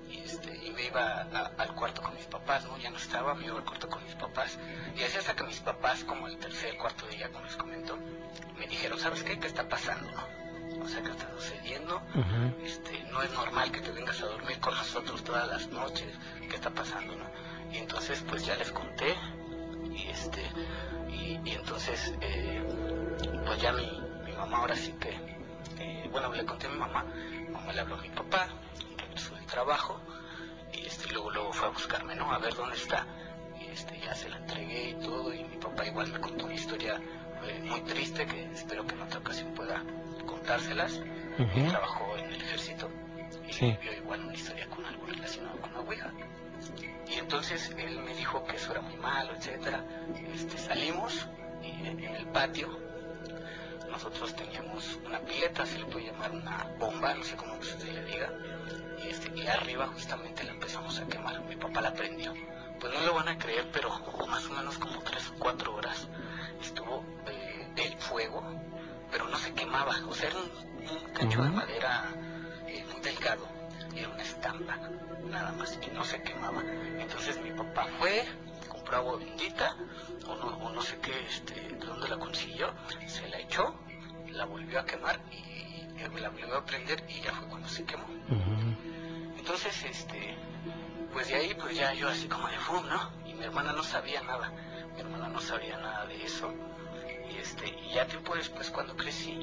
Y, 0.07 0.19
este, 0.19 0.55
y 0.55 0.69
me 0.69 0.85
iba 0.85 1.21
al 1.57 1.73
cuarto 1.73 2.03
con 2.03 2.13
mis 2.13 2.25
papás, 2.25 2.63
¿no? 2.65 2.77
Ya 2.77 2.91
no 2.91 2.97
estaba, 2.97 3.33
me 3.33 3.47
iba 3.47 3.57
al 3.57 3.65
cuarto 3.65 3.89
con 3.89 4.03
mis 4.03 4.13
papás. 4.13 4.59
Y 4.95 5.01
así 5.01 5.17
hasta 5.17 5.35
que 5.35 5.45
mis 5.45 5.61
papás, 5.61 6.03
como 6.03 6.27
el 6.27 6.37
tercer, 6.37 6.77
cuarto 6.77 7.07
día, 7.07 7.31
como 7.31 7.45
les 7.45 7.55
comento, 7.55 7.97
me 8.55 8.67
dijeron, 8.67 8.99
¿sabes 8.99 9.23
qué? 9.23 9.39
¿Qué 9.39 9.47
está 9.47 9.67
pasando? 9.67 10.15
O 10.81 10.87
sea, 10.87 11.01
que 11.01 11.11
está 11.11 11.29
sucediendo. 11.35 12.01
este, 12.63 13.03
no 13.11 13.21
es 13.21 13.31
normal 13.31 13.71
que 13.71 13.81
te 13.81 13.91
vengas 13.91 14.21
a 14.21 14.27
dormir 14.27 14.59
con 14.59 14.73
nosotros 14.73 15.23
todas 15.23 15.47
las 15.47 15.67
noches. 15.69 16.13
¿Qué 16.49 16.55
está 16.55 16.69
pasando, 16.69 17.15
no? 17.15 17.25
Y 17.71 17.77
entonces, 17.77 18.23
pues 18.27 18.45
ya 18.45 18.55
les 18.55 18.71
conté. 18.71 19.15
Y 19.93 20.07
este, 20.07 20.43
y, 21.09 21.39
entonces, 21.45 22.13
eh, 22.21 22.63
pues 23.45 23.61
ya 23.61 23.71
mi, 23.71 23.89
mi, 24.25 24.31
mamá 24.33 24.57
ahora 24.57 24.75
sí 24.75 24.93
que, 24.93 25.09
eh, 25.79 26.07
bueno, 26.11 26.33
le 26.33 26.45
conté 26.45 26.67
a 26.67 26.69
mi 26.69 26.77
mamá. 26.77 27.05
Mamá 27.49 27.73
le 27.73 27.81
habló 27.81 27.95
a 27.95 28.01
mi 28.01 28.09
papá, 28.09 28.47
regresó 28.97 29.35
del 29.35 29.45
trabajo. 29.45 29.99
Y 30.73 30.85
este, 30.85 31.11
luego, 31.13 31.31
luego 31.31 31.53
fue 31.53 31.67
a 31.67 31.71
buscarme, 31.71 32.15
¿no? 32.15 32.31
A 32.31 32.37
ver 32.37 32.53
dónde 32.53 32.75
está. 32.75 33.05
Y, 33.59 33.67
este, 33.67 33.99
ya 33.99 34.13
se 34.13 34.29
la 34.29 34.37
entregué 34.37 34.89
y 34.91 34.93
todo, 34.95 35.33
y 35.33 35.43
mi 35.43 35.57
papá 35.57 35.85
igual 35.85 36.11
me 36.11 36.19
contó 36.19 36.45
una 36.45 36.53
historia 36.53 37.01
eh, 37.43 37.61
muy 37.63 37.81
triste 37.81 38.25
que 38.25 38.51
espero 38.51 38.85
que 38.85 38.95
en 38.95 39.01
otra 39.01 39.19
ocasión 39.19 39.53
pueda 39.53 39.83
contárselas. 40.27 41.01
Él 41.39 41.67
trabajó 41.69 42.15
en 42.17 42.25
el 42.25 42.41
ejército 42.41 42.89
y 43.49 43.71
vio 43.77 43.93
igual 43.93 44.21
una 44.21 44.33
historia 44.33 44.67
con 44.69 44.85
algo 44.85 45.05
relacionado 45.07 45.59
con 45.59 45.73
la 45.73 45.79
Ouija. 45.79 46.11
Y 47.07 47.13
entonces 47.13 47.73
él 47.77 47.99
me 47.99 48.13
dijo 48.13 48.43
que 48.45 48.57
eso 48.57 48.71
era 48.71 48.81
muy 48.81 48.97
malo, 48.97 49.33
etcétera. 49.35 49.83
Este, 50.33 50.57
salimos 50.57 51.27
y 51.63 51.87
en 51.87 52.03
el 52.03 52.27
patio 52.27 52.67
nosotros 53.89 54.35
teníamos 54.35 54.99
una 55.05 55.19
pileta, 55.21 55.65
se 55.65 55.79
le 55.79 55.85
puede 55.85 56.07
llamar 56.07 56.31
una 56.31 56.67
bomba, 56.77 57.15
no 57.15 57.23
sé 57.23 57.35
cómo 57.35 57.55
usted 57.55 57.91
le 57.93 58.03
diga, 58.05 58.31
y, 59.03 59.07
este, 59.07 59.31
y 59.35 59.47
arriba 59.47 59.87
justamente 59.87 60.43
la 60.43 60.51
empezamos 60.51 60.99
a 60.99 61.07
quemar. 61.07 61.41
Mi 61.45 61.55
papá 61.55 61.81
la 61.81 61.93
prendió. 61.93 62.33
Pues 62.79 62.93
no 62.93 63.01
lo 63.01 63.15
van 63.15 63.27
a 63.27 63.37
creer, 63.37 63.67
pero 63.71 63.89
más 64.27 64.45
o 64.47 64.53
menos 64.53 64.77
como 64.77 65.01
tres 65.01 65.29
o 65.29 65.39
cuatro 65.39 65.75
horas 65.75 66.07
estuvo 66.61 67.03
eh, 67.27 67.67
el 67.75 67.97
fuego, 67.97 68.43
pero 69.11 69.27
no 69.27 69.37
se 69.37 69.53
quemaba. 69.53 69.95
O 70.07 70.13
sea, 70.13 70.29
era 70.29 70.37
un, 70.39 71.13
cacho 71.13 71.43
de 71.43 71.49
madera 71.49 72.05
eh, 72.67 72.85
muy 72.91 73.01
delgado, 73.01 73.47
era 73.95 74.09
una 74.09 74.23
estampa, 74.23 74.77
nada 75.29 75.51
más, 75.53 75.77
y 75.81 75.91
no 75.91 76.03
se 76.03 76.21
quemaba. 76.21 76.61
Entonces 76.99 77.41
mi 77.41 77.51
papá 77.51 77.87
fue, 77.99 78.25
compró 78.69 78.97
agua 78.97 79.17
bendita, 79.17 79.75
o 80.27 80.35
no, 80.35 80.57
o 80.57 80.69
no 80.71 80.81
sé 80.81 80.97
qué, 80.99 81.25
este, 81.25 81.55
de 81.55 81.85
dónde 81.85 82.07
la 82.07 82.17
consiguió, 82.17 82.73
se 83.07 83.27
la 83.29 83.39
echó, 83.39 83.75
la 84.29 84.45
volvió 84.45 84.79
a 84.79 84.85
quemar 84.85 85.19
y 85.31 85.47
la 86.19 86.29
volvió 86.29 86.57
a 86.57 86.65
prender 86.65 87.03
y 87.09 87.21
ya 87.21 87.31
fue 87.33 87.47
cuando 87.47 87.67
se 87.67 87.83
quemó. 87.83 88.05
Entonces, 89.37 89.83
este, 89.83 90.37
pues 91.13 91.27
de 91.27 91.35
ahí, 91.35 91.53
pues 91.55 91.75
ya 91.75 91.93
yo 91.93 92.09
así 92.09 92.27
como 92.27 92.47
de 92.47 92.57
fum, 92.57 92.87
¿no? 92.87 93.11
Y 93.25 93.33
mi 93.33 93.45
hermana 93.45 93.73
no 93.73 93.83
sabía 93.83 94.21
nada, 94.21 94.51
mi 94.93 94.99
hermana 94.99 95.29
no 95.29 95.39
sabía 95.39 95.77
nada 95.77 96.05
de 96.05 96.23
eso. 96.23 96.53
Y 97.47 97.49
este, 97.49 97.69
y 97.69 97.93
ya 97.93 98.05
tiempo 98.05 98.35
después 98.35 98.69
cuando 98.71 98.93
crecí, 98.97 99.33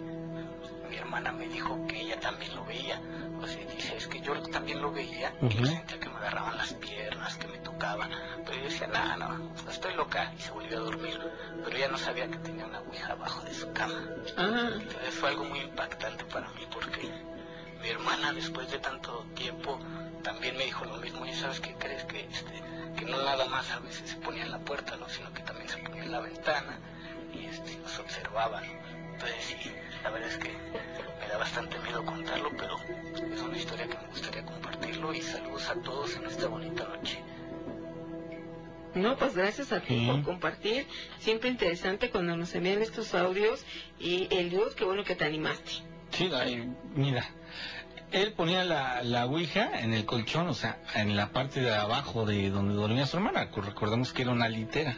mi 0.91 0.97
hermana 0.97 1.33
me 1.33 1.49
dijo 1.49 1.87
que 1.87 2.03
ella 2.03 2.21
también 2.21 2.55
lo 2.55 2.63
veía. 2.67 3.01
O 3.41 3.47
sea, 3.47 3.65
dice, 3.65 3.97
es 3.97 4.07
que 4.07 4.21
yo 4.21 4.35
también 4.43 4.83
lo 4.83 4.93
veía 4.93 5.33
y 5.41 5.49
yo 5.49 5.65
sentía 5.65 5.99
que 5.99 6.11
me 6.11 6.17
agarraban 6.17 6.59
las 6.59 6.75
piernas, 6.75 7.37
que 7.39 7.47
me 7.49 7.59
tocaban. 7.59 8.11
Pero 8.45 8.59
yo 8.59 8.65
decía, 8.65 8.89
nada, 8.89 9.17
no, 9.17 9.55
estoy 9.71 9.95
loca. 9.95 10.35
Y 10.37 10.41
se 10.43 10.51
volvió 10.51 10.77
a 10.79 10.81
dormir. 10.83 11.19
Pero 11.65 11.77
ella 11.77 11.89
no 11.89 11.97
sabía 11.97 12.29
que 12.29 12.37
tenía 12.39 12.67
una 12.67 12.81
ouija 12.81 13.13
abajo 13.13 13.41
de 13.43 13.55
su 13.55 13.73
cama. 13.73 14.03
Entonces 14.37 15.15
fue 15.15 15.31
algo 15.31 15.45
muy 15.45 15.61
impactante 15.61 16.25
para 16.27 16.49
mí 16.51 16.67
porque 16.71 17.11
mi 17.81 17.89
hermana 17.89 18.35
después 18.35 18.71
de 18.71 18.81
tanto 18.81 19.25
tiempo 19.35 19.79
también 20.23 20.59
me 20.59 20.67
dijo 20.67 20.85
lo 20.85 20.99
mismo. 20.99 21.25
Y 21.25 21.33
sabes 21.33 21.59
qué 21.61 21.75
crees 21.77 22.05
que 22.05 22.21
este, 22.27 22.63
que 22.99 23.07
no 23.07 23.23
nada 23.23 23.47
más 23.47 23.71
a 23.71 23.79
veces 23.79 24.11
se 24.11 24.17
ponía 24.17 24.43
en 24.43 24.51
la 24.51 24.59
puerta, 24.59 24.95
¿no? 24.99 25.09
sino 25.09 25.33
que 25.33 25.43
también 25.43 25.71
se 25.71 25.79
ponía 25.79 26.03
en 26.03 26.13
la 26.13 26.21
ventana 26.21 26.79
y 27.35 27.47
este, 27.47 27.77
nos 27.79 27.99
observaban. 27.99 28.65
Entonces 29.13 29.37
sí, 29.45 29.71
la 30.03 30.11
verdad 30.11 30.29
es 30.29 30.37
que 30.39 30.51
me 31.21 31.29
da 31.29 31.39
bastante 31.39 31.79
miedo 31.81 32.05
contarlo, 32.05 32.51
pero 32.57 32.77
es 33.33 33.43
una 33.43 33.57
historia 33.57 33.87
que 33.87 33.97
me 33.97 34.07
gustaría 34.09 34.45
compartirlo 34.45 35.15
y 35.15 35.23
saludos 35.23 35.69
a 35.69 35.75
todos 35.83 36.17
en 36.17 36.27
esta 36.27 36.49
bonita 36.49 36.85
noche. 36.85 37.23
No, 38.95 39.17
pues 39.17 39.35
gracias 39.35 39.73
a 39.73 39.81
ti 39.81 40.07
por 40.07 40.23
compartir. 40.23 40.87
Siempre 41.19 41.49
interesante 41.49 42.11
cuando 42.11 42.37
nos 42.37 42.55
envían 42.55 42.81
estos 42.81 43.13
audios 43.15 43.65
y 43.99 44.29
el 44.31 44.51
Dios, 44.51 44.75
qué 44.77 44.85
bueno 44.85 45.03
que 45.03 45.17
te 45.17 45.25
animaste. 45.25 45.73
Sí, 46.11 46.31
mira, 46.95 47.25
él 48.13 48.33
ponía 48.35 48.63
la, 48.65 49.03
la 49.03 49.27
ouija 49.27 49.81
en 49.81 49.93
el 49.95 50.05
colchón, 50.05 50.47
o 50.47 50.55
sea, 50.55 50.79
en 50.95 51.17
la 51.17 51.31
parte 51.31 51.61
de 51.61 51.75
abajo 51.75 52.25
de 52.25 52.51
donde 52.51 52.75
dormía 52.75 53.07
su 53.07 53.17
hermana. 53.17 53.51
Recordemos 53.53 54.13
que 54.13 54.23
era 54.23 54.31
una 54.31 54.49
litera. 54.49 54.97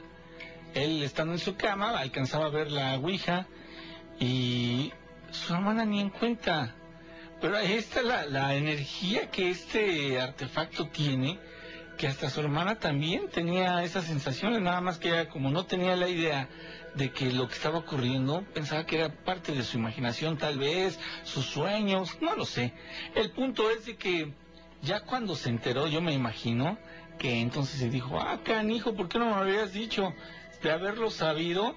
Él 0.77 1.03
estando 1.03 1.33
en 1.33 1.39
su 1.39 1.57
cama 1.57 1.99
alcanzaba 1.99 2.47
a 2.47 2.51
ver 2.51 2.71
la 2.71 2.99
ouija 2.99 3.47
y 4.21 4.93
su 5.31 5.55
hermana 5.55 5.87
ni 5.87 6.01
en 6.01 6.11
cuenta. 6.11 6.75
Pero 7.41 7.57
ahí 7.57 7.73
está 7.73 8.03
la, 8.03 8.27
la 8.27 8.55
energía 8.55 9.31
que 9.31 9.49
este 9.49 10.21
artefacto 10.21 10.89
tiene, 10.89 11.39
que 11.97 12.07
hasta 12.07 12.29
su 12.29 12.41
hermana 12.41 12.79
también 12.79 13.31
tenía 13.31 13.83
esas 13.85 14.05
sensaciones, 14.05 14.61
nada 14.61 14.83
más 14.83 14.99
que 14.99 15.09
ella 15.09 15.31
como 15.31 15.51
no 15.51 15.65
tenía 15.65 15.97
la 15.97 16.09
idea 16.09 16.47
de 16.95 17.11
que 17.11 17.33
lo 17.33 17.49
que 17.49 17.55
estaba 17.55 17.79
ocurriendo, 17.79 18.45
pensaba 18.53 18.85
que 18.85 18.97
era 18.97 19.09
parte 19.09 19.53
de 19.53 19.63
su 19.63 19.79
imaginación 19.79 20.37
tal 20.37 20.59
vez, 20.59 20.99
sus 21.25 21.47
sueños, 21.47 22.19
no 22.21 22.37
lo 22.37 22.45
sé. 22.45 22.75
El 23.15 23.31
punto 23.31 23.71
es 23.71 23.87
de 23.87 23.97
que 23.97 24.31
ya 24.83 25.01
cuando 25.01 25.37
se 25.37 25.49
enteró, 25.49 25.87
yo 25.87 26.03
me 26.03 26.13
imagino, 26.13 26.77
que 27.19 27.41
entonces 27.41 27.81
se 27.81 27.89
dijo, 27.89 28.21
ah, 28.21 28.41
canijo, 28.45 28.95
¿por 28.95 29.09
qué 29.09 29.19
no 29.19 29.27
me 29.27 29.35
habías 29.37 29.73
dicho? 29.73 30.13
De 30.63 30.71
haberlo 30.73 31.11
sabido, 31.11 31.77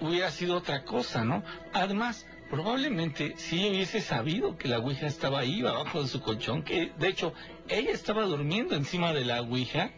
hubiera 0.00 0.30
sido 0.30 0.56
otra 0.56 0.84
cosa, 0.84 1.24
¿no? 1.24 1.42
Además, 1.72 2.26
probablemente 2.50 3.34
si 3.36 3.68
hubiese 3.68 4.00
sabido 4.00 4.56
que 4.56 4.68
la 4.68 4.78
Ouija 4.78 5.06
estaba 5.06 5.40
ahí 5.40 5.60
abajo 5.60 6.02
de 6.02 6.08
su 6.08 6.20
colchón, 6.20 6.62
que 6.62 6.92
de 6.98 7.08
hecho 7.08 7.32
ella 7.68 7.92
estaba 7.92 8.24
durmiendo 8.24 8.74
encima 8.74 9.12
de 9.12 9.24
la 9.24 9.40
Ouija, 9.40 9.92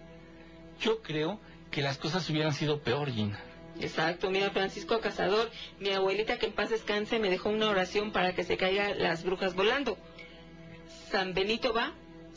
yo 0.81 1.03
creo 1.03 1.41
que 1.71 1.83
las 1.83 1.99
cosas 1.99 2.29
hubieran 2.29 2.53
sido 2.53 2.81
peor, 2.81 3.11
Gina. 3.11 3.41
Exacto, 3.81 4.31
mira 4.31 4.51
Francisco 4.51 5.01
Cazador, 5.01 5.51
mi 5.81 5.91
abuelita 5.91 6.39
que 6.39 6.47
en 6.47 6.53
paz 6.53 6.71
descanse 6.71 7.19
me 7.19 7.31
dejó 7.31 7.49
una 7.49 7.71
oración 7.71 8.13
para 8.13 8.35
que 8.35 8.45
se 8.45 8.57
caigan 8.57 9.03
las 9.03 9.25
brujas 9.25 9.55
volando. 9.55 9.97
San 11.11 11.33
Benito 11.33 11.73
va, 11.73 11.95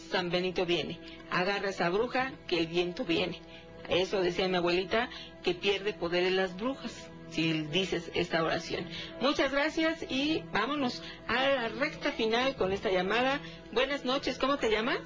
San 0.09 0.29
Benito 0.29 0.65
viene. 0.65 0.99
Agarra 1.31 1.69
esa 1.69 1.89
bruja 1.89 2.31
que 2.47 2.59
el 2.59 2.67
viento 2.67 3.03
viene. 3.03 3.41
Eso 3.89 4.21
decía 4.21 4.47
mi 4.47 4.57
abuelita 4.57 5.09
que 5.43 5.53
pierde 5.53 5.93
poder 5.93 6.23
en 6.23 6.35
las 6.35 6.55
brujas 6.55 7.09
si 7.29 7.53
dices 7.63 8.11
esta 8.13 8.43
oración. 8.43 8.87
Muchas 9.19 9.51
gracias 9.51 10.03
y 10.09 10.43
vámonos 10.51 11.03
a 11.27 11.33
la 11.33 11.67
recta 11.67 12.11
final 12.11 12.55
con 12.55 12.71
esta 12.71 12.89
llamada. 12.89 13.41
Buenas 13.71 14.05
noches, 14.05 14.37
¿cómo 14.39 14.57
te 14.57 14.69
llamas? 14.69 14.99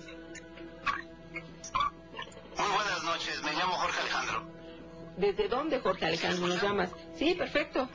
Muy 2.57 2.67
buenas 2.67 3.03
noches, 3.03 3.41
me 3.43 3.53
llamo 3.53 3.73
Jorge 3.73 4.01
Alejandro. 4.01 4.51
¿Desde 5.17 5.47
dónde, 5.47 5.79
Jorge 5.79 6.05
Alejandro, 6.05 6.47
nos 6.47 6.61
llamas? 6.61 6.91
Sí, 7.15 7.35
perfecto. 7.35 7.89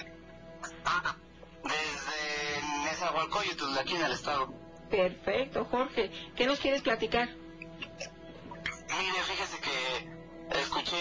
Ah, 0.85 1.17
desde 1.63 2.85
Nezahualcóyotl, 2.85 3.75
de 3.75 3.81
aquí 3.81 3.95
en 3.95 4.05
el 4.05 4.13
estado. 4.13 4.53
Perfecto, 4.91 5.65
Jorge. 5.67 6.11
¿Qué 6.35 6.47
nos 6.47 6.61
quieres 6.61 6.83
platicar? 6.83 7.29
Mire, 7.29 9.23
fíjese 9.27 9.61
que 9.61 10.14
escuché, 10.61 10.97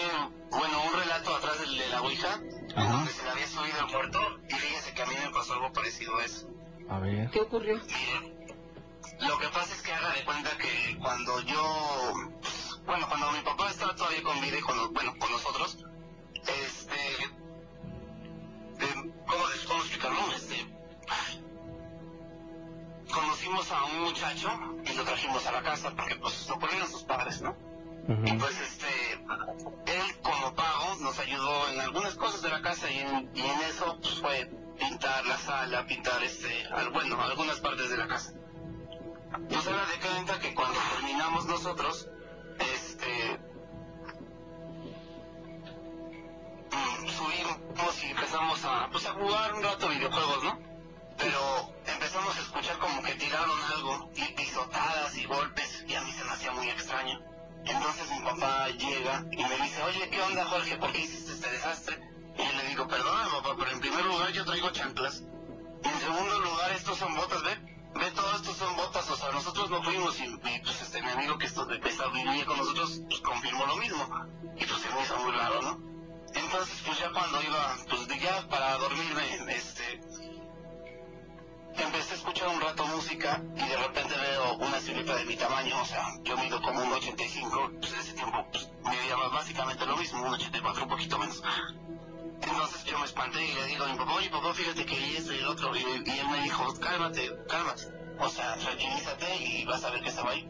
bueno, 0.52 0.84
un 0.84 1.00
relato 1.00 1.36
atrás 1.36 1.60
del 1.60 1.78
de 1.78 1.88
la 1.90 2.02
Ouija 2.02 2.40
donde 2.76 3.12
se 3.12 3.24
le 3.24 3.30
había 3.30 3.48
subido 3.48 3.80
el 3.80 3.92
muerto 3.92 4.20
y 4.50 4.54
fíjese 4.54 4.94
que 4.94 5.02
a 5.02 5.06
mí 5.06 5.16
me 5.24 5.30
pasó 5.32 5.54
algo 5.54 5.72
parecido 5.74 6.18
a 6.18 6.26
eso. 6.26 6.48
A 6.90 7.00
ver. 7.00 7.30
¿Qué 7.30 7.42
ocurrió? 7.42 7.80
lo 9.20 9.38
que 9.38 9.48
pasa 9.50 9.74
es 9.74 9.82
que 9.82 9.94
haga 9.94 10.14
de 10.14 10.26
cuenta 10.26 10.58
que 10.58 10.98
cuando 11.00 11.40
yo, 11.42 12.14
bueno, 12.86 13.08
cuando 13.08 13.32
mi 13.32 13.42
papá 13.42 13.70
estaba 13.70 13.96
todavía 13.96 14.24
con 14.24 14.42
vida 14.42 14.58
y 14.58 14.62
con, 14.62 14.94
bueno, 14.94 15.14
con 15.18 15.32
nosotros, 15.32 15.78
este, 16.36 17.24
eh, 18.80 19.12
¿cómo, 19.28 19.44
¿cómo 19.68 19.80
explicarlo? 19.82 20.36
Este, 20.36 20.74
conocimos 23.14 23.72
a 23.72 23.84
un 23.86 24.00
muchacho 24.02 24.50
y 24.86 24.94
lo 24.94 25.04
trajimos 25.04 25.46
a 25.46 25.52
la 25.52 25.62
casa 25.62 25.92
porque 25.96 26.16
pues 26.16 26.48
lo 26.50 26.60
ponían 26.60 26.88
sus 26.88 27.04
padres, 27.04 27.42
¿no? 27.42 27.56
Y 28.06 28.34
pues 28.34 28.60
este, 28.60 29.14
él 29.14 30.20
como 30.22 30.54
pago 30.56 30.96
nos 31.00 31.18
ayudó 31.20 31.70
en 31.70 31.80
algunas 31.80 32.16
cosas 32.16 32.42
de 32.42 32.50
la 32.50 32.62
casa 32.62 32.92
y 32.92 33.00
en, 33.00 33.32
y 33.34 33.42
en 33.42 33.60
eso 33.62 33.98
pues, 34.02 34.20
fue 34.20 34.52
pintar 34.78 35.26
la 35.26 35.38
sala, 35.38 35.86
pintar 35.86 36.22
este, 36.22 36.68
bueno, 36.92 37.22
algunas 37.22 37.62
partes 37.62 37.90
de 37.90 37.98
la 37.98 38.08
casa. 38.08 38.34
Pues 39.48 39.66
era 39.66 39.86
de 39.86 40.00
cuenta 40.00 40.40
que 40.40 40.54
cuando 40.54 40.78
terminamos 40.96 41.46
nosotros, 41.46 42.10
este, 42.60 43.40
mm, 46.72 47.08
subimos 47.08 48.04
y 48.04 48.08
empezamos 48.08 48.66
a, 48.66 48.90
pues 48.92 49.06
a 49.06 49.14
jugar 49.14 49.54
un 49.54 49.64
rato 49.64 49.88
videojuegos, 49.88 50.44
¿no? 50.44 50.60
Pero 51.18 51.74
empezamos 51.86 52.36
a 52.36 52.42
escuchar 52.42 52.78
como 52.80 53.02
que 53.02 53.14
tiraron 53.16 53.60
algo 53.76 54.12
y 54.14 54.34
pisotadas 54.34 55.18
y 55.18 55.26
golpes 55.26 55.86
y 55.88 55.96
a 55.96 56.02
mí 56.02 56.12
se 56.12 56.24
me 56.26 56.32
hacía 56.32 56.52
muy 56.52 56.70
extraño. 56.70 57.33
Entonces 57.66 58.10
mi 58.12 58.20
papá 58.24 58.68
llega 58.70 59.26
y 59.32 59.44
me 59.44 59.56
dice, 59.64 59.84
oye, 59.84 60.10
¿qué 60.10 60.22
onda 60.22 60.46
Jorge? 60.46 60.78
¿Por 60.78 60.92
qué 60.92 61.00
hiciste 61.00 61.32
este 61.32 61.50
desastre? 61.50 62.00
Y 62.38 62.44
yo 62.44 62.54
le 62.58 62.68
digo, 62.68 62.88
perdona 62.88 63.30
papá, 63.30 63.56
pero 63.58 63.72
en 63.72 63.80
primer 63.80 64.06
lugar 64.06 64.32
yo 64.32 64.46
traigo 64.46 64.70
chanclas. 64.72 65.24
Y 65.84 65.88
en 65.88 66.00
segundo 66.00 66.40
lugar 66.40 66.72
estos 66.72 66.98
son 66.98 67.16
botas, 67.16 67.42
ve, 67.44 67.56
ve, 67.96 68.12
todo 68.12 68.36
esto 68.36 68.54
son 68.54 68.76
botas, 68.76 69.10
o 69.10 69.16
sea, 69.16 69.32
nosotros 69.32 69.70
no 69.70 69.84
fuimos 69.84 70.20
y, 70.20 70.38
pues 70.64 70.82
este 70.82 71.02
mi 71.02 71.10
amigo 71.10 71.38
que 71.38 71.46
esto 71.46 71.66
de 71.66 71.80
vivía 71.80 72.46
con 72.46 72.58
nosotros, 72.58 73.02
pues 73.08 73.22
confirmó 73.22 73.66
lo 73.66 73.78
mismo. 73.78 74.10
Y 74.56 74.66
pues 74.66 74.82
se 74.82 74.90
me 74.94 75.02
hizo 75.02 75.18
muy 75.18 75.32
raro, 75.32 75.62
¿no? 75.62 75.94
Entonces 76.34 76.82
pues 76.86 77.00
ya 77.00 77.12
cuando 77.12 77.42
iba, 77.42 77.78
pues 77.90 78.22
ya 78.22 78.48
para 78.50 78.78
dormirme, 78.78 79.56
este, 79.56 80.02
empecé 81.78 82.14
a 82.14 82.18
escuchar 82.18 82.48
un 82.50 82.62
rato 82.62 82.86
música 82.88 83.42
y 83.56 83.68
de 83.68 83.78
repente 83.78 84.16
veo 84.16 84.56
una 84.58 84.80
silueta 84.80 85.16
de 85.16 85.26
mi 85.26 85.36
tamaño, 85.36 85.82
o 85.82 85.86
sea, 85.86 86.06
yo 86.24 86.38
mido 86.38 86.62
como 86.62 86.82
un 86.82 86.94
85, 86.94 87.72
pues 87.80 87.94
en 87.94 88.00
ese 88.00 88.14
tiempo 88.14 88.46
pues, 88.52 88.70
medía 88.84 89.16
básicamente 89.16 89.86
lo 89.86 89.98
mismo, 89.98 90.22
un 90.22 90.34
84, 90.34 90.84
un 90.84 90.90
poquito 90.90 91.18
menos. 91.18 91.42
Entonces 92.42 92.84
yo 92.84 93.00
me 93.00 93.06
espanté 93.06 93.44
y 93.44 93.54
le 93.54 93.66
digo 93.68 93.86
a 93.86 93.88
mi 93.88 93.98
papá, 93.98 94.14
oye 94.14 94.30
papá, 94.30 94.54
fíjate 94.54 94.86
que 94.86 95.18
esto 95.18 95.34
y 95.34 95.38
el 95.38 95.48
otro, 95.48 95.76
y, 95.76 95.82
él 95.82 96.28
me 96.30 96.42
dijo, 96.44 96.74
cálmate, 96.80 97.32
cálmate, 97.48 97.84
o 98.20 98.30
sea, 98.30 98.56
tranquilízate 98.56 99.36
y 99.38 99.66
vas 99.66 99.84
a 99.84 99.92
ver 99.92 100.02
que 100.02 100.10
estaba 100.10 100.32
ahí. 100.32 100.50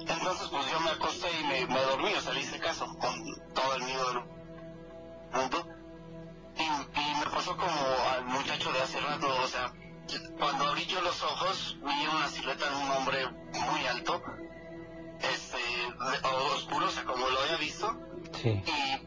Entonces 0.00 0.48
pues 0.48 0.70
yo 0.70 0.80
me 0.80 0.90
acosté 0.90 1.28
y 1.40 1.44
me, 1.44 1.66
me 1.66 1.82
dormí, 1.82 2.12
o 2.14 2.20
sea, 2.20 2.32
le 2.32 2.40
hice 2.40 2.58
caso, 2.58 2.86
con 2.98 3.52
todo 3.54 3.74
el 3.76 3.82
miedo 3.84 4.06
del 4.08 4.22
mundo. 5.32 5.68
Y 6.58 7.20
me 7.20 7.30
pasó 7.30 7.56
como 7.56 7.70
al 8.12 8.24
muchacho 8.24 8.72
de 8.72 8.82
hace 8.82 9.00
rato, 9.00 9.28
o 9.28 9.46
sea, 9.46 9.72
cuando 10.38 10.68
abrí 10.68 10.86
yo 10.86 11.00
los 11.02 11.22
ojos, 11.22 11.76
vi 11.82 12.06
una 12.06 12.28
silueta 12.28 12.68
de 12.70 12.76
un 12.76 12.90
hombre 12.90 13.26
muy 13.52 13.86
alto, 13.86 14.22
este, 15.20 15.58
oscuro, 16.54 16.86
o 16.86 16.90
sea, 16.90 17.04
como 17.04 17.28
lo 17.28 17.40
había 17.40 17.56
visto, 17.56 17.98
Sí. 18.42 18.62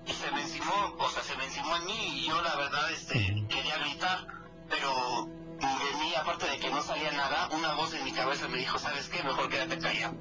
y 0.05 0.13
se 0.13 0.31
me 0.31 0.41
encimó, 0.41 0.95
o 0.97 1.09
sea, 1.09 1.23
se 1.23 1.35
me 1.37 1.45
encimó 1.45 1.75
en 1.77 1.85
mí 1.85 2.07
y 2.19 2.27
yo 2.27 2.41
la 2.41 2.55
verdad, 2.55 2.91
este, 2.91 3.13
quería 3.47 3.77
gritar, 3.79 4.27
pero 4.69 5.27
de 5.59 5.97
mí, 5.99 6.13
aparte 6.15 6.47
de 6.47 6.57
que 6.59 6.69
no 6.69 6.81
salía 6.81 7.11
nada, 7.11 7.49
una 7.51 7.73
voz 7.75 7.93
en 7.93 8.03
mi 8.03 8.11
cabeza 8.11 8.47
me 8.47 8.57
dijo, 8.57 8.77
¿sabes 8.79 9.07
qué? 9.09 9.21
Mejor 9.23 9.47
quédate 9.49 9.77
callado. 9.79 10.15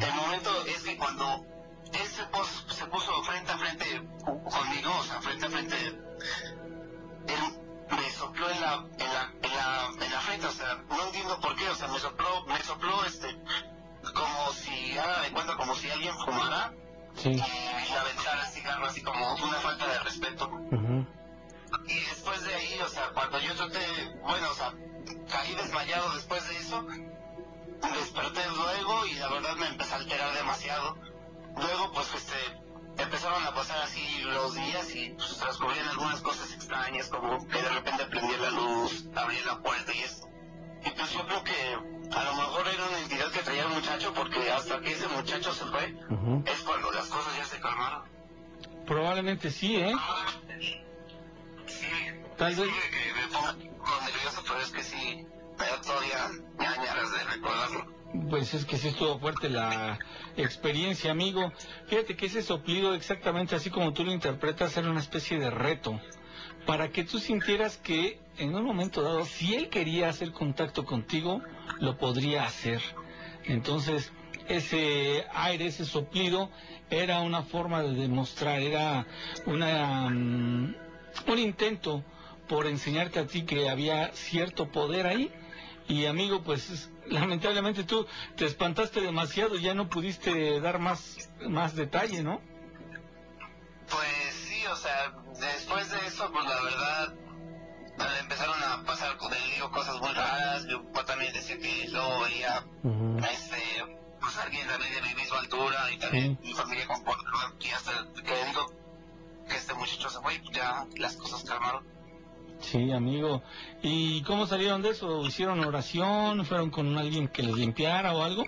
El 0.00 0.14
momento 0.14 0.50
es 0.66 0.82
que 0.82 0.96
cuando 0.96 1.44
él 1.92 2.06
se, 2.06 2.24
pos- 2.26 2.64
se 2.68 2.86
puso 2.86 3.22
frente 3.24 3.52
a 3.52 3.58
frente 3.58 3.84
conmigo, 4.24 4.90
o 4.98 5.02
sea, 5.04 5.20
frente 5.20 5.46
a 5.46 5.50
frente, 5.50 5.76
él 5.86 7.40
me 7.96 8.10
sopló 8.10 8.50
en 8.50 8.60
la, 8.60 8.74
en 8.98 9.12
la, 9.14 9.32
en 9.42 9.56
la, 9.56 10.04
en 10.06 10.12
la 10.12 10.20
frente, 10.20 10.46
o 10.46 10.52
sea, 10.52 10.74
no 10.88 11.02
entiendo 11.06 11.40
por 11.40 11.54
qué, 11.56 11.68
o 11.68 11.74
sea, 11.74 11.88
me 11.88 11.98
sopló, 11.98 12.44
me 12.46 12.60
sopló 12.62 13.04
este, 13.04 13.36
como 14.14 14.52
si, 14.52 14.98
haga 14.98 15.20
de 15.22 15.30
cuenta, 15.32 15.56
como 15.56 15.74
si 15.74 15.90
alguien 15.90 16.14
fumara 16.24 16.72
Sí. 17.14 17.28
y 17.28 17.34
le 17.36 17.98
aventara 17.98 18.40
el 18.46 18.52
cigarro 18.52 18.86
así 18.86 19.02
como 19.02 19.34
una 19.34 19.58
falta 19.58 19.86
de 19.86 19.98
respeto. 19.98 20.50
Y 21.86 21.94
después 22.00 22.42
de 22.42 22.54
ahí, 22.54 22.80
o 22.80 22.88
sea, 22.88 23.10
cuando 23.12 23.38
yo 23.38 23.54
traté, 23.54 23.78
bueno, 24.22 24.50
o 24.50 24.54
sea, 24.54 24.72
caí 25.30 25.54
desmayado 25.54 26.14
después 26.14 26.48
de 26.48 26.56
eso, 26.56 26.82
desperté 27.94 28.40
luego 28.56 29.06
y 29.06 29.14
la 29.14 29.28
verdad 29.28 29.56
me 29.56 29.66
empecé 29.68 29.92
a 29.92 29.96
alterar 29.98 30.34
demasiado. 30.34 30.96
Luego, 31.56 31.92
pues, 31.92 32.14
este, 32.14 32.62
empezaron 32.98 33.42
a 33.44 33.54
pasar 33.54 33.78
así 33.82 34.20
los 34.22 34.54
días 34.54 34.94
y 34.94 35.10
pues, 35.10 35.38
transcurrían 35.38 35.88
algunas 35.88 36.20
cosas 36.20 36.52
extrañas, 36.52 37.08
como 37.08 37.46
que 37.48 37.62
de 37.62 37.68
repente 37.68 38.06
prendía 38.06 38.38
la 38.38 38.50
luz, 38.50 39.04
abría 39.14 39.44
la 39.46 39.58
puerta 39.60 39.92
y 39.94 40.00
eso. 40.00 40.28
Y 40.84 40.90
pues 40.90 41.12
yo 41.12 41.26
creo 41.26 41.44
que 41.44 41.74
a 42.16 42.24
lo 42.24 42.34
mejor 42.34 42.68
era 42.68 42.86
una 42.86 42.98
entidad 42.98 43.30
que 43.30 43.40
traía 43.40 43.62
el 43.62 43.68
muchacho, 43.68 44.12
porque 44.14 44.50
hasta 44.50 44.80
que 44.80 44.92
ese 44.92 45.08
muchacho 45.08 45.54
se 45.54 45.64
fue, 45.66 45.96
es 46.46 46.60
cuando 46.62 46.90
las 46.90 47.06
cosas 47.06 47.36
ya 47.36 47.44
se 47.44 47.60
calmaron. 47.60 48.02
Probablemente 48.86 49.50
sí, 49.50 49.76
¿eh? 49.76 49.94
Tal 52.36 52.54
vez... 52.56 52.68
Que 52.68 53.12
me 53.12 53.28
pongo 53.28 53.52
nervioso, 54.00 54.42
pero 54.46 54.60
es 54.60 54.70
que 54.70 54.82
sí, 54.82 55.26
da 55.56 55.80
todavía 55.80 56.30
ñañaras 56.58 57.12
de 57.12 57.24
recordarlo. 57.24 58.01
Pues 58.28 58.52
es 58.52 58.66
que 58.66 58.76
sí 58.76 58.88
estuvo 58.88 59.18
fuerte 59.18 59.48
la 59.48 59.98
experiencia, 60.36 61.10
amigo. 61.10 61.52
Fíjate 61.86 62.14
que 62.14 62.26
ese 62.26 62.42
soplido, 62.42 62.94
exactamente 62.94 63.54
así 63.54 63.70
como 63.70 63.92
tú 63.92 64.04
lo 64.04 64.12
interpretas, 64.12 64.76
era 64.76 64.90
una 64.90 65.00
especie 65.00 65.38
de 65.38 65.50
reto. 65.50 65.98
Para 66.66 66.90
que 66.90 67.04
tú 67.04 67.18
sintieras 67.18 67.78
que 67.78 68.20
en 68.38 68.54
un 68.54 68.64
momento 68.64 69.02
dado, 69.02 69.24
si 69.24 69.54
él 69.54 69.68
quería 69.70 70.08
hacer 70.08 70.32
contacto 70.32 70.84
contigo, 70.84 71.42
lo 71.80 71.96
podría 71.96 72.44
hacer. 72.44 72.82
Entonces, 73.44 74.12
ese 74.48 75.24
aire, 75.32 75.66
ese 75.66 75.84
soplido, 75.84 76.50
era 76.90 77.20
una 77.20 77.42
forma 77.42 77.82
de 77.82 77.94
demostrar, 77.94 78.60
era 78.60 79.06
una, 79.46 80.10
mm, 80.10 80.74
un 81.28 81.38
intento 81.38 82.04
por 82.46 82.66
enseñarte 82.66 83.18
a 83.18 83.26
ti 83.26 83.42
que 83.42 83.68
había 83.70 84.12
cierto 84.12 84.70
poder 84.70 85.06
ahí. 85.06 85.30
Y 85.88 86.06
amigo, 86.06 86.42
pues 86.42 86.70
es- 86.70 86.90
lamentablemente 87.06 87.84
tú 87.84 88.06
te 88.36 88.46
espantaste 88.46 89.00
demasiado, 89.00 89.56
ya 89.56 89.74
no 89.74 89.88
pudiste 89.88 90.60
dar 90.60 90.78
más, 90.78 91.30
más 91.48 91.74
detalle, 91.74 92.22
¿no? 92.22 92.40
Pues 93.90 94.34
sí, 94.34 94.64
o 94.66 94.76
sea, 94.76 95.12
después 95.40 95.90
de 95.90 96.06
eso, 96.06 96.30
pues 96.32 96.44
la 96.46 96.62
verdad, 96.62 97.14
empezaron 98.20 98.62
a 98.62 98.84
pasar 98.84 99.16
con 99.18 99.32
él, 99.32 99.40
digo, 99.54 99.70
cosas 99.70 100.00
muy 100.00 100.12
raras. 100.12 100.64
Yo 100.66 100.82
pues, 100.92 101.04
también 101.04 101.32
decía 101.32 101.58
que 101.58 101.88
lo 101.88 102.20
veía, 102.20 102.64
este, 103.32 103.84
pues 104.20 104.36
alguien 104.38 104.66
también 104.68 104.94
de 104.94 105.02
mi 105.02 105.14
misma 105.14 105.40
altura 105.40 105.92
y 105.92 105.98
también 105.98 106.38
mi 106.42 106.54
familia 106.54 106.86
comportaba. 106.86 107.52
Y 107.60 107.68
hasta 107.70 107.92
que 108.22 108.44
digo 108.46 108.72
que 109.48 109.56
este 109.56 109.74
muchacho 109.74 110.08
se 110.08 110.20
fue, 110.20 110.38
pues 110.38 110.56
ya 110.56 110.86
las 110.96 111.16
cosas 111.16 111.42
calmaron. 111.44 111.84
Sí, 112.62 112.90
amigo. 112.92 113.42
¿Y 113.82 114.22
cómo 114.22 114.46
salieron 114.46 114.82
de 114.82 114.90
eso? 114.90 115.26
¿Hicieron 115.26 115.60
oración? 115.64 116.44
¿Fueron 116.46 116.70
con 116.70 116.96
alguien 116.96 117.28
que 117.28 117.42
les 117.42 117.54
limpiara 117.54 118.14
o 118.14 118.22
algo? 118.22 118.44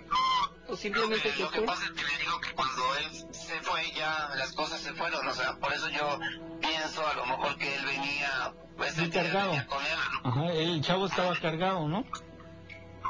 ¿O 0.67 0.75
simplemente 0.75 1.31
Lo 1.37 1.51
que 1.51 1.61
pasa 1.61 1.83
es 1.85 1.91
que 1.91 2.11
le 2.11 2.17
digo 2.19 2.39
que 2.41 2.51
cuando 2.53 2.95
él 2.95 3.33
se 3.33 3.61
fue 3.61 3.91
ya 3.95 4.29
las 4.35 4.51
cosas 4.53 4.81
se 4.81 4.93
fueron, 4.93 5.27
o 5.27 5.33
sea, 5.33 5.55
por 5.57 5.71
eso 5.71 5.89
yo 5.89 6.17
pienso 6.59 7.05
a 7.07 7.13
lo 7.13 7.25
mejor 7.27 7.55
que 7.57 7.75
él 7.75 7.85
venía, 7.85 8.53
pues 8.75 8.97
él 8.97 9.11
cargado. 9.11 9.49
venía 9.49 9.67
con 9.67 9.85
él, 9.85 9.99
¿no? 10.23 10.29
Ajá, 10.29 10.53
el 10.53 10.81
chavo 10.81 11.05
estaba 11.05 11.35
cargado, 11.39 11.87
¿no? 11.87 12.03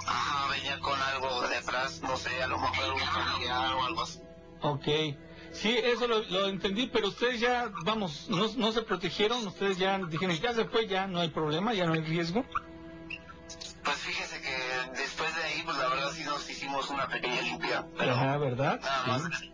Ajá, 0.06 0.52
venía 0.52 0.78
con 0.80 1.00
algo 1.02 1.48
detrás, 1.48 2.02
no 2.02 2.18
sé, 2.18 2.44
a 2.44 2.48
lo 2.48 2.60
mejor 2.60 2.94
un 2.94 3.00
familiar 3.00 3.74
o 3.76 3.86
algo 3.86 4.02
así. 4.02 4.20
Ok. 4.62 4.88
Sí, 5.56 5.76
eso 5.78 6.08
lo, 6.08 6.22
lo 6.24 6.48
entendí, 6.48 6.88
pero 6.88 7.08
ustedes 7.08 7.40
ya, 7.40 7.72
vamos, 7.84 8.28
no, 8.30 8.48
no 8.58 8.72
se 8.72 8.82
protegieron, 8.82 9.48
ustedes 9.48 9.78
ya 9.78 9.98
dijeron, 9.98 10.36
ya 10.38 10.54
se 10.54 10.66
fue, 10.66 10.88
ya 10.88 11.08
no 11.08 11.20
hay 11.22 11.30
problema, 11.30 11.74
ya 11.74 11.86
no 11.86 11.94
hay 11.94 12.02
riesgo. 12.02 12.46
Pues 13.84 13.98
fíjese 13.98 14.42
que 14.42 15.00
después 15.00 15.36
de 15.36 15.44
ahí, 15.44 15.62
pues 15.64 15.78
la 15.78 15.88
verdad 15.90 16.12
sí 16.12 16.24
nos 16.24 16.50
hicimos 16.50 16.90
una 16.90 17.08
pequeña 17.08 17.42
limpia, 17.42 17.86
pero 17.98 18.14
Ajá, 18.14 18.38
¿verdad? 18.38 18.80
nada 18.82 19.08
más. 19.08 19.40
Sí. 19.40 19.52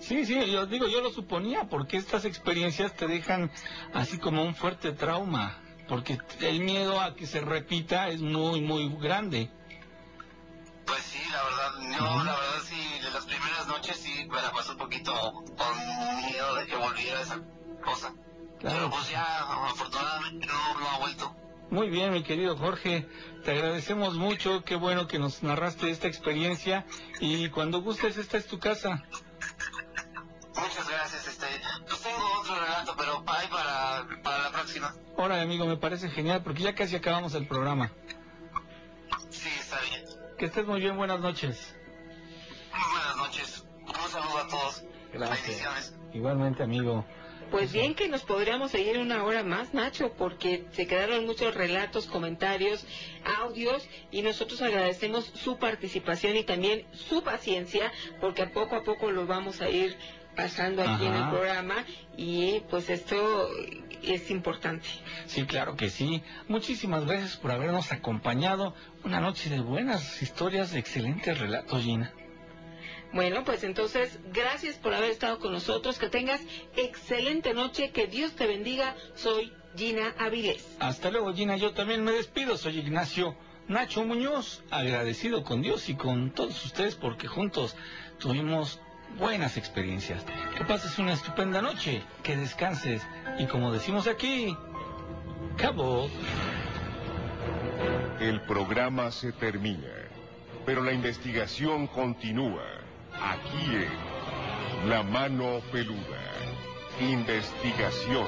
Sí, 0.00 0.24
sí, 0.26 0.50
yo 0.50 0.66
digo, 0.66 0.88
yo 0.88 1.00
lo 1.02 1.10
suponía, 1.10 1.68
porque 1.68 1.96
estas 1.96 2.24
experiencias 2.24 2.94
te 2.94 3.06
dejan 3.06 3.50
así 3.92 4.18
como 4.18 4.42
un 4.42 4.54
fuerte 4.54 4.92
trauma, 4.92 5.58
porque 5.88 6.18
el 6.40 6.60
miedo 6.60 7.00
a 7.00 7.14
que 7.14 7.26
se 7.26 7.40
repita 7.40 8.08
es 8.08 8.20
muy, 8.20 8.60
muy 8.60 8.88
grande. 9.00 9.50
Pues 10.88 11.02
sí, 11.04 11.20
la 11.30 11.44
verdad, 11.44 11.98
yo 11.98 12.24
la 12.24 12.32
verdad 12.32 12.62
sí, 12.66 12.98
de 13.02 13.10
las 13.10 13.26
primeras 13.26 13.66
noches 13.66 13.96
sí 13.98 14.26
me 14.26 14.40
la 14.40 14.50
pasé 14.50 14.72
un 14.72 14.78
poquito 14.78 15.12
con 15.34 16.24
miedo 16.24 16.54
de 16.54 16.66
que 16.66 16.76
volviera 16.76 17.20
esa 17.20 17.38
cosa. 17.84 18.14
Pero 18.60 18.88
pues 18.88 19.10
ya, 19.10 19.40
afortunadamente 19.68 20.46
no, 20.46 20.80
no 20.80 20.88
ha 20.88 20.98
vuelto. 20.98 21.36
Muy 21.70 21.90
bien, 21.90 22.12
mi 22.12 22.22
querido 22.22 22.56
Jorge, 22.56 23.06
te 23.44 23.50
agradecemos 23.50 24.14
mucho, 24.14 24.64
qué 24.64 24.76
bueno 24.76 25.06
que 25.06 25.18
nos 25.18 25.42
narraste 25.42 25.90
esta 25.90 26.08
experiencia 26.08 26.86
y 27.20 27.50
cuando 27.50 27.82
gustes 27.82 28.16
esta 28.16 28.38
es 28.38 28.46
tu 28.46 28.58
casa. 28.58 29.02
Muchas 30.54 30.88
gracias, 30.88 31.28
este, 31.28 31.46
pues 31.86 32.00
tengo 32.00 32.18
otro 32.40 32.54
relato, 32.54 32.94
pero 32.96 33.22
para, 33.24 34.06
para 34.22 34.42
la 34.44 34.50
próxima. 34.52 34.94
Ahora, 35.18 35.42
amigo, 35.42 35.66
me 35.66 35.76
parece 35.76 36.08
genial 36.08 36.42
porque 36.42 36.62
ya 36.62 36.74
casi 36.74 36.96
acabamos 36.96 37.34
el 37.34 37.46
programa. 37.46 37.92
Que 40.38 40.46
estés 40.46 40.66
muy 40.66 40.78
bien, 40.78 40.96
buenas 40.96 41.18
noches. 41.18 41.74
Muy 42.70 42.92
buenas 42.92 43.16
noches. 43.16 43.64
Un 43.84 44.10
saludo 44.10 44.38
a 44.38 44.46
todos. 44.46 44.84
Bendiciones. 45.12 45.96
Igualmente, 46.12 46.62
amigo. 46.62 47.04
Pues 47.50 47.72
bien 47.72 47.96
que 47.96 48.06
nos 48.06 48.22
podríamos 48.22 48.70
seguir 48.70 48.98
una 48.98 49.24
hora 49.24 49.42
más, 49.42 49.74
Nacho, 49.74 50.12
porque 50.16 50.64
se 50.70 50.86
quedaron 50.86 51.26
muchos 51.26 51.56
relatos, 51.56 52.06
comentarios, 52.06 52.86
audios 53.40 53.88
y 54.12 54.22
nosotros 54.22 54.62
agradecemos 54.62 55.24
su 55.24 55.58
participación 55.58 56.36
y 56.36 56.44
también 56.44 56.86
su 56.92 57.24
paciencia, 57.24 57.90
porque 58.20 58.42
a 58.42 58.52
poco 58.52 58.76
a 58.76 58.84
poco 58.84 59.10
lo 59.10 59.26
vamos 59.26 59.60
a 59.60 59.68
ir 59.68 59.96
pasando 60.36 60.82
aquí 60.82 61.04
en 61.04 61.14
el 61.14 61.30
programa 61.30 61.84
y 62.16 62.60
pues 62.70 62.90
esto 62.90 63.50
es 64.02 64.30
importante. 64.30 64.86
Sí, 65.26 65.44
claro 65.44 65.76
que 65.76 65.90
sí. 65.90 66.22
Muchísimas 66.48 67.04
gracias 67.04 67.36
por 67.36 67.52
habernos 67.52 67.92
acompañado. 67.92 68.74
Una 69.04 69.20
noche 69.20 69.50
de 69.50 69.60
buenas 69.60 70.22
historias, 70.22 70.72
de 70.72 70.78
excelentes 70.78 71.38
relatos, 71.38 71.82
Gina. 71.82 72.12
Bueno, 73.12 73.42
pues 73.44 73.64
entonces, 73.64 74.18
gracias 74.32 74.76
por 74.76 74.94
haber 74.94 75.10
estado 75.10 75.38
con 75.38 75.52
nosotros, 75.52 75.98
que 75.98 76.08
tengas 76.08 76.42
excelente 76.76 77.54
noche, 77.54 77.90
que 77.90 78.06
Dios 78.06 78.32
te 78.32 78.46
bendiga. 78.46 78.94
Soy 79.14 79.52
Gina 79.76 80.14
Avilés. 80.18 80.76
Hasta 80.78 81.10
luego, 81.10 81.32
Gina. 81.32 81.56
Yo 81.56 81.72
también 81.72 82.04
me 82.04 82.12
despido. 82.12 82.56
Soy 82.56 82.78
Ignacio 82.78 83.34
Nacho 83.68 84.02
Muñoz, 84.02 84.62
agradecido 84.70 85.44
con 85.44 85.60
Dios 85.60 85.90
y 85.90 85.94
con 85.94 86.30
todos 86.32 86.64
ustedes 86.64 86.94
porque 86.94 87.28
juntos 87.28 87.76
tuvimos 88.18 88.80
buenas 89.18 89.56
experiencias. 89.56 90.24
Que 90.56 90.64
pases 90.64 90.98
una 90.98 91.12
estupenda 91.12 91.62
noche, 91.62 92.02
que 92.22 92.36
descanses 92.36 93.02
y 93.38 93.46
como 93.46 93.72
decimos 93.72 94.06
aquí, 94.06 94.56
cabo. 95.56 96.08
El 98.20 98.40
programa 98.42 99.10
se 99.10 99.32
termina, 99.32 99.88
pero 100.66 100.82
la 100.82 100.92
investigación 100.92 101.86
continúa. 101.86 102.64
Aquí 103.20 103.64
en 103.74 104.88
La 104.88 105.02
Mano 105.02 105.60
Peluda. 105.72 105.98
Investigación. 107.00 108.26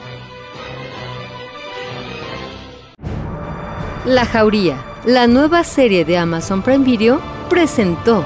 La 4.06 4.24
Jauría, 4.24 4.76
la 5.04 5.26
nueva 5.26 5.62
serie 5.62 6.04
de 6.04 6.16
Amazon 6.16 6.62
Prime 6.62 6.84
Video, 6.84 7.20
presentó 7.50 8.24